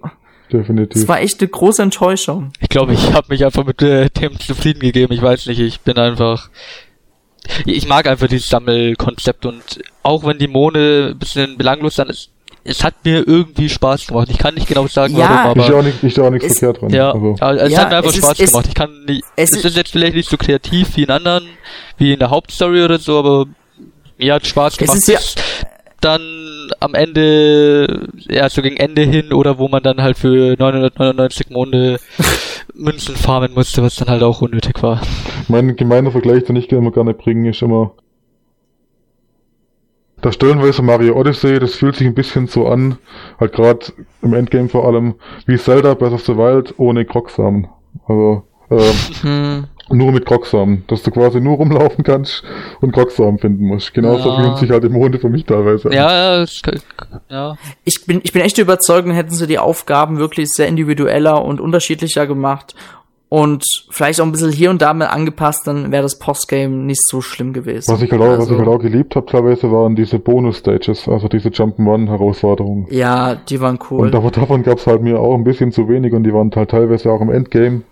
definitiv. 0.52 1.02
Es 1.02 1.08
war 1.10 1.20
echt 1.20 1.41
eine 1.41 1.50
große 1.50 1.84
Enttäuschung. 1.84 2.54
Ich 2.62 2.70
glaube, 2.70 2.93
ich 2.93 3.12
habe 3.14 3.28
mich 3.30 3.43
einfach 3.43 3.66
mit 3.66 3.82
äh, 3.82 4.10
dem 4.10 4.39
zufrieden 4.39 4.80
gegeben. 4.80 5.12
Ich 5.12 5.22
weiß 5.22 5.47
nicht, 5.47 5.60
ich 5.60 5.82
bin 5.82 5.97
einfach. 5.97 6.50
Ich 7.66 7.88
mag 7.88 8.08
einfach 8.08 8.28
dieses 8.28 8.50
Sammelkonzept 8.50 9.45
und 9.45 9.82
auch 10.04 10.26
wenn 10.26 10.38
die 10.38 10.47
Mone 10.47 11.10
ein 11.12 11.20
bisschen 11.20 11.58
belanglos 11.58 11.95
dann 11.95 12.10
ist, 12.10 12.32
es 12.70 12.84
hat 12.84 12.94
mir 13.04 13.28
irgendwie 13.28 13.68
Spaß 13.68 14.08
gemacht. 14.08 14.28
Ich 14.30 14.38
kann 14.38 14.54
nicht 14.54 14.68
genau 14.68 14.88
sagen, 14.88 15.16
ja, 15.16 15.30
warum, 15.30 15.52
aber. 15.52 15.66
Ich 15.66 15.74
auch 15.74 15.84
nicht, 15.84 16.04
ich 16.04 16.20
auch 16.20 16.30
nichts 16.30 16.52
es, 16.52 16.60
verkehrt 16.60 16.82
dran. 16.82 16.92
Ja, 16.92 17.12
also. 17.12 17.36
also 17.40 17.66
es 17.66 17.72
ja, 17.74 17.80
hat 17.80 17.90
mir 17.90 17.98
einfach 17.98 18.14
Spaß 18.14 18.40
ist, 18.40 18.52
gemacht. 18.52 18.68
Ich 18.68 18.76
kann 18.76 19.06
nicht, 19.06 19.24
es, 19.36 19.52
es 19.52 19.66
ist 19.66 19.76
jetzt 19.76 19.92
vielleicht 19.92 20.16
nicht 20.16 20.30
so 20.30 20.38
kreativ 20.38 20.96
wie 20.96 21.04
in 21.04 21.10
anderen, 21.10 21.46
wie 21.98 22.14
in 22.14 22.20
der 22.20 22.30
Hauptstory 22.30 22.84
oder 22.84 23.00
so, 23.00 23.18
aber 23.20 23.46
mir 24.18 24.34
hat 24.36 24.46
Spaß 24.46 24.78
gemacht. 24.78 24.98
Es 24.98 25.08
ist 25.08 25.40
ja, 25.40 25.66
dann 26.02 26.22
am 26.80 26.94
Ende, 26.94 28.08
ja, 28.30 28.50
so 28.50 28.62
gegen 28.62 28.78
Ende 28.78 29.02
hin 29.02 29.34
oder 29.34 29.58
wo 29.58 29.68
man 29.68 29.84
dann 29.84 30.02
halt 30.02 30.18
für 30.18 30.56
999 30.58 31.50
Monde 31.50 32.00
Münzen 32.74 33.16
farmen 33.16 33.54
musste, 33.54 33.82
was 33.84 33.96
dann 33.96 34.10
halt 34.10 34.24
auch 34.24 34.42
unnötig 34.42 34.82
war. 34.84 35.02
Mein 35.48 35.76
gemeiner 35.76 36.12
Vergleich, 36.12 36.44
den 36.44 36.56
ich 36.56 36.72
immer 36.72 36.92
gerne 36.92 37.14
bringe, 37.14 37.50
ist 37.50 37.62
immer 37.62 37.94
das 40.22 40.36
stellenweise 40.36 40.82
Mario 40.82 41.16
Odyssey, 41.16 41.60
das 41.60 41.76
fühlt 41.76 41.96
sich 41.96 42.08
ein 42.08 42.14
bisschen 42.14 42.48
so 42.48 42.68
an, 42.68 42.98
halt 43.40 43.54
gerade 43.54 43.88
im 44.22 44.34
Endgame 44.34 44.70
vor 44.70 44.86
allem, 44.86 45.16
wie 45.46 45.58
Zelda 45.58 45.94
Breath 45.94 46.14
of 46.14 46.26
the 46.26 46.36
Wild 46.36 46.74
ohne 46.78 47.06
Krogsamen. 47.06 47.68
Also, 48.08 48.44
äh, 48.70 48.92
hm. 49.22 49.68
Nur 49.92 50.12
mit 50.12 50.26
Krocksamen, 50.26 50.84
dass 50.86 51.02
du 51.02 51.10
quasi 51.10 51.42
nur 51.42 51.58
rumlaufen 51.58 52.04
kannst 52.04 52.44
und 52.80 52.92
Krocksamen 52.92 53.40
finden 53.40 53.66
musst. 53.66 53.94
Genauso 53.96 54.30
ja. 54.30 54.36
fühlen 54.36 54.56
sich 54.58 54.70
halt 54.70 54.84
im 54.84 54.94
Monde 54.94 55.18
für 55.18 55.30
mich 55.30 55.46
teilweise 55.46 55.92
Ja, 55.92 56.46
ja. 57.30 57.58
Ich 57.86 58.06
bin, 58.06 58.22
ich 58.24 58.32
bin 58.32 58.44
echt 58.44 58.60
überzeugt, 58.60 59.10
hätten 59.10 59.34
sie 59.34 59.48
die 59.48 59.58
Aufgaben 59.58 60.20
wirklich 60.20 60.50
sehr 60.50 60.68
individueller 60.68 61.44
und 61.44 61.60
unterschiedlicher 61.60 62.28
gemacht 62.28 62.76
und 63.30 63.64
vielleicht 63.92 64.20
auch 64.20 64.26
ein 64.26 64.32
bisschen 64.32 64.52
hier 64.52 64.72
und 64.72 64.82
da 64.82 64.94
mal 64.94 65.06
angepasst, 65.06 65.68
dann 65.68 65.92
wäre 65.92 66.02
das 66.02 66.18
Postgame 66.18 66.76
nicht 66.76 67.06
so 67.06 67.22
schlimm 67.22 67.54
gewesen. 67.54 67.94
Was 67.94 68.02
ich 68.02 68.12
halt 68.12 68.22
auch, 68.22 68.26
also, 68.26 68.42
was 68.42 68.50
ich 68.50 68.58
halt 68.58 68.68
auch 68.68 68.80
geliebt 68.80 69.16
habe 69.16 69.28
teilweise, 69.28 69.72
waren 69.72 69.96
diese 69.96 70.18
Bonus-Stages, 70.18 71.08
also 71.08 71.28
diese 71.28 71.50
Jump'n'Run-Herausforderungen. 71.50 72.88
Ja, 72.90 73.36
die 73.36 73.62
waren 73.62 73.78
cool. 73.90 74.08
Und 74.08 74.14
davon, 74.14 74.32
davon 74.32 74.64
gab 74.64 74.80
es 74.80 74.88
halt 74.88 75.04
mir 75.04 75.20
auch 75.20 75.36
ein 75.36 75.44
bisschen 75.44 75.72
zu 75.72 75.88
wenig 75.88 76.14
und 76.14 76.24
die 76.24 76.34
waren 76.34 76.52
halt 76.56 76.72
teilweise 76.72 77.12
auch 77.12 77.22
im 77.22 77.30
Endgame 77.30 77.84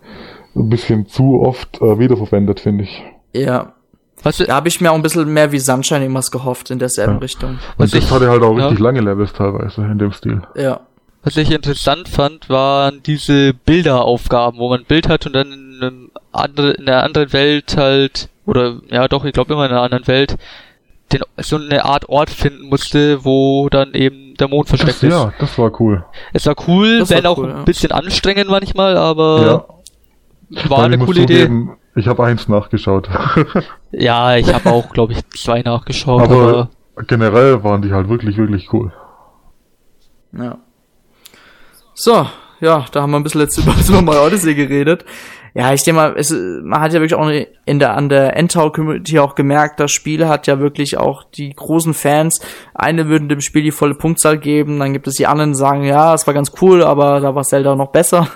ein 0.56 0.70
bisschen 0.70 1.06
zu 1.06 1.40
oft 1.40 1.82
äh, 1.82 2.00
wiederverwendet, 2.00 2.60
finde 2.60 2.86
ich. 2.86 3.04
Ja. 3.34 3.74
Was, 4.24 4.38
da 4.38 4.56
habe 4.56 4.68
ich 4.68 4.82
mir 4.82 4.92
auch 4.92 4.96
ein 4.96 5.04
bisschen 5.04 5.32
mehr 5.32 5.52
wie 5.52 5.60
Sunshine 5.60 6.02
irgendwas 6.02 6.32
gehofft 6.32 6.72
in 6.72 6.80
derselben 6.80 7.14
ja. 7.14 7.20
Richtung. 7.20 7.52
Und 7.52 7.60
Was 7.78 7.92
das 7.92 8.04
ich, 8.04 8.12
hatte 8.12 8.28
halt 8.28 8.42
auch 8.42 8.58
ja. 8.58 8.66
richtig 8.66 8.80
lange 8.80 9.02
Levels 9.02 9.34
teilweise 9.34 9.84
in 9.84 10.00
dem 10.00 10.12
Stil. 10.12 10.42
Ja. 10.56 10.80
Was 11.28 11.36
ich 11.36 11.52
interessant 11.52 12.08
fand, 12.08 12.50
waren 12.50 13.04
diese 13.06 13.54
Bilderaufgaben, 13.54 14.62
wo 14.62 14.70
man 14.70 14.80
ein 14.80 14.86
Bild 14.86 15.10
hat 15.10 15.26
und 15.26 15.34
dann 15.34 15.52
in, 15.52 15.84
einem 15.84 16.12
andere, 16.32 16.72
in 16.72 16.88
einer 16.88 17.04
anderen 17.04 17.34
Welt 17.34 17.76
halt, 17.76 18.30
oder 18.46 18.78
ja 18.90 19.10
doch, 19.10 19.26
ich 19.26 19.34
glaube 19.34 19.52
immer 19.52 19.66
in 19.66 19.72
einer 19.72 19.82
anderen 19.82 20.08
Welt, 20.08 20.38
den, 21.12 21.20
so 21.36 21.58
eine 21.58 21.84
Art 21.84 22.08
Ort 22.08 22.30
finden 22.30 22.70
musste, 22.70 23.26
wo 23.26 23.68
dann 23.68 23.94
eben 23.94 24.36
der 24.36 24.48
Mond 24.48 24.70
versteckt 24.70 24.94
das, 24.94 25.04
ist. 25.04 25.10
Ja, 25.12 25.34
das 25.38 25.58
war 25.58 25.78
cool. 25.82 26.06
Es 26.32 26.46
war 26.46 26.56
cool, 26.66 27.00
das 27.00 27.10
wenn 27.10 27.26
war 27.26 27.32
auch 27.32 27.40
cool, 27.40 27.52
ein 27.52 27.66
bisschen 27.66 27.92
anstrengend 27.92 28.50
manchmal, 28.50 28.96
aber 28.96 29.68
ja. 30.50 30.70
War 30.70 30.86
eine 30.86 30.98
coole 30.98 31.24
Idee. 31.24 31.50
Ich 31.96 32.08
habe 32.08 32.24
eins 32.24 32.48
nachgeschaut. 32.48 33.10
ja, 33.92 34.38
ich 34.38 34.54
habe 34.54 34.70
auch, 34.72 34.94
glaube 34.94 35.12
ich, 35.12 35.28
zwei 35.32 35.62
nachgeschaut. 35.62 36.22
Aber, 36.22 36.70
aber, 36.96 37.04
generell 37.06 37.66
waren 37.66 37.82
die 37.82 37.92
halt 37.92 38.08
wirklich, 38.08 38.38
wirklich 38.38 38.72
cool. 38.72 38.94
Ja. 40.32 40.60
So, 42.00 42.28
ja, 42.60 42.86
da 42.92 43.02
haben 43.02 43.10
wir 43.10 43.18
ein 43.18 43.24
bisschen 43.24 43.42
jetzt 43.42 43.58
über 43.64 43.74
Super 43.74 44.04
Mario 44.04 44.28
Odyssey 44.28 44.54
geredet. 44.54 45.04
Ja, 45.56 45.74
ich 45.74 45.82
denke 45.82 46.00
mal, 46.00 46.14
es, 46.16 46.32
man 46.32 46.80
hat 46.80 46.94
ja 46.94 47.00
wirklich 47.00 47.16
auch 47.16 47.28
in 47.66 47.80
der, 47.80 47.96
an 47.96 48.10
der 48.10 48.38
Endtau-Community 48.38 49.18
auch 49.18 49.34
gemerkt, 49.34 49.80
das 49.80 49.92
Spiel 49.92 50.28
hat 50.28 50.46
ja 50.46 50.60
wirklich 50.60 50.98
auch 50.98 51.24
die 51.24 51.50
großen 51.50 51.96
Fans. 51.96 52.40
Eine 52.76 53.08
würden 53.08 53.30
dem 53.30 53.42
Spiel 53.42 53.64
die 53.64 53.72
volle 53.72 53.96
Punktzahl 53.96 54.38
geben, 54.38 54.78
dann 54.78 54.94
gibt 54.94 55.08
es 55.08 55.16
die 55.16 55.26
anderen, 55.26 55.54
die 55.54 55.58
sagen, 55.58 55.86
ja, 55.86 56.14
es 56.14 56.28
war 56.28 56.36
ganz 56.36 56.52
cool, 56.62 56.84
aber 56.84 57.20
da 57.20 57.34
war 57.34 57.42
Zelda 57.44 57.74
noch 57.76 57.92
besser. 57.92 58.28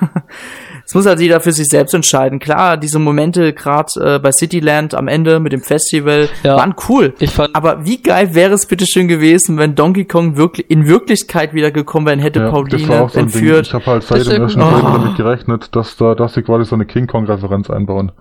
Es 0.92 0.96
muss 0.96 1.06
halt 1.06 1.22
jeder 1.22 1.40
für 1.40 1.54
sich 1.54 1.68
selbst 1.68 1.94
entscheiden. 1.94 2.40
Klar, 2.40 2.76
diese 2.76 3.00
Momente 3.00 3.54
gerade 3.54 3.88
äh, 3.96 4.20
bei 4.20 4.34
Cityland 4.34 4.94
am 4.94 5.08
Ende 5.08 5.40
mit 5.40 5.54
dem 5.54 5.62
Festival 5.62 6.28
ja. 6.44 6.58
waren 6.58 6.76
cool. 6.90 7.14
Ich 7.20 7.32
fand 7.32 7.56
aber 7.56 7.86
wie 7.86 8.02
geil 8.02 8.36
wäre 8.36 8.56
es 8.56 8.66
bitte 8.66 8.86
schön 8.86 9.08
gewesen, 9.08 9.58
wenn 9.58 9.74
Donkey 9.74 10.04
Kong 10.04 10.36
wirklich 10.36 10.70
in 10.70 10.88
Wirklichkeit 10.88 11.54
wieder 11.54 11.72
gekommen 11.72 12.08
wäre, 12.08 12.20
hätte 12.20 12.42
ja, 12.42 12.50
Pauline 12.50 13.08
so 13.08 13.18
entführt. 13.18 13.68
Ich 13.68 13.74
habe 13.74 13.86
halt 13.86 14.04
seit 14.04 14.28
dem 14.28 14.42
ersten 14.42 14.60
Trailer 14.60 14.84
oh. 14.84 14.98
damit 14.98 15.16
gerechnet, 15.16 15.74
dass 15.78 15.96
da, 15.96 16.14
dass 16.14 16.34
sie 16.34 16.42
quasi 16.42 16.66
so 16.66 16.76
eine 16.76 16.86
King 16.86 17.08
Kong 17.08 17.26
Referenz 17.26 17.70
einbauen, 17.70 18.12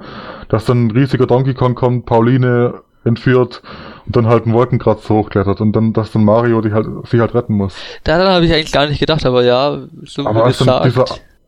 dass 0.49 0.65
dann 0.65 0.87
ein 0.87 0.91
riesiger 0.93 1.27
Donkey 1.27 1.55
Kong 1.55 1.75
kommt, 1.75 2.07
Pauline 2.07 2.75
entführt 3.05 3.63
und 4.07 4.15
dann 4.15 4.29
halt 4.29 4.47
ein 4.47 4.53
Wolkenkratzer 4.53 5.13
hochklettert 5.13 5.61
und 5.61 5.73
dann, 5.73 5.93
dass 5.93 6.13
dann 6.13 6.25
Mario 6.25 6.61
die 6.61 6.73
halt, 6.73 6.87
sie 7.11 7.21
halt 7.21 7.35
retten 7.35 7.55
muss. 7.55 7.75
Daran 8.05 8.29
habe 8.29 8.45
ich 8.45 8.53
eigentlich 8.53 8.71
gar 8.71 8.87
nicht 8.87 9.01
gedacht, 9.01 9.27
aber 9.27 9.43
ja, 9.43 9.79
so 10.05 10.25
aber 10.25 10.45
wie 10.45 10.53
gesagt. 10.53 10.85
Dieser, 10.85 11.05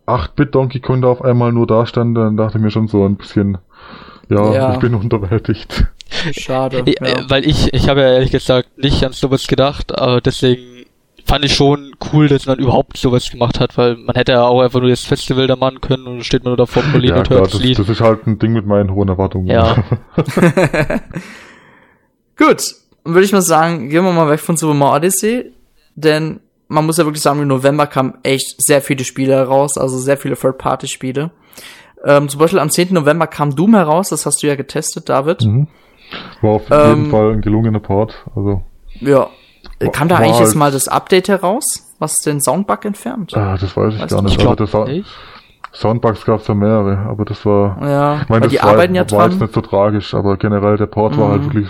8-Bit 0.06 0.54
Donkey 0.54 0.80
Kong 0.80 1.02
da 1.02 1.08
auf 1.08 1.22
einmal 1.22 1.52
nur 1.52 1.66
da 1.66 1.86
stand, 1.86 2.16
dann 2.16 2.36
dachte 2.36 2.58
ich 2.58 2.64
mir 2.64 2.70
schon 2.70 2.88
so 2.88 3.04
ein 3.04 3.16
bisschen, 3.16 3.58
ja, 4.28 4.52
ja. 4.52 4.72
ich 4.72 4.78
bin 4.78 4.94
unterwältigt. 4.94 5.86
Schade. 6.32 6.84
ja. 6.86 7.06
Äh, 7.06 7.24
weil 7.28 7.46
ich, 7.46 7.72
ich 7.72 7.88
habe 7.88 8.00
ja 8.00 8.12
ehrlich 8.12 8.30
gesagt 8.30 8.78
nicht 8.78 9.04
an 9.04 9.12
sowas 9.12 9.46
gedacht, 9.46 9.96
aber 9.96 10.20
deswegen 10.20 10.84
fand 11.24 11.44
ich 11.44 11.54
schon 11.54 11.92
cool, 12.12 12.28
dass 12.28 12.46
man 12.46 12.58
überhaupt 12.58 12.96
sowas 12.96 13.30
gemacht 13.30 13.60
hat, 13.60 13.78
weil 13.78 13.96
man 13.96 14.16
hätte 14.16 14.32
ja 14.32 14.42
auch 14.42 14.60
einfach 14.60 14.80
nur 14.80 14.90
das 14.90 15.04
Festival 15.04 15.46
da 15.46 15.56
machen 15.56 15.80
können 15.80 16.06
und 16.06 16.14
dann 16.16 16.24
steht 16.24 16.44
man 16.44 16.50
nur 16.50 16.56
da 16.56 16.66
vor 16.66 16.82
Pauline 16.82 17.14
ja, 17.14 17.18
und 17.20 17.30
hört 17.30 17.46
das, 17.46 17.52
das 17.52 17.62
Lied. 17.62 17.78
Das 17.78 17.88
ist 17.88 18.00
halt 18.00 18.26
ein 18.26 18.38
Ding 18.38 18.52
mit 18.52 18.66
meinen 18.66 18.92
hohen 18.92 19.08
Erwartungen. 19.08 19.46
Ja. 19.46 19.76
Gut, 22.36 22.62
würde 23.04 23.24
ich 23.24 23.32
mal 23.32 23.42
sagen, 23.42 23.88
gehen 23.88 24.04
wir 24.04 24.12
mal 24.12 24.28
weg 24.28 24.40
von 24.40 24.56
Super 24.56 24.74
Mario 24.74 24.96
Odyssey, 24.96 25.52
denn 25.94 26.40
man 26.72 26.86
muss 26.86 26.96
ja 26.96 27.04
wirklich 27.04 27.22
sagen, 27.22 27.40
im 27.40 27.48
November 27.48 27.86
kamen 27.86 28.14
echt 28.22 28.62
sehr 28.62 28.80
viele 28.80 29.04
Spiele 29.04 29.34
heraus, 29.34 29.76
also 29.76 29.98
sehr 29.98 30.16
viele 30.16 30.36
Third-Party-Spiele. 30.36 31.30
Ähm, 32.04 32.28
zum 32.28 32.40
Beispiel 32.40 32.58
am 32.58 32.70
10. 32.70 32.94
November 32.94 33.26
kam 33.26 33.54
Doom 33.54 33.74
heraus, 33.74 34.08
das 34.08 34.26
hast 34.26 34.42
du 34.42 34.46
ja 34.46 34.56
getestet, 34.56 35.08
David. 35.08 35.44
Mhm. 35.44 35.68
War 36.40 36.50
auf 36.50 36.70
ähm, 36.70 36.88
jeden 36.88 37.10
Fall 37.10 37.32
ein 37.32 37.40
gelungener 37.42 37.80
Port. 37.80 38.24
Also, 38.34 38.62
ja. 39.00 39.28
Kam 39.92 40.08
da 40.08 40.16
eigentlich 40.16 40.32
halt 40.32 40.46
jetzt 40.46 40.54
mal 40.54 40.70
das 40.72 40.88
Update 40.88 41.28
heraus, 41.28 41.94
was 41.98 42.16
den 42.16 42.40
Soundbug 42.40 42.84
entfernt? 42.84 43.36
Ah, 43.36 43.56
das 43.56 43.76
weiß 43.76 43.94
ich 43.94 44.00
weißt 44.00 44.14
gar 44.14 44.22
nicht. 44.22 44.40
Ich 44.40 44.46
aber 44.46 44.56
das 44.56 44.74
nicht. 44.86 45.08
Soundbugs 45.72 46.24
gab 46.26 46.40
es 46.40 46.48
ja 46.48 46.54
mehrere, 46.54 46.98
aber 46.98 47.24
das 47.24 47.46
war. 47.46 47.78
Ja, 47.80 48.22
ich 48.22 48.28
meine, 48.28 48.42
das 48.42 48.52
die 48.52 48.58
war, 48.58 48.70
arbeiten 48.70 48.94
ja 48.94 49.02
war 49.10 49.20
dran. 49.20 49.30
jetzt 49.30 49.40
nicht 49.40 49.54
so 49.54 49.60
tragisch, 49.62 50.14
aber 50.14 50.36
generell 50.36 50.76
der 50.76 50.86
Port 50.86 51.16
mhm. 51.16 51.20
war 51.20 51.30
halt 51.30 51.42
mhm. 51.42 51.46
wirklich, 51.46 51.68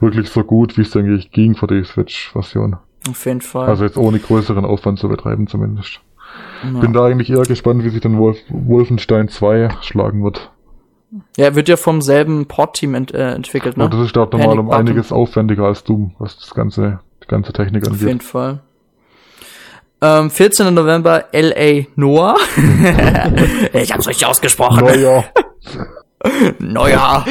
wirklich 0.00 0.30
so 0.30 0.42
gut, 0.42 0.78
wie 0.78 0.82
es 0.82 0.96
eigentlich 0.96 1.30
ging 1.30 1.54
für 1.54 1.66
die 1.66 1.84
Switch-Version. 1.84 2.76
Auf 3.08 3.26
jeden 3.26 3.40
Fall. 3.40 3.68
Also 3.68 3.84
jetzt 3.84 3.96
ohne 3.96 4.18
größeren 4.18 4.64
Aufwand 4.64 4.98
zu 4.98 5.08
betreiben 5.08 5.46
zumindest. 5.46 6.00
Ja. 6.62 6.80
Bin 6.80 6.92
da 6.92 7.04
eigentlich 7.04 7.30
eher 7.30 7.42
gespannt, 7.42 7.84
wie 7.84 7.90
sich 7.90 8.00
dann 8.00 8.18
Wolf 8.18 8.38
Wolfenstein 8.48 9.28
2 9.28 9.70
schlagen 9.82 10.24
wird. 10.24 10.50
Ja, 11.36 11.54
wird 11.54 11.68
ja 11.68 11.76
vom 11.76 12.02
selben 12.02 12.46
Port-Team 12.46 12.94
ent 12.94 13.14
äh, 13.14 13.32
entwickelt, 13.32 13.76
ne? 13.76 13.84
Und 13.84 13.94
das 13.94 14.00
ist 14.00 14.16
dort 14.16 14.32
nochmal 14.32 14.58
um 14.58 14.70
einiges 14.70 15.12
aufwendiger 15.12 15.64
als 15.64 15.84
Doom, 15.84 16.14
was 16.18 16.38
das 16.38 16.52
ganze, 16.54 17.00
die 17.22 17.28
ganze 17.28 17.52
Technik 17.52 17.86
angeht. 17.86 18.02
Auf 18.02 18.06
jeden 18.06 18.20
Fall. 18.20 18.60
Ähm, 20.02 20.30
14. 20.30 20.74
November 20.74 21.26
LA 21.32 21.86
Noah. 21.94 22.36
ich 23.72 23.92
hab's 23.92 24.06
richtig 24.06 24.26
ausgesprochen. 24.26 24.84
Neuer. 24.84 25.24
Neuer. 26.58 27.24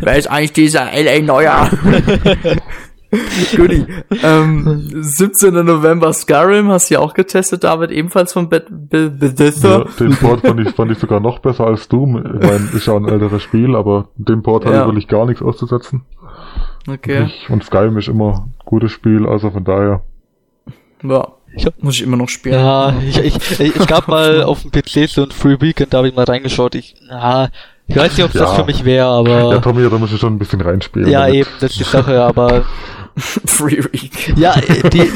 Wer 0.00 0.16
ist 0.16 0.30
eigentlich 0.30 0.52
dieser 0.52 0.86
LA 0.92 1.20
Neuer? 1.20 1.70
Goodie. 3.56 3.86
Ähm, 4.22 4.90
17. 5.00 5.54
November 5.64 6.12
Skyrim 6.12 6.68
hast 6.68 6.90
du 6.90 6.94
ja 6.94 7.00
auch 7.00 7.14
getestet, 7.14 7.64
David, 7.64 7.90
ebenfalls 7.90 8.32
von 8.32 8.48
Bethesda. 8.48 9.78
Ja, 9.78 9.84
den 10.00 10.16
Port 10.16 10.40
fand 10.40 10.60
ich, 10.60 10.74
fand 10.74 10.90
ich 10.90 10.98
sogar 10.98 11.20
noch 11.20 11.38
besser 11.38 11.66
als 11.66 11.88
Doom. 11.88 12.16
Ich 12.16 12.46
meine, 12.46 12.68
ist 12.72 12.86
ja 12.86 12.96
ein 12.96 13.06
älteres 13.06 13.42
Spiel, 13.42 13.76
aber 13.76 14.08
dem 14.16 14.42
Port 14.42 14.64
ja. 14.64 14.70
habe 14.70 14.78
ich 14.78 14.86
wirklich 14.86 15.08
gar 15.08 15.26
nichts 15.26 15.42
auszusetzen. 15.42 16.02
Okay. 16.88 17.24
Ich, 17.26 17.50
und 17.50 17.62
Skyrim 17.64 17.96
ist 17.98 18.08
immer 18.08 18.46
ein 18.46 18.54
gutes 18.64 18.92
Spiel, 18.92 19.26
also 19.26 19.50
von 19.50 19.64
daher. 19.64 20.02
Ja. 21.02 21.28
Ich 21.54 21.64
hab, 21.64 21.82
Muss 21.82 21.96
ich 21.96 22.02
immer 22.02 22.16
noch 22.16 22.28
spielen. 22.28 22.56
Ja, 22.56 22.94
ich, 23.00 23.18
ich, 23.18 23.60
ich 23.60 23.86
gab 23.86 24.06
mal 24.06 24.42
auf 24.44 24.62
dem 24.62 24.70
PC 24.70 25.08
so 25.08 25.22
ein 25.22 25.30
Free 25.30 25.60
Weekend, 25.60 25.94
da 25.94 25.98
habe 25.98 26.08
ich 26.08 26.14
mal 26.14 26.24
reingeschaut. 26.24 26.74
Ich, 26.74 26.94
na, 27.08 27.48
ich 27.86 27.96
weiß 27.96 28.16
nicht, 28.16 28.26
ob 28.26 28.34
ja. 28.34 28.42
das 28.42 28.54
für 28.54 28.64
mich 28.64 28.84
wäre, 28.84 29.06
aber. 29.06 29.54
Ja, 29.54 29.58
Tommy, 29.58 29.88
da 29.88 29.96
muss 29.98 30.12
ich 30.12 30.20
schon 30.20 30.34
ein 30.34 30.38
bisschen 30.38 30.60
reinspielen. 30.60 31.08
Ja, 31.08 31.20
damit. 31.20 31.34
eben, 31.34 31.50
das 31.60 31.70
ist 31.70 31.80
die 31.80 31.84
Sache, 31.84 32.22
aber. 32.22 32.64
Free 33.46 33.82
Week. 33.84 34.36
Ja, 34.36 34.54
die, 34.92 35.10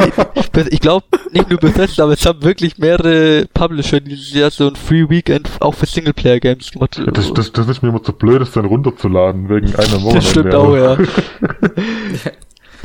ich 0.70 0.81
glaube 0.81 1.07
nicht 1.31 1.49
nur 1.49 1.59
Bethesda, 1.59 2.05
aber 2.05 2.15
es 2.15 2.27
haben 2.27 2.43
wirklich 2.43 2.79
mehrere 2.79 3.47
Publisher 3.55 4.01
dieses 4.01 4.33
Jahr 4.33 4.51
so 4.51 4.69
ein 4.69 4.77
Free 4.77 5.09
Weekend 5.09 5.49
auch 5.61 5.74
für 5.74 5.87
Singleplayer-Games 5.87 6.73
gemacht. 6.73 6.99
Ja, 6.99 7.07
das, 7.07 7.33
das, 7.33 7.53
das 7.53 7.69
ist 7.69 7.83
mir 7.83 7.91
immer 7.91 8.03
zu 8.03 8.12
blöd, 8.12 8.41
das 8.41 8.53
dann 8.53 8.65
runterzuladen, 8.65 9.49
wegen 9.49 9.74
einer 9.77 9.99
Monat. 9.99 10.16
Das 10.19 10.31
stimmt 10.31 10.55
auch, 10.55 10.77
ja. 10.77 10.99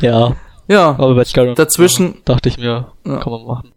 ja. 0.00 0.36
Ja. 0.68 0.88
Aber 0.90 1.14
bei 1.14 1.24
Skyrim 1.24 1.54
dazwischen 1.54 2.18
dachte 2.24 2.48
ich 2.48 2.58
mir, 2.58 2.92
ja. 3.04 3.16
kann 3.18 3.32
man 3.32 3.44
machen. 3.44 3.72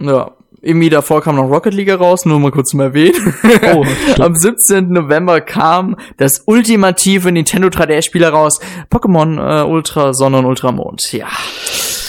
Ja, 0.00 0.32
irgendwie 0.64 0.90
davor 0.90 1.22
kam 1.22 1.36
noch 1.36 1.50
Rocket 1.50 1.74
League 1.74 1.92
raus, 1.98 2.24
nur 2.24 2.40
mal 2.40 2.50
kurz 2.50 2.70
zum 2.70 2.80
Erwähnen. 2.80 3.34
Oh, 3.74 3.84
Am 4.22 4.34
17. 4.34 4.88
November 4.88 5.40
kam 5.40 5.96
das 6.16 6.42
ultimative 6.46 7.30
Nintendo 7.30 7.68
3DS-Spiel 7.68 8.24
raus. 8.24 8.60
Pokémon 8.90 9.38
äh, 9.38 9.64
Ultra 9.64 10.14
Sonne 10.14 10.38
und 10.38 10.46
Ultramond. 10.46 11.12
Ja. 11.12 11.26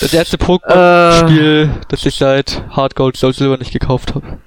Das 0.01 0.13
erste 0.13 0.37
Pokémon-Spiel, 0.37 1.69
äh, 1.71 1.85
das 1.87 2.05
ich 2.05 2.15
seit 2.15 2.63
Hard 2.69 2.95
Gold 2.95 3.17
Soul 3.17 3.33
Silver 3.33 3.57
nicht 3.57 3.71
gekauft 3.71 4.15
habe 4.15 4.37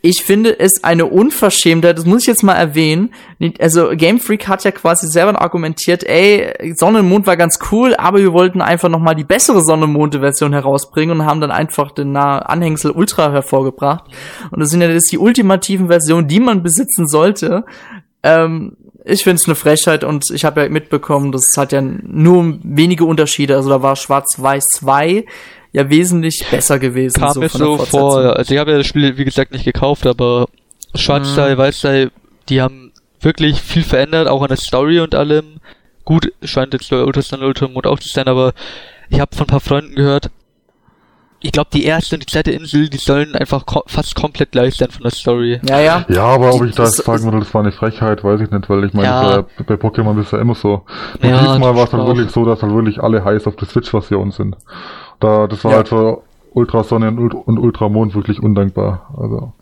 ich 0.00 0.22
finde 0.22 0.58
es 0.58 0.84
eine 0.84 1.06
Unverschämtheit, 1.06 1.98
das 1.98 2.04
muss 2.04 2.22
ich 2.22 2.28
jetzt 2.28 2.44
mal 2.44 2.54
erwähnen. 2.54 3.12
Also 3.58 3.90
Game 3.94 4.20
Freak 4.20 4.46
hat 4.46 4.62
ja 4.64 4.70
quasi 4.70 5.08
selber 5.08 5.40
argumentiert, 5.40 6.04
ey, 6.04 6.74
Sonne 6.76 7.00
und 7.00 7.08
Mond 7.08 7.26
war 7.26 7.36
ganz 7.36 7.58
cool, 7.72 7.94
aber 7.96 8.18
wir 8.18 8.32
wollten 8.32 8.60
einfach 8.60 8.88
noch 8.88 9.00
mal 9.00 9.14
die 9.14 9.24
bessere 9.24 9.62
Sonne 9.62 9.84
und 9.84 9.92
Mond 9.92 10.14
Version 10.14 10.52
herausbringen 10.52 11.20
und 11.20 11.26
haben 11.26 11.40
dann 11.40 11.50
einfach 11.50 11.90
den 11.90 12.16
Anhängsel 12.16 12.92
Ultra 12.92 13.32
hervorgebracht. 13.32 14.04
Und 14.50 14.60
das 14.60 14.70
sind 14.70 14.80
ja 14.80 14.92
das 14.92 15.04
die 15.04 15.18
ultimativen 15.18 15.88
Versionen, 15.88 16.28
die 16.28 16.40
man 16.40 16.62
besitzen 16.62 17.08
sollte. 17.08 17.64
Ähm, 18.22 18.76
ich 19.04 19.24
finde 19.24 19.36
es 19.36 19.46
eine 19.46 19.54
Frechheit 19.54 20.04
und 20.04 20.30
ich 20.32 20.44
habe 20.44 20.62
ja 20.62 20.68
mitbekommen, 20.68 21.32
das 21.32 21.56
hat 21.56 21.72
ja 21.72 21.80
nur 21.80 22.58
wenige 22.62 23.04
Unterschiede. 23.04 23.56
Also 23.56 23.70
da 23.70 23.82
war 23.82 23.96
Schwarz-Weiß 23.96 24.64
2 24.74 25.24
ja 25.72 25.88
wesentlich 25.88 26.44
besser 26.50 26.78
gewesen. 26.78 27.20
Kam 27.20 27.32
so 27.32 27.40
mir 27.40 27.48
so 27.48 27.76
vor, 27.78 28.36
also 28.36 28.54
ich 28.54 28.60
habe 28.60 28.72
ja 28.72 28.78
das 28.78 28.86
Spiel, 28.86 29.16
wie 29.16 29.24
gesagt, 29.24 29.52
nicht 29.52 29.64
gekauft, 29.64 30.06
aber 30.06 30.46
Schwarzteil, 30.94 31.54
mhm. 31.54 31.58
Weißteil, 31.58 32.10
die 32.48 32.60
haben 32.62 32.92
wirklich 33.20 33.60
viel 33.60 33.82
verändert, 33.82 34.28
auch 34.28 34.42
an 34.42 34.48
der 34.48 34.56
Story 34.56 35.00
und 35.00 35.14
allem. 35.14 35.60
Gut, 36.04 36.32
scheint 36.42 36.72
jetzt 36.72 36.90
bei 36.90 37.02
Ultrasun 37.02 37.42
Ultramod 37.42 37.86
auch 37.86 37.98
zu 37.98 38.08
sein, 38.08 38.28
aber 38.28 38.52
ich 39.10 39.20
habe 39.20 39.34
von 39.34 39.44
ein 39.44 39.50
paar 39.50 39.60
Freunden 39.60 39.94
gehört, 39.94 40.30
ich 41.40 41.52
glaube, 41.52 41.70
die 41.72 41.84
erste 41.84 42.16
und 42.16 42.22
die 42.22 42.26
zweite 42.26 42.50
Insel, 42.50 42.88
die 42.88 42.96
sollen 42.96 43.36
einfach 43.36 43.64
ko 43.64 43.84
fast 43.86 44.16
komplett 44.16 44.50
gleich 44.50 44.74
sein 44.74 44.90
von 44.90 45.02
der 45.02 45.12
Story. 45.12 45.60
Ja, 45.68 45.78
ja. 45.78 46.04
Ja, 46.08 46.24
aber 46.24 46.52
ob 46.52 46.64
ich 46.64 46.74
das 46.74 46.96
sagen 46.96 47.24
würde, 47.24 47.38
das 47.38 47.54
war 47.54 47.60
eine 47.60 47.70
Frechheit, 47.70 48.24
weiß 48.24 48.40
ich 48.40 48.50
nicht, 48.50 48.68
weil 48.68 48.84
ich 48.84 48.92
meine, 48.92 49.06
ja. 49.06 49.44
bei, 49.56 49.62
bei 49.62 49.74
Pokémon 49.74 50.20
ist 50.20 50.32
ja 50.32 50.40
immer 50.40 50.56
so. 50.56 50.84
Und 51.22 51.28
ja, 51.28 51.38
diesmal 51.38 51.76
war 51.76 51.84
es 51.84 51.92
halt 51.92 52.06
wirklich 52.06 52.30
so, 52.30 52.44
dass 52.44 52.62
halt 52.62 52.74
wirklich 52.74 53.00
alle 53.00 53.24
heiß 53.24 53.46
auf 53.46 53.54
der 53.54 53.68
Switch-Version 53.68 54.32
sind. 54.32 54.56
Da, 55.20 55.46
das 55.46 55.64
war 55.64 55.72
ja. 55.72 55.76
halt 55.78 55.88
für 55.88 56.22
Ultrasonne 56.52 57.08
und, 57.08 57.34
und 57.34 57.58
Ultramond 57.58 58.14
wirklich 58.14 58.42
undankbar. 58.42 59.14
Also 59.16 59.52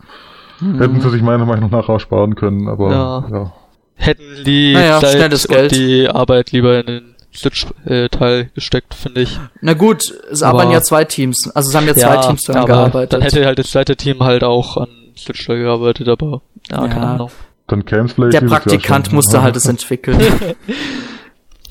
mhm. 0.60 0.78
hätten 0.78 1.00
sie 1.00 1.10
sich 1.10 1.22
meiner 1.22 1.46
Meinung 1.46 1.70
nach 1.70 1.88
auch 1.88 2.00
sparen 2.00 2.34
können, 2.34 2.68
aber 2.68 2.90
ja. 2.90 3.24
ja. 3.30 3.52
Hätten 3.94 4.44
die 4.44 4.74
naja, 4.74 5.00
Zeit 5.00 5.48
und 5.48 5.72
die 5.72 6.08
Arbeit 6.08 6.52
lieber 6.52 6.78
in 6.80 6.86
den 6.86 7.14
Switch-Teil 7.34 8.50
gesteckt, 8.54 8.94
finde 8.94 9.22
ich. 9.22 9.40
Na 9.60 9.74
gut, 9.74 10.02
es 10.30 10.42
aber, 10.42 10.58
arbeiten 10.58 10.72
ja 10.72 10.82
zwei 10.82 11.04
Teams. 11.04 11.50
Also 11.54 11.70
es 11.70 11.74
haben 11.74 11.86
ja 11.86 11.94
zwei 11.94 12.16
Teams 12.18 12.42
daran 12.42 12.66
gearbeitet. 12.66 13.12
Dann 13.14 13.22
hätte 13.22 13.44
halt 13.46 13.58
das 13.58 13.70
zweite 13.70 13.96
Team 13.96 14.20
halt 14.20 14.44
auch 14.44 14.76
an 14.76 14.88
Switch 15.16 15.46
gearbeitet, 15.46 16.08
aber 16.08 16.42
ja, 16.70 16.82
ja. 16.82 16.88
keine 16.88 17.06
Ahnung. 17.06 17.30
Dann 17.68 17.84
käme 17.84 18.08
vielleicht 18.08 18.34
Der 18.34 18.42
Praktikant 18.42 19.12
musste 19.12 19.42
halt 19.42 19.56
es 19.56 19.66
entwickeln. 19.66 20.20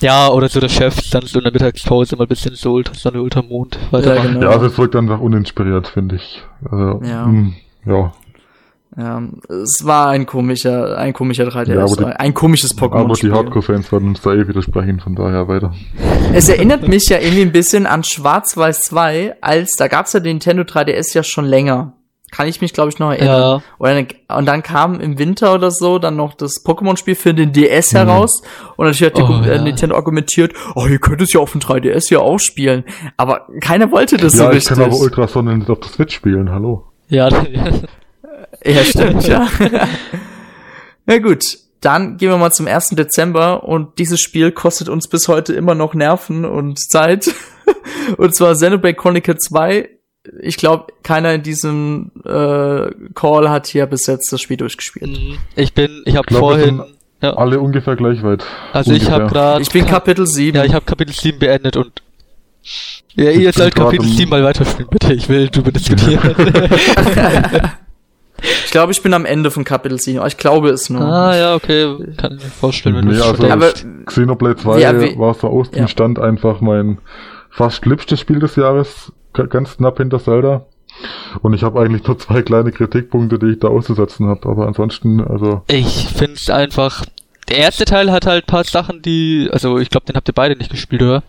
Ja, 0.06 0.30
oder 0.30 0.50
so 0.50 0.60
der 0.60 0.70
Chef 0.70 0.96
dann 1.10 1.24
so 1.26 1.40
in 1.40 1.46
der 1.46 1.52
Mittagspause 1.52 2.16
mal 2.16 2.26
ein 2.26 2.28
bisschen 2.28 2.54
so 2.54 2.74
Ultra, 2.74 2.94
Sonne, 2.94 3.24
Ultramond 3.24 3.80
weitermachen. 3.90 4.26
Ja, 4.26 4.34
genau. 4.34 4.42
ja, 4.42 4.50
also 4.52 4.68
es 4.68 4.78
wirkt 4.78 4.96
einfach 4.96 5.20
uninspiriert, 5.20 5.88
finde 5.88 6.18
ich. 6.18 6.44
Also, 6.64 7.02
ja. 7.04 7.26
Mh, 7.26 7.32
hm, 7.32 7.56
ja. 7.88 8.14
Ja, 8.98 9.24
es 9.50 9.84
war 9.84 10.10
ein 10.10 10.28
komischer, 10.28 10.96
ein 10.98 11.12
komischer 11.14 11.46
3DS, 11.46 11.74
ja, 11.74 11.86
die, 11.86 12.06
ein 12.06 12.34
komisches 12.36 12.78
Pokémon. 12.78 13.00
Aber 13.00 13.16
die 13.16 13.32
Hardcore-Fans 13.32 13.92
werden 13.92 14.10
uns 14.10 14.22
da 14.22 14.34
eh 14.34 14.48
widersprechen, 14.48 15.00
von 15.00 15.16
daher 15.16 15.48
weiter. 15.48 15.74
Es 16.34 16.50
erinnert 16.50 16.88
mich 16.88 17.10
ja 17.10 17.18
irgendwie 17.20 17.42
ein 17.42 17.52
bisschen 17.52 17.88
an 17.88 18.04
Schwarz-Weiß 18.04 18.82
2, 18.82 19.38
als, 19.42 19.72
da 19.78 19.88
gab's 19.88 20.14
ja 20.14 20.20
den 20.20 20.36
Nintendo 20.36 20.64
3DS 20.64 21.16
ja 21.16 21.24
schon 21.24 21.46
länger 21.46 21.94
kann 22.36 22.48
ich 22.48 22.60
mich, 22.60 22.74
glaube 22.74 22.90
ich, 22.90 23.00
noch 23.00 23.12
erinnern. 23.12 23.62
Ja. 23.80 24.36
Und 24.36 24.46
dann 24.46 24.62
kam 24.62 25.00
im 25.00 25.18
Winter 25.18 25.54
oder 25.54 25.72
so 25.72 26.00
dann 26.00 26.18
noch 26.18 26.34
das 26.34 26.66
Pokémon-Spiel 26.66 27.16
für 27.16 27.34
den 27.34 27.54
DS 27.54 27.94
mhm. 27.94 27.98
heraus. 27.98 28.42
Und 28.76 28.88
natürlich 28.88 29.14
hat 29.14 29.18
die 29.18 29.22
oh, 29.22 29.42
äh, 29.42 29.56
ja. 29.56 29.62
Nintendo 29.62 29.96
argumentiert, 29.96 30.54
oh, 30.76 30.86
ihr 30.86 31.00
könnt 31.00 31.22
es 31.22 31.32
ja 31.32 31.40
auf 31.40 31.54
dem 31.54 31.62
3DS 31.62 32.12
ja 32.12 32.20
auch 32.20 32.40
spielen. 32.40 32.84
Aber 33.16 33.48
keiner 33.62 33.90
wollte 33.92 34.18
das 34.18 34.34
ja, 34.34 34.40
so 34.40 34.46
richtig. 34.48 34.66
Ja, 34.66 34.74
ich 34.74 34.80
kann 34.84 34.92
aber 34.92 35.02
Ultrason 35.02 35.58
nicht 35.58 35.70
auf 35.70 35.80
der 35.80 35.90
Switch 35.90 36.14
spielen, 36.14 36.52
hallo. 36.52 36.84
Ja, 37.08 37.30
ja 38.66 38.84
stimmt, 38.84 39.26
ja. 39.28 39.48
Na 41.06 41.20
gut, 41.20 41.44
dann 41.80 42.18
gehen 42.18 42.30
wir 42.30 42.38
mal 42.38 42.52
zum 42.52 42.68
1. 42.68 42.90
Dezember 42.90 43.64
und 43.64 43.98
dieses 43.98 44.20
Spiel 44.20 44.52
kostet 44.52 44.90
uns 44.90 45.08
bis 45.08 45.30
heute 45.30 45.54
immer 45.54 45.76
noch 45.76 45.94
Nerven 45.94 46.44
und 46.44 46.80
Zeit. 46.80 47.34
und 48.18 48.36
zwar 48.36 48.56
Xenoblade 48.56 48.96
Chronicle 48.96 49.38
2 49.38 49.95
ich 50.42 50.58
glaube, 50.58 50.94
keiner 51.04 51.34
in 51.34 51.44
diesem 51.44 52.12
äh, 52.24 52.90
Call 53.14 53.50
hat 53.50 53.68
hier 53.68 53.86
bis 53.86 54.08
jetzt 54.08 54.32
das 54.32 54.42
Spiel 54.42 54.58
durchgespielt. 54.58 55.12
Mhm. 55.12 55.38
Ich 55.56 55.74
bin, 55.74 56.04
ich 56.06 56.16
habe 56.16 56.34
vorhin 56.34 56.82
ja. 57.22 57.34
alle 57.34 57.60
ungefähr 57.60 57.96
gleich 57.96 58.24
weit. 58.24 58.44
Also 58.74 58.92
ungefähr. 58.92 59.08
ich 59.08 59.14
habe 59.14 59.32
gerade 59.32 59.62
Ich 59.62 59.70
bin 59.70 59.86
Kapitel 59.86 60.28
7. 60.28 60.56
Ja, 60.56 60.66
ich 60.66 60.74
habe 60.74 60.86
Kapitel 60.86 61.14
7 61.14 61.40
beendet 61.40 61.78
und 61.78 62.02
ja, 63.16 63.30
ihr 63.32 63.54
sollt 63.54 63.76
Kapitel 63.76 64.08
7 64.08 64.30
mal 64.30 64.44
weiterspielen, 64.44 64.90
bitte. 64.90 65.14
Ich 65.14 65.30
will 65.30 65.48
drüber 65.50 65.72
diskutieren. 65.72 66.36
ich 68.42 68.72
glaube, 68.72 68.92
ich 68.92 69.02
bin 69.02 69.14
am 69.14 69.26
Ende 69.26 69.52
von 69.52 69.64
Kapitel 69.64 70.00
7, 70.00 70.18
aber 70.20 70.28
ich 70.28 70.38
glaube 70.38 70.70
es 70.70 70.90
nur. 70.90 71.02
Ah, 71.02 71.36
ja, 71.36 71.56
okay. 71.56 71.96
Kann 72.18 72.36
ich 72.38 72.44
mir 72.44 72.50
vorstellen, 72.50 72.96
wenn 72.96 73.06
nee, 73.06 73.16
du 73.16 73.24
also 73.24 73.48
aber, 73.48 73.72
Xenoblade 74.06 74.58
2 74.58 74.80
ja, 74.80 75.18
war 75.18 75.34
so 75.36 75.48
aus 75.48 75.72
dem 75.72 75.82
ja. 75.82 75.88
Stand 75.88 76.20
einfach 76.20 76.60
mein 76.60 76.98
fast 77.52 77.86
liebstes 77.86 78.20
Spiel 78.20 78.40
des 78.40 78.58
Jahres 78.58 79.14
ganz 79.50 79.78
knapp 79.78 79.98
hinter 79.98 80.20
Zelda. 80.20 80.66
Und 81.42 81.54
ich 81.54 81.64
habe 81.64 81.80
eigentlich 81.80 82.06
nur 82.08 82.18
zwei 82.18 82.42
kleine 82.42 82.72
Kritikpunkte, 82.72 83.40
die 83.40 83.48
ich 83.48 83.60
da 83.60 83.68
auszusetzen 83.68 84.28
habe. 84.28 84.48
Aber 84.48 84.68
ansonsten, 84.68 85.22
also. 85.22 85.64
Ich 85.68 86.08
finde 86.08 86.34
es 86.34 86.50
einfach. 86.50 87.06
Der 87.50 87.58
erste 87.58 87.86
Teil 87.86 88.12
hat 88.12 88.26
halt 88.26 88.48
paar 88.48 88.64
Sachen, 88.64 89.02
die. 89.02 89.50
Also 89.52 89.78
ich 89.78 89.90
glaube, 89.90 90.06
den 90.06 90.16
habt 90.16 90.30
ihr 90.30 90.34
beide 90.34 90.56
nicht 90.56 90.72
gespielt, 90.72 91.02
oder? 91.02 91.24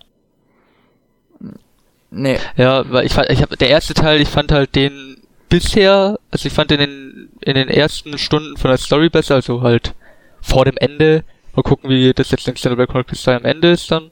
Nee. 2.11 2.39
Ja, 2.57 2.91
weil 2.91 3.05
ich 3.05 3.13
fand, 3.13 3.31
ich 3.31 3.43
habe 3.43 3.57
der 3.57 3.69
erste 3.69 3.95
Teil, 3.95 4.21
ich 4.21 4.29
fand 4.29 4.53
halt 4.53 4.75
den 4.75 5.19
bisher, 5.49 6.19
also 6.31 6.47
ich 6.47 6.53
fand 6.53 6.71
den 6.71 6.81
in, 6.81 7.29
in 7.41 7.55
den 7.55 7.69
ersten 7.69 8.17
Stunden 8.19 8.57
von 8.57 8.71
der 8.71 8.79
Story 8.79 9.09
besser, 9.09 9.35
also 9.35 9.63
halt 9.63 9.95
vor 10.41 10.65
dem 10.65 10.77
Ende. 10.77 11.25
Mal 11.55 11.63
gucken, 11.63 11.91
wie 11.91 12.13
das 12.13 12.31
jetzt 12.31 12.47
in 12.49 12.55
Xenoblade 12.55 12.91
Chronicles 12.91 13.23
2 13.23 13.37
am 13.37 13.45
Ende 13.45 13.71
ist 13.71 13.91
dann. 13.91 14.11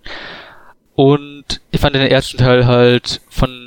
Und 0.95 1.61
ich 1.71 1.81
fand 1.81 1.95
den 1.95 2.07
ersten 2.07 2.39
Teil 2.39 2.67
halt 2.67 3.21
von 3.29 3.64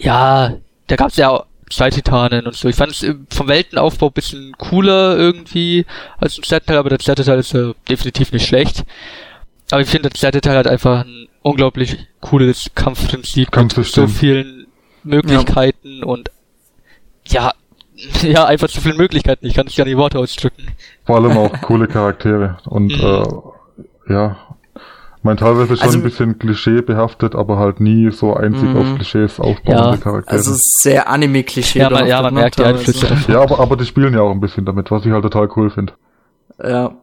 ja, 0.00 0.56
da 0.86 0.96
gab's 0.96 1.16
ja 1.16 1.44
zwei 1.70 1.90
Titanen 1.90 2.46
und 2.46 2.54
so. 2.54 2.68
Ich 2.68 2.76
fand 2.76 2.92
es 2.92 3.06
vom 3.30 3.48
Weltenaufbau 3.48 4.10
bisschen 4.10 4.52
cooler 4.58 5.16
irgendwie 5.16 5.86
als 6.18 6.36
im 6.36 6.44
zweiten 6.44 6.66
Teil, 6.66 6.78
aber 6.78 6.90
der 6.90 6.98
zweite 6.98 7.24
Teil 7.24 7.38
ist 7.38 7.52
ja 7.52 7.72
definitiv 7.88 8.32
nicht 8.32 8.46
schlecht. 8.46 8.84
Aber 9.70 9.80
ich 9.80 9.88
finde, 9.88 10.08
der 10.08 10.18
zweite 10.18 10.40
Teil 10.40 10.56
hat 10.56 10.66
einfach 10.66 11.04
ein 11.04 11.28
unglaublich 11.42 11.96
cooles 12.20 12.70
Kampfprinzip 12.74 13.54
mit 13.56 13.72
so 13.86 14.08
vielen 14.08 14.66
Möglichkeiten 15.04 16.00
ja. 16.00 16.06
und 16.06 16.30
ja, 17.26 17.52
ja, 18.22 18.46
einfach 18.46 18.68
zu 18.68 18.80
vielen 18.80 18.96
Möglichkeiten. 18.96 19.46
Ich 19.46 19.54
kann 19.54 19.66
es 19.66 19.76
ja 19.76 19.84
nicht 19.84 19.96
Worte 19.96 20.18
ausdrücken. 20.18 20.66
Vor 21.04 21.16
allem 21.16 21.36
auch 21.36 21.60
coole 21.62 21.86
Charaktere 21.86 22.58
und 22.64 22.88
mhm. 22.88 23.52
äh, 24.08 24.12
ja, 24.12 24.36
mein 25.22 25.36
teilweise 25.36 25.76
schon 25.76 25.86
also, 25.86 25.98
ein 25.98 26.02
bisschen 26.02 26.38
Klischee 26.38 26.80
behaftet, 26.80 27.34
aber 27.34 27.58
halt 27.58 27.80
nie 27.80 28.10
so 28.10 28.34
einzig 28.34 28.68
auf 28.74 28.86
mhm. 28.86 28.96
Klischees 28.96 29.38
aufbauende 29.38 29.90
ja, 29.90 29.96
Charaktere. 29.96 30.34
Also 30.34 30.52
sehr 30.54 31.08
Anime-Klischee. 31.08 31.80
Ja, 31.80 31.90
man, 31.90 32.06
ja, 32.06 32.22
man 32.22 32.34
merkt 32.34 32.58
die 32.58 32.64
Einflüsse. 32.64 33.16
Ja, 33.28 33.42
aber, 33.42 33.60
aber 33.60 33.76
die 33.76 33.84
spielen 33.84 34.14
ja 34.14 34.20
auch 34.20 34.30
ein 34.30 34.40
bisschen 34.40 34.64
damit, 34.64 34.90
was 34.90 35.04
ich 35.04 35.12
halt 35.12 35.22
total 35.22 35.48
cool 35.56 35.70
finde. 35.70 35.92
Ja. 36.62 36.94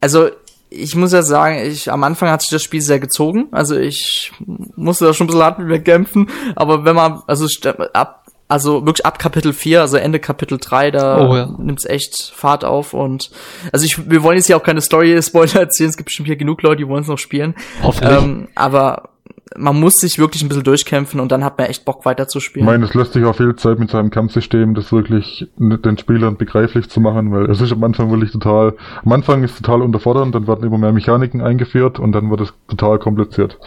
Also, 0.00 0.28
ich 0.70 0.94
muss 0.96 1.12
ja 1.12 1.22
sagen, 1.22 1.58
ich, 1.58 1.90
am 1.90 2.02
Anfang 2.04 2.30
hat 2.30 2.42
sich 2.42 2.50
das 2.50 2.62
Spiel 2.62 2.80
sehr 2.80 2.98
gezogen. 2.98 3.48
Also 3.52 3.76
ich 3.76 4.32
musste 4.74 5.04
da 5.04 5.12
schon 5.12 5.24
ein 5.24 5.28
bisschen 5.28 5.42
hart 5.42 5.58
mit 5.58 5.68
mir 5.68 5.80
kämpfen. 5.80 6.30
Aber 6.56 6.84
wenn 6.84 6.96
man, 6.96 7.22
also 7.26 7.46
ab 7.92 8.21
also 8.52 8.84
wirklich 8.84 9.06
ab 9.06 9.18
Kapitel 9.18 9.54
4, 9.54 9.80
also 9.80 9.96
Ende 9.96 10.20
Kapitel 10.20 10.58
3, 10.58 10.90
da 10.90 11.26
oh, 11.26 11.36
ja. 11.36 11.46
nimmt's 11.58 11.86
echt 11.86 12.32
Fahrt 12.34 12.66
auf 12.66 12.92
und 12.92 13.30
also 13.72 13.86
ich, 13.86 14.10
wir 14.10 14.22
wollen 14.22 14.36
jetzt 14.36 14.46
hier 14.46 14.58
auch 14.58 14.62
keine 14.62 14.82
Story-Spoiler 14.82 15.54
erzählen, 15.60 15.88
es 15.88 15.96
gibt 15.96 16.08
bestimmt 16.08 16.26
hier 16.26 16.36
genug 16.36 16.60
Leute, 16.60 16.76
die 16.76 16.88
wollen 16.88 17.02
es 17.02 17.08
noch 17.08 17.18
spielen. 17.18 17.54
Hoffentlich. 17.82 18.22
Ähm, 18.22 18.48
aber 18.54 19.08
man 19.56 19.78
muss 19.78 19.94
sich 19.94 20.18
wirklich 20.18 20.42
ein 20.42 20.48
bisschen 20.48 20.64
durchkämpfen 20.64 21.20
und 21.20 21.32
dann 21.32 21.44
hat 21.44 21.58
man 21.58 21.68
echt 21.68 21.84
Bock 21.84 22.04
weiterzuspielen. 22.04 22.66
Ich 22.66 22.72
meine, 22.72 22.84
es 22.84 22.94
lässt 22.94 23.12
sich 23.12 23.24
auch 23.24 23.36
viel 23.36 23.54
Zeit 23.56 23.78
mit 23.78 23.90
seinem 23.90 24.10
Kampfsystem, 24.10 24.74
das 24.74 24.92
wirklich 24.92 25.48
den 25.58 25.98
Spielern 25.98 26.36
begreiflich 26.36 26.88
zu 26.88 27.00
machen, 27.00 27.32
weil 27.32 27.50
es 27.50 27.60
ist 27.60 27.72
am 27.72 27.82
Anfang 27.84 28.10
wirklich 28.10 28.32
total, 28.32 28.74
am 29.04 29.12
Anfang 29.12 29.42
ist 29.42 29.56
total 29.56 29.82
unterfordernd, 29.82 30.34
dann 30.34 30.46
werden 30.46 30.64
immer 30.64 30.78
mehr 30.78 30.92
Mechaniken 30.92 31.40
eingeführt 31.40 31.98
und 31.98 32.12
dann 32.12 32.30
wird 32.30 32.40
es 32.42 32.54
total 32.68 32.98
kompliziert. 32.98 33.58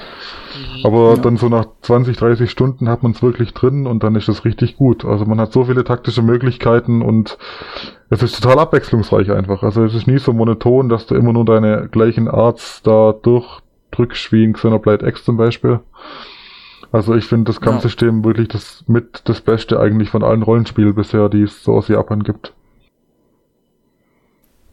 Mhm. 0.56 0.86
Aber 0.86 1.16
ja. 1.16 1.18
dann 1.18 1.38
so 1.38 1.50
nach 1.50 1.66
20, 1.82 2.18
30 2.18 2.50
Stunden 2.50 2.90
hat 2.90 3.04
man 3.04 3.12
es 3.12 3.22
wirklich 3.22 3.54
drin 3.54 3.88
und 3.88 4.04
dann 4.04 4.16
ist 4.16 4.30
es 4.30 4.46
richtig 4.46 4.78
gut. 4.78 5.06
Also 5.06 5.26
man 5.26 5.40
hat 5.40 5.52
so 5.52 5.66
viele 5.66 5.84
taktische 5.84 6.22
Möglichkeiten 6.22 7.02
und 7.02 7.38
es 8.10 8.22
ist 8.22 8.42
total 8.42 8.60
abwechslungsreich 8.60 9.32
einfach. 9.32 9.64
Also 9.64 9.84
es 9.84 9.96
ist 9.96 10.08
nie 10.08 10.20
so 10.20 10.32
monoton, 10.34 10.90
dass 10.90 11.08
du 11.08 11.16
immer 11.16 11.34
nur 11.34 11.46
deine 11.46 11.90
gleichen 11.92 12.28
Arts 12.28 12.82
da 12.84 13.14
durchdrückst, 13.92 14.32
wie 14.32 14.44
in 14.44 14.54
Xenoblade 14.54 15.08
X 15.08 15.24
zum 15.24 15.38
Beispiel. 15.38 15.80
Also 16.92 17.16
ich 17.16 17.26
finde 17.26 17.52
das 17.52 17.62
Kampfsystem 17.62 18.20
ja. 18.20 18.26
wirklich 18.26 18.48
das 18.48 18.84
mit 18.88 19.22
das 19.26 19.42
Beste 19.42 19.80
eigentlich 19.80 20.10
von 20.10 20.24
allen 20.24 20.44
Rollenspielen 20.44 20.96
bisher, 20.96 21.30
die 21.30 21.44
es 21.44 21.64
so 21.64 21.74
aus 21.74 21.88
Japan 21.88 22.24
gibt. 22.24 22.54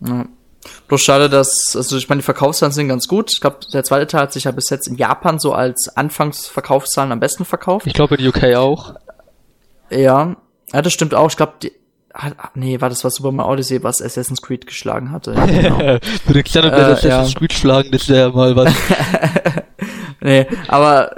Ja. 0.01 0.27
Bloß 0.87 1.01
schade, 1.01 1.29
dass, 1.29 1.75
also 1.75 1.97
ich 1.97 2.09
meine, 2.09 2.21
die 2.21 2.25
Verkaufszahlen 2.25 2.73
sind 2.73 2.87
ganz 2.87 3.09
gut. 3.09 3.33
Ich 3.33 3.41
glaube, 3.41 3.59
der 3.73 3.83
zweite 3.83 4.07
Teil 4.07 4.23
hat 4.23 4.33
sich 4.33 4.45
ja 4.45 4.53
bis 4.53 4.71
jetzt 4.71 4.87
in 4.87 4.95
Japan 4.95 5.41
so 5.41 5.53
als 5.53 5.89
Anfangsverkaufszahlen 5.97 7.11
am 7.11 7.19
besten 7.19 7.45
verkauft. 7.45 7.87
Ich 7.87 7.95
glaube, 7.95 8.15
in 8.15 8.29
UK 8.29 8.55
auch. 8.55 8.95
Ja, 9.91 10.37
ja, 10.73 10.83
das 10.83 10.93
stimmt 10.93 11.15
auch. 11.15 11.31
Ich 11.31 11.37
glaube, 11.37 11.55
die, 12.15 12.35
nee, 12.55 12.81
war 12.81 12.89
das 12.89 13.05
was 13.05 13.15
Super 13.15 13.33
Mario 13.33 13.53
Odyssey, 13.53 13.83
was 13.83 14.03
Assassin's 14.03 14.43
Creed 14.43 14.67
geschlagen 14.67 15.11
hatte. 15.11 15.35
Ja, 15.43 15.47
genau. 15.47 15.99
Für 16.27 16.33
den 16.33 16.45
kleinen 16.45 16.73
äh, 16.73 16.77
Assassin's 16.77 17.33
ja. 17.33 17.39
Creed 17.39 17.53
schlagen, 17.53 17.91
das 17.91 18.09
wäre 18.09 18.33
mal 18.33 18.55
was. 18.57 18.73
nee, 20.21 20.47
aber 20.69 21.11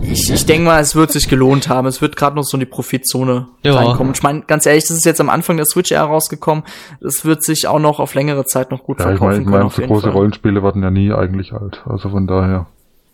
ich, 0.00 0.30
ich 0.30 0.46
denke 0.46 0.64
mal, 0.64 0.80
es 0.80 0.94
wird 0.94 1.10
sich 1.10 1.28
gelohnt 1.28 1.68
haben. 1.68 1.86
Es 1.86 2.00
wird 2.00 2.16
gerade 2.16 2.36
noch 2.36 2.44
so 2.44 2.56
in 2.56 2.60
die 2.60 2.66
Profitzone 2.66 3.48
ja. 3.62 3.74
reinkommen. 3.74 4.14
Ich 4.14 4.22
meine, 4.22 4.42
ganz 4.42 4.66
ehrlich, 4.66 4.84
das 4.84 4.96
ist 4.96 5.04
jetzt 5.04 5.20
am 5.20 5.28
Anfang 5.28 5.56
der 5.56 5.66
Switch-Ära 5.66 6.04
rausgekommen. 6.04 6.64
Es 7.00 7.24
wird 7.24 7.42
sich 7.42 7.66
auch 7.66 7.78
noch 7.78 8.00
auf 8.00 8.14
längere 8.14 8.44
Zeit 8.44 8.70
noch 8.70 8.84
gut 8.84 8.98
ja, 8.98 9.06
verkaufen 9.06 9.40
ich 9.40 9.46
mein, 9.46 9.52
können. 9.52 9.68
Ich 9.68 9.78
meine, 9.78 9.88
so 9.88 9.92
große 9.92 10.06
Fall. 10.06 10.12
Rollenspiele 10.12 10.62
werden 10.62 10.82
ja 10.82 10.90
nie 10.90 11.12
eigentlich 11.12 11.52
alt. 11.52 11.82
Also 11.86 12.08
von 12.10 12.26
daher. 12.26 12.66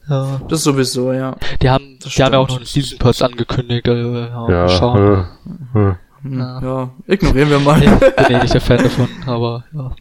Ja. 0.08 0.40
Das 0.48 0.62
sowieso, 0.62 1.12
ja. 1.12 1.36
Die 1.60 1.68
haben, 1.68 1.98
die 2.02 2.22
haben 2.22 2.32
ja 2.32 2.38
auch 2.38 2.48
noch 2.48 2.56
einen 2.56 2.64
Season 2.64 2.98
Pass 2.98 3.20
angekündigt. 3.22 3.86
Äh, 3.88 4.28
ja, 4.28 4.48
ja 4.48 4.68
schauen. 4.68 5.26
Äh, 5.74 5.78
äh. 5.78 5.94
Ja. 6.32 6.60
ja, 6.62 6.90
ignorieren 7.06 7.50
wir 7.50 7.58
mal. 7.60 7.82
Ich 7.82 7.90
bin 7.90 8.36
eh 8.36 8.42
nicht 8.42 8.54
der 8.54 8.60
Fan 8.60 8.78
davon, 8.82 9.08
aber 9.26 9.64
ja. 9.72 9.96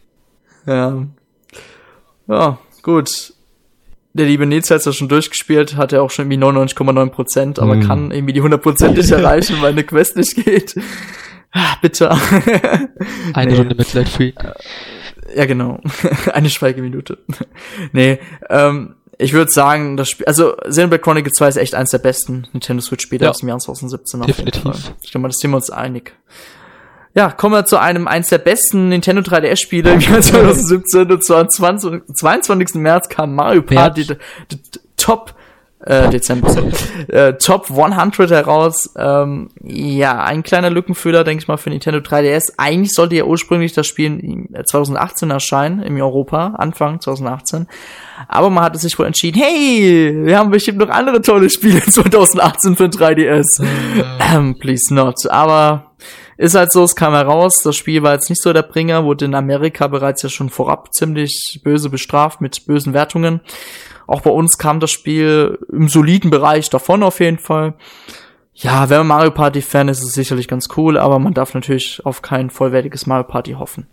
Ja. 0.66 1.06
Ja, 2.26 2.58
gut 2.82 3.32
der 4.18 4.26
liebe 4.26 4.46
Nils 4.46 4.70
hat 4.70 4.78
es 4.78 4.84
ja 4.84 4.92
schon 4.92 5.08
durchgespielt, 5.08 5.76
hat 5.76 5.92
ja 5.92 6.00
auch 6.00 6.10
schon 6.10 6.30
irgendwie 6.30 6.44
99,9 6.44 7.10
Prozent, 7.10 7.58
aber 7.58 7.76
mm. 7.76 7.80
kann 7.82 8.10
irgendwie 8.10 8.32
die 8.32 8.40
100 8.40 8.60
Prozent 8.60 8.96
nicht 8.96 9.10
erreichen, 9.12 9.56
weil 9.60 9.72
eine 9.72 9.84
Quest 9.84 10.16
nicht 10.16 10.34
geht. 10.44 10.74
Ah, 11.52 11.76
bitte. 11.80 12.10
Eine 13.32 13.52
nee. 13.52 13.58
Runde 13.58 13.74
mit 13.74 13.94
Light 13.94 14.08
Free. 14.08 14.32
Ja, 15.34 15.46
genau. 15.46 15.80
Eine 16.32 16.48
Schweigeminute. 16.48 17.18
nee, 17.92 18.18
ähm, 18.48 18.94
ich 19.18 19.32
würde 19.32 19.50
sagen, 19.50 19.96
das 19.96 20.08
Spiel, 20.08 20.26
also 20.26 20.54
Xenoblade 20.68 21.02
Chronicles 21.02 21.34
2 21.34 21.48
ist 21.48 21.56
echt 21.56 21.74
eins 21.74 21.90
der 21.90 21.98
besten 21.98 22.46
Nintendo 22.52 22.80
Switch 22.80 23.02
Spiele 23.02 23.24
ja. 23.24 23.30
aus 23.30 23.38
dem 23.38 23.48
Jahr 23.48 23.58
2017 23.58 24.22
Definitiv. 24.22 24.92
Ich 25.02 25.10
glaube 25.10 25.22
mal, 25.22 25.28
das 25.28 25.38
sind 25.38 25.50
wir 25.50 25.56
uns 25.56 25.70
einig. 25.70 26.14
Ja, 27.14 27.32
kommen 27.32 27.54
wir 27.54 27.64
zu 27.64 27.78
einem 27.78 28.06
eins 28.06 28.28
der 28.28 28.38
besten 28.38 28.90
Nintendo 28.90 29.22
3DS-Spiele 29.22 29.94
im 29.94 30.00
Jahr 30.00 30.20
2017 30.22 31.10
und 31.10 31.24
zwar 31.24 31.40
am 31.40 31.48
20, 31.48 32.02
22. 32.14 32.74
März 32.74 33.08
kam 33.08 33.34
Mario 33.34 33.62
Party 33.62 34.06
die, 34.06 34.16
die, 34.52 34.60
Top 34.96 35.34
äh, 35.88 36.10
Dezember, 36.10 36.54
äh, 37.08 37.32
Top 37.34 37.70
100 37.70 38.30
heraus. 38.30 38.90
Ähm, 38.96 39.48
ja, 39.64 40.22
ein 40.22 40.42
kleiner 40.42 40.68
Lückenfüller, 40.68 41.24
denke 41.24 41.42
ich 41.42 41.48
mal, 41.48 41.56
für 41.56 41.70
Nintendo 41.70 42.00
3DS. 42.00 42.52
Eigentlich 42.58 42.92
sollte 42.92 43.16
ja 43.16 43.24
ursprünglich 43.24 43.72
das 43.72 43.86
Spiel 43.86 44.46
2018 44.64 45.30
erscheinen, 45.30 45.82
im 45.82 45.96
Europa, 45.96 46.54
Anfang 46.58 47.00
2018. 47.00 47.66
Aber 48.28 48.50
man 48.50 48.64
hatte 48.64 48.78
sich 48.78 48.98
wohl 48.98 49.06
entschieden, 49.06 49.40
hey, 49.40 50.12
wir 50.24 50.38
haben 50.38 50.50
bestimmt 50.50 50.78
noch 50.78 50.90
andere 50.90 51.22
tolle 51.22 51.48
Spiele 51.48 51.80
2018 51.80 52.76
für 52.76 52.84
3DS. 52.84 53.64
ähm, 54.34 54.58
please 54.58 54.92
not. 54.92 55.26
Aber 55.30 55.92
ist 56.36 56.54
halt 56.54 56.70
so, 56.70 56.84
es 56.84 56.94
kam 56.94 57.14
heraus, 57.14 57.54
das 57.64 57.76
Spiel 57.76 58.02
war 58.02 58.12
jetzt 58.12 58.28
nicht 58.28 58.42
so 58.42 58.52
der 58.52 58.62
Bringer, 58.62 59.04
wurde 59.04 59.24
in 59.24 59.34
Amerika 59.34 59.88
bereits 59.88 60.22
ja 60.22 60.28
schon 60.28 60.50
vorab 60.50 60.94
ziemlich 60.94 61.60
böse 61.64 61.88
bestraft 61.88 62.40
mit 62.40 62.66
bösen 62.66 62.92
Wertungen. 62.92 63.40
Auch 64.08 64.22
bei 64.22 64.30
uns 64.30 64.56
kam 64.56 64.80
das 64.80 64.90
Spiel 64.90 65.58
im 65.70 65.88
soliden 65.88 66.30
Bereich 66.30 66.70
davon 66.70 67.02
auf 67.02 67.20
jeden 67.20 67.38
Fall. 67.38 67.74
Ja, 68.54 68.88
wenn 68.88 68.98
man 68.98 69.06
Mario 69.06 69.30
Party 69.30 69.60
Fan 69.60 69.88
ist, 69.88 69.98
ist 69.98 70.06
es 70.06 70.14
sicherlich 70.14 70.48
ganz 70.48 70.68
cool, 70.76 70.96
aber 70.96 71.18
man 71.18 71.34
darf 71.34 71.52
natürlich 71.52 72.00
auf 72.04 72.22
kein 72.22 72.48
vollwertiges 72.48 73.06
Mario 73.06 73.24
Party 73.24 73.52
hoffen. 73.52 73.86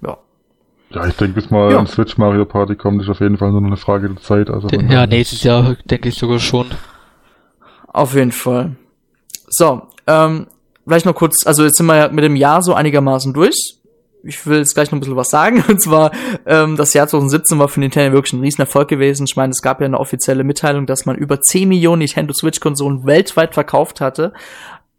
Ja. 0.00 0.16
Ja, 0.88 1.06
ich 1.06 1.16
denke, 1.16 1.34
bis 1.34 1.50
mal 1.50 1.70
ja. 1.70 1.78
ein 1.78 1.86
Switch 1.86 2.16
Mario 2.16 2.46
Party 2.46 2.76
kommt, 2.76 3.02
ist 3.02 3.10
auf 3.10 3.20
jeden 3.20 3.36
Fall 3.36 3.52
nur 3.52 3.62
eine 3.62 3.76
Frage 3.76 4.08
der 4.08 4.22
Zeit. 4.22 4.48
Also 4.48 4.68
ja, 4.68 5.06
nächstes 5.06 5.42
Jahr 5.42 5.76
denke 5.84 6.08
ich 6.08 6.14
sogar 6.14 6.38
schon. 6.38 6.68
Auf 7.88 8.14
jeden 8.14 8.32
Fall. 8.32 8.74
So, 9.48 9.82
ähm, 10.06 10.46
vielleicht 10.86 11.04
noch 11.04 11.14
kurz, 11.14 11.46
also 11.46 11.62
jetzt 11.62 11.76
sind 11.76 11.86
wir 11.86 11.96
ja 11.96 12.08
mit 12.08 12.24
dem 12.24 12.36
Jahr 12.36 12.62
so 12.62 12.72
einigermaßen 12.72 13.34
durch. 13.34 13.76
Ich 14.26 14.46
will 14.46 14.58
jetzt 14.58 14.74
gleich 14.74 14.90
noch 14.90 14.98
ein 14.98 15.00
bisschen 15.00 15.16
was 15.16 15.30
sagen. 15.30 15.64
Und 15.68 15.80
zwar, 15.82 16.12
ähm, 16.46 16.76
das 16.76 16.94
Jahr 16.94 17.08
2017 17.08 17.58
war 17.58 17.68
für 17.68 17.80
Nintendo 17.80 18.12
wirklich 18.12 18.32
ein 18.32 18.40
Riesenerfolg 18.40 18.88
gewesen. 18.88 19.26
Ich 19.28 19.36
meine, 19.36 19.50
es 19.50 19.62
gab 19.62 19.80
ja 19.80 19.86
eine 19.86 19.98
offizielle 19.98 20.44
Mitteilung, 20.44 20.86
dass 20.86 21.06
man 21.06 21.16
über 21.16 21.40
10 21.40 21.68
Millionen 21.68 22.00
Nintendo 22.00 22.32
Switch-Konsolen 22.32 23.06
weltweit 23.06 23.54
verkauft 23.54 24.00
hatte. 24.00 24.32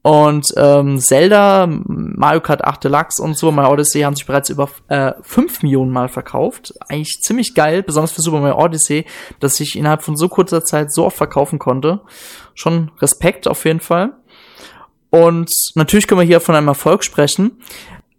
Und 0.07 0.53
ähm, 0.55 0.99
Zelda, 0.99 1.67
Mario 1.67 2.39
Kart 2.39 2.63
8 2.63 2.81
Deluxe 2.85 3.21
und 3.21 3.37
so, 3.37 3.51
Mario 3.51 3.73
Odyssey 3.73 4.03
haben 4.03 4.15
sich 4.15 4.25
bereits 4.25 4.49
über 4.49 4.69
äh, 4.87 5.11
5 5.21 5.63
Millionen 5.63 5.91
Mal 5.91 6.07
verkauft. 6.07 6.73
Eigentlich 6.87 7.19
ziemlich 7.21 7.55
geil, 7.55 7.83
besonders 7.83 8.13
für 8.13 8.21
Super 8.21 8.39
Mario 8.39 8.57
Odyssey, 8.57 9.05
dass 9.41 9.55
sich 9.55 9.75
innerhalb 9.75 10.03
von 10.03 10.15
so 10.15 10.29
kurzer 10.29 10.63
Zeit 10.63 10.93
so 10.93 11.05
oft 11.05 11.17
verkaufen 11.17 11.59
konnte. 11.59 11.99
Schon 12.53 12.91
Respekt 13.01 13.49
auf 13.49 13.65
jeden 13.65 13.81
Fall. 13.81 14.13
Und 15.09 15.49
natürlich 15.75 16.07
können 16.07 16.21
wir 16.21 16.25
hier 16.27 16.39
von 16.39 16.55
einem 16.55 16.69
Erfolg 16.69 17.03
sprechen. 17.03 17.59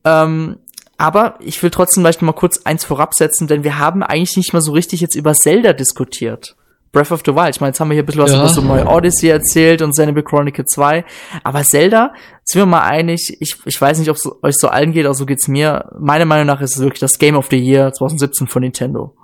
Ähm, 0.05 0.59
aber 0.99 1.37
ich 1.41 1.63
will 1.63 1.71
trotzdem 1.71 2.03
vielleicht 2.03 2.23
mal 2.23 2.33
kurz 2.33 2.63
eins 2.65 2.85
vorabsetzen, 2.85 3.47
denn 3.47 3.65
wir 3.65 3.79
haben 3.79 4.03
eigentlich 4.03 4.37
nicht 4.37 4.53
mal 4.53 4.61
so 4.61 4.73
richtig 4.73 5.01
jetzt 5.01 5.15
über 5.15 5.33
Zelda 5.33 5.73
diskutiert. 5.73 6.57
Breath 6.93 7.13
of 7.13 7.23
the 7.25 7.35
Wild. 7.35 7.55
Ich 7.55 7.61
meine, 7.61 7.71
jetzt 7.71 7.81
haben 7.81 7.89
wir 7.89 7.95
hier 7.95 8.03
ein 8.03 8.07
bisschen 8.07 8.23
was 8.23 8.33
ja. 8.33 8.41
über 8.41 8.49
so 8.49 8.63
neue 8.63 8.87
Odyssey 8.87 9.29
erzählt 9.29 9.83
und 9.83 9.93
Xenoblade 9.93 10.25
Chronicle 10.25 10.65
2. 10.65 11.05
Aber 11.45 11.63
Zelda, 11.63 12.15
sind 12.45 12.63
wir 12.63 12.67
mal 12.67 12.83
einig, 12.83 13.37
ich, 13.41 13.57
ich 13.65 13.81
weiß 13.81 13.99
nicht, 13.99 14.11
ob 14.11 14.17
es 14.17 14.29
euch 14.43 14.55
so 14.57 14.69
allen 14.69 14.93
geht, 14.93 15.05
aber 15.05 15.15
so 15.15 15.27
geht's 15.27 15.49
mir. 15.49 15.91
Meiner 15.99 16.25
Meinung 16.25 16.47
nach 16.47 16.61
ist 16.61 16.77
es 16.77 16.83
wirklich 16.83 17.01
das 17.01 17.19
Game 17.19 17.37
of 17.37 17.49
the 17.51 17.59
Year 17.59 17.93
2017 17.93 18.47
von 18.47 18.63
Nintendo. 18.63 19.15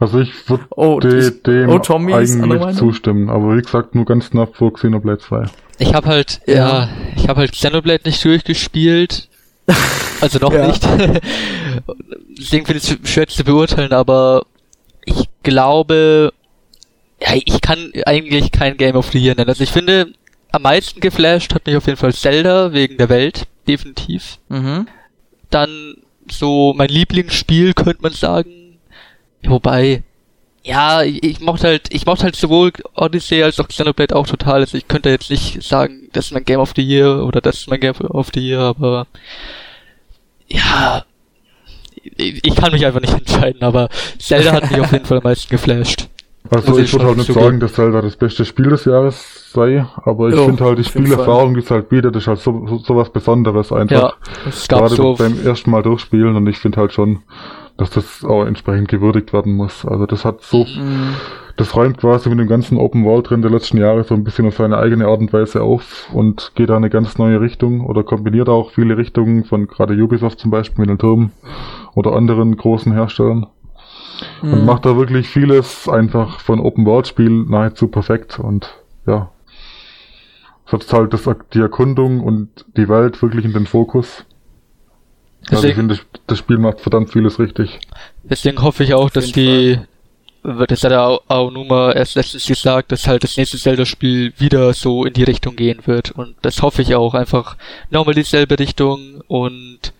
Also 0.00 0.20
ich 0.20 0.48
würde 0.48 0.64
oh, 0.70 1.00
de 1.00 1.30
dem 1.44 1.70
oh, 1.70 1.80
eigentlich 1.88 2.76
zustimmen, 2.76 3.30
aber 3.30 3.56
wie 3.56 3.62
gesagt, 3.62 3.94
nur 3.94 4.04
ganz 4.04 4.30
knapp 4.30 4.56
vor 4.56 4.72
Xenoblade 4.72 5.18
2. 5.18 5.44
Ich 5.78 5.94
habe 5.94 6.08
halt, 6.08 6.40
ja. 6.46 6.54
ja, 6.54 6.88
ich 7.16 7.28
habe 7.28 7.40
halt 7.40 7.52
Xenoblade 7.52 8.02
nicht 8.04 8.24
durchgespielt. 8.24 9.27
Also 10.20 10.40
noch 10.40 10.50
nicht. 10.52 10.82
Deswegen 12.36 12.66
finde 12.66 12.82
ich 12.82 12.90
es 12.90 13.08
schwer 13.08 13.28
zu 13.28 13.44
beurteilen, 13.44 13.92
aber 13.92 14.46
ich 15.04 15.28
glaube, 15.44 16.32
ja, 17.20 17.34
ich 17.34 17.60
kann 17.60 17.92
eigentlich 18.04 18.50
kein 18.50 18.76
Game 18.76 18.96
of 18.96 19.12
the 19.12 19.18
Year 19.18 19.36
nennen. 19.36 19.48
Also 19.48 19.62
ich 19.62 19.70
finde, 19.70 20.12
am 20.50 20.62
meisten 20.62 20.98
geflasht 20.98 21.54
hat 21.54 21.66
mich 21.66 21.76
auf 21.76 21.86
jeden 21.86 21.98
Fall 21.98 22.12
Zelda 22.12 22.72
wegen 22.72 22.96
der 22.96 23.08
Welt, 23.08 23.46
definitiv. 23.68 24.38
Mhm. 24.48 24.88
Dann 25.50 25.96
so 26.30 26.74
mein 26.76 26.88
Lieblingsspiel, 26.88 27.74
könnte 27.74 28.02
man 28.02 28.12
sagen. 28.12 28.78
Wobei, 29.44 30.02
ja, 30.68 31.02
ich 31.02 31.40
mochte 31.40 31.66
halt, 31.66 31.88
ich 31.90 32.04
mochte 32.04 32.24
halt 32.24 32.36
sowohl 32.36 32.72
Odyssey 32.94 33.42
als 33.42 33.58
auch 33.58 33.68
Xenoblade 33.68 34.14
auch 34.14 34.26
total. 34.26 34.60
Also 34.60 34.76
ich 34.76 34.86
könnte 34.86 35.08
jetzt 35.08 35.30
nicht 35.30 35.62
sagen, 35.62 36.10
das 36.12 36.26
ist 36.26 36.32
mein 36.32 36.44
Game 36.44 36.60
of 36.60 36.74
the 36.76 36.82
Year 36.82 37.24
oder 37.24 37.40
das 37.40 37.60
ist 37.60 37.70
mein 37.70 37.80
Game 37.80 37.94
of 37.94 38.28
the 38.34 38.40
Year, 38.40 38.60
aber 38.60 39.06
ja, 40.46 41.04
ich 42.02 42.54
kann 42.54 42.72
mich 42.72 42.84
einfach 42.84 43.00
nicht 43.00 43.14
entscheiden, 43.18 43.62
aber 43.62 43.88
Zelda 44.18 44.52
hat 44.52 44.70
mich 44.70 44.80
auf 44.80 44.92
jeden 44.92 45.06
Fall 45.06 45.18
am 45.18 45.24
meisten 45.24 45.48
geflasht. 45.48 46.08
Also 46.50 46.78
ich 46.78 46.92
würde 46.92 47.06
halt 47.06 47.16
nicht 47.16 47.32
sagen, 47.32 47.60
dass 47.60 47.72
Zelda 47.72 48.02
das 48.02 48.16
beste 48.16 48.44
Spiel 48.44 48.68
des 48.68 48.84
Jahres 48.84 49.50
sei, 49.52 49.86
aber 50.04 50.28
ich 50.28 50.34
oh, 50.34 50.46
finde 50.46 50.64
halt 50.64 50.78
die 50.78 50.84
Spielerfahrung, 50.84 51.54
die 51.54 51.60
es 51.60 51.70
halt 51.70 51.88
bietet, 51.88 52.14
ist 52.14 52.26
halt 52.26 52.40
so, 52.40 52.66
so, 52.66 52.78
so 52.78 52.96
was 52.96 53.10
Besonderes 53.10 53.72
einfach. 53.72 53.96
Ja, 53.96 54.12
es 54.46 54.68
gab 54.68 54.80
Gerade 54.80 54.94
so 54.94 55.14
beim 55.14 55.44
ersten 55.44 55.70
Mal 55.70 55.82
durchspielen 55.82 56.36
und 56.36 56.46
ich 56.46 56.58
finde 56.58 56.78
halt 56.78 56.92
schon, 56.92 57.22
dass 57.78 57.90
das 57.90 58.24
auch 58.24 58.44
entsprechend 58.44 58.88
gewürdigt 58.88 59.32
werden 59.32 59.54
muss. 59.54 59.86
Also 59.86 60.04
das 60.04 60.24
hat 60.24 60.42
so, 60.42 60.64
mhm. 60.64 61.14
das 61.56 61.74
räumt 61.76 61.98
quasi 61.98 62.28
mit 62.28 62.40
dem 62.40 62.48
ganzen 62.48 62.76
Open 62.76 63.04
World 63.04 63.30
drin 63.30 63.40
der 63.40 63.52
letzten 63.52 63.78
Jahre 63.78 64.02
so 64.02 64.14
ein 64.14 64.24
bisschen 64.24 64.46
auf 64.48 64.56
seine 64.56 64.76
eigene 64.76 65.06
Art 65.06 65.20
und 65.20 65.32
Weise 65.32 65.62
auf 65.62 66.10
und 66.12 66.52
geht 66.56 66.70
da 66.70 66.76
eine 66.76 66.90
ganz 66.90 67.18
neue 67.18 67.40
Richtung 67.40 67.86
oder 67.86 68.02
kombiniert 68.02 68.48
auch 68.48 68.72
viele 68.72 68.98
Richtungen 68.98 69.44
von 69.44 69.68
gerade 69.68 69.94
Ubisoft 69.94 70.40
zum 70.40 70.50
Beispiel 70.50 70.82
mit 70.82 70.90
den 70.90 70.98
Turm 70.98 71.30
oder 71.94 72.14
anderen 72.14 72.56
großen 72.56 72.92
Herstellern. 72.92 73.46
Mhm. 74.42 74.52
Und 74.52 74.66
macht 74.66 74.84
da 74.84 74.96
wirklich 74.96 75.28
vieles 75.28 75.88
einfach 75.88 76.40
von 76.40 76.58
Open-World-Spiel 76.58 77.44
nahezu 77.48 77.86
perfekt 77.86 78.40
und 78.40 78.74
ja. 79.06 79.30
Setzt 80.66 80.92
halt 80.92 81.14
das, 81.14 81.26
die 81.54 81.60
Erkundung 81.60 82.20
und 82.20 82.66
die 82.76 82.88
Welt 82.88 83.22
wirklich 83.22 83.44
in 83.44 83.54
den 83.54 83.66
Fokus. 83.66 84.26
Deswegen, 85.50 85.56
also 85.56 85.68
ich 85.68 85.74
finde, 85.74 85.98
das 86.26 86.38
Spiel 86.38 86.58
macht 86.58 86.80
verdammt 86.80 87.12
vieles 87.12 87.38
richtig. 87.38 87.80
Deswegen 88.22 88.62
hoffe 88.62 88.84
ich 88.84 88.94
auch, 88.94 89.10
dass 89.10 89.32
die, 89.32 89.78
das 90.42 90.84
hat 90.84 90.92
ja 90.92 91.18
Aonuma 91.28 91.92
erst 91.92 92.16
letztens 92.16 92.46
gesagt, 92.46 92.92
dass 92.92 93.06
halt 93.06 93.24
das 93.24 93.36
nächste 93.36 93.58
Zelda-Spiel 93.58 94.34
wieder 94.36 94.72
so 94.74 95.04
in 95.04 95.14
die 95.14 95.24
Richtung 95.24 95.56
gehen 95.56 95.80
wird. 95.86 96.10
Und 96.10 96.36
das 96.42 96.62
hoffe 96.62 96.82
ich 96.82 96.94
auch. 96.94 97.14
Einfach 97.14 97.56
nochmal 97.90 98.14
dieselbe 98.14 98.58
Richtung 98.58 99.22
und 99.26 99.92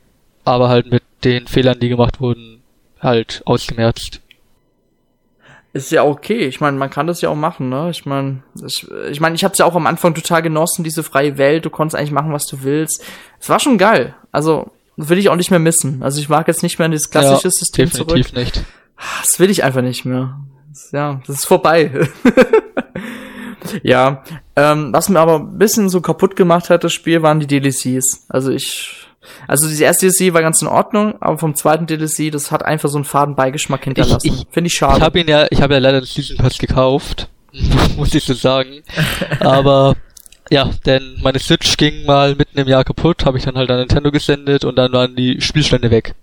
aber 0.45 0.69
halt 0.69 0.91
mit 0.91 1.03
den 1.25 1.47
Fehlern, 1.47 1.81
die 1.81 1.89
gemacht 1.89 2.21
wurden, 2.21 2.63
halt 3.01 3.43
ausgemerzt. 3.45 4.21
Ist 5.75 5.93
ja 5.93 6.05
okay. 6.05 6.47
Ich 6.47 6.61
meine, 6.61 6.79
man 6.79 6.89
kann 6.89 7.07
das 7.07 7.21
ja 7.21 7.29
auch 7.29 7.37
machen, 7.37 7.69
ne? 7.69 7.91
Ich 7.91 8.07
meine, 8.07 8.43
ich, 8.67 8.87
ich 9.11 9.21
meine, 9.21 9.35
ich 9.35 9.45
habe 9.45 9.53
es 9.53 9.59
ja 9.59 9.67
auch 9.67 9.77
am 9.77 9.87
Anfang 9.87 10.15
total 10.15 10.41
genossen, 10.41 10.83
diese 10.83 11.03
freie 11.03 11.37
Welt. 11.37 11.67
Du 11.67 11.71
konntest 11.71 11.97
eigentlich 11.97 12.11
machen, 12.11 12.33
was 12.33 12.47
du 12.47 12.63
willst. 12.63 13.05
Es 13.39 13.49
war 13.51 13.61
schon 13.61 13.77
geil. 13.77 14.15
Also 14.33 14.71
will 14.99 15.19
ich 15.19 15.29
auch 15.29 15.37
nicht 15.37 15.51
mehr 15.51 15.61
missen. 15.61 16.03
Also 16.03 16.21
ich 16.21 16.29
mag 16.29 16.49
jetzt 16.49 16.63
nicht 16.63 16.79
mehr 16.79 16.87
in 16.87 16.93
dieses 16.93 17.11
klassische 17.11 17.49
ja, 17.49 17.51
System 17.51 17.89
definitiv 17.89 18.27
zurück. 18.27 18.37
nicht. 18.37 18.65
Das 19.21 19.39
will 19.39 19.49
ich 19.49 19.63
einfach 19.63 19.83
nicht 19.83 20.05
mehr. 20.05 20.41
Ja, 20.93 21.21
das 21.27 21.37
ist 21.37 21.47
vorbei. 21.47 22.09
ja, 23.83 24.25
ähm, 24.57 24.93
was 24.93 25.09
mir 25.09 25.21
aber 25.21 25.37
ein 25.39 25.59
bisschen 25.59 25.89
so 25.89 26.01
kaputt 26.01 26.37
gemacht 26.37 26.69
hat, 26.69 26.85
das 26.85 26.93
Spiel, 26.93 27.23
waren 27.23 27.41
die 27.41 27.47
DLCs. 27.47 28.27
Also 28.29 28.51
ich 28.51 29.09
also 29.47 29.69
die 29.69 29.83
erste 29.83 30.09
DLC 30.09 30.33
war 30.35 30.43
ganz 30.43 30.63
in 30.63 30.69
Ordnung, 30.69 31.15
aber 31.21 31.39
vom 31.39 31.55
zweiten 31.55 31.87
DLC, 31.87 32.31
das 32.33 32.51
hat 32.51 32.65
einfach 32.65 32.89
so 32.89 32.99
einen 32.99 33.05
faden 33.05 33.35
Beigeschmack 33.35 33.85
hinterlassen. 33.85 34.45
Finde 34.51 34.69
ich 34.69 34.75
schade. 34.75 34.99
Ich 34.99 35.03
habe 35.03 35.21
ihn 35.21 35.29
ja, 35.29 35.47
ich 35.51 35.61
habe 35.61 35.75
ja 35.75 35.81
leider 35.81 36.01
das 36.01 36.15
Season 36.15 36.37
Pass 36.37 36.59
gekauft, 36.59 37.29
muss 37.97 38.15
ich 38.15 38.25
so 38.25 38.35
sagen. 38.35 38.83
aber 39.41 39.97
ja, 40.51 40.71
denn 40.87 41.19
meine 41.23 41.39
Switch 41.39 41.77
ging 41.77 42.05
mal 42.07 42.35
mitten 42.35 42.59
im 42.59 42.69
Jahr 42.69 42.85
kaputt, 42.85 43.25
habe 43.25 43.39
ich 43.39 43.45
dann 43.45 43.57
halt 43.57 43.71
an 43.71 43.79
Nintendo 43.79 44.11
gesendet 44.11 44.65
und 44.65 44.77
dann 44.77 44.93
waren 44.93 45.17
die 45.17 45.41
Spielstände 45.41 45.91
weg. 45.91 46.15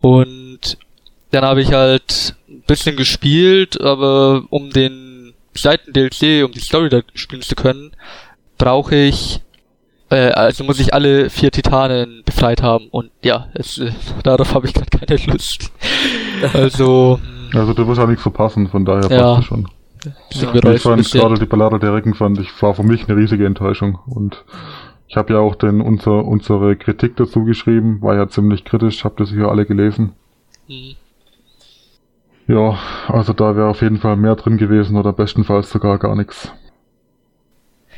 Und 0.00 0.78
dann 1.30 1.44
habe 1.44 1.60
ich 1.60 1.72
halt 1.72 2.36
ein 2.48 2.62
bisschen 2.66 2.96
gespielt, 2.96 3.80
aber 3.80 4.44
um 4.50 4.70
den 4.70 5.34
Seiten 5.54 5.92
DLC, 5.92 6.44
um 6.44 6.52
die 6.52 6.60
Story 6.60 6.88
da 6.88 7.02
spielen 7.14 7.42
zu 7.42 7.54
können, 7.54 7.92
brauche 8.56 8.94
ich 8.94 9.40
äh, 10.10 10.30
also 10.30 10.64
muss 10.64 10.80
ich 10.80 10.94
alle 10.94 11.28
vier 11.30 11.50
Titanen 11.50 12.22
befreit 12.24 12.62
haben 12.62 12.88
und 12.90 13.10
ja, 13.22 13.48
es, 13.54 13.78
äh, 13.78 13.92
darauf 14.22 14.54
habe 14.54 14.66
ich 14.66 14.74
gerade 14.74 14.90
keine 14.90 15.20
Lust. 15.26 15.70
also. 16.54 17.20
Also 17.54 17.72
du 17.72 17.86
wirst 17.86 18.00
auch 18.00 18.06
nichts 18.06 18.22
verpassen, 18.22 18.68
von 18.68 18.84
daher 18.84 19.10
ja. 19.10 19.34
passt 19.36 19.48
schon. 19.48 19.68
Ja. 20.04 20.12
Ich 20.30 20.82
fand 20.82 21.10
gerade 21.10 21.38
die 21.38 21.46
Ballade 21.46 21.78
der 21.78 21.94
Recken 21.94 22.14
fand 22.14 22.38
ich, 22.38 22.62
war 22.62 22.74
für 22.74 22.82
mich 22.82 23.08
eine 23.08 23.18
riesige 23.18 23.46
Enttäuschung 23.46 23.98
und 24.06 24.44
ich 25.08 25.16
habe 25.16 25.32
ja 25.32 25.40
auch 25.40 25.54
den 25.54 25.80
unser, 25.80 26.24
unsere 26.24 26.76
Kritik 26.76 27.16
dazu 27.16 27.44
geschrieben, 27.44 28.02
war 28.02 28.14
ja 28.14 28.28
ziemlich 28.28 28.64
kritisch, 28.64 29.04
habt 29.04 29.20
ihr 29.20 29.26
sicher 29.26 29.50
alle 29.50 29.64
gelesen. 29.64 30.12
Mhm. 30.68 30.96
Ja, 32.46 32.78
also 33.08 33.32
da 33.32 33.56
wäre 33.56 33.68
auf 33.68 33.82
jeden 33.82 33.98
Fall 33.98 34.16
mehr 34.16 34.34
drin 34.36 34.56
gewesen 34.56 34.96
oder 34.96 35.12
bestenfalls 35.12 35.70
sogar 35.70 35.98
gar 35.98 36.16
nichts. 36.16 36.50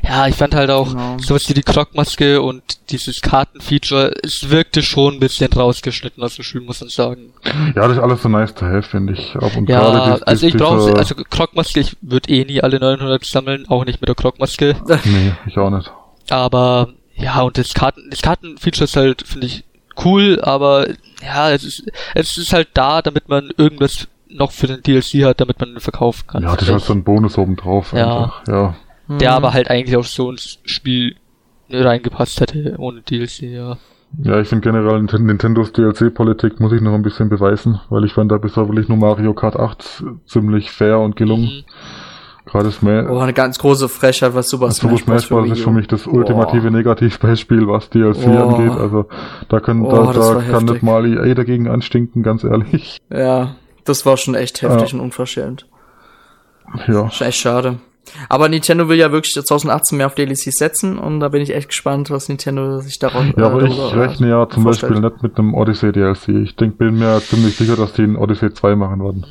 Ja, 0.02 0.27
ich 0.27 0.35
fand 0.35 0.55
halt 0.55 0.70
auch 0.70 0.89
genau. 0.89 1.18
sowas 1.18 1.48
wie 1.48 1.55
die 1.55 1.62
Krogmaske 1.62 2.40
und 2.40 2.62
dieses 2.90 3.20
Kartenfeature, 3.20 4.12
es 4.22 4.48
wirkte 4.48 4.82
schon 4.82 5.14
ein 5.14 5.20
bisschen 5.20 5.52
rausgeschnitten 5.52 6.22
aus 6.22 6.36
dem 6.36 6.44
Spiel, 6.44 6.62
muss 6.62 6.81
man 6.81 6.89
sagen. 6.89 7.32
Ja, 7.74 7.86
das 7.86 7.93
ist 7.93 7.98
alles 7.98 8.22
so 8.22 8.28
nice 8.28 8.55
to 8.55 8.66
have, 8.66 8.82
finde 8.82 9.14
ich. 9.14 9.36
Ab 9.36 9.56
und 9.56 9.68
ja, 9.68 10.12
dies, 10.12 10.22
also 10.22 10.47
ich 10.47 10.56
brauche, 10.56 10.97
also 10.97 11.14
Krogmaske, 11.14 11.81
ich 11.81 11.97
würde 12.01 12.31
eh 12.31 12.44
nie 12.44 12.62
alle 12.62 12.81
900 12.81 13.24
sammeln, 13.24 13.66
auch 13.68 13.85
nicht 13.85 14.01
mit 14.01 14.09
der 14.09 14.14
Krogmaske. 14.14 14.77
nee, 15.05 15.32
ich 15.47 15.59
auch 15.59 15.70
nicht. 15.70 15.90
Aber, 16.31 16.89
ja, 17.14 17.43
und 17.43 17.59
das 17.59 17.74
Karten, 17.74 18.09
das 18.10 18.22
Kartenfeature 18.22 18.85
ist 18.85 18.97
halt, 18.97 19.22
finde 19.22 19.47
ich, 19.47 19.64
cool, 20.05 20.40
aber, 20.43 20.89
ja, 21.22 21.51
es 21.51 21.64
ist, 21.64 21.90
es 22.14 22.36
ist 22.36 22.52
halt 22.52 22.68
da, 22.74 23.02
damit 23.02 23.28
man 23.28 23.51
irgendwas 23.56 24.09
noch 24.28 24.52
für 24.52 24.68
den 24.68 24.82
DLC 24.82 25.24
hat, 25.24 25.40
damit 25.40 25.60
man 25.60 25.70
ihn 25.70 25.81
verkaufen 25.81 26.27
kann. 26.27 26.43
Ja, 26.44 26.55
das 26.55 26.62
ist 26.62 26.72
halt 26.72 26.82
so 26.82 26.93
ein 26.93 27.05
Bonus 27.05 27.36
oben 27.36 27.56
drauf. 27.56 27.93
Ja. 27.93 28.24
Einfach. 28.24 28.43
ja 28.48 28.74
der 29.19 29.31
hm. 29.31 29.37
aber 29.37 29.53
halt 29.53 29.70
eigentlich 29.70 29.97
auch 29.97 30.05
so 30.05 30.31
ins 30.31 30.59
Spiel 30.65 31.16
reingepasst 31.70 32.41
hätte 32.41 32.77
ohne 32.78 33.03
DLC, 33.03 33.43
ja. 33.43 33.77
Ja, 34.19 34.41
ich 34.41 34.49
finde 34.49 34.69
generell 34.69 35.01
Nintendos 35.03 35.73
DLC-Politik 35.73 36.59
muss 36.59 36.73
ich 36.73 36.81
noch 36.81 36.95
ein 36.95 37.03
bisschen 37.03 37.28
beweisen, 37.28 37.81
weil 37.91 38.05
ich 38.05 38.12
fand 38.12 38.32
da 38.32 38.39
bisher 38.39 38.66
wirklich 38.69 38.89
nur 38.89 38.99
Mario 38.99 39.35
Kart 39.35 39.57
8 39.57 40.05
ziemlich 40.27 40.73
fair 40.73 40.99
und 40.99 41.15
gelungen. 41.15 41.45
Mhm. 41.45 41.65
Gerade 42.45 42.73
Smash. 42.73 43.07
Oh, 43.09 43.19
eine 43.19 43.32
ganz 43.32 43.59
große 43.59 43.89
Frechheit, 43.89 44.35
was 44.35 44.49
Super 44.49 44.66
also 44.66 44.89
Smash, 44.89 45.03
Smash 45.03 45.28
Bros. 45.28 45.51
ist 45.51 45.62
für 45.62 45.70
mich 45.70 45.87
das 45.87 46.07
ultimative 46.09 46.66
oh. 46.66 46.70
Negativbeispiel, 46.70 47.69
was 47.69 47.91
DLC 47.91 48.27
oh. 48.27 48.49
angeht. 48.49 48.73
Also 48.73 49.07
da, 49.49 49.61
können, 49.61 49.85
oh, 49.85 49.91
da, 49.91 50.35
da 50.35 50.43
kann 50.43 50.65
nicht 50.65 50.82
mal 50.82 51.07
EA 51.07 51.35
dagegen 51.35 51.69
anstinken, 51.69 52.24
ganz 52.24 52.43
ehrlich. 52.43 52.99
Ja, 53.11 53.55
das 53.85 54.05
war 54.07 54.16
schon 54.16 54.35
echt 54.35 54.62
heftig 54.62 54.93
ja. 54.93 54.99
und 54.99 55.05
unverschämt. 55.05 55.66
Ja. 56.89 57.09
Schon 57.11 57.27
echt 57.28 57.39
schade. 57.39 57.78
Aber 58.28 58.48
Nintendo 58.48 58.89
will 58.89 58.98
ja 58.98 59.12
wirklich 59.12 59.32
2018 59.32 59.98
mehr 59.98 60.06
auf 60.06 60.14
DLCs 60.14 60.56
setzen 60.56 60.98
und 60.98 61.20
da 61.20 61.28
bin 61.28 61.43
ich 61.43 61.55
echt 61.55 61.68
gespannt, 61.68 62.10
was 62.10 62.28
Nintendo 62.28 62.81
sich 62.81 62.98
darauf 62.98 63.24
Ja, 63.36 63.47
aber 63.47 63.62
äh, 63.62 63.68
ich 63.68 63.94
rechne 63.94 64.28
ja 64.28 64.48
zum 64.48 64.62
vorstellt. 64.62 64.93
Beispiel 64.93 65.10
nicht 65.10 65.22
mit 65.22 65.39
einem 65.39 65.55
Odyssey 65.55 65.93
DLC. 65.93 66.28
Ich 66.44 66.56
denk, 66.56 66.78
bin 66.78 66.98
mir 66.98 67.20
ziemlich 67.20 67.56
sicher, 67.56 67.77
dass 67.77 67.93
die 67.93 68.02
ein 68.02 68.16
Odyssey 68.16 68.52
2 68.52 68.77
machen 68.77 69.02
werden. 69.02 69.27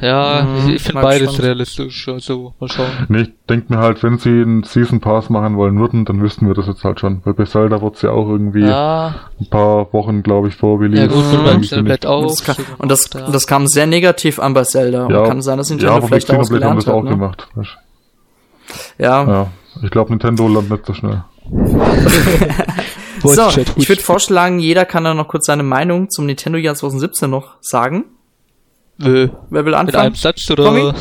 Ja, 0.00 0.42
mhm, 0.42 0.68
ich, 0.68 0.76
ich 0.76 0.82
finde 0.82 1.02
beides 1.02 1.28
gespannt. 1.28 1.46
realistisch, 1.46 2.08
also 2.08 2.54
mal 2.58 2.68
schauen. 2.68 2.86
Nee, 3.08 3.22
ich 3.22 3.30
denk 3.48 3.70
mir 3.70 3.78
halt, 3.78 4.02
wenn 4.02 4.18
sie 4.18 4.30
einen 4.30 4.62
Season 4.62 5.00
Pass 5.00 5.30
machen 5.30 5.56
wollen 5.56 5.78
würden, 5.78 6.04
dann 6.04 6.20
wüssten 6.22 6.46
wir 6.46 6.54
das 6.54 6.66
jetzt 6.66 6.84
halt 6.84 7.00
schon. 7.00 7.20
Weil 7.24 7.34
bei 7.34 7.44
Zelda 7.44 7.82
wird's 7.82 8.02
ja 8.02 8.10
auch 8.10 8.28
irgendwie 8.28 8.62
ja. 8.62 9.14
ein 9.40 9.50
paar 9.50 9.92
Wochen, 9.92 10.22
glaube 10.22 10.48
ich, 10.48 10.56
vor 10.56 10.80
Release. 10.80 11.02
Ja 11.02 11.08
gut, 11.08 11.38
und 11.38 11.44
beim 11.44 11.60
Xenoblade 11.60 12.08
auch. 12.08 12.22
Und 12.22 12.30
das, 12.30 12.44
kam, 12.44 12.56
und 12.78 12.90
das, 12.90 13.10
das, 13.10 13.46
kam 13.46 13.66
sehr 13.66 13.86
negativ 13.86 14.38
an 14.38 14.54
bei 14.54 14.62
Zelda. 14.62 15.08
Ja, 15.10 15.20
und 15.20 15.28
kann 15.28 15.42
sein, 15.42 15.58
dass 15.58 15.70
Nintendo 15.70 15.94
ja, 15.94 16.00
vielleicht 16.00 16.28
daraus 16.28 16.48
gelernt 16.48 16.70
haben 16.70 16.76
das 16.78 16.88
auch 16.88 17.02
ne? 17.02 17.10
gemacht. 17.10 17.48
Weißt? 17.54 17.76
Ja. 18.98 19.26
ja. 19.26 19.46
Ich 19.82 19.90
glaube, 19.90 20.10
Nintendo 20.10 20.48
landet 20.48 20.70
nicht 20.70 20.86
so 20.86 20.94
schnell. 20.94 21.24
so, 23.22 23.48
ich 23.76 23.88
würde 23.88 24.02
vorschlagen, 24.02 24.58
jeder 24.58 24.84
kann 24.84 25.04
da 25.04 25.14
noch 25.14 25.28
kurz 25.28 25.46
seine 25.46 25.62
Meinung 25.62 26.10
zum 26.10 26.26
Nintendo 26.26 26.58
Jahr 26.58 26.74
2017 26.74 27.30
noch 27.30 27.56
sagen. 27.60 28.04
Äh, 29.00 29.28
Wer 29.50 29.64
will 29.64 29.74
anfangen? 29.74 29.86
Mit 29.86 29.96
einem 29.96 30.14
Satz 30.14 30.50
oder? 30.50 30.64
Tommy? 30.64 30.92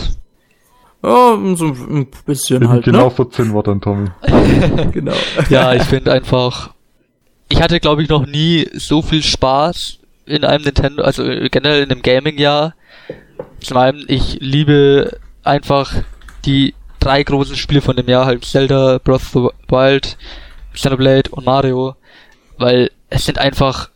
Oh, 1.02 1.56
so 1.56 1.68
ein 1.68 2.08
bisschen 2.26 2.64
In, 2.64 2.70
halt. 2.70 2.84
Genau 2.86 3.06
ne? 3.06 3.12
vor 3.12 3.32
10 3.32 3.54
Worten, 3.54 3.80
Tommy. 3.80 4.10
genau. 4.92 5.14
Ja, 5.50 5.74
ich 5.74 5.84
finde 5.84 6.12
einfach, 6.12 6.72
ich 7.48 7.62
hatte 7.62 7.80
glaube 7.80 8.04
ich 8.04 8.10
noch 8.10 8.26
nie 8.26 8.68
so 8.74 9.02
viel 9.02 9.24
Spaß 9.24 10.00
in 10.26 10.44
einem 10.44 10.64
Nintendo, 10.64 11.04
also 11.04 11.24
generell 11.24 11.84
in 11.84 11.92
einem 11.92 12.02
Gaming-Jahr. 12.02 12.76
Zum 13.62 13.78
einen, 13.78 14.04
ich 14.08 14.38
liebe 14.42 15.20
einfach 15.44 15.94
die 16.46 16.74
drei 17.00 17.24
großen 17.24 17.56
Spiele 17.56 17.82
von 17.82 17.96
dem 17.96 18.08
Jahr, 18.08 18.26
halt 18.26 18.46
Zelda, 18.46 19.00
Breath 19.00 19.16
of 19.16 19.30
the 19.34 19.74
Wild, 19.74 20.18
Xenoblade 20.74 21.30
und 21.32 21.46
Mario, 21.46 21.96
weil 22.58 22.92
es 23.10 23.26
sind 23.26 23.38
einfach 23.38 23.90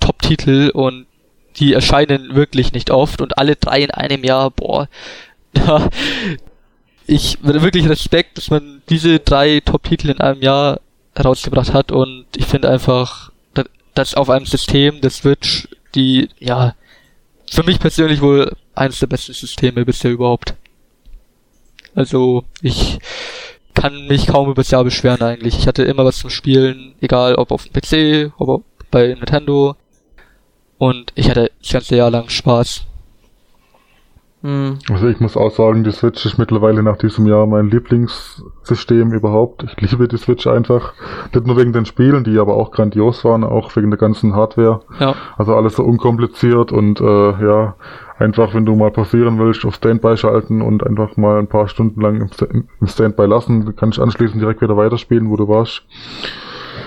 Top-Titel 0.00 0.70
und 0.72 1.06
die 1.56 1.72
erscheinen 1.72 2.34
wirklich 2.34 2.72
nicht 2.72 2.90
oft 2.90 3.20
und 3.20 3.38
alle 3.38 3.56
drei 3.56 3.82
in 3.82 3.90
einem 3.90 4.24
Jahr, 4.24 4.50
boah, 4.50 4.88
ja, 5.56 5.88
ich 7.06 7.38
wirklich 7.42 7.88
Respekt, 7.88 8.36
dass 8.36 8.50
man 8.50 8.82
diese 8.90 9.18
drei 9.18 9.60
Top-Titel 9.64 10.10
in 10.10 10.20
einem 10.20 10.42
Jahr 10.42 10.80
herausgebracht 11.14 11.72
hat 11.72 11.90
und 11.90 12.26
ich 12.36 12.44
finde 12.46 12.68
einfach, 12.68 13.32
dass 13.94 14.14
auf 14.14 14.30
einem 14.30 14.46
System 14.46 15.00
der 15.00 15.10
Switch, 15.10 15.68
die, 15.94 16.28
ja, 16.38 16.74
für 17.50 17.62
mich 17.64 17.80
persönlich 17.80 18.20
wohl 18.20 18.52
eines 18.74 19.00
der 19.00 19.06
besten 19.08 19.32
Systeme 19.32 19.84
bisher 19.84 20.12
überhaupt. 20.12 20.54
Also 21.98 22.44
ich 22.62 23.00
kann 23.74 24.06
mich 24.06 24.28
kaum 24.28 24.46
über 24.46 24.62
das 24.62 24.70
Jahr 24.70 24.84
beschweren 24.84 25.20
eigentlich. 25.20 25.58
Ich 25.58 25.66
hatte 25.66 25.82
immer 25.82 26.04
was 26.04 26.18
zum 26.18 26.30
Spielen, 26.30 26.94
egal 27.00 27.34
ob 27.34 27.50
auf 27.50 27.64
dem 27.64 27.72
PC, 27.72 28.32
ob 28.38 28.62
bei 28.92 29.08
Nintendo. 29.08 29.74
Und 30.78 31.10
ich 31.16 31.28
hatte 31.28 31.50
das 31.60 31.72
ganze 31.72 31.96
Jahr 31.96 32.12
lang 32.12 32.28
Spaß. 32.28 32.86
Hm. 34.42 34.78
Also 34.88 35.08
ich 35.08 35.18
muss 35.18 35.36
auch 35.36 35.50
sagen, 35.50 35.82
die 35.82 35.90
Switch 35.90 36.24
ist 36.24 36.38
mittlerweile 36.38 36.84
nach 36.84 36.98
diesem 36.98 37.26
Jahr 37.26 37.48
mein 37.48 37.68
Lieblingssystem 37.68 39.12
überhaupt. 39.12 39.64
Ich 39.64 39.90
liebe 39.90 40.06
die 40.06 40.18
Switch 40.18 40.46
einfach. 40.46 40.94
Nicht 41.34 41.48
nur 41.48 41.56
wegen 41.56 41.72
den 41.72 41.84
Spielen, 41.84 42.22
die 42.22 42.38
aber 42.38 42.54
auch 42.54 42.70
grandios 42.70 43.24
waren, 43.24 43.42
auch 43.42 43.74
wegen 43.74 43.90
der 43.90 43.98
ganzen 43.98 44.36
Hardware. 44.36 44.82
Ja. 45.00 45.16
Also 45.36 45.56
alles 45.56 45.74
so 45.74 45.82
unkompliziert 45.82 46.70
und 46.70 47.00
äh, 47.00 47.44
ja, 47.44 47.74
einfach, 48.18 48.54
wenn 48.54 48.66
du 48.66 48.74
mal 48.74 48.90
pausieren 48.90 49.38
willst, 49.38 49.64
auf 49.64 49.76
Standby 49.76 50.16
schalten 50.16 50.62
und 50.62 50.86
einfach 50.86 51.16
mal 51.16 51.38
ein 51.38 51.46
paar 51.46 51.68
Stunden 51.68 52.00
lang 52.00 52.30
im, 52.80 52.88
Standby 52.88 53.26
lassen, 53.26 53.66
du 53.66 53.72
kannst 53.72 53.98
anschließend 53.98 54.42
direkt 54.42 54.60
wieder 54.60 54.76
weiterspielen, 54.76 55.30
wo 55.30 55.36
du 55.36 55.48
warst. 55.48 55.82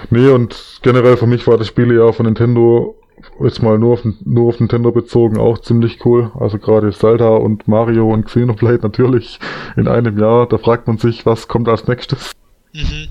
Nee, 0.10 0.30
und 0.30 0.80
generell 0.82 1.18
für 1.18 1.28
mich 1.28 1.48
war 1.48 1.58
das 1.58 1.68
Spielejahr 1.68 2.14
von 2.14 2.26
Nintendo 2.26 2.96
jetzt 3.40 3.62
mal 3.62 3.78
nur 3.78 3.94
auf, 3.94 4.02
nur 4.26 4.50
auf 4.50 4.60
Nintendo 4.60 4.92
bezogen, 4.92 5.38
auch 5.38 5.60
ziemlich 5.60 6.04
cool. 6.06 6.32
Also 6.40 6.58
gerade 6.58 6.92
Zelda 6.92 7.30
und 7.30 7.68
Mario 7.68 8.12
und 8.12 8.26
Xenoblade 8.26 8.80
natürlich 8.84 9.40
in 9.78 9.88
einem 9.88 10.18
Jahr. 10.18 10.48
Da 10.48 10.58
fragt 10.58 10.88
man 10.88 10.98
sich, 10.98 11.26
was 11.26 11.48
kommt 11.48 11.68
als 11.68 11.88
nächstes. 11.88 12.32
Mhm. 12.74 13.08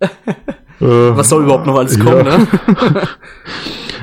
äh, 0.00 0.06
was 1.16 1.28
soll 1.28 1.44
überhaupt 1.44 1.66
noch 1.66 1.76
alles 1.76 1.98
kommen, 1.98 2.26
ja. 2.26 2.38
ne? 2.38 2.46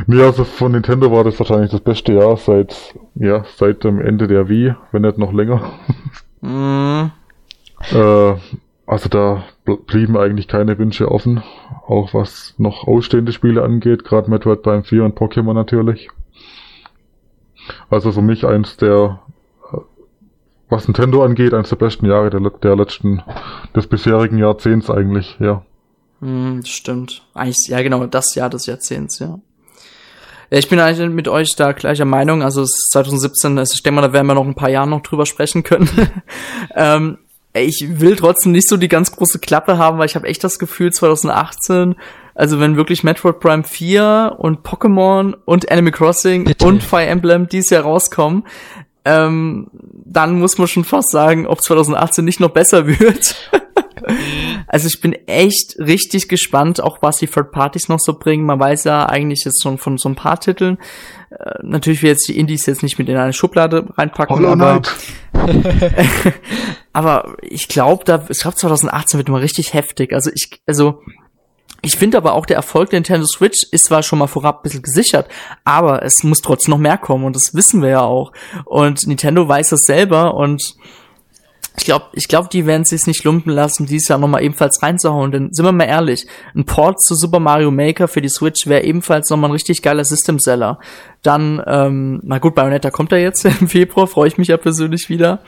nee, 0.05 0.21
also 0.21 0.43
von 0.43 0.71
Nintendo 0.71 1.11
war 1.11 1.23
das 1.23 1.39
wahrscheinlich 1.39 1.71
das 1.71 1.81
beste 1.81 2.13
Jahr 2.13 2.37
seit, 2.37 2.95
ja, 3.15 3.43
seit 3.55 3.83
dem 3.83 3.99
Ende 3.99 4.27
der 4.27 4.49
Wii, 4.49 4.75
wenn 4.91 5.01
nicht 5.01 5.17
noch 5.17 5.33
länger. 5.33 5.71
Mhm. 6.41 7.11
äh, 7.91 8.35
also 8.87 9.09
da 9.09 9.43
blieben 9.65 10.17
eigentlich 10.17 10.47
keine 10.47 10.77
Wünsche 10.77 11.11
offen, 11.11 11.43
auch 11.85 12.13
was 12.13 12.53
noch 12.57 12.87
ausstehende 12.87 13.33
Spiele 13.33 13.61
angeht, 13.61 14.05
gerade 14.05 14.29
Metroid 14.29 14.63
Prime 14.63 14.83
4 14.83 15.03
und 15.03 15.17
Pokémon 15.17 15.53
natürlich. 15.53 16.09
Also 17.89 18.13
für 18.13 18.21
mich 18.21 18.45
eins 18.45 18.77
der, 18.77 19.19
was 20.69 20.87
Nintendo 20.87 21.21
angeht, 21.23 21.53
eins 21.53 21.67
der 21.67 21.75
besten 21.75 22.05
Jahre 22.05 22.29
der, 22.29 22.39
der 22.39 22.75
letzten, 22.77 23.21
des 23.75 23.87
bisherigen 23.87 24.37
Jahrzehnts 24.37 24.89
eigentlich, 24.89 25.35
ja. 25.39 25.65
Hm, 26.21 26.63
stimmt. 26.63 27.23
Eigentlich, 27.33 27.67
ja 27.67 27.81
genau, 27.81 28.05
das 28.05 28.35
Jahr 28.35 28.49
des 28.49 28.67
Jahrzehnts, 28.67 29.19
ja. 29.19 29.39
Ja, 30.49 30.57
ich 30.57 30.69
bin 30.69 30.79
eigentlich 30.79 31.09
mit 31.09 31.27
euch 31.27 31.55
da 31.57 31.73
gleicher 31.73 32.05
Meinung. 32.05 32.41
Also 32.41 32.61
es 32.61 32.69
ist 32.69 32.91
2017, 32.91 33.57
also 33.57 33.73
ich 33.73 33.83
denke 33.83 33.95
mal, 33.95 34.07
da 34.07 34.13
werden 34.13 34.27
wir 34.27 34.33
noch 34.33 34.45
ein 34.45 34.55
paar 34.55 34.69
Jahre 34.69 34.87
noch 34.87 35.01
drüber 35.01 35.25
sprechen 35.25 35.63
können. 35.63 35.89
ähm, 36.75 37.17
ich 37.53 37.99
will 37.99 38.15
trotzdem 38.15 38.51
nicht 38.51 38.69
so 38.69 38.77
die 38.77 38.87
ganz 38.87 39.11
große 39.11 39.39
Klappe 39.39 39.77
haben, 39.77 39.97
weil 39.97 40.05
ich 40.05 40.15
habe 40.15 40.27
echt 40.27 40.43
das 40.43 40.59
Gefühl, 40.59 40.91
2018, 40.91 41.95
also 42.35 42.59
wenn 42.59 42.77
wirklich 42.77 43.03
Metroid 43.03 43.39
Prime 43.39 43.63
4 43.63 44.35
und 44.37 44.59
Pokémon 44.59 45.33
und 45.45 45.71
Animal 45.71 45.91
Crossing 45.91 46.45
Bitte. 46.45 46.65
und 46.65 46.83
Fire 46.83 47.05
Emblem 47.05 47.47
dieses 47.47 47.71
Jahr 47.71 47.83
rauskommen, 47.83 48.43
ähm, 49.05 49.67
dann 49.71 50.39
muss 50.39 50.57
man 50.57 50.67
schon 50.67 50.83
fast 50.83 51.11
sagen, 51.11 51.47
ob 51.47 51.61
2018 51.61 52.23
nicht 52.23 52.39
noch 52.39 52.49
besser 52.49 52.87
wird. 52.99 53.51
also 54.67 54.87
ich 54.87 54.99
bin 54.99 55.13
echt 55.27 55.77
richtig 55.79 56.27
gespannt, 56.27 56.81
auch 56.81 57.01
was 57.01 57.17
die 57.17 57.27
Third 57.27 57.51
Parties 57.51 57.87
noch 57.87 57.99
so 57.99 58.13
bringen. 58.13 58.45
Man 58.45 58.59
weiß 58.59 58.83
ja 58.83 59.05
eigentlich 59.07 59.45
jetzt 59.45 59.63
schon 59.63 59.77
von 59.77 59.97
so 59.97 60.09
ein 60.09 60.15
paar 60.15 60.39
Titeln. 60.39 60.77
Äh, 61.29 61.59
natürlich 61.63 62.03
will 62.03 62.09
jetzt 62.11 62.27
die 62.27 62.37
Indies 62.37 62.65
jetzt 62.65 62.83
nicht 62.83 62.99
mit 62.99 63.07
in 63.07 63.17
eine 63.17 63.33
Schublade 63.33 63.87
reinpacken, 63.97 64.45
aber 64.45 64.81
aber 66.93 67.37
ich 67.41 67.67
glaube, 67.67 68.03
da 68.03 68.25
ich 68.29 68.39
glaube 68.39 68.57
2018 68.57 69.17
wird 69.17 69.29
mal 69.29 69.41
richtig 69.41 69.73
heftig. 69.73 70.13
Also 70.13 70.31
ich 70.33 70.61
also 70.67 71.01
ich 71.81 71.95
finde 71.95 72.17
aber 72.17 72.33
auch 72.33 72.45
der 72.45 72.57
Erfolg 72.57 72.89
der 72.89 72.99
Nintendo 72.99 73.25
Switch 73.25 73.63
ist 73.71 73.85
zwar 73.85 74.03
schon 74.03 74.19
mal 74.19 74.27
vorab 74.27 74.59
ein 74.59 74.63
bisschen 74.63 74.81
gesichert, 74.81 75.29
aber 75.63 76.03
es 76.03 76.23
muss 76.23 76.39
trotzdem 76.39 76.71
noch 76.71 76.79
mehr 76.79 76.97
kommen 76.97 77.23
und 77.23 77.35
das 77.35 77.53
wissen 77.53 77.81
wir 77.81 77.89
ja 77.89 78.01
auch. 78.01 78.33
Und 78.65 79.05
Nintendo 79.07 79.47
weiß 79.47 79.69
das 79.69 79.81
selber 79.81 80.33
und 80.33 80.75
ich 81.79 81.85
glaube, 81.85 82.05
ich 82.13 82.27
glaube, 82.27 82.49
die 82.51 82.65
werden 82.65 82.85
sich 82.85 83.05
nicht 83.05 83.23
lumpen 83.23 83.51
lassen, 83.51 83.85
dieses 83.85 84.07
Jahr 84.07 84.17
nochmal 84.17 84.43
ebenfalls 84.43 84.81
reinzuhauen. 84.81 85.31
Denn 85.31 85.53
sind 85.53 85.63
wir 85.63 85.71
mal 85.71 85.83
ehrlich, 85.83 86.25
ein 86.55 86.65
Port 86.65 87.01
zu 87.01 87.13
Super 87.13 87.39
Mario 87.39 87.69
Maker 87.69 88.07
für 88.07 88.21
die 88.21 88.29
Switch 88.29 88.65
wäre 88.65 88.83
ebenfalls 88.83 89.29
nochmal 89.29 89.49
ein 89.49 89.53
richtig 89.53 89.83
geiler 89.83 90.03
System 90.03 90.39
Seller. 90.39 90.79
Dann, 91.21 91.61
ähm, 91.67 92.19
na 92.23 92.39
gut, 92.39 92.55
Bayonetta 92.55 92.89
kommt 92.89 93.11
ja 93.11 93.19
jetzt 93.19 93.45
im 93.61 93.67
Februar, 93.67 94.07
freue 94.07 94.27
ich 94.27 94.37
mich 94.39 94.47
ja 94.47 94.57
persönlich 94.57 95.09
wieder. 95.09 95.43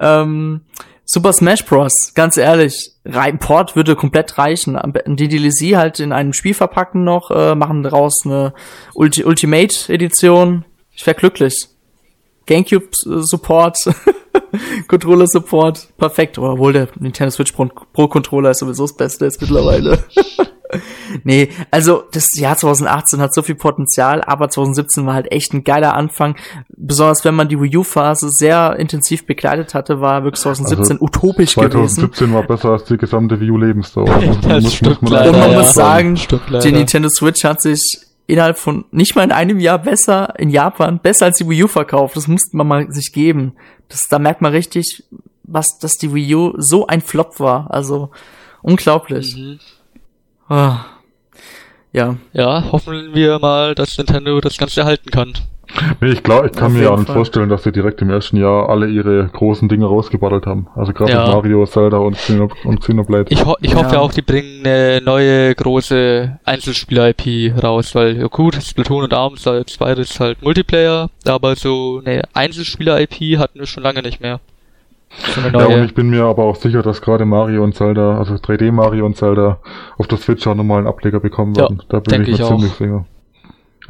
Ähm, 0.00 0.62
Super 1.04 1.32
Smash 1.32 1.64
Bros. 1.64 2.12
Ganz 2.14 2.36
ehrlich, 2.36 2.92
rein 3.04 3.38
Port 3.38 3.74
würde 3.74 3.96
komplett 3.96 4.38
reichen. 4.38 4.78
Die 5.06 5.28
DLC 5.28 5.76
halt 5.76 5.98
in 5.98 6.12
einem 6.12 6.32
Spiel 6.32 6.54
verpacken 6.54 7.04
noch, 7.04 7.30
äh, 7.30 7.54
machen 7.54 7.82
daraus 7.82 8.22
eine 8.24 8.54
Ulti 8.94 9.24
Ultimate 9.24 9.92
Edition. 9.92 10.64
Ich 10.92 11.06
wäre 11.06 11.16
glücklich. 11.16 11.68
GameCube 12.46 12.88
Support, 12.92 13.78
Controller 14.88 15.26
Support, 15.26 15.88
perfekt. 15.96 16.38
Obwohl 16.38 16.72
der 16.72 16.88
Nintendo 16.98 17.30
Switch 17.30 17.52
Pro, 17.52 17.68
Pro 17.92 18.08
Controller 18.08 18.50
ist 18.50 18.58
sowieso 18.58 18.84
das 18.84 18.96
Beste 18.96 19.24
jetzt 19.24 19.40
mittlerweile. 19.40 20.04
nee, 21.24 21.48
also 21.70 22.04
das 22.12 22.26
Jahr 22.36 22.56
2018 22.56 23.20
hat 23.20 23.34
so 23.34 23.42
viel 23.42 23.54
Potenzial, 23.54 24.22
aber 24.22 24.48
2017 24.48 25.06
war 25.06 25.14
halt 25.14 25.32
echt 25.32 25.52
ein 25.52 25.64
geiler 25.64 25.94
Anfang. 25.94 26.36
Besonders 26.68 27.24
wenn 27.24 27.34
man 27.34 27.48
die 27.48 27.60
Wii 27.60 27.78
U-Phase 27.78 28.28
sehr 28.30 28.76
intensiv 28.78 29.26
begleitet 29.26 29.74
hatte, 29.74 30.00
war 30.00 30.24
wirklich 30.24 30.42
2017 30.42 30.96
also 30.96 31.04
utopisch 31.04 31.52
2017 31.54 31.70
gewesen. 31.70 31.94
2017 32.30 32.34
war 32.34 32.42
besser 32.44 32.70
als 32.70 32.84
die 32.84 32.96
gesamte 32.96 33.40
Wii 33.40 33.50
U-Lebensdauer. 33.50 34.06
das 34.42 34.62
muss, 34.62 34.82
muss 34.82 35.02
man 35.02 35.12
leider, 35.12 35.30
Und 35.30 35.38
man 35.38 35.50
ja. 35.52 35.58
muss 35.58 35.74
sagen, 35.74 36.18
die 36.62 36.72
Nintendo 36.72 37.08
Switch 37.08 37.44
hat 37.44 37.62
sich 37.62 38.09
innerhalb 38.30 38.58
von 38.58 38.84
nicht 38.90 39.16
mal 39.16 39.24
in 39.24 39.32
einem 39.32 39.58
Jahr 39.58 39.78
besser 39.78 40.34
in 40.38 40.50
Japan, 40.50 41.00
besser 41.00 41.26
als 41.26 41.38
die 41.38 41.48
Wii 41.48 41.64
U 41.64 41.68
verkauft. 41.68 42.16
Das 42.16 42.28
musste 42.28 42.56
man 42.56 42.66
mal 42.66 42.92
sich 42.92 43.12
geben. 43.12 43.54
Das, 43.88 44.02
da 44.08 44.18
merkt 44.18 44.40
man 44.40 44.52
richtig, 44.52 45.04
was, 45.42 45.78
dass 45.78 45.96
die 45.96 46.14
Wii 46.14 46.34
U 46.34 46.54
so 46.56 46.86
ein 46.86 47.00
Flop 47.00 47.40
war. 47.40 47.70
Also, 47.70 48.10
unglaublich. 48.62 49.36
Mhm. 49.36 49.58
Ah. 50.48 50.84
Ja. 51.92 52.16
Ja, 52.32 52.70
hoffen 52.70 53.14
wir 53.14 53.38
mal, 53.38 53.74
dass 53.74 53.98
Nintendo 53.98 54.40
das 54.40 54.56
Ganze 54.56 54.80
erhalten 54.80 55.10
kann. 55.10 55.32
Nee, 56.00 56.10
ich 56.10 56.22
glaube, 56.22 56.48
ich 56.48 56.52
kann 56.52 56.68
Auf 56.68 56.72
mir 56.72 56.82
ja 56.82 56.96
nicht 56.96 57.10
vorstellen, 57.10 57.48
dass 57.48 57.62
sie 57.62 57.72
direkt 57.72 58.02
im 58.02 58.10
ersten 58.10 58.36
Jahr 58.36 58.68
alle 58.68 58.88
ihre 58.88 59.28
großen 59.28 59.68
Dinge 59.68 59.86
rausgebattelt 59.86 60.46
haben. 60.46 60.68
Also 60.74 60.92
gerade 60.92 61.12
ja. 61.12 61.26
Mario, 61.26 61.64
Zelda 61.66 61.98
und, 61.98 62.16
Xeno 62.16 62.50
und 62.64 62.80
Xenoblade. 62.80 63.26
Ich, 63.28 63.44
ho 63.44 63.56
ich 63.60 63.72
ja. 63.72 63.76
hoffe 63.76 63.94
ja 63.94 64.00
auch, 64.00 64.12
die 64.12 64.22
bringen 64.22 64.64
eine 64.64 65.00
neue 65.04 65.54
große 65.54 66.38
Einzelspieler-IP 66.44 67.62
raus, 67.62 67.94
weil 67.94 68.16
ja 68.16 68.26
gut, 68.26 68.56
Splatoon 68.56 69.04
und 69.04 69.14
ARMS 69.14 69.46
als 69.46 69.76
beides 69.76 70.18
halt 70.18 70.42
Multiplayer, 70.42 71.10
aber 71.26 71.56
so 71.56 72.02
eine 72.04 72.22
Einzelspieler-IP 72.34 73.38
hatten 73.38 73.58
wir 73.58 73.66
schon 73.66 73.82
lange 73.82 74.02
nicht 74.02 74.20
mehr. 74.20 74.40
Ja, 75.52 75.66
und 75.66 75.84
ich 75.84 75.94
bin 75.94 76.08
mir 76.08 76.24
aber 76.24 76.44
auch 76.44 76.54
sicher, 76.54 76.82
dass 76.82 77.02
gerade 77.02 77.24
Mario 77.24 77.64
und 77.64 77.74
Zelda, 77.74 78.18
also 78.18 78.34
3D 78.34 78.70
Mario 78.70 79.06
und 79.06 79.16
Zelda, 79.16 79.58
auf 79.98 80.06
der 80.06 80.18
Switch 80.18 80.46
auch 80.46 80.54
nochmal 80.54 80.78
einen 80.78 80.86
Ableger 80.86 81.18
bekommen 81.18 81.56
werden. 81.56 81.78
Ja, 81.80 81.86
da 81.88 82.00
bin 82.00 82.22
ich 82.22 82.28
mir 82.28 82.34
ich 82.34 82.44
ziemlich 82.44 82.72
sicher. 82.72 83.04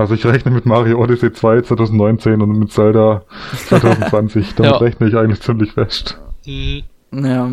Also 0.01 0.14
ich 0.14 0.24
rechne 0.24 0.51
mit 0.51 0.64
Mario 0.64 0.98
Odyssey 0.98 1.31
2 1.31 1.60
2019 1.60 2.40
und 2.40 2.59
mit 2.59 2.72
Zelda 2.72 3.22
2020. 3.68 4.55
Damit 4.56 4.72
ja. 4.72 4.78
rechne 4.78 5.09
ich 5.09 5.14
eigentlich 5.14 5.43
ziemlich 5.43 5.72
fest. 5.72 6.18
Mhm. 6.47 6.85
Ja. 7.12 7.51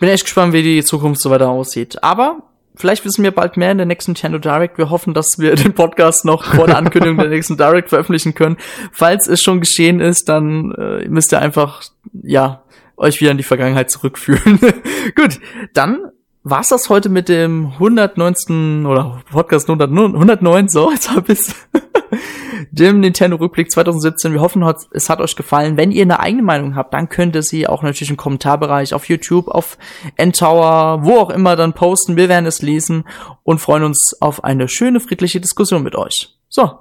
Bin 0.00 0.08
echt 0.08 0.24
gespannt, 0.24 0.52
wie 0.52 0.64
die 0.64 0.82
Zukunft 0.82 1.20
so 1.20 1.30
weiter 1.30 1.48
aussieht. 1.48 2.02
Aber 2.02 2.42
vielleicht 2.74 3.04
wissen 3.04 3.22
wir 3.22 3.30
bald 3.30 3.56
mehr 3.56 3.70
in 3.70 3.76
der 3.76 3.86
nächsten 3.86 4.10
Nintendo 4.10 4.38
Direct. 4.38 4.76
Wir 4.76 4.90
hoffen, 4.90 5.14
dass 5.14 5.28
wir 5.38 5.54
den 5.54 5.72
Podcast 5.72 6.24
noch 6.24 6.42
vor 6.42 6.66
der 6.66 6.76
Ankündigung 6.76 7.18
der 7.18 7.28
nächsten 7.28 7.56
Direct 7.56 7.90
veröffentlichen 7.90 8.34
können. 8.34 8.56
Falls 8.90 9.28
es 9.28 9.40
schon 9.40 9.60
geschehen 9.60 10.00
ist, 10.00 10.28
dann 10.28 10.72
äh, 10.72 11.08
müsst 11.08 11.32
ihr 11.32 11.38
einfach, 11.38 11.84
ja, 12.24 12.64
euch 12.96 13.20
wieder 13.20 13.30
in 13.30 13.38
die 13.38 13.44
Vergangenheit 13.44 13.88
zurückführen. 13.88 14.58
Gut, 15.14 15.38
dann 15.74 16.10
war's 16.50 16.68
das 16.68 16.88
heute 16.88 17.08
mit 17.08 17.28
dem 17.28 17.72
119 17.74 18.84
oder 18.86 19.22
Podcast 19.30 19.68
100, 19.68 19.90
109, 19.90 20.68
so, 20.68 20.90
jetzt 20.90 21.14
hab 21.14 21.28
ich's. 21.28 21.54
dem 22.70 23.00
Nintendo 23.00 23.36
Rückblick 23.36 23.70
2017. 23.70 24.32
Wir 24.32 24.40
hoffen, 24.40 24.62
es 24.92 25.08
hat 25.08 25.20
euch 25.20 25.36
gefallen. 25.36 25.76
Wenn 25.76 25.90
ihr 25.90 26.02
eine 26.02 26.20
eigene 26.20 26.42
Meinung 26.42 26.76
habt, 26.76 26.94
dann 26.94 27.08
könnt 27.08 27.34
ihr 27.34 27.42
sie 27.42 27.66
auch 27.66 27.82
natürlich 27.82 28.10
im 28.10 28.16
Kommentarbereich 28.16 28.94
auf 28.94 29.08
YouTube, 29.08 29.48
auf 29.48 29.78
Endtower, 30.16 31.04
wo 31.04 31.18
auch 31.18 31.30
immer 31.30 31.56
dann 31.56 31.72
posten. 31.72 32.16
Wir 32.16 32.28
werden 32.28 32.46
es 32.46 32.62
lesen 32.62 33.04
und 33.42 33.60
freuen 33.60 33.84
uns 33.84 34.16
auf 34.20 34.44
eine 34.44 34.68
schöne, 34.68 35.00
friedliche 35.00 35.40
Diskussion 35.40 35.82
mit 35.82 35.96
euch. 35.96 36.36
So. 36.48 36.78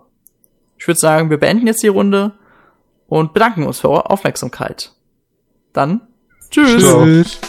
Ich 0.77 0.87
würde 0.87 0.99
sagen, 0.99 1.29
wir 1.29 1.37
beenden 1.37 1.67
jetzt 1.67 1.83
die 1.83 1.89
Runde 1.89 2.33
und 3.07 3.33
bedanken 3.33 3.65
uns 3.65 3.79
für 3.79 3.89
eure 3.89 4.09
Aufmerksamkeit. 4.09 4.93
Dann, 5.73 6.01
tschüss. 6.49 6.81
Tschüss. 6.81 7.39